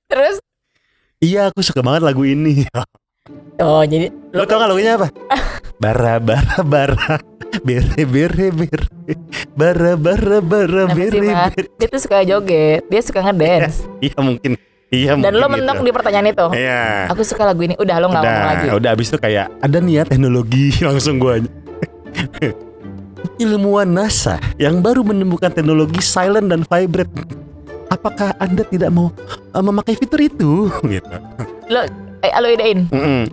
Terus 0.09 0.41
iya, 1.23 1.47
aku 1.49 1.63
suka 1.63 1.79
banget 1.79 2.03
lagu 2.03 2.23
ini. 2.23 2.67
Oh 3.59 3.83
jadi 3.83 4.09
Lo 4.33 4.47
tau 4.47 4.57
gak 4.57 4.71
lagunya 4.71 4.97
apa? 4.97 5.07
bara 5.83 6.17
bara 6.17 6.59
bara 6.65 7.19
bere 7.61 8.03
bere 8.07 8.49
bere 8.49 8.85
bara 9.53 9.93
bara 9.95 10.37
bara 10.41 10.83
bere 10.89 11.19
bere. 11.19 11.63
Dia 11.77 11.87
tuh 11.87 12.01
suka 12.01 12.23
joget 12.25 12.87
Dia 12.89 13.01
suka 13.03 13.19
ngedance 13.21 13.85
Iya 14.05 14.17
mungkin. 14.17 14.57
Iya 14.89 15.13
Dan 15.19 15.37
lo 15.37 15.45
mentok 15.45 15.83
gitu. 15.83 15.85
di 15.85 15.93
pertanyaan 15.93 16.27
itu 16.31 16.47
Iya. 16.55 17.11
Aku 17.13 17.21
suka 17.21 17.45
lagu 17.45 17.61
ini 17.61 17.77
Udah 17.77 17.95
lo 18.01 18.09
gak 18.09 18.23
ngomong 18.23 18.47
lagi 18.49 18.65
Udah, 18.73 18.89
abis 18.97 19.07
itu 19.13 19.17
kayak 19.21 19.51
ada 19.61 19.77
nih 19.77 19.93
ya 20.01 20.03
teknologi 20.07 20.65
langsung 20.81 21.19
gua 21.21 21.37
aja. 21.37 21.51
Ilmuwan 23.39 23.87
NASA 23.87 24.35
yang 24.59 24.83
baru 24.83 24.99
menemukan 24.99 25.47
teknologi 25.47 26.03
silent 26.03 26.51
dan 26.51 26.67
vibrate. 26.67 27.07
Apakah 27.87 28.35
Anda 28.35 28.67
tidak 28.67 28.91
mau 28.91 29.15
uh, 29.55 29.63
memakai 29.63 29.95
fitur 29.95 30.19
itu? 30.19 30.67
Gitu. 30.93 31.07
Lo 31.71 31.87
eh, 32.19 32.31
Lo 32.35 32.47
idein 32.51 32.91
Mm-mm. 32.91 33.31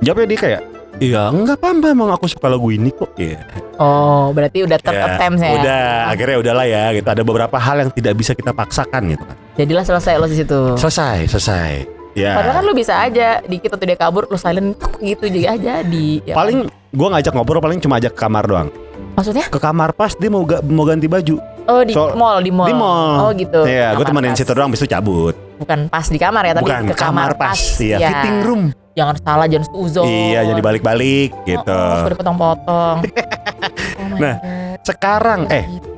Jawabnya 0.00 0.26
dia 0.30 0.38
kayak, 0.38 0.62
Iya, 1.02 1.32
enggak 1.34 1.58
apa-apa 1.58 1.90
emang 1.90 2.14
aku 2.14 2.30
suka 2.30 2.46
lagu 2.46 2.70
ini 2.70 2.94
kok. 2.94 3.10
Iya. 3.18 3.42
Oh 3.82 4.30
berarti 4.30 4.62
udah 4.62 4.78
third 4.78 5.00
Ya, 5.00 5.04
attempt 5.10 5.40
ya 5.42 5.50
Udah, 5.58 5.86
akhirnya 6.14 6.36
udahlah 6.38 6.66
ya. 6.70 6.84
Gitu. 6.94 7.08
Ada 7.10 7.22
beberapa 7.26 7.56
hal 7.58 7.76
yang 7.82 7.90
tidak 7.90 8.14
bisa 8.14 8.32
kita 8.38 8.54
paksakan 8.54 9.02
gitu 9.18 9.24
kan. 9.26 9.36
Jadilah 9.58 9.82
selesai 9.82 10.14
lo 10.14 10.30
di 10.30 10.36
situ 10.38 10.60
Selesai, 10.78 11.26
selesai. 11.26 11.70
Ya. 12.14 12.38
Padahal 12.38 12.62
kan 12.62 12.64
lu 12.70 12.74
bisa 12.78 12.94
aja 13.02 13.42
dikit 13.42 13.74
atau 13.74 13.86
dia 13.86 13.98
kabur 13.98 14.30
lu 14.30 14.38
silent 14.38 14.78
gitu 15.02 15.26
juga 15.26 15.58
aja 15.58 15.82
di 15.82 16.22
ya 16.22 16.38
kan? 16.38 16.46
Paling 16.46 16.58
gua 16.94 17.08
ngajak 17.18 17.32
ngobrol 17.34 17.62
paling 17.62 17.78
cuma 17.82 17.98
ajak 17.98 18.14
ke 18.14 18.20
kamar 18.22 18.44
doang. 18.46 18.68
Maksudnya 19.12 19.46
Ke 19.46 19.58
kamar 19.58 19.90
pas 19.90 20.12
dia 20.12 20.26
mau 20.26 20.42
ga- 20.42 20.62
mau 20.62 20.82
ganti 20.82 21.04
baju. 21.04 21.36
oh 21.62 21.82
di 21.82 21.92
So- 21.92 22.12
mall 22.12 22.38
di 22.38 22.48
mall 22.48 22.66
Di 22.66 22.74
mall. 22.74 23.14
oh 23.20 23.30
gitu 23.32 23.60
Iya, 23.62 23.92
gue 23.92 24.02
Kamar 24.02 24.10
temenin 24.22 24.34
situ 24.34 24.50
doang 24.50 24.68
habis 24.68 24.78
itu 24.78 24.88
cabut. 24.88 25.34
bukan 25.56 25.78
pas 25.86 26.04
di 26.04 26.16
kamar 26.16 26.42
ya 26.42 26.52
tapi 26.52 26.64
Bukan 26.64 26.82
ke 26.86 26.94
kamar, 26.94 27.30
pas, 27.34 27.58
iya, 27.78 27.96
Ya. 27.96 28.08
fitting 28.10 28.38
room. 28.42 28.62
jangan 28.92 29.14
salah 29.18 29.46
jangan 29.46 29.66
suzon 29.68 30.04
Iya, 30.04 30.40
jadi 30.46 30.60
balik-balik 30.60 31.30
gitu. 31.44 31.68
oh, 31.68 32.00
oh, 32.00 32.08
dipotong-potong 32.08 32.96
oh 32.96 34.16
Nah, 34.16 34.36
God. 34.36 34.80
Sekarang 34.82 35.40
eh 35.48 35.64
gitu. 35.68 35.88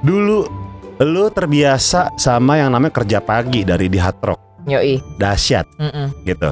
dulu 0.00 0.38
lu 0.98 1.24
terbiasa 1.28 2.12
sama 2.14 2.56
yang 2.56 2.70
namanya 2.70 2.94
kerja 2.94 3.18
pagi 3.18 3.62
dari 3.62 3.86
di 3.86 3.96
Hard 3.96 4.20
Rock. 4.22 4.40
yoi 4.62 5.00
Dahsyat 5.16 5.66
gitu. 6.22 6.50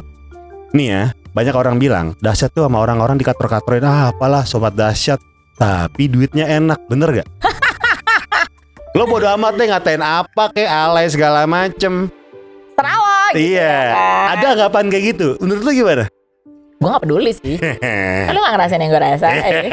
Nih 0.70 0.86
ya, 0.86 1.03
banyak 1.30 1.55
orang 1.55 1.76
bilang 1.76 2.12
dahsyat 2.18 2.51
tuh 2.51 2.62
sama 2.62 2.78
orang-orang 2.78 3.16
dikator-katorin 3.16 3.80
ah 3.82 4.09
apalah 4.09 4.42
sobat 4.42 4.72
dahsyat, 4.72 5.16
tapi 5.59 6.07
duitnya 6.07 6.47
enak, 6.47 6.79
bener 6.87 7.23
gak? 7.23 7.29
Lo 8.97 9.05
bodo 9.05 9.27
amat 9.35 9.59
deh 9.59 9.67
ngatain 9.69 10.03
apa 10.03 10.51
kayak 10.55 10.71
alay 10.71 11.07
segala 11.11 11.45
macem. 11.45 12.09
Terawat 12.79 13.35
gitu 13.35 13.59
iya, 13.59 13.67
ya 13.67 13.91
kan? 13.91 14.27
ada 14.39 14.47
anggapan 14.55 14.85
kayak 14.87 15.05
gitu. 15.15 15.29
Menurut 15.43 15.63
lu 15.67 15.73
gimana? 15.75 16.07
gue 16.79 16.87
gak 16.87 17.03
peduli 17.03 17.35
sih 17.35 17.59
Kan 17.59 18.31
lu 18.35 18.39
gak 18.39 18.55
ngerasain 18.55 18.79
yang 18.79 18.91
gue 18.95 19.03
rasain 19.03 19.43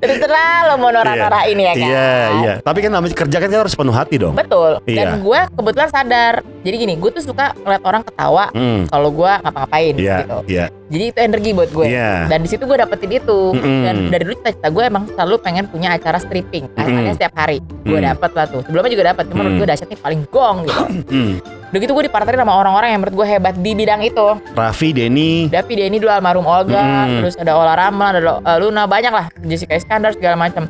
Terus 0.00 0.16
terang 0.24 0.62
lo 0.72 0.74
mau 0.80 0.88
norak-norak 0.88 1.44
ini 1.52 1.68
ya 1.68 1.74
kan 1.76 1.84
Iya, 1.84 2.12
iya. 2.40 2.52
Tapi 2.64 2.78
kan 2.80 2.90
namanya 2.96 3.12
kerja 3.12 3.36
kan 3.36 3.48
kita 3.52 3.60
harus 3.60 3.76
penuh 3.76 3.92
hati 3.92 4.16
dong. 4.16 4.32
Betul 4.32 4.80
Iya. 4.88 5.04
Dan 5.04 5.20
gue 5.20 5.40
kebetulan 5.52 5.88
sadar 5.92 6.34
Jadi 6.64 6.76
gini 6.80 6.94
gue 6.96 7.10
tuh 7.12 7.20
suka 7.20 7.52
ngeliat 7.60 7.82
orang 7.84 8.02
ketawa 8.08 8.48
Hmm, 8.56 8.88
kalau 8.88 9.12
gue 9.12 9.32
ngapa-ngapain 9.44 9.94
iya, 10.00 10.16
gitu 10.24 10.38
iya, 10.48 10.66
Jadi 10.90 11.04
itu 11.06 11.18
energi 11.18 11.50
buat 11.54 11.70
gue 11.70 11.86
iya. 11.86 12.26
Dan 12.26 12.42
di 12.42 12.50
situ 12.50 12.66
gue 12.66 12.74
dapetin 12.74 13.10
itu 13.12 13.54
Mm-mm. 13.54 13.82
Dan 13.86 13.94
dari 14.10 14.22
dulu 14.26 14.34
cita-cita 14.36 14.68
gue 14.68 14.84
emang 14.84 15.06
selalu 15.08 15.34
pengen 15.38 15.64
punya 15.64 15.94
acara 15.94 16.18
stripping 16.18 16.66
Acaranya 16.74 17.00
Mm-mm. 17.06 17.14
setiap 17.14 17.32
hari 17.32 17.62
Gue 17.86 17.96
Mm. 17.96 18.06
dapet 18.10 18.30
lah 18.34 18.46
tuh 18.46 18.60
Sebelumnya 18.66 18.90
juga 18.90 19.04
dapet 19.08 19.24
Cuma 19.26 19.38
menurut 19.40 19.54
Mm. 19.54 19.60
gue 19.60 19.68
dahsyat 19.70 19.88
nih 19.88 20.00
paling 20.00 20.20
gong 20.26 20.56
gitu 20.66 20.82
Hmm. 21.08 21.34
Udah 21.70 21.78
gitu 21.78 21.94
gue 21.94 22.04
dipartnerin 22.10 22.42
sama 22.42 22.58
orang-orang 22.58 22.88
yang 22.90 23.00
menurut 23.00 23.16
gue 23.16 23.26
hebat 23.28 23.54
di 23.54 23.70
bidang 23.72 24.02
itu 24.02 24.26
Raffi, 24.52 24.90
Denny, 24.90 25.46
Dapi 25.46 25.78
Denny 25.78 26.02
dulu 26.02 26.10
almarhum 26.10 26.42
Olga, 26.42 27.06
Mm. 27.06 27.22
terus 27.22 27.38
ada 27.38 27.54
Ola 27.54 27.78
Rama, 27.78 28.10
ada 28.10 28.18
uh, 28.36 28.58
Luna, 28.58 28.90
banyak 28.90 29.12
lah 29.14 29.30
Jessica 29.40 29.78
Iskandar 29.78 30.10
segala 30.10 30.34
macam. 30.34 30.66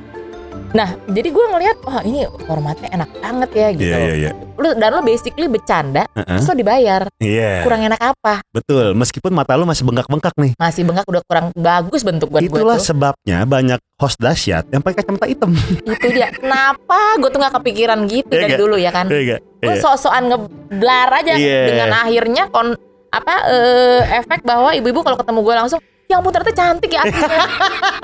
Nah, 0.71 0.95
jadi 1.05 1.29
gue 1.29 1.45
ngelihat, 1.51 1.77
wah 1.83 1.99
ini 2.01 2.23
formatnya 2.47 2.89
enak 2.93 3.11
banget 3.19 3.51
ya 3.51 3.69
gitu. 3.75 3.91
Iya, 3.91 3.99
iya, 3.99 4.15
iya. 4.17 4.31
Lu 4.55 4.71
dan 4.73 4.93
lo 4.93 5.03
basically 5.03 5.47
bercanda, 5.47 6.07
Heeh. 6.13 6.27
terus 6.31 6.47
lo 6.47 6.55
dibayar. 6.55 7.03
Iya. 7.19 7.67
Kurang 7.67 7.83
enak 7.83 7.99
apa? 7.99 8.39
Betul, 8.49 8.95
meskipun 8.95 9.33
mata 9.33 9.59
lu 9.59 9.67
masih 9.67 9.83
bengkak-bengkak 9.83 10.31
nih. 10.37 10.55
Masih 10.55 10.87
bengkak 10.87 11.07
udah 11.07 11.23
kurang 11.27 11.47
bagus 11.53 12.01
bentuk 12.01 12.31
buat 12.31 12.41
gue 12.41 12.55
Itulah 12.55 12.79
tuh. 12.79 12.87
sebabnya 12.87 13.43
banyak 13.45 13.81
host 13.99 14.23
dahsyat 14.23 14.71
yang 14.71 14.79
pakai 14.79 15.03
kacamata 15.03 15.27
hitam. 15.27 15.51
Itu 15.83 16.07
dia. 16.07 16.31
Kenapa 16.31 17.19
gue 17.19 17.29
tuh 17.29 17.41
nggak 17.43 17.55
kepikiran 17.59 17.99
gitu 18.07 18.31
Iya 18.31 18.39
dari 18.39 18.53
nggak? 18.55 18.63
dulu 18.63 18.77
ya 18.77 18.91
kan? 18.91 19.07
Iya 19.07 19.19
enggak? 19.21 19.41
Gue 19.61 19.75
sok-sokan 19.77 20.23
ngeblar 20.29 21.09
aja 21.13 21.35
Iya. 21.35 21.61
dengan 21.67 21.89
akhirnya 21.99 22.43
kon 22.47 22.79
apa 23.11 23.35
eh, 23.51 24.23
efek 24.23 24.47
bahwa 24.47 24.71
ibu-ibu 24.71 25.03
kalau 25.03 25.19
ketemu 25.19 25.43
gue 25.43 25.55
langsung 25.57 25.81
ya 26.11 26.19
ampun 26.19 26.35
ternyata 26.35 26.55
cantik 26.59 26.91
ya 26.91 27.01
aslinya. 27.07 27.47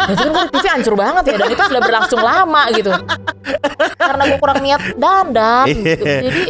Berarti 0.06 0.22
kan 0.22 0.30
gue 0.30 0.42
di 0.46 0.50
TV 0.54 0.66
hancur 0.70 0.94
banget 0.94 1.24
ya 1.26 1.36
Dan 1.42 1.48
itu 1.50 1.62
sudah 1.66 1.82
berlangsung 1.82 2.20
lama 2.22 2.62
gitu. 2.70 2.90
Karena 3.98 4.22
gue 4.30 4.38
kurang 4.38 4.58
niat 4.62 4.80
dandan 4.94 5.66
gitu. 5.66 6.04
Jadi 6.06 6.42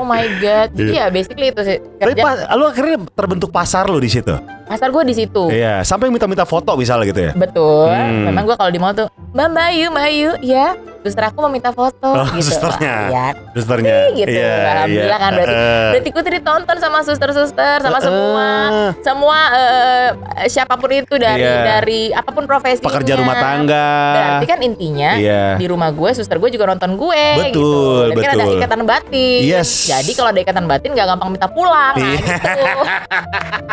oh 0.00 0.04
my 0.08 0.24
god. 0.40 0.68
Jadi 0.72 0.92
ya 0.96 1.06
basically 1.12 1.52
itu 1.52 1.60
sih 1.60 1.78
Tapi 2.00 2.16
Kerja. 2.16 2.22
pas, 2.24 2.38
lu 2.56 2.64
akhirnya 2.64 2.96
terbentuk 3.12 3.52
pasar 3.52 3.84
lu 3.92 4.00
di 4.00 4.08
situ. 4.08 4.32
Pasar 4.64 4.88
gue 4.88 5.02
di 5.04 5.14
situ 5.16 5.44
Iya, 5.48 5.82
sampai 5.82 6.08
minta-minta 6.08 6.42
foto 6.42 6.74
misalnya 6.74 7.04
gitu 7.06 7.20
ya. 7.22 7.32
Betul 7.34 7.90
Hmm. 7.92 8.24
Memang 8.26 8.44
gue 8.44 8.54
kalau 8.54 8.68
di 8.68 8.78
mall 8.78 8.92
tuh 8.92 9.06
Mbak 9.32 9.48
Bayu, 9.50 9.86
Bayu 9.90 10.30
Ya 10.40 10.72
Suster 11.02 11.24
aku 11.24 11.40
mau 11.40 11.50
minta 11.50 11.68
foto 11.68 12.14
Oh, 12.14 12.26
gitu 12.30 12.46
susternya. 12.46 12.94
Ya 13.08 13.26
Susternya. 13.50 13.96
gitu. 14.14 14.30
Alhamdulillah 14.30 15.18
kan 15.18 15.30
berarti. 15.34 15.50
Eh, 15.52 15.88
Berarti 15.92 16.08
gue 16.08 16.22
tadi 16.22 16.38
tonton 16.40 16.76
sama 16.78 16.98
suster-suster 17.00 17.76
Sama 17.80 17.98
eh, 17.98 18.02
semua 18.02 18.48
semua 18.96 19.38
eh, 19.52 20.08
siapa 20.46 20.74
pun 20.74 20.90
itu 20.90 21.14
dari 21.16 21.42
Iya. 21.42 21.58
dari 21.66 22.02
apa 22.08 22.30
pun 22.30 22.46
profesinya 22.46 22.86
pekerja 22.86 23.18
rumah 23.18 23.34
tangga. 23.34 23.88
berarti 24.14 24.46
kan 24.46 24.58
intinya 24.60 25.10
Iya. 25.16 25.44
di 25.56 25.66
rumah 25.66 25.90
gue 25.90 26.10
suster 26.12 26.38
gue 26.38 26.50
juga 26.50 26.68
nonton 26.68 26.94
gue 26.94 27.24
gitu 27.44 27.58
Betul, 27.58 28.04
Berarti 28.08 28.22
kan 28.22 28.32
ada 28.32 28.44
betul. 28.44 28.56
ikatan 28.56 28.80
batin 28.84 29.40
Yes. 29.42 29.70
jadi 29.88 30.12
kalau 30.12 30.30
ada 30.30 30.40
ikatan 30.40 30.64
batin 30.64 30.90
nggak 30.92 31.08
gampang 31.08 31.30
minta 31.30 31.48
pulang 31.48 31.94
nah, 31.94 31.98
Iya. 31.98 32.14
gitu 32.14 32.48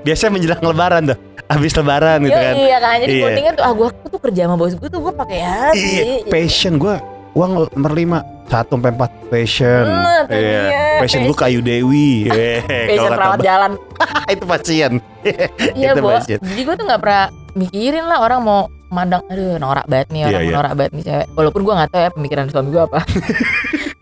Biasanya 0.03 0.31
menjelang 0.31 0.61
lebaran 0.61 1.01
tuh. 1.07 1.17
Habis 1.43 1.71
lebaran 1.73 2.17
gitu 2.21 2.31
Yo, 2.31 2.39
kan. 2.39 2.53
iya 2.55 2.77
kan 2.77 2.95
jadi 2.97 3.11
Iya. 3.11 3.23
bondingnya 3.23 3.53
tuh 3.53 3.63
ah 3.63 3.73
gue 3.73 3.87
tuh 4.05 4.19
kerja 4.21 4.41
sama 4.43 4.55
bos 4.55 4.73
gue 4.73 4.89
tuh 4.89 5.01
gue 5.01 5.13
pakai 5.13 5.39
hati 5.39 5.79
Iya, 5.81 6.03
passion 6.25 6.73
gua 6.75 6.95
uang 7.31 7.51
nomor 7.69 7.91
lima 7.91 8.19
satu 8.45 8.75
sampai 8.75 8.91
empat 8.91 9.11
passion. 9.27 9.85
Tuh 9.85 10.23
Iya. 10.29 10.99
Passion 10.99 11.21
gua 11.23 11.35
kayu 11.37 11.59
Dewi. 11.59 12.27
Eh, 12.27 12.61
passion 12.89 13.11
perawat 13.11 13.39
jalan 13.39 13.71
itu 14.33 14.45
pasien. 14.45 14.91
Iya 15.77 15.89
Itu 15.89 15.99
Bo, 15.99 16.09
passion. 16.11 16.39
jadi 16.39 16.61
gue 16.61 16.75
tuh 16.75 16.85
nggak 16.85 17.01
pernah 17.01 17.23
mikirin 17.53 18.03
lah 18.03 18.19
orang 18.19 18.39
mau 18.39 18.61
mandang 18.87 19.21
aduh 19.25 19.57
norak 19.57 19.85
banget 19.85 20.07
nih 20.09 20.21
orang 20.23 20.31
Iya, 20.31 20.37
mau 20.37 20.45
iya. 20.45 20.55
norak 20.55 20.73
banget 20.75 20.91
nih 20.91 21.03
cewek 21.03 21.27
walaupun 21.33 21.61
gue 21.61 21.73
nggak 21.73 21.89
tahu 21.89 22.01
ya 22.01 22.09
pemikiran 22.11 22.45
suami 22.47 22.69
gue 22.69 22.83
apa 22.83 22.99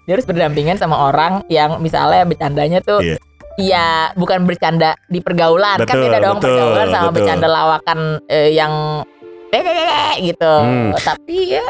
dia 0.01 0.11
harus 0.11 0.25
berdampingan 0.25 0.75
sama 0.75 0.95
orang 0.99 1.33
yang 1.47 1.79
misalnya 1.79 2.23
bercandanya 2.23 2.79
tuh 2.81 2.99
Iya. 2.99 3.15
Iya, 3.61 3.89
bukan 4.17 4.39
bercanda 4.49 4.97
di 5.05 5.19
pergaulan 5.21 5.77
kan 5.85 5.93
Betul, 5.93 6.03
beda 6.09 6.17
dong 6.17 6.37
betul, 6.41 6.49
pergaulan 6.49 6.87
sama 6.89 7.01
betul. 7.09 7.15
bercanda 7.21 7.47
lawakan 7.47 7.99
eh, 8.25 8.49
yang 8.57 8.73
gitu. 10.17 10.53
Hmm. 10.63 10.91
Tapi 10.97 11.37
ya 11.59 11.69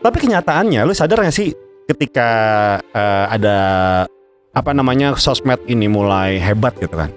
Tapi 0.00 0.16
kenyataannya 0.16 0.80
lu 0.84 0.92
sadar 0.92 1.24
gak 1.24 1.34
sih 1.34 1.56
ketika 1.88 2.28
eh, 2.92 3.24
ada 3.32 3.58
apa 4.50 4.70
namanya 4.74 5.14
sosmed 5.14 5.62
ini 5.70 5.86
mulai 5.86 6.36
hebat 6.42 6.76
gitu 6.78 6.94
kan. 6.94 7.10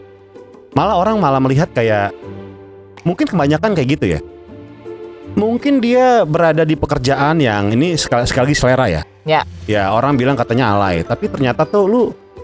Malah 0.74 0.98
orang 0.98 1.22
malah 1.22 1.42
melihat 1.42 1.70
kayak 1.74 2.14
mungkin 3.06 3.28
kebanyakan 3.30 3.76
kayak 3.78 3.90
gitu 4.00 4.06
ya. 4.18 4.20
Mungkin 5.34 5.82
dia 5.82 6.30
berada 6.30 6.62
di 6.62 6.78
pekerjaan 6.78 7.42
yang 7.42 7.74
ini 7.74 7.98
sekali, 7.98 8.30
sekali 8.30 8.54
lagi 8.54 8.58
selera 8.58 8.86
ya. 8.86 9.02
Ya. 9.26 9.42
Ya 9.66 9.90
orang 9.90 10.14
bilang 10.14 10.38
katanya 10.38 10.78
alay, 10.78 11.02
tapi 11.02 11.26
ternyata 11.26 11.66
tuh 11.66 11.90
lu 11.90 12.04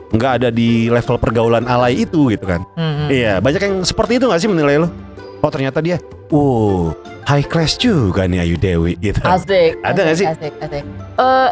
nggak 0.10 0.32
ada 0.36 0.50
di 0.50 0.88
level 0.88 1.18
pergaulan 1.18 1.66
alay 1.66 2.02
itu 2.02 2.30
gitu 2.30 2.44
kan. 2.44 2.62
hmm, 2.74 3.08
Iya, 3.08 3.38
banyak 3.38 3.62
yang 3.62 3.76
seperti 3.82 4.18
itu 4.18 4.26
gak 4.26 4.42
sih 4.42 4.50
menilai 4.50 4.82
lu? 4.82 4.90
Oh 5.40 5.48
ternyata 5.48 5.80
dia, 5.80 6.02
wow, 6.28 6.92
high 7.24 7.44
class 7.44 7.74
juga 7.76 8.26
nih 8.26 8.44
Ayu 8.44 8.58
Dewi 8.58 8.98
gitu. 8.98 9.22
asik. 9.22 9.80
Ada 9.80 10.00
nggak 10.02 10.18
sih? 10.18 10.28
Asik, 10.28 10.54
asik. 10.60 10.84
Eh, 11.16 11.50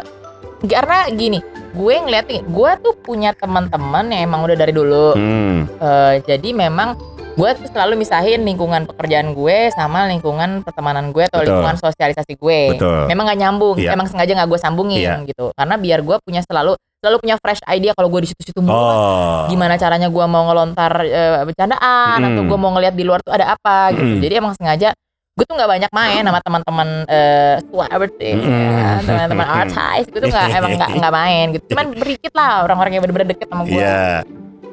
karena 0.66 1.08
gini, 1.08 1.40
gue 1.72 1.94
ngeliat 1.96 2.26
nih, 2.26 2.42
gue 2.44 2.70
tuh 2.78 2.94
punya 2.98 3.30
teman-teman 3.32 4.10
yang 4.10 4.26
emang 4.26 4.44
udah 4.44 4.56
dari 4.56 4.74
dulu. 4.74 5.14
Hmm, 5.14 5.70
Eh, 5.78 6.14
jadi 6.26 6.50
memang 6.52 6.98
gue 7.32 7.50
tuh 7.54 7.70
selalu 7.70 7.94
misahin 7.96 8.42
lingkungan 8.42 8.82
pekerjaan 8.84 9.30
gue 9.30 9.70
sama 9.70 10.04
lingkungan 10.04 10.66
pertemanan 10.66 11.14
gue 11.14 11.22
atau 11.22 11.38
Betul. 11.38 11.54
lingkungan 11.54 11.76
sosialisasi 11.78 12.34
gue. 12.34 12.60
betul. 12.74 13.06
Memang 13.06 13.24
gak 13.24 13.38
nyambung, 13.38 13.76
Iya. 13.78 13.94
emang 13.94 14.10
sengaja 14.10 14.34
gak 14.34 14.50
gue 14.50 14.58
sambungin 14.58 14.98
Iya. 14.98 15.22
gitu. 15.22 15.54
Karena 15.54 15.78
biar 15.78 16.02
gue 16.02 16.16
punya 16.20 16.42
selalu 16.42 16.74
selalu 16.98 17.16
punya 17.22 17.36
fresh 17.38 17.62
idea 17.70 17.94
kalau 17.94 18.10
gue 18.10 18.26
di 18.26 18.28
situ-situ 18.28 18.58
mulu. 18.58 18.74
Oh, 18.74 19.46
Gimana 19.46 19.78
caranya 19.78 20.10
gue 20.10 20.24
mau 20.26 20.42
ngelontar 20.50 20.92
eh, 21.06 21.42
bercandaan 21.46 22.18
atau 22.18 22.42
Mm. 22.42 22.48
gue 22.50 22.58
mau 22.58 22.70
ngeliat 22.74 22.94
di 22.94 23.04
luar 23.06 23.22
tuh 23.22 23.34
ada 23.34 23.54
apa 23.54 23.94
gitu. 23.94 24.18
Mm. 24.18 24.22
Jadi 24.22 24.34
emang 24.34 24.54
sengaja 24.58 24.90
gue 25.38 25.46
tuh 25.46 25.54
nggak 25.54 25.70
banyak 25.70 25.90
main 25.94 26.22
sama 26.26 26.40
teman-teman 26.42 26.88
eh 27.06 27.56
celebrity, 27.62 28.30
Mm. 28.34 28.70
ya, 28.74 28.88
teman-teman 29.06 29.46
artis, 29.62 30.04
gue 30.10 30.18
tuh 30.18 30.30
nggak 30.34 30.46
emang 30.58 30.70
nggak 30.74 30.90
nggak 30.98 31.14
main 31.14 31.46
gitu. 31.54 31.64
Cuman 31.70 31.86
berikit 31.94 32.32
lah 32.34 32.66
orang-orang 32.66 32.98
yang 32.98 33.02
bener-bener 33.06 33.28
deket 33.30 33.46
sama 33.46 33.62
gue. 33.62 33.78
Iya. 33.78 34.26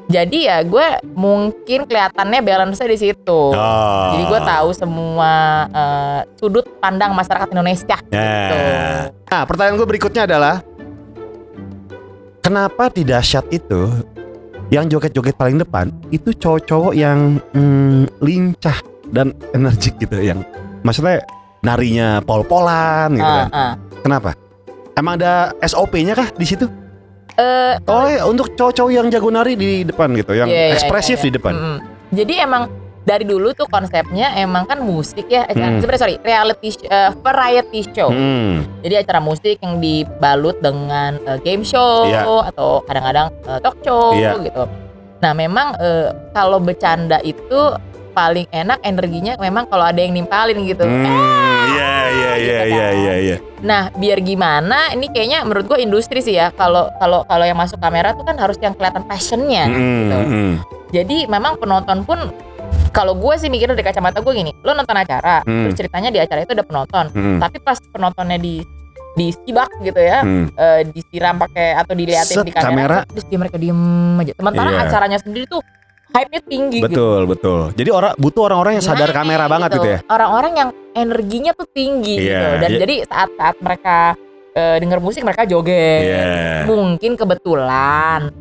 Jadi 0.05 0.45
ya 0.45 0.61
gue 0.61 0.85
mungkin 1.17 1.89
kelihatannya 1.89 2.41
balance-nya 2.41 2.89
di 2.89 2.97
situ. 2.97 3.41
Oh. 3.53 4.09
Jadi 4.13 4.23
gue 4.25 4.39
tahu 4.41 4.69
semua 4.73 5.31
eh, 5.69 6.19
sudut 6.41 6.65
pandang 6.81 7.13
masyarakat 7.13 7.53
Indonesia. 7.53 7.97
Gitu. 8.01 8.17
Nah. 8.17 9.13
Nah, 9.13 9.43
pertanyaan 9.45 9.77
gue 9.77 9.85
berikutnya 9.85 10.25
adalah 10.25 10.61
kenapa 12.45 12.93
di 12.93 13.01
dahsyat 13.01 13.49
itu 13.49 13.89
yang 14.69 14.85
joget-joget 14.85 15.33
paling 15.33 15.57
depan 15.57 15.89
itu 16.09 16.29
cowok-cowok 16.29 16.93
yang 16.93 17.41
mm, 17.57 18.21
lincah 18.21 18.77
dan 19.09 19.33
energik 19.53 19.97
gitu 19.97 20.13
yang 20.21 20.45
maksudnya 20.81 21.25
narinya 21.65 22.21
pol-polan 22.21 23.17
gitu 23.17 23.25
Ah, 23.25 23.37
kan. 23.41 23.49
ah. 23.49 23.73
Kenapa? 24.05 24.37
Emang 24.93 25.17
ada 25.17 25.57
SOP-nya 25.59 26.13
kah 26.13 26.29
di 26.31 26.45
situ? 26.45 26.69
Eh, 27.35 27.73
Oh, 27.89 28.05
ya, 28.05 28.29
untuk 28.29 28.53
cowok-cowok 28.53 28.91
yang 28.93 29.09
jago 29.09 29.27
nari 29.27 29.57
di 29.57 29.81
depan 29.81 30.13
gitu, 30.13 30.37
yang 30.37 30.45
Iya, 30.47 30.69
iya, 30.69 30.73
ekspresif 30.77 31.17
iya, 31.17 31.21
iya. 31.21 31.27
di 31.27 31.31
depan. 31.33 31.53
Mm-mm. 31.57 31.77
Jadi 32.13 32.33
emang 32.37 32.63
dari 33.05 33.21
dulu 33.21 33.53
tuh 33.53 33.65
konsepnya 33.65 34.33
emang 34.33 34.65
kan 34.65 34.81
musik 34.81 35.29
ya, 35.29 35.45
acara- 35.45 35.71
Hmm. 35.71 35.79
sebenarnya 35.79 36.01
sorry 36.01 36.15
reality 36.19 36.69
eh, 36.83 37.11
variety 37.15 37.79
show. 37.87 38.09
Hmm. 38.09 38.65
Jadi 38.81 38.95
acara 38.97 39.19
musik 39.19 39.55
yang 39.57 39.77
dibalut 39.77 40.57
dengan 40.57 41.21
eh, 41.21 41.37
game 41.39 41.61
show 41.61 42.03
Iya. 42.03 42.25
atau 42.49 42.81
kadang-kadang 42.81 43.29
eh, 43.45 43.59
talk 43.59 43.77
show 43.79 44.11
Iya. 44.11 44.41
gitu. 44.41 44.65
Nah 45.21 45.31
memang 45.31 45.77
eh, 45.77 46.09
kalau 46.31 46.57
bercanda 46.57 47.21
itu 47.21 47.77
paling 48.11 48.47
enak 48.49 48.79
energinya 48.81 49.35
memang 49.35 49.67
kalau 49.67 49.83
ada 49.83 49.99
yang 49.99 50.11
nimpalin 50.11 50.63
gitu. 50.63 50.81
Hmm, 50.81 51.03
iya 51.67 51.93
iya 52.07 52.31
iya 52.31 52.31
gitu 52.39 52.71
iya 52.71 52.87
kan. 52.87 52.95
iya 52.95 53.13
iya. 53.19 53.37
Nah 53.59 53.81
biar 53.91 54.17
gimana 54.19 54.89
ini 54.89 55.11
kayaknya 55.11 55.43
menurut 55.43 55.67
gue 55.67 55.77
industri 55.77 56.23
sih 56.23 56.33
ya 56.33 56.49
kalau 56.49 56.87
kalau 56.95 57.21
kalau 57.21 57.43
yang 57.43 57.59
masuk 57.59 57.75
kamera 57.77 58.15
tuh 58.15 58.23
kan 58.23 58.33
harus 58.35 58.55
yang 58.57 58.71
kelihatan 58.71 59.03
passionnya. 59.03 59.67
Hmm, 59.67 59.75
gitu. 60.01 60.17
hmm. 60.17 60.53
Jadi 60.89 61.17
memang 61.27 61.59
penonton 61.59 62.01
pun 62.01 62.31
kalau 62.95 63.11
gue 63.19 63.35
sih 63.35 63.51
mikirnya 63.51 63.75
dari 63.75 63.83
kacamata 63.83 64.23
gue 64.23 64.31
gini, 64.31 64.55
lo 64.63 64.71
nonton 64.71 64.95
acara, 64.95 65.43
Hmm. 65.43 65.67
terus 65.67 65.75
ceritanya 65.75 66.07
di 66.07 66.23
acara 66.23 66.47
itu 66.47 66.55
ada 66.55 66.63
penonton, 66.63 67.11
Hmm. 67.11 67.37
tapi 67.43 67.59
pas 67.59 67.75
penontonnya 67.91 68.39
di 68.39 68.63
disibak 69.15 69.71
gitu 69.79 69.95
ya, 69.95 70.23
Hmm. 70.23 70.47
eh, 70.51 70.87
disiram 70.91 71.35
pakai 71.35 71.75
atau 71.75 71.95
diliatin 71.95 72.39
Set 72.39 72.47
di 72.47 72.51
kamera, 72.51 72.71
kamera. 72.71 72.97
terus 73.07 73.23
dia 73.27 73.39
mereka 73.39 73.55
diem 73.55 73.79
aja. 74.19 74.31
Sementara 74.35 74.69
Iya. 74.71 74.79
acaranya 74.87 75.19
sendiri 75.19 75.45
tuh 75.47 75.63
hype-nya 76.11 76.41
tinggi 76.43 76.77
gitu. 76.79 76.87
Betul 76.87 77.21
betul. 77.27 77.61
Jadi 77.75 77.89
orang 77.91 78.11
butuh 78.15 78.43
orang-orang 78.47 78.79
yang 78.79 78.85
sadar 78.87 79.11
Nah, 79.11 79.15
kamera 79.15 79.45
banget 79.47 79.69
gitu 79.75 79.87
ya. 79.87 79.99
Orang-orang 80.07 80.53
yang 80.55 80.69
energinya 80.91 81.51
tuh 81.55 81.67
tinggi 81.71 82.15
Iya, 82.15 82.27
gitu. 82.27 82.47
Dan 82.59 82.69
iya. 82.71 82.79
jadi 82.83 82.95
saat-saat 83.07 83.55
mereka 83.59 83.97
eh, 84.55 84.79
denger 84.79 84.99
musik 85.03 85.27
mereka 85.27 85.43
joget. 85.43 85.99
Iya. 86.07 86.63
Mungkin 86.63 87.19
kebetulan 87.19 88.31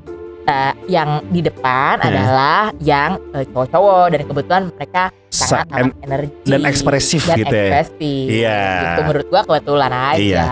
eh, 0.45 0.73
yang 0.87 1.25
di 1.27 1.41
depan 1.41 1.97
Hmm. 1.97 2.09
adalah 2.09 2.61
yang 2.79 3.17
eh, 3.33 3.45
cowok-cowok 3.47 4.05
dan 4.09 4.21
kebetulan 4.23 4.63
mereka 4.71 5.03
Sa- 5.29 5.47
sangat 5.51 5.67
amat 5.75 5.97
energi 6.03 6.29
dan 6.45 6.61
ekspresif 6.65 7.23
dan 7.25 7.37
gitu 7.37 7.55
ya. 7.55 7.65
ekspresif. 7.75 8.27
Iya. 8.31 8.61
Gitu 8.79 9.01
menurut 9.03 9.27
gua 9.29 9.41
kebetulan 9.43 9.91
aja. 9.91 10.19
Iya. 10.19 10.45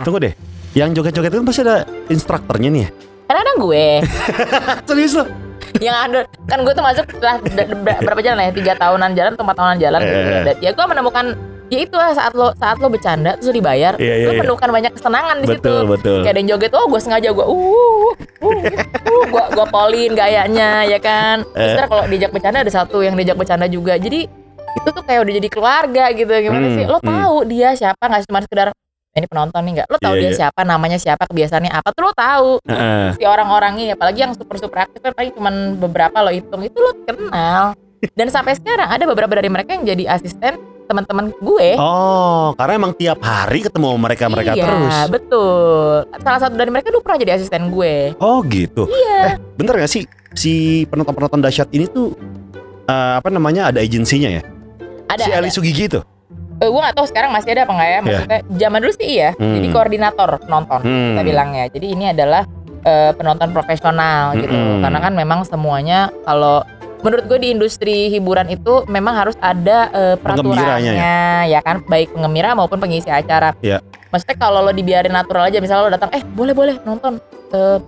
Tunggu 0.00 0.18
deh. 0.20 0.34
Yang 0.72 0.88
joget-joget 0.94 1.32
itu 1.32 1.42
pasti 1.42 1.62
ada 1.62 1.76
instrukturnya 2.06 2.68
nih 2.68 2.82
ya. 2.82 2.90
Kadang-kadang 3.24 3.56
gue 3.58 3.86
Serius 4.88 5.14
loh. 5.14 5.28
yang 5.84 5.92
ada 5.92 6.24
kan 6.48 6.64
gue 6.64 6.72
tuh 6.72 6.80
masuk 6.80 7.04
setelah 7.10 7.44
berapa 8.00 8.20
jalan 8.24 8.40
ya 8.40 8.52
tiga 8.52 8.72
tahunan 8.74 9.12
jalan 9.12 9.36
atau 9.36 9.44
empat 9.44 9.56
tahunan 9.58 9.78
jalan 9.78 10.00
gitu. 10.00 10.20
Ya 10.60 10.70
gue 10.72 10.86
menemukan 10.86 11.26
ya 11.68 11.78
itu 11.78 11.92
lah 11.92 12.10
saat 12.10 12.32
lo 12.32 12.52
saat 12.54 12.76
lo 12.76 12.88
bercanda 12.88 13.36
terus 13.36 13.50
dibayar 13.50 13.94
Iya, 13.94 14.14
iya, 14.14 14.26
lo 14.26 14.32
iya. 14.32 14.38
menemukan 14.38 14.70
banyak 14.70 14.92
kesenangan 14.92 15.36
di 15.38 15.46
situ 15.48 15.60
Betul 15.60 15.82
betul. 15.86 16.18
kayak 16.20 16.32
ada 16.32 16.38
yang 16.38 16.50
joget 16.50 16.72
oh 16.72 16.86
gue 16.86 16.98
sengaja 16.98 17.28
gue 17.30 17.42
uh 17.42 18.08
uh 18.38 18.60
uh 19.04 19.22
gue 19.26 19.44
gue 19.52 19.66
polin 19.68 20.10
gayanya 20.12 20.70
ya 20.82 20.98
kan 20.98 21.44
terus 21.46 21.68
Eh. 21.68 21.76
ntar 21.76 21.86
kalau 21.86 22.04
diajak 22.06 22.30
bercanda 22.30 22.58
ada 22.60 22.72
satu 22.72 22.98
yang 23.00 23.14
diajak 23.14 23.36
bercanda 23.36 23.66
juga 23.66 23.94
jadi 23.94 24.24
itu 24.70 24.88
tuh 24.88 25.02
kayak 25.02 25.20
udah 25.20 25.34
jadi 25.34 25.48
keluarga 25.48 26.04
gitu 26.12 26.28
gimana 26.30 26.66
Hmm, 26.66 26.74
sih 26.74 26.84
lo 26.84 26.98
hmm. 26.98 27.06
tahu 27.06 27.36
dia 27.44 27.68
siapa 27.72 28.00
nggak 28.00 28.22
cuma 28.24 28.40
sekedar 28.40 28.68
"Eh, 29.08 29.18
ini 29.18 29.26
penonton 29.26 29.60
nih 29.60 29.72
nggak 29.74 29.88
lo 29.88 29.98
tahu 29.98 30.14
Iya, 30.14 30.20
dia 30.20 30.28
iya. 30.28 30.38
siapa 30.38 30.60
namanya 30.62 30.96
siapa 30.96 31.24
kebiasaannya 31.24 31.72
apa 31.74 31.88
tuh 31.90 32.02
lo 32.02 32.12
tahu 32.12 32.50
Heeh. 32.62 33.06
si 33.12 33.24
orang-orangnya 33.24 33.92
apalagi 33.92 34.20
yang 34.20 34.32
super 34.32 34.56
super 34.56 34.78
aktif 34.80 35.00
kan 35.00 35.12
paling 35.12 35.32
cuman 35.32 35.54
beberapa 35.76 36.16
lo 36.18 36.30
hitung 36.30 36.62
itu 36.62 36.76
lo 36.76 36.92
kenal 37.02 37.74
dan 38.08 38.28
sampai 38.28 38.54
sekarang 38.54 38.86
ada 38.86 39.04
beberapa 39.04 39.32
dari 39.32 39.48
mereka 39.48 39.72
yang 39.72 39.84
jadi 39.84 40.04
asisten 40.10 40.54
teman-teman 40.88 41.28
gue 41.34 41.68
Oh, 41.76 42.56
karena 42.56 42.72
emang 42.74 42.92
tiap 42.92 43.20
hari 43.20 43.60
ketemu 43.60 43.92
mereka-mereka 43.94 44.56
iya, 44.56 44.64
terus. 44.64 44.94
betul. 45.12 46.08
Salah 46.18 46.40
satu 46.40 46.56
dari 46.56 46.72
mereka 46.72 46.88
dulu 46.88 47.04
pernah 47.04 47.20
jadi 47.20 47.36
asisten 47.36 47.68
gue. 47.68 48.16
Oh 48.18 48.40
gitu. 48.42 48.88
Iya. 48.88 49.20
Eh, 49.22 49.34
bentar 49.54 49.76
gak 49.76 49.86
sih 49.86 50.02
si 50.32 50.52
penonton-penonton 50.88 51.38
dahsyat 51.38 51.68
ini 51.70 51.84
tuh 51.86 52.16
eh, 52.84 53.12
apa 53.20 53.28
namanya 53.28 53.68
ada 53.68 53.78
agensinya 53.78 54.32
ya? 54.32 54.42
Ada. 55.06 55.22
si 55.22 55.30
ada. 55.30 55.38
Eli 55.38 55.50
Sugigi 55.52 55.84
itu. 55.86 56.00
Eh, 56.58 56.66
gue 56.66 56.80
gak 56.80 56.96
tahu 56.96 57.06
sekarang 57.06 57.30
masih 57.30 57.52
ada 57.52 57.62
apa 57.62 57.72
nggak 57.72 57.88
ya. 57.88 57.98
Maksudnya 58.00 58.38
zaman 58.56 58.78
dulu 58.80 58.92
sih 58.96 59.08
iya. 59.12 59.30
Hmm. 59.36 59.54
Jadi 59.54 59.66
koordinator 59.68 60.30
penonton 60.40 60.80
Hmm. 60.80 61.14
kita 61.14 61.22
bilangnya. 61.22 61.64
Jadi 61.68 61.86
ini 61.86 62.04
adalah 62.08 62.42
eh, 62.80 63.12
penonton 63.12 63.50
profesional 63.50 64.32
gitu. 64.34 64.50
Mm-mm. 64.50 64.80
Karena 64.80 64.98
kan 64.98 65.12
memang 65.12 65.42
semuanya 65.42 66.08
kalau 66.22 66.62
menurut 67.00 67.24
gue 67.30 67.38
di 67.38 67.48
industri 67.54 68.10
hiburan 68.10 68.50
itu 68.50 68.82
memang 68.90 69.14
harus 69.14 69.36
ada 69.38 69.90
Penggembiranya 70.18 70.18
peraturannya 70.18 71.16
ya 71.46 71.60
kan 71.62 71.76
baik 71.86 72.10
pengemira 72.14 72.54
maupun 72.58 72.78
pengisi 72.82 73.08
acara. 73.08 73.54
Iya. 73.62 73.78
Maksudnya 74.08 74.36
kalau 74.40 74.64
lo 74.64 74.72
dibiarin 74.72 75.12
natural 75.12 75.46
aja 75.52 75.60
misalnya 75.60 75.82
lo 75.86 75.92
datang 75.94 76.10
eh 76.16 76.22
boleh 76.24 76.54
boleh 76.56 76.74
nonton 76.82 77.20
Eh, 77.48 77.78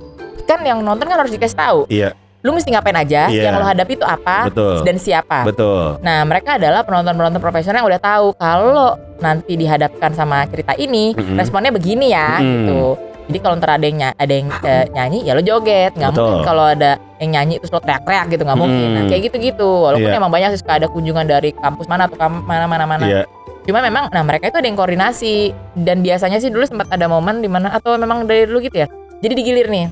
kan 0.48 0.64
yang 0.64 0.80
nonton 0.80 1.04
kan 1.04 1.20
harus 1.20 1.32
dikasih 1.32 1.58
tahu. 1.58 1.80
Iya. 1.92 2.16
Lu 2.40 2.56
mesti 2.56 2.72
ngapain 2.72 2.96
aja, 2.96 3.28
Iya. 3.28 3.52
yang 3.52 3.60
lo 3.60 3.68
hadapi 3.68 4.00
itu 4.00 4.06
apa 4.08 4.48
Betul. 4.48 4.80
dan 4.88 4.96
siapa. 4.96 5.44
Betul. 5.44 6.00
Nah, 6.00 6.24
mereka 6.24 6.56
adalah 6.56 6.80
penonton-penonton 6.88 7.36
profesional 7.36 7.84
yang 7.84 7.88
udah 7.92 8.00
tahu 8.00 8.26
kalau 8.40 8.96
nanti 9.20 9.60
dihadapkan 9.60 10.16
sama 10.16 10.48
cerita 10.48 10.72
ini, 10.80 11.12
Mm-mm. 11.12 11.36
responnya 11.36 11.68
begini 11.68 12.16
ya, 12.16 12.40
Mm-mm. 12.40 12.48
gitu. 12.48 12.82
Jadi 13.30 13.38
kalau 13.38 13.54
ntar 13.56 13.70
ada 13.72 13.86
yang, 13.86 13.96
ny- 13.96 14.16
ada 14.16 14.32
yang 14.34 14.48
eh, 14.60 14.84
nyanyi, 14.90 15.18
ya 15.22 15.32
lo 15.32 15.40
joget. 15.40 15.94
Nggak 15.94 16.10
Betul. 16.10 16.24
mungkin 16.26 16.42
kalau 16.42 16.64
ada 16.66 16.90
yang 17.16 17.30
nyanyi 17.30 17.54
terus 17.56 17.70
lo 17.70 17.78
teriak-teriak 17.78 18.26
gitu, 18.28 18.42
nggak 18.42 18.58
mungkin. 18.58 18.88
Nah, 18.90 19.02
Mm. 19.02 19.08
kayak 19.08 19.22
gitu-gitu. 19.24 19.70
Walaupun 19.86 20.10
Iya. 20.10 20.18
emang 20.18 20.30
banyak 20.30 20.48
sih 20.50 20.60
suka 20.60 20.72
ada 20.76 20.86
kunjungan 20.86 21.24
dari 21.24 21.50
kampus 21.52 21.86
mana 21.86 22.04
atau 22.04 22.18
kam- 22.18 22.42
mana-mana-mana. 22.42 23.06
Iya. 23.06 23.22
Cuma 23.62 23.78
memang, 23.78 24.08
nah 24.08 24.20
mereka 24.20 24.48
itu 24.48 24.56
ada 24.56 24.66
yang 24.66 24.74
koordinasi. 24.74 25.34
Dan 25.74 26.00
biasanya 26.00 26.36
sih 26.36 26.50
dulu 26.50 26.64
sempat 26.64 26.90
ada 26.90 27.06
momen 27.06 27.38
di 27.38 27.46
mana 27.46 27.70
atau 27.70 27.94
memang 27.94 28.24
dari 28.24 28.44
dulu 28.44 28.58
gitu 28.60 28.82
ya. 28.82 28.88
Jadi 29.20 29.32
digilir 29.32 29.68
nih. 29.68 29.86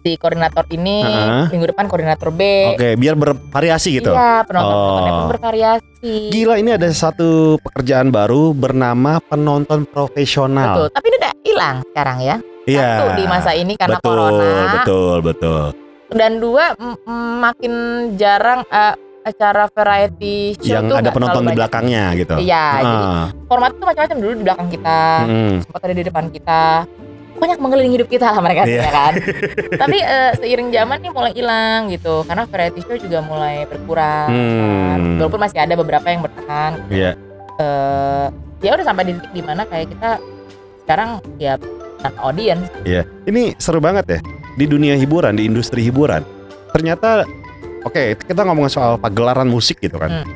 Si 0.00 0.14
koordinator 0.14 0.62
ini, 0.70 1.02
Heeh. 1.02 1.50
minggu 1.50 1.66
depan 1.68 1.86
koordinator 1.86 2.30
B. 2.30 2.40
Oke, 2.72 2.94
biar 2.94 3.14
bervariasi 3.14 4.00
gitu. 4.00 4.10
Iya, 4.10 4.46
penonton-penontonnya 4.46 5.12
Oh. 5.12 5.18
pun 5.18 5.28
bervariasi. 5.28 6.14
Gila 6.30 6.54
ini 6.56 6.70
ada 6.72 6.86
satu 6.88 7.58
pekerjaan 7.60 8.08
baru 8.08 8.50
bernama 8.50 9.18
penonton 9.20 9.82
profesional. 9.84 10.78
Betul. 10.78 10.88
Tapi 10.94 11.06
ini 11.06 11.16
udah 11.18 11.32
hilang 11.42 11.76
sekarang 11.84 12.18
ya. 12.22 12.36
Iya. 12.66 12.90
Satu 12.98 13.10
di 13.14 13.24
masa 13.30 13.50
ini 13.54 13.72
karena 13.78 13.98
betul, 14.02 14.10
corona. 14.10 14.72
Betul, 14.82 15.16
betul. 15.22 15.62
Dan 16.06 16.32
dua 16.38 16.74
makin 17.42 17.72
jarang 18.14 18.62
eh, 18.66 18.94
acara 19.26 19.66
variety 19.66 20.54
show 20.62 20.78
Yang 20.78 20.84
tuh 20.86 20.96
ada 21.02 21.10
penonton 21.10 21.42
di 21.42 21.46
banyak. 21.50 21.58
belakangnya 21.58 22.04
gitu. 22.14 22.34
Iya, 22.38 22.64
jadi 22.78 22.94
Ah, 23.02 23.26
format 23.50 23.70
tuh 23.74 23.86
macam-macam 23.86 24.16
dulu 24.22 24.32
di 24.38 24.44
belakang 24.46 24.68
kita, 24.70 25.02
mm. 25.26 25.54
sempat 25.66 25.80
ada 25.82 25.94
di 25.98 26.04
depan 26.06 26.24
kita. 26.30 26.62
Banyak 27.36 27.58
mengelilingi 27.60 27.96
hidup 28.00 28.08
kita 28.08 28.32
lah 28.32 28.40
mereka 28.40 28.62
Iya. 28.64 28.80
ya 28.86 28.90
kan. 28.94 29.12
Tapi 29.82 29.96
eh, 29.98 30.30
seiring 30.38 30.70
zaman 30.70 30.96
nih 31.02 31.10
mulai 31.10 31.32
hilang 31.34 31.80
gitu, 31.90 32.22
karena 32.22 32.46
variety 32.46 32.80
show 32.86 32.96
juga 32.96 33.18
mulai 33.20 33.66
berkurang. 33.66 34.28
Hmm. 34.30 34.86
kan. 34.94 34.98
Walaupun 35.20 35.40
masih 35.42 35.58
ada 35.58 35.74
beberapa 35.74 36.06
yang 36.06 36.22
bertahan. 36.22 36.72
Iya. 36.86 37.10
Eh, 37.58 38.26
ya 38.62 38.70
udah 38.78 38.86
sampai 38.86 39.10
di 39.10 39.12
titik 39.18 39.32
di 39.34 39.42
mana 39.42 39.66
kayak 39.66 39.90
kita 39.90 40.10
sekarang 40.86 41.18
ya 41.36 41.58
audience 42.16 42.68
Iya. 42.82 43.02
Ini 43.24 43.56
seru 43.56 43.78
banget 43.78 44.04
ya. 44.08 44.18
Di 44.54 44.64
dunia 44.64 44.94
hiburan, 44.94 45.34
di 45.34 45.44
industri 45.44 45.80
hiburan. 45.80 46.24
Ternyata 46.70 47.24
oke, 47.82 48.16
kita 48.18 48.40
ngomongin 48.42 48.68
soal 48.68 48.96
pagelaran 48.96 49.46
musik 49.46 49.78
gitu 49.78 49.96
kan. 49.96 50.22
Hmm. 50.22 50.26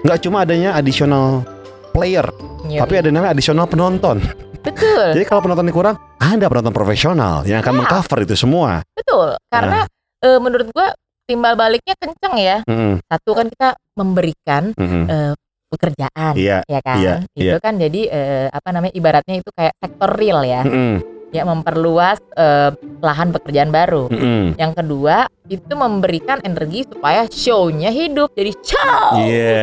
Nggak 0.00 0.18
cuma 0.20 0.42
adanya 0.42 0.74
additional 0.74 1.44
player, 1.90 2.24
Ya, 2.62 2.82
tapi 2.82 2.96
ada 2.96 3.08
namanya 3.08 3.32
additional 3.32 3.66
penonton. 3.66 4.22
betul 4.60 5.16
Jadi 5.16 5.24
kalau 5.24 5.40
penontonnya 5.40 5.72
kurang, 5.72 5.96
ada 6.16 6.44
penonton 6.46 6.70
profesional 6.70 7.42
yang 7.44 7.60
akan 7.60 7.72
Ya. 7.72 7.78
mengcover 7.78 8.18
itu 8.22 8.36
semua. 8.36 8.84
betul 8.92 9.32
karena 9.48 9.88
eh, 10.20 10.36
menurut 10.36 10.68
gua 10.70 10.92
timbal 11.24 11.54
baliknya 11.54 11.94
kenceng 11.96 12.34
ya 12.36 12.58
Mm-mm, 12.64 13.00
satu 13.02 13.30
kan 13.32 13.46
kita 13.46 13.68
memberikan 13.94 14.62
mm-mm. 14.74 15.04
eh, 15.06 15.32
pekerjaan 15.70 16.34
Iya. 16.34 16.66
ya 16.66 16.80
kan 16.80 16.98
iya, 16.98 17.14
itu 17.32 17.46
iya. 17.48 17.58
kan 17.58 17.74
jadi 17.74 18.00
eh, 18.06 18.46
apa 18.50 18.68
namanya 18.70 18.92
ibaratnya 18.92 19.34
itu 19.36 19.50
kayak 19.50 19.72
sektor 19.76 20.10
real 20.12 20.42
ya 20.42 20.60
Mm-mm, 20.60 20.98
ya 21.30 21.42
memperluas 21.44 22.18
eh, 22.32 22.70
lahan 22.98 23.30
pekerjaan 23.30 23.70
baru 23.70 24.06
mm-mm. 24.08 24.54
yang 24.56 24.72
kedua 24.72 25.30
itu 25.46 25.70
memberikan 25.70 26.42
energi 26.42 26.84
supaya 26.84 27.24
show-nya 27.24 27.88
hidup 27.88 28.30
jadi 28.32 28.50
show 28.60 29.06
Iya. 29.16 29.54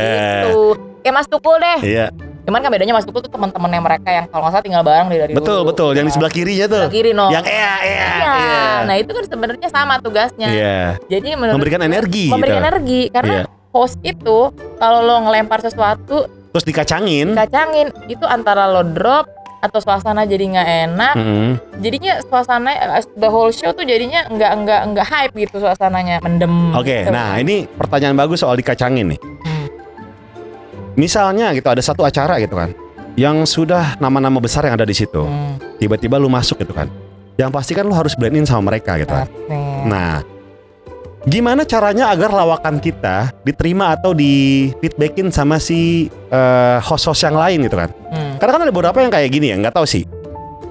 gitu 0.44 0.60
kayak 1.02 1.14
Mas 1.14 1.28
Tukul 1.28 1.56
deh 1.58 1.80
Iya, 1.82 2.06
cuman 2.44 2.60
kan 2.60 2.70
bedanya 2.70 2.92
Mas 2.92 3.04
Tukul 3.04 3.20
tuh 3.22 3.30
teman-temannya 3.30 3.80
mereka 3.82 4.10
yang 4.10 4.26
kalau 4.26 4.44
nggak 4.44 4.54
salah 4.54 4.66
tinggal 4.66 4.84
bareng 4.84 5.08
dari 5.08 5.32
betul 5.32 5.62
dulu. 5.62 5.70
betul. 5.72 5.90
Yang 5.94 6.06
di 6.06 6.14
sebelah 6.14 6.34
kirinya 6.34 6.66
tuh. 6.66 6.82
sebelah 6.82 6.96
kiri 6.96 7.12
no 7.12 7.28
Yang 7.30 7.46
iya, 7.46 7.74
iya, 7.78 8.08
Iya. 8.08 8.32
iya. 8.34 8.62
Nah 8.84 8.96
itu 8.98 9.12
kan 9.12 9.24
sebenarnya 9.24 9.68
sama 9.68 9.94
tugasnya. 9.98 10.50
Iya. 10.50 10.80
Jadi 11.06 11.28
Memberikan 11.36 11.80
energi 11.82 12.28
memberikan 12.28 12.60
gitu. 12.60 12.68
energi 12.68 13.02
karena 13.10 13.36
Iya. 13.38 13.57
Host 13.78 14.02
itu 14.02 14.50
kalau 14.76 15.00
lo 15.02 15.22
ngelempar 15.24 15.62
sesuatu 15.62 16.26
Terus 16.52 16.66
dikacangin. 16.66 17.38
kacangin 17.38 17.94
itu 18.10 18.26
antara 18.26 18.66
lo 18.66 18.82
drop 18.82 19.30
atau 19.58 19.78
suasana 19.78 20.22
jadi 20.24 20.54
nggak 20.54 20.70
enak. 20.86 21.14
Mm-mm. 21.18 21.50
Jadinya 21.82 22.22
suasana 22.22 22.72
the 23.14 23.26
whole 23.26 23.50
show 23.50 23.74
tuh 23.74 23.82
jadinya 23.84 24.26
nggak 24.26 24.52
nggak 24.66 24.82
nggak 24.94 25.06
hype 25.06 25.34
gitu 25.34 25.58
suasananya 25.58 26.22
mendem. 26.22 26.74
Oke, 26.74 27.06
gitu. 27.06 27.10
nah 27.10 27.38
ini 27.38 27.66
pertanyaan 27.66 28.14
bagus 28.14 28.42
soal 28.42 28.54
dikacangin 28.54 29.14
nih. 29.14 29.20
Hmm. 29.22 29.66
Misalnya 30.98 31.54
gitu 31.54 31.68
ada 31.70 31.82
satu 31.82 32.02
acara 32.02 32.42
gitu 32.42 32.58
kan, 32.58 32.74
yang 33.14 33.46
sudah 33.46 33.98
nama-nama 33.98 34.42
besar 34.42 34.66
yang 34.66 34.78
ada 34.78 34.86
di 34.86 34.98
situ, 34.98 35.22
Hmm, 35.26 35.62
tiba-tiba 35.78 36.18
lu 36.18 36.26
masuk 36.26 36.58
gitu 36.58 36.74
kan, 36.74 36.90
yang 37.38 37.54
pasti 37.54 37.78
kan 37.78 37.86
lu 37.86 37.94
harus 37.94 38.18
blend 38.18 38.34
in 38.34 38.46
sama 38.50 38.74
mereka 38.74 38.98
gitu 38.98 39.14
kan. 39.14 39.30
Nah, 39.86 40.26
Gimana 41.28 41.68
caranya 41.68 42.08
agar 42.08 42.32
lawakan 42.32 42.80
kita 42.80 43.36
diterima 43.44 43.92
atau 43.92 44.16
di 44.16 44.72
feedbackin 44.80 45.28
sama 45.28 45.60
si 45.60 46.08
eh, 46.32 46.80
host-host 46.80 47.28
yang 47.28 47.36
lain 47.36 47.68
gitu 47.68 47.76
kan? 47.76 47.92
Hmm. 48.16 48.40
Karena 48.40 48.52
kan 48.56 48.62
ada 48.64 48.72
beberapa 48.72 48.98
yang 49.04 49.12
kayak 49.12 49.28
gini 49.36 49.52
ya, 49.52 49.60
nggak 49.60 49.76
tahu 49.76 49.84
sih. 49.84 50.08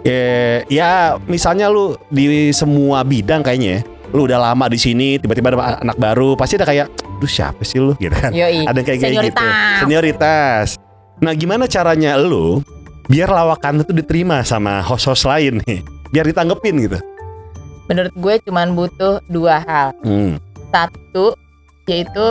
Eh, 0.00 0.64
ya 0.72 1.20
misalnya 1.28 1.68
lu 1.68 1.92
di 2.08 2.56
semua 2.56 3.04
bidang 3.04 3.44
kayaknya 3.44 3.68
ya, 3.68 3.80
lu 4.16 4.24
udah 4.24 4.40
lama 4.40 4.64
di 4.72 4.80
sini, 4.80 5.20
tiba-tiba 5.20 5.52
ada 5.52 5.84
anak 5.84 6.00
baru, 6.00 6.32
pasti 6.40 6.56
ada 6.56 6.64
kayak, 6.64 6.88
duh 7.20 7.28
siapa 7.28 7.60
sih 7.60 7.76
lu 7.76 7.92
gitu 8.00 8.16
kan? 8.16 8.32
Yoi. 8.32 8.64
Ada 8.64 8.80
yang 8.80 8.86
kayak 8.88 9.00
kayak 9.04 9.12
gitu. 9.12 9.44
Senioritas. 9.44 9.76
Senioritas. 9.84 10.68
Nah, 11.20 11.32
gimana 11.36 11.68
caranya 11.68 12.16
lu 12.16 12.64
biar 13.12 13.28
lawakan 13.28 13.84
itu 13.84 13.92
diterima 13.92 14.40
sama 14.40 14.80
host-host 14.80 15.28
lain 15.28 15.60
nih? 15.68 15.84
Biar 16.16 16.24
ditanggepin 16.24 16.80
gitu. 16.80 16.96
Menurut 17.92 18.14
gue 18.16 18.34
cuman 18.48 18.72
butuh 18.72 19.20
dua 19.28 19.60
hal. 19.62 19.92
Hmm. 20.00 20.40
Satu 20.76 21.32
yaitu 21.88 22.24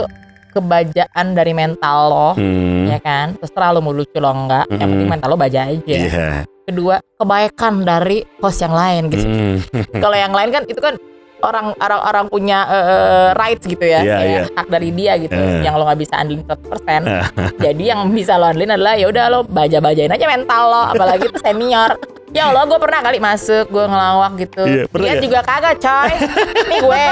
kebajaan 0.54 1.34
dari 1.34 1.50
mental 1.50 1.98
lo, 2.06 2.30
Hmm. 2.38 2.86
ya 2.86 3.02
kan? 3.02 3.34
Terserah 3.36 3.74
lo 3.74 3.82
mau 3.82 3.90
lucu 3.90 4.16
lo 4.16 4.30
enggak, 4.30 4.70
yang 4.70 4.78
Mm-mm. 4.78 4.92
penting 4.94 5.10
mental 5.10 5.28
lo 5.28 5.36
baja 5.36 5.66
aja. 5.66 5.82
Iya. 5.84 6.28
Kedua, 6.62 6.96
kebaikan 7.14 7.82
dari 7.82 8.22
host 8.38 8.62
yang 8.62 8.72
lain 8.72 9.02
gitu. 9.10 9.26
Hmm. 9.26 9.56
Kalau 9.96 10.14
yang 10.14 10.30
lain 10.30 10.50
kan 10.50 10.62
itu 10.64 10.78
kan 10.78 10.94
orang 11.36 11.76
orang 11.76 12.00
orang 12.00 12.24
punya 12.26 12.58
eh, 12.66 13.28
rights 13.34 13.64
gitu 13.64 13.84
ya, 13.84 14.00
Iya, 14.00 14.16
kayak 14.16 14.32
iya. 14.32 14.42
hak 14.54 14.66
dari 14.66 14.88
dia 14.90 15.12
gitu, 15.18 15.36
Eh. 15.36 15.60
yang 15.60 15.74
lo 15.76 15.84
nggak 15.84 16.00
bisa 16.00 16.14
andelin 16.16 16.42
100%. 16.42 17.02
Jadi 17.64 17.82
yang 17.86 18.00
bisa 18.08 18.34
lo 18.34 18.46
andelin 18.46 18.72
adalah 18.72 18.94
ya 18.94 19.06
udah 19.06 19.24
lo 19.28 19.40
baja-bajain 19.42 20.08
aja 20.08 20.26
mental 20.26 20.62
lo, 20.66 20.82
apalagi 20.90 21.26
itu 21.26 21.38
senior. 21.38 21.92
Ya 22.36 22.52
Allah, 22.52 22.68
gue 22.68 22.76
pernah 22.76 23.00
kali 23.00 23.16
masuk, 23.16 23.64
gue 23.66 23.84
ngelawak 23.86 24.32
gitu. 24.36 24.62
Iya, 24.62 24.82
pernah 24.86 25.06
Dia 25.06 25.14
ya? 25.16 25.22
juga 25.24 25.38
kagak, 25.40 25.74
coy. 25.80 26.10
Nih 26.70 26.78
gue, 26.78 27.04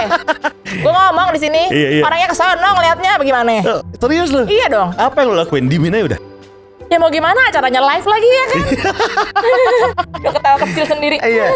gue 0.76 0.92
ngomong 0.92 1.28
di 1.32 1.40
sini, 1.40 1.62
Iya, 1.72 1.88
iya. 1.90 2.02
orangnya 2.04 2.28
kesono 2.28 2.68
ngelihatnya 2.76 3.12
bagaimana? 3.16 3.50
Oh, 3.64 3.80
Serius 3.96 4.28
lu? 4.28 4.44
Iya 4.44 4.68
dong. 4.68 4.92
Apa 4.92 5.16
yang 5.18 5.32
lu 5.32 5.36
lakuin? 5.38 5.64
Dimin 5.64 5.96
aja 5.96 6.04
udah. 6.12 6.20
Ya 6.84 7.00
mau 7.00 7.08
gimana? 7.08 7.40
Caranya 7.48 7.80
live 7.80 8.04
lagi 8.04 8.28
ya 8.28 8.44
kan? 8.44 8.60
Udah 10.20 10.30
ketawa 10.30 10.56
kecil 10.62 10.84
sendiri. 10.84 11.16
Iya. 11.18 11.48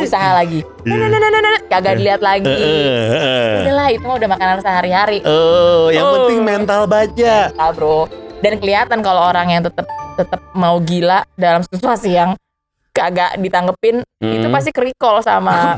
Usaha 0.00 0.34
lagi. 0.34 0.64
Iya. 0.82 0.96
Nah, 0.96 1.06
nah, 1.06 1.20
nah, 1.20 1.30
nah, 1.30 1.40
nah. 1.44 1.60
Kagak 1.68 1.94
dilihat 1.94 2.18
lagi. 2.18 2.48
Heeh. 2.48 3.60
Udahlah 3.60 3.88
itu 3.92 4.02
mah 4.02 4.16
udah 4.16 4.30
makanan 4.30 4.56
sehari-hari. 4.58 5.18
Oh, 5.22 5.92
yang 5.92 6.02
Oh. 6.02 6.12
penting 6.18 6.40
mental 6.40 6.88
baja. 6.88 7.52
Mental, 7.52 7.70
bro. 7.70 8.08
Dan 8.40 8.56
kelihatan 8.56 8.98
kalau 8.98 9.22
orang 9.22 9.46
yang 9.48 9.62
tetap 9.62 9.84
tetap 10.14 10.40
mau 10.52 10.80
gila 10.80 11.28
dalam 11.34 11.60
situasi 11.62 12.14
yang 12.14 12.32
kagak 12.94 13.34
ditanggepin 13.36 14.00
itu 14.22 14.46
Hmm. 14.46 14.54
pasti 14.54 14.70
kerikol 14.70 15.18
sama 15.18 15.76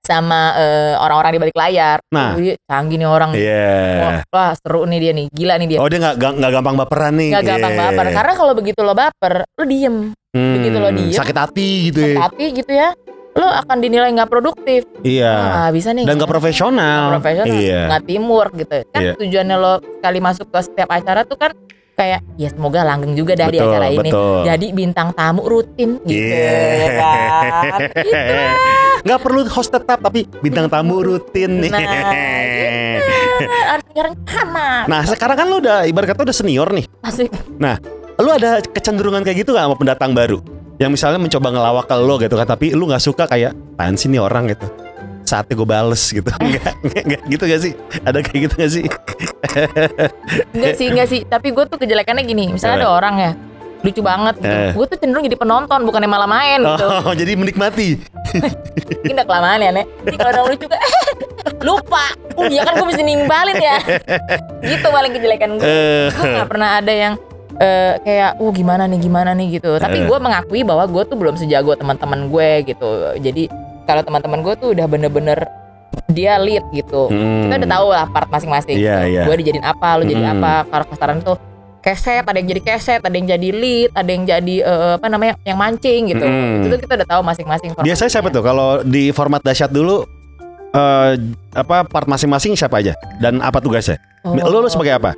sama 0.00 0.54
eh, 0.54 0.94
orang-orang 0.94 1.34
di 1.34 1.40
balik 1.42 1.56
layar. 1.58 1.98
Nah. 2.08 2.38
Wih, 2.38 2.54
canggih 2.62 2.94
nih 2.94 3.10
orang. 3.10 3.34
Iya. 3.34 3.74
Wah, 3.98 4.18
wah, 4.30 4.50
seru 4.54 4.86
nih 4.86 4.98
dia 5.02 5.12
nih, 5.12 5.26
gila 5.28 5.54
nih 5.58 5.66
dia. 5.66 5.78
Oh 5.82 5.90
dia 5.90 5.98
nggak 5.98 6.14
nggak- 6.14 6.34
nggak 6.38 6.52
gampang 6.54 6.76
baperan 6.78 7.12
nih. 7.12 7.30
Gak 7.34 7.42
gampang 7.44 7.72
Iya. 7.74 7.80
baper. 7.82 8.06
Karena 8.14 8.32
kalau 8.32 8.52
begitu 8.54 8.80
lo 8.80 8.94
baper, 8.94 9.34
lo 9.42 9.64
diem. 9.66 9.96
Hmm, 10.30 10.52
begitu 10.54 10.76
lo 10.78 10.90
diem. 10.94 11.10
Sakit 11.12 11.34
hati 11.36 11.68
gitu 11.90 12.00
ya. 12.06 12.16
Tapi 12.22 12.44
gitu 12.54 12.70
ya, 12.70 12.88
lo 13.34 13.48
akan 13.50 13.76
dinilai 13.82 14.14
nggak 14.14 14.30
produktif. 14.30 14.86
Iya. 15.02 15.34
Ah, 15.66 15.70
bisa 15.74 15.90
nih. 15.90 16.06
Dan 16.06 16.14
nggak 16.14 16.30
profesional. 16.30 17.10
Nggak 17.10 17.14
profesional, 17.18 17.56
Iya. 17.58 17.80
nggak 17.90 18.02
teamwork 18.06 18.52
gitu. 18.54 18.76
Kan 18.86 19.00
Iya. 19.02 19.12
tujuannya 19.18 19.56
lo 19.58 19.72
sekali 19.82 20.18
masuk 20.22 20.46
ke 20.46 20.58
setiap 20.62 20.88
acara 20.88 21.26
tuh 21.26 21.34
kan 21.34 21.50
kayak 21.96 22.20
ya 22.36 22.48
semoga 22.52 22.84
langgeng 22.84 23.16
juga 23.16 23.32
dah 23.32 23.48
di 23.48 23.56
Betul, 23.56 23.72
acara 23.72 23.86
ini. 23.88 23.98
betul. 24.12 24.40
Jadi 24.44 24.66
bintang 24.76 25.08
tamu 25.16 25.42
rutin 25.48 25.90
gitu 26.04 26.36
ya 26.36 26.90
kan. 27.00 27.80
Gitu. 28.06 28.34
Nggak 29.06 29.20
perlu 29.22 29.40
host 29.48 29.70
tetap 29.72 29.98
tapi 30.02 30.28
bintang 30.44 30.66
tamu 30.68 31.00
rutin 31.00 31.62
nih. 31.62 31.70
Nah, 31.72 31.80
gitu. 33.00 33.44
Nah 34.86 35.02
sekarang 35.08 35.36
kan 35.40 35.46
lu 35.48 35.56
udah 35.62 35.88
ibarat 35.88 36.12
kata 36.12 36.28
udah 36.28 36.36
senior 36.36 36.68
nih. 36.74 36.84
Asik. 37.00 37.32
Lu 38.16 38.30
ada 38.32 38.60
kecenderungan 38.64 39.20
kayak 39.24 39.44
gitu 39.44 39.52
gak 39.52 39.68
sama 39.68 39.76
pendatang 39.76 40.16
baru? 40.16 40.40
Yang 40.80 41.00
misalnya 41.00 41.20
mencoba 41.20 41.48
ngelawak 41.52 41.84
ke 41.88 41.96
lo 41.96 42.14
gitu 42.20 42.36
kan 42.36 42.48
Tapi 42.48 42.76
lu 42.76 42.84
gak 42.84 43.00
suka 43.00 43.24
kayak 43.24 43.56
Apaan 43.76 43.96
sih 43.96 44.08
nih 44.12 44.20
orang 44.20 44.48
gitu 44.52 44.68
Saatnya 45.26 45.54
gue 45.54 45.66
bales 45.66 46.02
gitu 46.06 46.30
Enggak, 46.38 46.72
enggak, 46.80 47.02
enggak 47.02 47.22
gitu 47.26 47.44
gak 47.44 47.60
sih? 47.60 47.72
Ada 48.00 48.18
kayak 48.22 48.40
gitu 48.46 48.54
gak 48.56 48.70
sih? 48.72 48.84
Enggak 50.54 50.74
sih, 50.76 50.86
enggak 50.88 51.08
sih. 51.08 51.20
Tapi 51.26 51.48
gue 51.50 51.64
tuh 51.66 51.78
kejelekannya 51.78 52.22
gini. 52.22 52.44
Misalnya 52.50 52.86
ada 52.86 52.90
orang 52.90 53.14
ya 53.18 53.32
lucu 53.84 54.00
banget 54.00 54.34
gitu. 54.40 54.50
Eh. 54.50 54.72
Gue 54.72 54.86
tuh 54.88 54.98
cenderung 54.98 55.22
jadi 55.22 55.36
penonton 55.36 55.80
bukannya 55.84 56.08
malah 56.08 56.26
main 56.26 56.58
gitu. 56.58 56.86
Oh 57.04 57.12
jadi 57.12 57.34
menikmati 57.34 58.00
Ini 59.06 59.22
kelamaan 59.22 59.62
ya, 59.62 59.70
Nek. 59.70 59.86
Jadi 60.02 60.16
kalau 60.16 60.30
orang 60.32 60.46
lucu 60.50 60.66
kan 60.66 60.80
lupa. 61.68 62.06
Oh 62.34 62.44
iya 62.46 62.62
kan 62.62 62.74
gue 62.74 62.86
mesti 62.86 63.02
nimbalin 63.02 63.56
ya. 63.56 63.78
gitu 64.64 64.86
paling 64.86 65.12
kejelekan 65.12 65.50
gue. 65.56 65.64
Eh, 65.64 66.06
Gue 66.10 66.26
gak 66.34 66.48
pernah 66.50 66.78
ada 66.78 66.90
yang 66.90 67.14
eh, 67.56 67.94
kayak, 68.02 68.30
uh 68.36 68.50
gimana 68.50 68.84
nih, 68.84 68.98
gimana 68.98 69.30
nih 69.32 69.60
gitu. 69.60 69.78
Tapi 69.78 70.02
Eh. 70.02 70.04
gue 70.04 70.18
mengakui 70.18 70.60
bahwa 70.60 70.84
gue 70.84 71.02
tuh 71.06 71.16
belum 71.16 71.34
sejago 71.36 71.72
teman-teman 71.72 72.26
gue 72.26 72.50
gitu. 72.66 72.90
Jadi 73.16 73.46
kalau 73.86 74.02
teman-teman 74.02 74.42
gue 74.42 74.54
tuh 74.58 74.68
udah 74.74 74.86
bener-bener 74.86 75.38
dia 76.06 76.36
lead 76.38 76.62
gitu. 76.70 77.08
hmm. 77.08 77.48
Kita 77.48 77.54
udah 77.62 77.70
tahu 77.70 77.86
lah 77.90 78.06
part 78.10 78.28
masing-masing. 78.28 78.76
Iya, 78.78 79.06
iya. 79.06 79.22
Gue 79.24 79.38
dijadiin 79.40 79.64
apa, 79.64 79.96
lu 79.98 80.04
jadi 80.04 80.22
Hmm. 80.22 80.34
apa. 80.38 80.52
Kalau 80.68 80.84
kasaran 80.90 81.18
tuh 81.22 81.36
keset, 81.80 82.26
ada 82.26 82.36
yang 82.36 82.48
jadi 82.50 82.62
keset, 82.62 83.00
ada 83.00 83.14
yang 83.14 83.26
jadi 83.26 83.48
lead, 83.54 83.90
ada 83.94 84.10
yang 84.10 84.24
jadi 84.26 84.56
eh, 84.62 84.92
apa 84.98 85.06
namanya, 85.06 85.34
yang 85.42 85.58
mancing 85.58 86.10
gitu. 86.10 86.26
Hmm. 86.26 86.62
Itu 86.62 86.66
tuh 86.74 86.80
kita 86.82 86.92
udah 87.02 87.08
tahu 87.08 87.22
masing-masing. 87.22 87.68
Biasanya 87.78 88.10
siapa 88.10 88.28
tuh? 88.30 88.42
Kalau 88.42 88.82
di 88.82 89.10
format 89.10 89.40
dahsyat 89.42 89.70
dulu 89.70 90.02
eh 90.76 91.12
apa 91.56 91.88
part 91.88 92.04
masing-masing 92.04 92.52
siapa 92.52 92.82
aja 92.84 92.92
dan 93.16 93.40
apa 93.40 93.62
tugasnya? 93.62 93.96
Lu, 94.26 94.60
lu 94.60 94.68
sebagai 94.68 94.98
apa? 94.98 95.14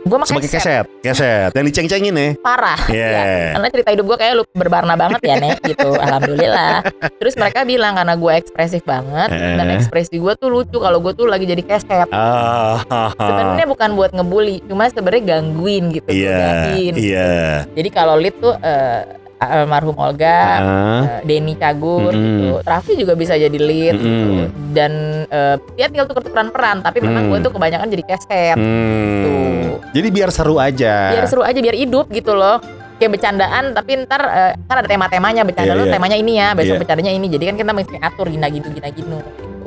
Gue 0.00 0.16
Sebagai 0.22 0.46
keset. 0.46 0.84
keset, 0.84 0.86
keset 1.02 1.50
yang 1.52 1.66
diceng-cengin 1.66 2.12
nih. 2.12 2.30
parah. 2.38 2.78
Iya. 2.88 3.08
Ya, 3.08 3.24
karena 3.52 3.68
cerita 3.68 3.90
hidup 3.90 4.04
gue 4.06 4.16
kayak 4.16 4.32
lu 4.34 4.44
berwarna 4.48 4.94
banget 4.94 5.20
ya 5.20 5.34
nek 5.36 5.58
gitu. 5.60 5.90
Alhamdulillah. 6.04 6.86
Terus 7.18 7.34
mereka 7.34 7.62
bilang 7.62 7.94
karena 7.94 8.14
gue 8.14 8.32
ekspresif 8.34 8.82
banget 8.82 9.28
dan 9.28 9.66
Eh. 9.66 9.76
ekspresi 9.76 10.16
gue 10.16 10.32
tuh 10.34 10.48
lucu 10.48 10.76
kalau 10.76 10.98
gue 10.98 11.12
tuh 11.12 11.24
lagi 11.24 11.44
jadi 11.44 11.60
keset. 11.60 12.08
Ah, 12.08 12.80
Sebenarnya 13.14 13.66
bukan 13.66 13.90
buat 13.94 14.10
ngebully, 14.10 14.62
cuma 14.64 14.86
sebenarnya 14.86 15.36
gangguin 15.36 15.90
gitu, 15.90 16.08
Iya, 16.08 16.30
godain. 16.32 16.94
iya. 16.94 17.30
Jadi 17.68 17.88
kalau 17.88 18.14
lead 18.14 18.34
tuh 18.34 18.54
eh, 18.58 19.02
almarhum 19.38 19.94
Olga, 19.94 20.38
eh, 20.58 21.02
Denny 21.22 21.54
Cagur 21.54 22.10
Mm-mm. 22.10 22.18
gitu. 22.18 22.48
Raffi 22.62 22.92
juga 22.94 23.14
bisa 23.14 23.34
jadi 23.34 23.54
lead 23.54 23.94
Mm-mm. 23.94 24.02
gitu. 24.02 24.30
dan 24.70 24.92
eh, 25.24 25.56
dia 25.74 25.86
tinggal 25.86 26.06
tuker-tukeran 26.06 26.50
peran, 26.50 26.76
tapi 26.82 26.98
memang 26.98 27.26
Mm. 27.26 27.30
gue 27.30 27.38
tuh 27.40 27.52
kebanyakan 27.52 27.86
jadi 27.88 28.04
keset. 28.04 28.56
hmm. 28.56 29.22
Tuh. 29.22 29.74
Jadi 29.94 30.08
biar 30.10 30.28
seru 30.28 30.58
aja. 30.58 31.14
biar 31.14 31.26
seru 31.26 31.42
aja 31.42 31.56
biar 31.56 31.74
hidup 31.74 32.10
gitu 32.10 32.34
loh 32.34 32.58
kayak 32.98 33.14
bercandaan 33.14 33.70
tapi 33.72 33.94
ntar 34.02 34.22
eh, 34.26 34.52
kan 34.66 34.82
ada 34.82 34.88
tema-temanya 34.90 35.46
bercanda 35.46 35.70
Iya, 35.70 35.78
lu 35.78 35.86
iya. 35.86 35.94
temanya 35.94 36.16
ini 36.18 36.32
ya 36.34 36.48
besok 36.50 36.74
Iya. 36.74 36.80
bercandanya 36.82 37.12
ini 37.14 37.26
jadi 37.30 37.44
kan 37.46 37.56
kita 37.56 37.70
mesti 37.70 37.96
atur 38.02 38.26
gina 38.26 38.50
gitu 38.50 38.66
gina 38.68 38.90
gitu 38.90 39.14
gitu 39.22 39.66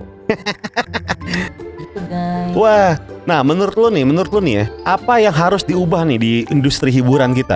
gitu 1.79 1.99
guys 2.11 2.51
Wah, 2.51 2.99
nah 3.23 3.39
menurut 3.41 3.71
lo 3.73 3.87
nih, 3.87 4.03
menurut 4.03 4.27
lo 4.27 4.43
nih 4.43 4.55
ya, 4.59 4.65
apa 4.83 5.23
yang 5.23 5.31
harus 5.31 5.63
diubah 5.63 6.03
nih 6.03 6.19
di 6.19 6.31
industri 6.51 6.91
hiburan 6.91 7.31
kita? 7.31 7.55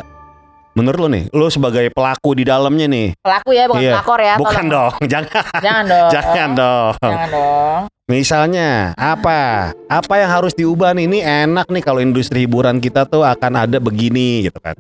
Menurut 0.76 1.00
lo 1.00 1.08
nih, 1.08 1.32
lo 1.32 1.48
sebagai 1.48 1.88
pelaku 1.88 2.36
di 2.36 2.44
dalamnya 2.44 2.84
nih, 2.86 3.16
pelaku 3.24 3.56
ya 3.56 3.64
bukan 3.64 3.80
Iya. 3.80 3.94
pelakor 3.96 4.20
ya 4.20 4.36
bukan 4.36 4.52
tolong. 4.60 4.68
dong, 4.70 4.94
jangan, 5.12 5.44
jangan 5.64 5.84
dong 5.88 6.10
jangan 6.12 6.50
dong. 6.52 6.92
jangan 7.00 7.30
dong 7.32 7.82
Misalnya 8.06 8.70
apa? 8.94 9.40
Apa 9.88 10.14
yang 10.20 10.30
harus 10.30 10.54
diubah 10.54 10.94
nih? 10.94 11.10
Ini 11.10 11.20
enak 11.48 11.72
nih 11.72 11.82
kalau 11.82 11.98
industri 11.98 12.44
hiburan 12.44 12.78
kita 12.78 13.08
tuh 13.08 13.24
akan 13.24 13.66
ada 13.66 13.80
begini 13.80 14.46
gitu 14.46 14.60
kan? 14.60 14.76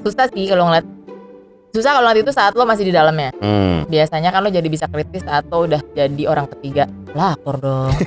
susah 0.00 0.24
sih 0.32 0.48
kalau 0.48 0.64
ngeliat 0.64 0.86
susah 1.70 1.90
kalau 1.92 2.06
nanti 2.06 2.20
itu 2.20 2.30
saat 2.30 2.52
lo 2.52 2.62
masih 2.62 2.82
di 2.82 2.90
dalamnya 2.90 3.30
Hmm. 3.36 3.86
biasanya 3.86 4.28
kan 4.28 4.40
lo 4.40 4.48
jadi 4.48 4.66
bisa 4.66 4.86
kritis 4.86 5.22
atau 5.22 5.64
udah 5.64 5.78
jadi 5.90 6.22
orang 6.24 6.50
ketiga 6.50 6.84
pelakor 7.06 7.56
dong 7.56 7.92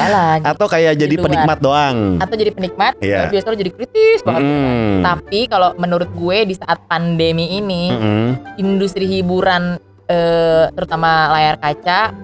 lagi 0.00 0.42
Atau 0.42 0.66
kayak 0.66 0.96
Di 0.96 0.98
jadi 0.98 1.14
luar. 1.14 1.24
penikmat 1.28 1.58
doang. 1.60 1.96
atau 2.16 2.34
jadi 2.34 2.50
penikmat 2.50 2.92
Iya. 2.98 3.28
biasa 3.28 3.46
lo 3.46 3.56
jadi 3.56 3.70
kritis 3.70 4.20
banget 4.22 4.42
Hmm. 4.42 4.96
Tapi 5.02 5.40
kalau 5.46 5.76
menurut 5.76 6.08
gue 6.10 6.38
di 6.42 6.54
saat 6.54 6.80
pandemi 6.84 7.52
ini, 7.52 7.88
Mm-mm. 7.90 8.28
industri 8.56 9.04
hiburan 9.06 9.76
eh, 10.06 10.64
terutama 10.72 11.30
layar 11.30 11.56
kaca, 11.56 12.16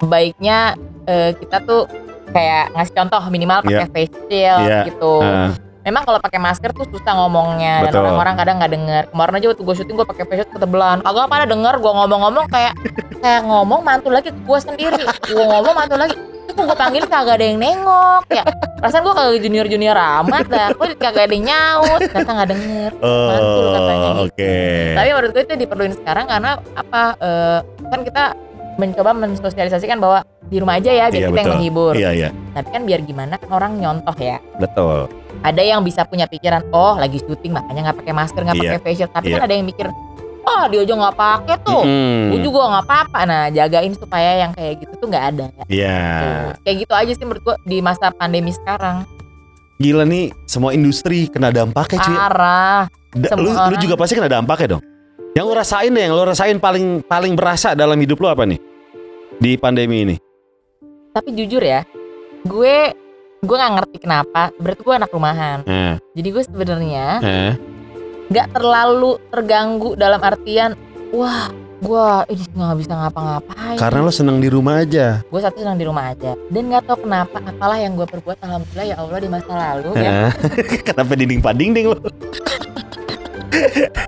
baiknya 0.00 0.76
eh, 1.04 1.32
kita 1.34 1.58
tuh 1.60 1.88
kayak 2.28 2.70
ngasih 2.72 2.94
contoh 2.94 3.22
minimal 3.26 3.58
pakai 3.62 3.88
face 3.88 4.14
shield 4.22 4.60
Iya. 4.62 4.80
gitu. 4.86 5.14
Ah. 5.18 5.50
Memang 5.84 6.02
kalau 6.02 6.16
pakai 6.16 6.40
masker 6.40 6.72
tuh 6.72 6.88
susah 6.88 7.12
ngomongnya 7.14 7.84
Betul. 7.84 8.00
dan 8.00 8.00
orang-orang 8.02 8.34
kadang 8.34 8.56
nggak 8.56 8.72
denger. 8.72 9.02
Kemarin 9.12 9.32
aja 9.36 9.46
waktu 9.52 9.62
gue 9.62 9.74
syuting 9.76 9.94
gue 9.94 10.08
pakai 10.08 10.24
face 10.24 10.38
shield 10.40 10.50
ketebelan. 10.50 10.98
Kagak 11.00 11.26
pada 11.28 11.44
denger 11.44 11.74
gue 11.76 11.92
ngomong-ngomong 11.92 12.46
kayak 12.48 12.72
kayak 13.20 13.42
ngomong 13.44 13.80
mantul 13.80 14.10
lagi 14.10 14.28
ke 14.28 14.40
gue 14.40 14.58
sendiri. 14.58 15.04
Gue 15.22 15.44
ngomong 15.44 15.74
mantul 15.74 16.00
lagi. 16.00 16.16
Terus 16.44 16.70
gue 16.70 16.78
panggil 16.78 17.04
kagak 17.04 17.36
ada 17.36 17.44
yang 17.44 17.58
nengok 17.58 18.24
ya. 18.30 18.44
Perasaan 18.78 19.02
gue 19.02 19.12
kagak 19.12 19.40
junior 19.40 19.66
junior 19.66 19.96
amat 19.96 20.44
dah. 20.46 20.68
Gue 20.72 20.88
kagak 20.94 21.28
ada 21.28 21.34
yang 21.34 21.44
nyaut. 21.44 22.00
Ternyata 22.00 22.30
nggak 22.32 22.50
denger. 22.50 22.90
Mantul 23.04 23.64
katanya 23.68 24.08
Oh, 24.08 24.14
gitu. 24.24 24.24
oke. 24.32 24.54
Tapi 24.94 25.08
menurut 25.10 25.30
gue 25.30 25.42
itu 25.42 25.54
diperluin 25.58 25.94
sekarang 25.94 26.24
karena 26.24 26.50
apa? 26.72 27.02
eh, 27.18 27.58
kan 27.84 28.00
kita 28.00 28.24
mencoba 28.74 29.10
mensosialisasikan 29.12 29.96
bahwa 29.96 30.20
di 30.44 30.58
rumah 30.58 30.76
aja 30.76 30.90
ya 30.90 31.06
biar 31.08 31.20
Iya, 31.20 31.28
kita 31.28 31.40
yang 31.40 31.52
menghibur. 31.56 31.92
Iya 31.94 32.10
iya 32.12 32.28
Tapi 32.52 32.68
kan 32.68 32.82
biar 32.82 33.00
gimana 33.02 33.34
kan 33.36 33.50
orang 33.50 33.72
nyontoh 33.78 34.16
ya. 34.16 34.38
betul. 34.56 35.06
Ada 35.40 35.60
yang 35.60 35.80
bisa 35.82 36.02
punya 36.02 36.24
pikiran, 36.24 36.64
oh 36.70 36.96
lagi 36.96 37.20
syuting 37.20 37.52
makanya 37.52 37.90
nggak 37.90 37.98
pakai 38.00 38.14
masker, 38.14 38.40
nggak 38.40 38.56
Iya. 38.56 38.70
pakai 38.70 38.80
facial. 38.82 39.08
Tapi 39.10 39.26
Iya. 39.26 39.34
kan 39.34 39.42
ada 39.42 39.54
yang 39.54 39.66
mikir, 39.66 39.86
oh 40.42 40.64
dia 40.66 40.80
aja 40.80 40.94
nggak 40.94 41.16
pakai 41.16 41.56
tuh. 41.60 41.82
Mm-mm. 41.82 42.20
Gue 42.30 42.40
juga 42.40 42.58
nggak 42.66 42.84
apa-apa. 42.84 43.18
Nah 43.24 43.42
jagain 43.48 43.92
supaya 43.92 44.30
yang 44.38 44.50
kayak 44.52 44.74
gitu 44.80 44.92
tuh 44.96 45.06
nggak 45.06 45.24
ada. 45.30 45.46
Iya. 45.66 45.98
Tuh. 46.16 46.50
Kayak 46.62 46.76
gitu 46.80 46.92
aja 46.94 47.12
sih 47.12 47.24
menurut 47.24 47.42
gue 47.42 47.56
di 47.64 47.76
masa 47.78 48.08
pandemi 48.10 48.50
sekarang. 48.50 49.04
Gila 49.74 50.06
nih 50.06 50.30
semua 50.44 50.70
industri 50.70 51.26
kena 51.26 51.50
dampaknya 51.50 51.98
cuy. 52.00 52.14
Parah. 52.14 52.86
Da- 53.12 53.30
semua 53.30 53.68
lu, 53.68 53.74
lu 53.74 53.76
juga 53.78 53.94
pasti 53.94 54.14
kena 54.14 54.30
dampaknya 54.30 54.78
dong. 54.78 54.82
Yang 55.34 55.44
lu 55.44 55.54
rasain 55.54 55.90
deh, 55.90 56.02
yang 56.06 56.14
lu 56.14 56.22
rasain 56.22 56.56
paling 56.56 57.02
paling 57.02 57.34
berasa 57.34 57.74
dalam 57.74 57.98
hidup 57.98 58.18
lu 58.18 58.30
apa 58.30 58.46
nih? 58.46 58.58
Di 59.34 59.58
pandemi 59.58 60.06
ini. 60.06 60.16
Tapi 61.10 61.30
jujur 61.32 61.58
ya, 61.58 61.82
gue 62.44 62.76
gue 63.40 63.56
nggak 63.56 63.74
ngerti 63.74 63.96
kenapa. 63.98 64.54
Berarti 64.54 64.80
gue 64.80 64.94
anak 64.94 65.10
rumahan. 65.10 65.58
Eh, 65.64 65.94
Jadi 66.14 66.28
gue 66.30 66.42
sebenarnya 66.44 67.06
eh. 67.20 67.52
nggak 68.24 68.46
terlalu 68.52 69.18
terganggu 69.28 69.94
dalam 69.94 70.22
artian, 70.22 70.78
wah 71.10 71.50
gue 71.76 72.06
ini 72.30 72.44
nggak 72.48 72.76
bisa 72.78 72.92
ngapa-ngapain. 72.94 73.76
Karena 73.76 73.98
lu 74.00 74.14
seneng 74.14 74.38
di 74.38 74.46
rumah 74.46 74.80
aja. 74.80 75.18
gue 75.20 75.40
satu 75.42 75.58
senang 75.60 75.74
di 75.74 75.84
rumah 75.84 76.08
aja 76.08 76.38
dan 76.48 76.62
nggak 76.64 76.86
tahu 76.86 77.04
kenapa 77.04 77.42
apalah 77.42 77.76
yang 77.76 77.92
gue 77.92 78.06
perbuat 78.06 78.38
alhamdulillah 78.38 78.86
ya 78.86 78.96
Allah 78.96 79.18
di 79.18 79.28
masa 79.28 79.50
lalu 79.52 79.90
ya 79.98 80.30
Eh. 80.30 80.30
Kenapa 80.86 81.12
dinding 81.12 81.42
padinding 81.42 81.86
lu? 81.90 81.98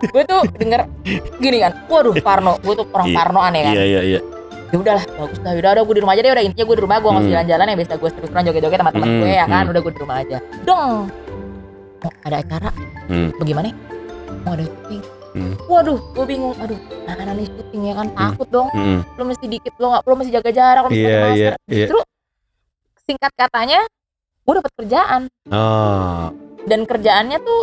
Gue 0.07 0.23
tuh 0.25 0.43
denger 0.55 0.81
gini 1.37 1.59
kan 1.59 1.73
waduh 1.87 2.15
Parno 2.19 2.59
gue 2.59 2.75
tuh 2.75 2.87
orang 2.91 3.07
Iya. 3.07 3.17
Parnoan 3.17 3.53
ya 3.53 3.63
kan 3.63 3.73
Iya 3.73 3.85
iya 3.85 4.01
iya. 4.05 4.21
ya 4.67 4.77
udahlah 4.77 5.05
bagus 5.09 5.39
lah 5.41 5.53
udah 5.55 5.71
udah 5.73 5.83
gue 5.85 5.95
di 5.95 6.03
rumah 6.03 6.13
aja 6.13 6.23
deh 6.23 6.33
udah 6.33 6.45
intinya 6.45 6.65
gue 6.65 6.77
di 6.77 6.83
rumah 6.83 6.97
gue 6.97 7.07
nggak 7.07 7.17
usah 7.17 7.25
Hmm. 7.25 7.35
jalan-jalan 7.37 7.67
ya 7.67 7.77
biasa 7.77 7.93
gue 7.95 8.11
seru-seruan 8.11 8.45
joget-joget 8.45 8.79
sama 8.79 8.91
temen 8.91 9.09
Hmm, 9.09 9.21
gue 9.21 9.31
ya 9.33 9.45
kan 9.45 9.63
hmm. 9.63 9.71
udah 9.71 9.81
gue 9.81 9.93
di 9.93 10.01
rumah 10.01 10.17
aja 10.19 10.37
dong 10.63 10.93
mau 11.97 12.11
ada 12.23 12.37
acara 12.37 12.71
Hmm. 13.07 13.29
bagaimana 13.37 13.69
mau 14.43 14.53
ada 14.53 14.65
syuting 14.65 15.03
Hmm. 15.33 15.53
waduh 15.67 16.01
gue 16.11 16.25
bingung 16.25 16.57
aduh 16.57 16.81
mana 17.05 17.33
nih 17.33 17.47
syuting 17.47 17.83
ya 17.85 17.95
kan 17.95 18.07
takut 18.11 18.49
dong 18.49 18.69
lo 19.13 19.23
mesti 19.23 19.47
dikit 19.47 19.75
lo 19.77 19.87
nggak 19.91 20.03
lo 20.03 20.15
mesti 20.15 20.33
jaga 20.33 20.51
jarak 20.51 20.81
lo 20.81 20.89
mesti 20.89 20.97
pakai 20.99 21.13
iya 21.13 21.21
masker 21.23 21.53
iya. 21.69 21.77
justru 21.79 21.99
singkat 23.05 23.33
katanya 23.35 23.81
gue 24.43 24.53
dapet 24.55 24.73
kerjaan 24.75 25.23
Oh. 25.47 26.27
dan 26.65 26.81
kerjaannya 26.83 27.39
tuh 27.39 27.63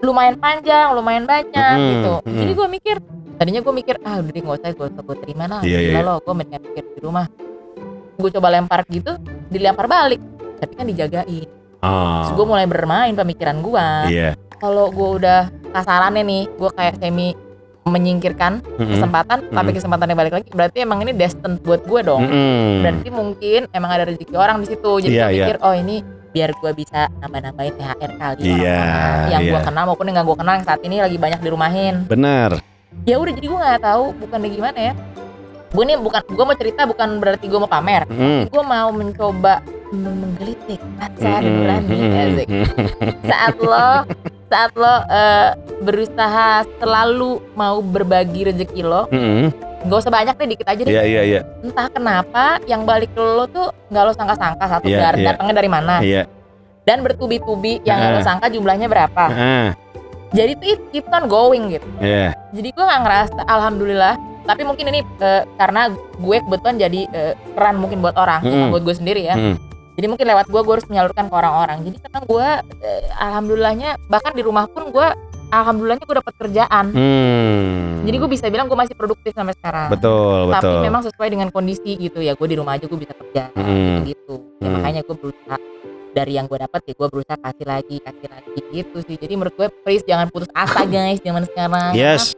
lumayan 0.00 0.36
panjang, 0.36 0.92
lumayan 0.92 1.24
banyak 1.24 1.76
Mm-mm, 1.76 1.90
gitu. 1.90 2.14
mm-mm. 2.22 2.38
Jadi 2.38 2.52
gue 2.52 2.68
mikir, 2.68 2.96
tadinya 3.36 3.60
gue 3.60 3.74
mikir 3.74 3.96
ah 4.02 4.20
udah 4.20 4.32
nggak 4.32 4.56
usah 4.60 4.70
gue 4.72 4.88
gue 4.92 5.16
terima 5.24 5.44
lah, 5.46 5.60
iya, 5.62 5.78
gila 5.80 5.92
iya. 5.92 6.00
lo, 6.04 6.14
gue 6.20 6.34
mendingan 6.34 6.62
pikir 6.62 6.84
di 6.92 7.00
rumah. 7.00 7.26
Gue 8.16 8.30
coba 8.32 8.48
lempar 8.48 8.80
gitu, 8.88 9.12
dilempar 9.48 9.86
balik, 9.86 10.20
tapi 10.56 10.72
kan 10.74 10.84
dijagain. 10.84 11.48
Terus 11.76 12.30
gue 12.32 12.44
Oh. 12.44 12.48
mulai 12.48 12.66
bermain 12.66 13.12
pemikiran 13.12 13.60
gue. 13.60 13.86
Iya. 14.10 14.30
Kalau 14.56 14.88
gue 14.88 15.08
udah 15.20 15.40
kasarannya 15.70 16.24
nih, 16.24 16.42
gue 16.48 16.70
kayak 16.72 16.94
semi 16.96 17.36
menyingkirkan 17.86 18.66
Mm-mm. 18.66 18.98
kesempatan, 18.98 19.38
tapi 19.46 19.70
Mm-mm. 19.70 19.76
kesempatannya 19.78 20.16
balik 20.18 20.34
lagi, 20.42 20.48
berarti 20.50 20.82
emang 20.82 21.06
ini 21.06 21.14
destined 21.14 21.62
buat 21.62 21.86
gue 21.86 22.00
dong. 22.02 22.26
Mm-mm. 22.26 22.82
Berarti 22.82 23.08
mungkin 23.14 23.60
emang 23.70 23.90
ada 23.94 24.04
rezeki 24.10 24.34
orang 24.34 24.58
di 24.60 24.66
situ. 24.74 24.90
Jadi 25.06 25.14
Iya, 25.14 25.24
gue 25.30 25.32
iya. 25.32 25.44
mikir, 25.46 25.56
oh 25.62 25.74
ini 25.74 25.96
biar 26.34 26.50
gue 26.52 26.72
bisa 26.76 27.08
nambah-nambahin 27.24 27.74
THR 27.80 28.12
kali 28.20 28.40
Iya, 28.44 28.76
orang-orang 28.76 29.30
yang 29.32 29.40
gue 29.40 29.56
iya. 29.56 29.64
kenal 29.64 29.84
maupun 29.88 30.04
yang 30.04 30.16
gak 30.20 30.26
gue 30.28 30.36
kenal 30.36 30.54
yang 30.60 30.66
saat 30.68 30.80
ini 30.84 30.96
lagi 31.00 31.16
banyak 31.16 31.40
dirumahin. 31.40 31.94
Benar. 32.04 32.50
Ya 33.08 33.16
udah 33.16 33.32
jadi 33.32 33.46
gue 33.46 33.58
nggak 33.60 33.80
tahu 33.80 34.04
bukan 34.20 34.38
gimana 34.44 34.78
ya. 34.78 34.92
Gue 35.72 35.82
ini 35.88 35.94
bukan 35.96 36.20
gue 36.28 36.44
mau 36.44 36.56
cerita 36.56 36.82
bukan 36.84 37.08
berarti 37.22 37.44
gue 37.48 37.60
mau 37.60 37.70
pamer. 37.70 38.04
Mm. 38.10 38.42
Gue 38.52 38.62
mau 38.66 38.88
mencoba 38.92 39.64
menggelitik 39.94 40.80
rasa 40.98 41.40
Mm-mm. 41.40 41.54
nurani 41.54 41.96
Mm-mm. 41.96 42.20
asik. 42.20 42.48
saat 43.30 43.54
lo 43.56 43.88
saat 44.46 44.70
lo 44.72 44.94
eh, 45.06 45.50
berusaha 45.80 46.48
selalu 46.76 47.30
mau 47.52 47.80
berbagi 47.80 48.46
rezeki 48.46 48.80
lo 48.80 49.10
Mm-mm. 49.10 49.50
gak 49.84 49.98
usah 50.00 50.12
banyak 50.12 50.34
deh 50.34 50.48
dikit 50.48 50.66
aja 50.66 50.80
deh 50.80 50.88
Iya 50.88 51.02
iya 51.04 51.22
iya. 51.24 51.40
entah 51.60 51.86
kenapa 51.88 52.62
yang 52.64 52.82
balik 52.82 53.10
ke 53.10 53.20
lo 53.20 53.46
tuh 53.46 53.70
nggak 53.86 54.02
lo 54.02 54.12
sangka-sangka 54.12 54.64
satu 54.68 54.86
Iya, 54.86 54.98
dar- 55.00 55.16
iya. 55.16 55.26
datangnya 55.28 55.54
dari 55.56 55.68
mana 55.68 55.94
Iya. 55.98 56.22
dan 56.82 57.02
bertubi-tubi 57.02 57.82
yang 57.82 57.98
nggak 57.98 58.12
lo 58.12 58.22
sangka 58.22 58.46
jumlahnya 58.48 58.86
berapa 58.86 59.24
Ah. 59.26 59.68
jadi 60.30 60.54
tuh 60.54 60.66
it 60.68 60.80
keep 60.90 61.06
on 61.08 61.26
going 61.26 61.70
gitu 61.70 61.86
Iya. 61.98 62.34
jadi 62.50 62.68
gue 62.68 62.84
nggak 62.84 63.02
ngerasa 63.02 63.40
alhamdulillah 63.42 64.14
tapi 64.42 64.62
mungkin 64.62 64.86
ini 64.88 65.00
eh, 65.18 65.42
karena 65.56 65.90
gue 66.16 66.36
kebetulan 66.40 66.76
jadi 66.78 67.00
eh, 67.08 67.34
peran 67.52 67.76
mungkin 67.76 67.98
buat 67.98 68.14
orang 68.14 68.42
Mm. 68.42 68.70
buat 68.70 68.82
gue 68.82 68.94
sendiri 68.96 69.22
ya 69.24 69.34
Mm. 69.34 69.54
Jadi 69.96 70.06
mungkin 70.06 70.26
lewat 70.26 70.46
gue 70.46 70.60
gue 70.60 70.72
harus 70.72 70.86
menyalurkan 70.86 71.24
ke 71.26 71.34
orang-orang 71.34 71.78
jadi 71.82 71.96
karena 71.98 72.20
gue 72.22 72.48
eh, 72.80 73.02
alhamdulillahnya 73.18 73.90
bahkan 74.06 74.32
di 74.32 74.42
rumah 74.44 74.64
pun 74.66 74.88
gue 74.88 75.08
alhamdulillahnya 75.48 76.04
gue 76.04 76.16
dapat 76.16 76.34
kerjaan 76.36 76.84
Hmm. 76.92 78.02
jadi 78.02 78.16
gue 78.18 78.30
bisa 78.30 78.46
bilang 78.46 78.66
gue 78.66 78.74
masih 78.74 78.94
produktif 78.94 79.32
sampai 79.32 79.54
sekarang 79.54 79.88
betul 79.88 80.52
tapi 80.52 80.62
betul. 80.62 80.80
memang 80.82 81.02
sesuai 81.02 81.28
dengan 81.28 81.48
kondisi 81.48 81.96
gitu 81.96 82.18
ya 82.18 82.32
gue 82.32 82.46
di 82.46 82.56
rumah 82.56 82.76
aja 82.76 82.84
gue 82.84 82.98
bisa 82.98 83.14
kerja 83.14 83.50
Mm. 83.56 83.98
gitu 84.06 84.34
ya, 84.58 84.66
Hmm. 84.66 84.74
makanya 84.78 85.00
gue 85.02 85.16
berusaha 85.16 85.56
dari 86.12 86.32
yang 86.34 86.46
gue 86.46 86.58
dapat 86.58 86.80
ya 86.82 86.94
gue 86.94 87.08
berusaha 87.08 87.36
kasih 87.36 87.66
lagi 87.66 87.96
kasih 87.98 88.28
lagi 88.28 88.58
gitu 88.70 88.96
sih 89.00 89.16
jadi 89.16 89.32
menurut 89.34 89.54
gue 89.54 89.68
please 89.80 90.00
jangan 90.02 90.28
putus 90.28 90.48
asa 90.52 90.84
guys 90.84 91.20
zaman 91.20 91.44
sekarang 91.44 91.92
Yes. 91.92 92.32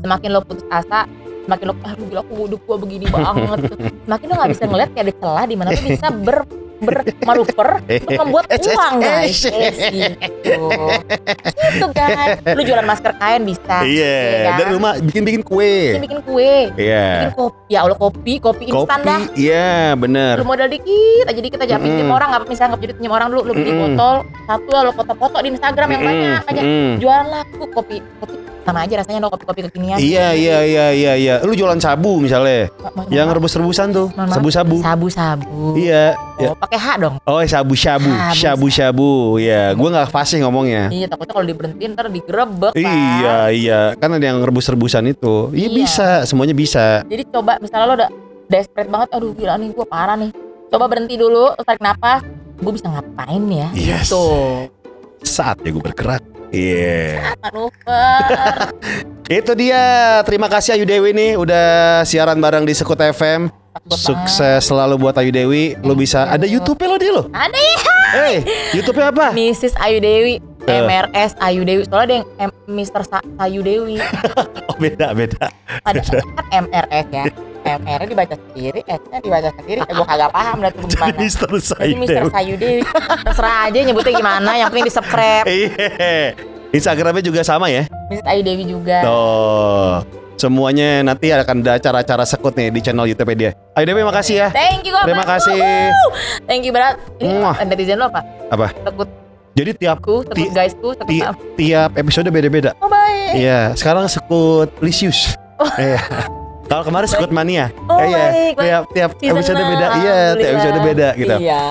semakin 0.00 0.28
lo 0.30 0.40
putus 0.42 0.62
asa 0.68 1.04
semakin 1.44 1.64
lo 1.66 1.74
aduh 1.82 2.06
gila 2.06 2.20
aku 2.22 2.32
hidup 2.46 2.60
gue 2.62 2.76
begini 2.80 3.06
banget 3.06 3.58
semakin 4.06 4.26
lo 4.26 4.34
nggak 4.34 4.52
bisa 4.52 4.64
ngeliat 4.64 4.90
kayak 4.90 5.04
ada 5.04 5.14
celah 5.18 5.44
di 5.44 5.54
mana 5.54 5.68
lo 5.70 5.80
bisa 5.82 6.08
ber 6.08 6.38
bermanuver 6.76 7.68
untuk 7.80 8.18
membuat 8.18 8.44
uang 8.66 8.94
guys 8.98 9.40
yes, 9.44 9.78
gitu 9.88 10.66
gitu 11.70 11.86
kan 11.90 12.16
lu 12.48 12.62
jualan 12.62 12.82
masker 12.82 13.12
kain 13.14 13.42
bisa 13.42 13.76
Iya. 13.84 14.18
kan? 14.44 14.58
Dari 14.58 14.70
rumah 14.72 14.92
bikin-bikin 14.98 15.42
kue. 15.42 15.74
bikin 15.92 16.02
bikin 16.02 16.20
kue 16.22 16.54
Iya. 16.74 17.06
bikin 17.22 17.32
kopi 17.34 17.60
ya 17.68 17.78
Allah 17.82 17.96
kopi 17.96 18.32
kopi 18.38 18.64
instan 18.66 19.00
dah 19.00 19.20
Kopi. 19.22 19.38
Iya 19.40 19.72
benar. 19.94 20.34
lu 20.36 20.44
modal 20.44 20.68
dikit 20.68 21.24
aja 21.26 21.40
dikit 21.40 21.58
aja 21.60 21.74
pinjem 21.76 22.02
Mm-mm. 22.02 22.12
orang 22.12 22.28
nggak 22.30 22.42
misalnya 22.46 22.70
nggak 22.70 22.82
jadi 22.82 22.94
pinjem 22.94 23.12
orang 23.12 23.28
dulu 23.28 23.40
lu 23.42 23.52
beli 23.52 23.70
Mm-mm. 23.70 23.82
botol 23.92 24.14
satu 24.44 24.68
lah 24.68 24.82
lu 24.82 24.92
foto-foto 24.92 25.36
di 25.38 25.48
Instagram 25.50 25.88
yang 25.90 26.02
banyak 26.02 26.42
aja 26.44 26.62
Mm. 26.64 26.92
jualan 26.98 27.26
laku 27.28 27.64
kopi 27.70 27.96
kopi 28.18 28.36
sama 28.64 28.80
aja 28.80 28.94
rasanya 28.96 29.18
lo 29.18 29.28
kopi-kopi 29.28 29.60
kekinian 29.68 29.96
Iya 29.96 30.32
iya 30.32 30.58
iya 30.62 30.86
iya 30.90 31.12
iya. 31.14 31.34
Lu 31.40 31.52
jualan 31.52 31.76
sabu 31.76 32.18
misalnya. 32.18 32.72
Ma- 32.90 33.04
Yang 33.06 33.28
rebus-rebusan 33.36 33.88
tuh. 33.90 34.08
Sabu-sabu. 34.10 34.80
sabu-sabu 34.80 35.76
Iya. 35.76 36.16
Ya. 36.34 36.50
oh 36.50 36.56
pakai 36.56 36.74
H 36.74 36.86
dong 36.98 37.14
Oh 37.22 37.38
sabu-sabu. 37.40 38.08
Sabu. 38.08 38.34
Sabu-sabu. 38.34 39.12
Ya. 39.36 39.70
Gua 39.72 39.88
nggak 39.90 40.08
fasih 40.08 40.40
ngomongnya. 40.40 40.88
iya 40.88 41.04
takutnya 41.04 41.32
kalau 41.32 41.46
diberhentiin 41.46 41.92
ntar 41.92 42.08
digerebek 42.08 42.72
Pak. 42.72 42.80
Iya 42.80 43.36
iya. 43.50 43.80
Kan 43.94 44.10
ada 44.10 44.24
yang 44.24 44.40
rebus-rebusan 44.40 45.04
itu. 45.06 45.48
Iya 45.50 45.68
Iya. 45.68 45.76
bisa. 45.76 46.08
Semuanya 46.24 46.52
bisa. 46.52 47.04
jadi 47.04 47.22
coba 47.26 47.56
misalnya 47.58 47.86
lo 47.86 47.94
udah 47.96 48.10
desperate 48.44 48.86
banget 48.86 49.08
aduh 49.10 49.32
gila 49.32 49.54
nih 49.54 49.70
gue 49.70 49.86
parah 49.86 50.14
nih 50.14 50.30
coba 50.68 50.84
berhenti 50.84 51.14
dulu 51.14 51.54
tarik 51.58 51.80
napas 51.80 52.20
gue 52.54 52.72
bisa 52.72 52.86
ngapain 52.86 53.40
ya 53.46 53.68
Yes. 53.72 54.08
gitu 54.08 54.24
Saatnya 55.24 55.68
gue 55.70 55.82
bergerak. 55.82 56.22
Iya. 56.48 57.34
manuver 57.42 58.70
Itu 59.40 59.52
dia. 59.54 59.82
Terima 60.22 60.46
kasih 60.46 60.76
Ayu 60.76 60.84
Dewi 60.84 61.10
nih 61.10 61.34
udah 61.34 61.66
siaran 62.04 62.38
bareng 62.38 62.62
di 62.62 62.72
Sekut 62.72 62.96
FM. 62.96 63.48
Sukses 63.90 64.62
selalu 64.62 64.94
buat 64.96 65.16
Ayu 65.16 65.28
Dewi. 65.28 65.74
Lu 65.80 65.92
bisa 65.92 66.24
ada 66.24 66.44
YouTube-nya 66.44 66.86
lo 66.86 66.96
dia 66.96 67.10
lo. 67.10 67.22
ada 67.32 67.56
ya 67.56 67.74
Eh, 68.14 68.36
YouTube-nya 68.72 69.10
apa? 69.10 69.34
Mrs. 69.34 69.74
Ayu 69.76 69.98
Dewi 69.98 70.38
Eh. 70.64 70.80
MRS 70.80 71.34
Ayu 71.40 71.60
Dewi 71.60 71.82
soalnya 71.82 72.00
ada 72.00 72.14
yang 72.14 72.26
M- 72.48 72.56
Mr. 72.70 73.02
Sa- 73.02 73.26
Ayu 73.36 73.60
Dewi 73.60 73.98
Oh, 74.70 74.76
beda 74.78 75.10
beda. 75.12 75.50
ada 75.82 76.00
kan 76.00 76.24
MRS 76.62 77.06
ya 77.10 77.24
MR 77.64 78.00
dibaca 78.04 78.36
sendiri 78.36 78.80
S 78.84 79.02
nya 79.08 79.18
dibaca 79.18 79.48
sendiri 79.50 79.80
eh, 79.80 79.88
gue 79.90 80.06
kagak 80.06 80.30
paham 80.30 80.56
dah 80.60 80.70
tuh 80.70 80.84
gimana 80.90 81.16
Mister 81.16 81.48
jadi 81.48 81.64
Sayu 81.64 81.94
Mr. 81.96 82.12
Dewi. 82.20 82.30
Sayu 82.30 82.54
Dewi 82.54 82.80
terserah 83.26 83.56
aja 83.64 83.78
nyebutnya 83.80 84.12
gimana 84.14 84.50
yang 84.54 84.68
penting 84.68 84.84
di 84.84 84.92
subscribe 84.92 85.44
Iya. 85.44 86.36
Instagramnya 86.70 87.22
juga 87.22 87.40
sama 87.40 87.70
ya. 87.70 87.86
Mrs. 88.08 88.26
Ayu 88.26 88.40
Dewi 88.42 88.64
juga 88.64 88.98
Tuh. 89.00 89.94
Semuanya 90.34 91.00
nanti 91.00 91.30
akan 91.30 91.62
ada 91.62 91.78
acara-acara 91.78 92.26
sekut 92.26 92.52
nih 92.52 92.68
di 92.68 92.80
channel 92.80 93.06
YouTube 93.06 93.30
dia. 93.32 93.54
Ayo 93.72 93.86
Dewi 93.86 94.02
makasih 94.02 94.36
ya. 94.36 94.48
Thank 94.50 94.82
you. 94.84 94.98
Terima 95.00 95.22
kasih. 95.22 95.62
Thank 96.44 96.66
you 96.66 96.74
berat. 96.74 96.98
Ini 97.16 97.38
netizen 97.64 97.96
lo 97.96 98.10
apa? 98.10 98.20
Apa? 98.50 98.74
Tekutku, 98.74 99.14
Jadi 99.54 99.70
tiap 99.78 100.02
tekut 100.02 100.26
Ti- 100.34 100.50
guysku, 100.50 100.88
tekut 100.92 101.06
ti- 101.06 101.22
apa? 101.22 101.38
tiap 101.54 101.90
episode 101.94 102.26
beda-beda. 102.28 102.74
Oh 102.82 102.90
baik. 102.90 103.38
Iya, 103.38 103.72
sekarang 103.72 104.04
sekut 104.04 104.68
Lisius. 104.82 105.38
Oh. 105.56 105.70
Iya. 105.78 106.02
Kalau 106.64 106.82
kemarin 106.82 107.06
Sekut 107.06 107.28
Mania. 107.28 107.68
Oh, 107.86 108.00
Eh, 108.00 108.08
iya. 108.08 108.26
Tiap 108.56 108.82
tiap 108.90 109.10
Season 109.16 109.36
episode 109.36 109.62
beda. 109.62 109.86
Iya, 109.94 110.16
tiap 110.34 110.50
episode 110.56 110.78
beda 110.80 111.08
gitu. 111.14 111.36
Iya. 111.38 111.62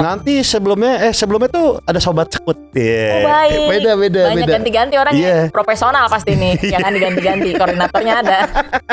Nanti 0.00 0.34
sebelumnya 0.40 0.92
eh 1.02 1.12
sebelumnya 1.12 1.50
tuh 1.50 1.82
ada 1.82 1.98
sobat 1.98 2.30
sekut. 2.30 2.54
Iya. 2.72 3.10
Oh, 3.10 3.20
baik. 3.26 3.66
Beda 3.68 3.92
beda 3.94 4.22
Banyak 4.30 4.38
beda. 4.38 4.52
ganti-ganti 4.56 4.94
orangnya. 4.96 5.18
Iya. 5.18 5.38
Profesional 5.50 6.04
pasti 6.06 6.32
nih. 6.32 6.54
Jangan 6.72 6.90
diganti-ganti. 6.90 7.50
Koordinatornya 7.52 8.14
ada. 8.16 8.38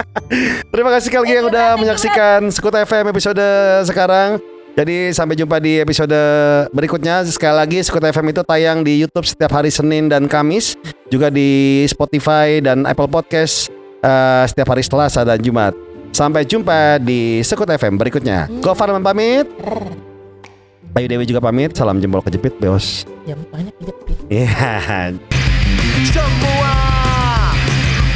Terima 0.74 0.90
kasih 0.90 1.06
sekali 1.08 1.22
lagi 1.24 1.34
yang 1.38 1.48
udah 1.48 1.68
menyaksikan 1.78 2.40
Sekut 2.50 2.74
FM 2.74 3.14
episode 3.14 3.46
sekarang. 3.86 4.42
Jadi 4.74 5.14
sampai 5.14 5.38
jumpa 5.38 5.62
di 5.62 5.78
episode 5.78 6.18
berikutnya. 6.74 7.22
Sekali 7.24 7.56
lagi 7.56 7.80
Sekut 7.86 8.02
FM 8.02 8.34
itu 8.34 8.42
tayang 8.42 8.82
di 8.82 8.98
YouTube 9.00 9.22
setiap 9.24 9.54
hari 9.54 9.70
Senin 9.70 10.10
dan 10.10 10.26
Kamis, 10.26 10.74
juga 11.08 11.30
di 11.30 11.86
Spotify 11.86 12.58
dan 12.58 12.82
Apple 12.84 13.06
Podcast 13.06 13.70
eh, 14.04 14.44
setiap 14.52 14.76
hari 14.76 14.84
Selasa 14.84 15.24
dan 15.24 15.40
Jumat. 15.40 15.72
Sampai 16.14 16.46
jumpa 16.46 17.02
di 17.02 17.42
Sekut 17.42 17.66
FM 17.66 17.98
berikutnya. 17.98 18.46
Gofar 18.62 18.94
pamit. 19.02 19.50
Ayu 20.94 21.10
Dewi 21.10 21.26
juga 21.26 21.42
pamit. 21.42 21.74
Salam 21.74 21.98
jempol 21.98 22.22
kejepit, 22.22 22.54
Beos. 22.62 23.10
Jam 23.26 23.42
banyak 23.50 23.74
kejepit. 23.82 24.18
Iya. 24.30 25.10
Semua 26.14 26.76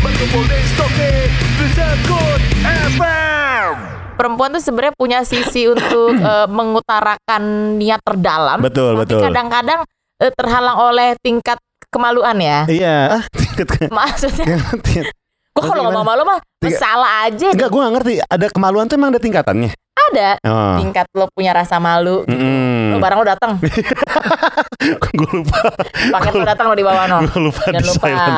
berkumpul 0.06 0.46
di 0.46 0.62
Soke 0.78 1.12
Sekut 1.74 2.42
FM. 2.94 3.74
Perempuan 4.14 4.50
tuh 4.54 4.62
sebenarnya 4.62 4.94
punya 4.94 5.20
sisi 5.26 5.66
untuk 5.66 6.14
eh, 6.22 6.48
mengutarakan 6.54 7.42
niat 7.82 8.06
terdalam. 8.06 8.62
Betul, 8.62 8.94
tapi 8.94 9.02
betul. 9.10 9.22
kadang-kadang 9.26 9.80
eh, 10.22 10.32
terhalang 10.38 10.78
oleh 10.78 11.18
tingkat 11.26 11.58
kemaluan 11.90 12.38
ya. 12.38 12.70
Iya. 12.70 12.98
Ah, 13.18 13.24
Maksudnya, 14.06 14.62
kok 15.58 15.64
kalau 15.66 15.82
ngomong 15.84 16.06
malu 16.06 16.22
mah 16.24 16.40
Tiga- 16.58 16.78
salah 16.78 17.26
aja. 17.26 17.50
Enggak, 17.50 17.68
gue 17.68 17.80
gak 17.80 17.94
ngerti. 17.94 18.14
Ada 18.24 18.46
kemaluan 18.48 18.86
tuh 18.86 18.96
emang 18.96 19.10
ada 19.10 19.18
tingkatannya. 19.18 19.72
Ada 19.98 20.30
Oh. 20.42 20.78
tingkat 20.78 21.06
lo 21.12 21.26
punya 21.28 21.52
rasa 21.52 21.78
malu. 21.78 22.22
Mm-mm. 22.24 22.94
Lo 22.94 22.98
barang 22.98 23.18
lo 23.18 23.28
datang, 23.28 23.52
gue 25.18 25.30
lupa. 25.34 25.60
paket 26.10 26.32
lo 26.32 26.46
datang 26.46 26.66
lo 26.68 26.76
di 26.76 26.82
bawah 26.82 27.06
no. 27.08 27.18
Gue 27.26 27.42
lupa 27.44 27.62
Jangan 27.66 27.76
di 27.76 27.88
lupa. 27.88 28.06
silent. 28.08 28.38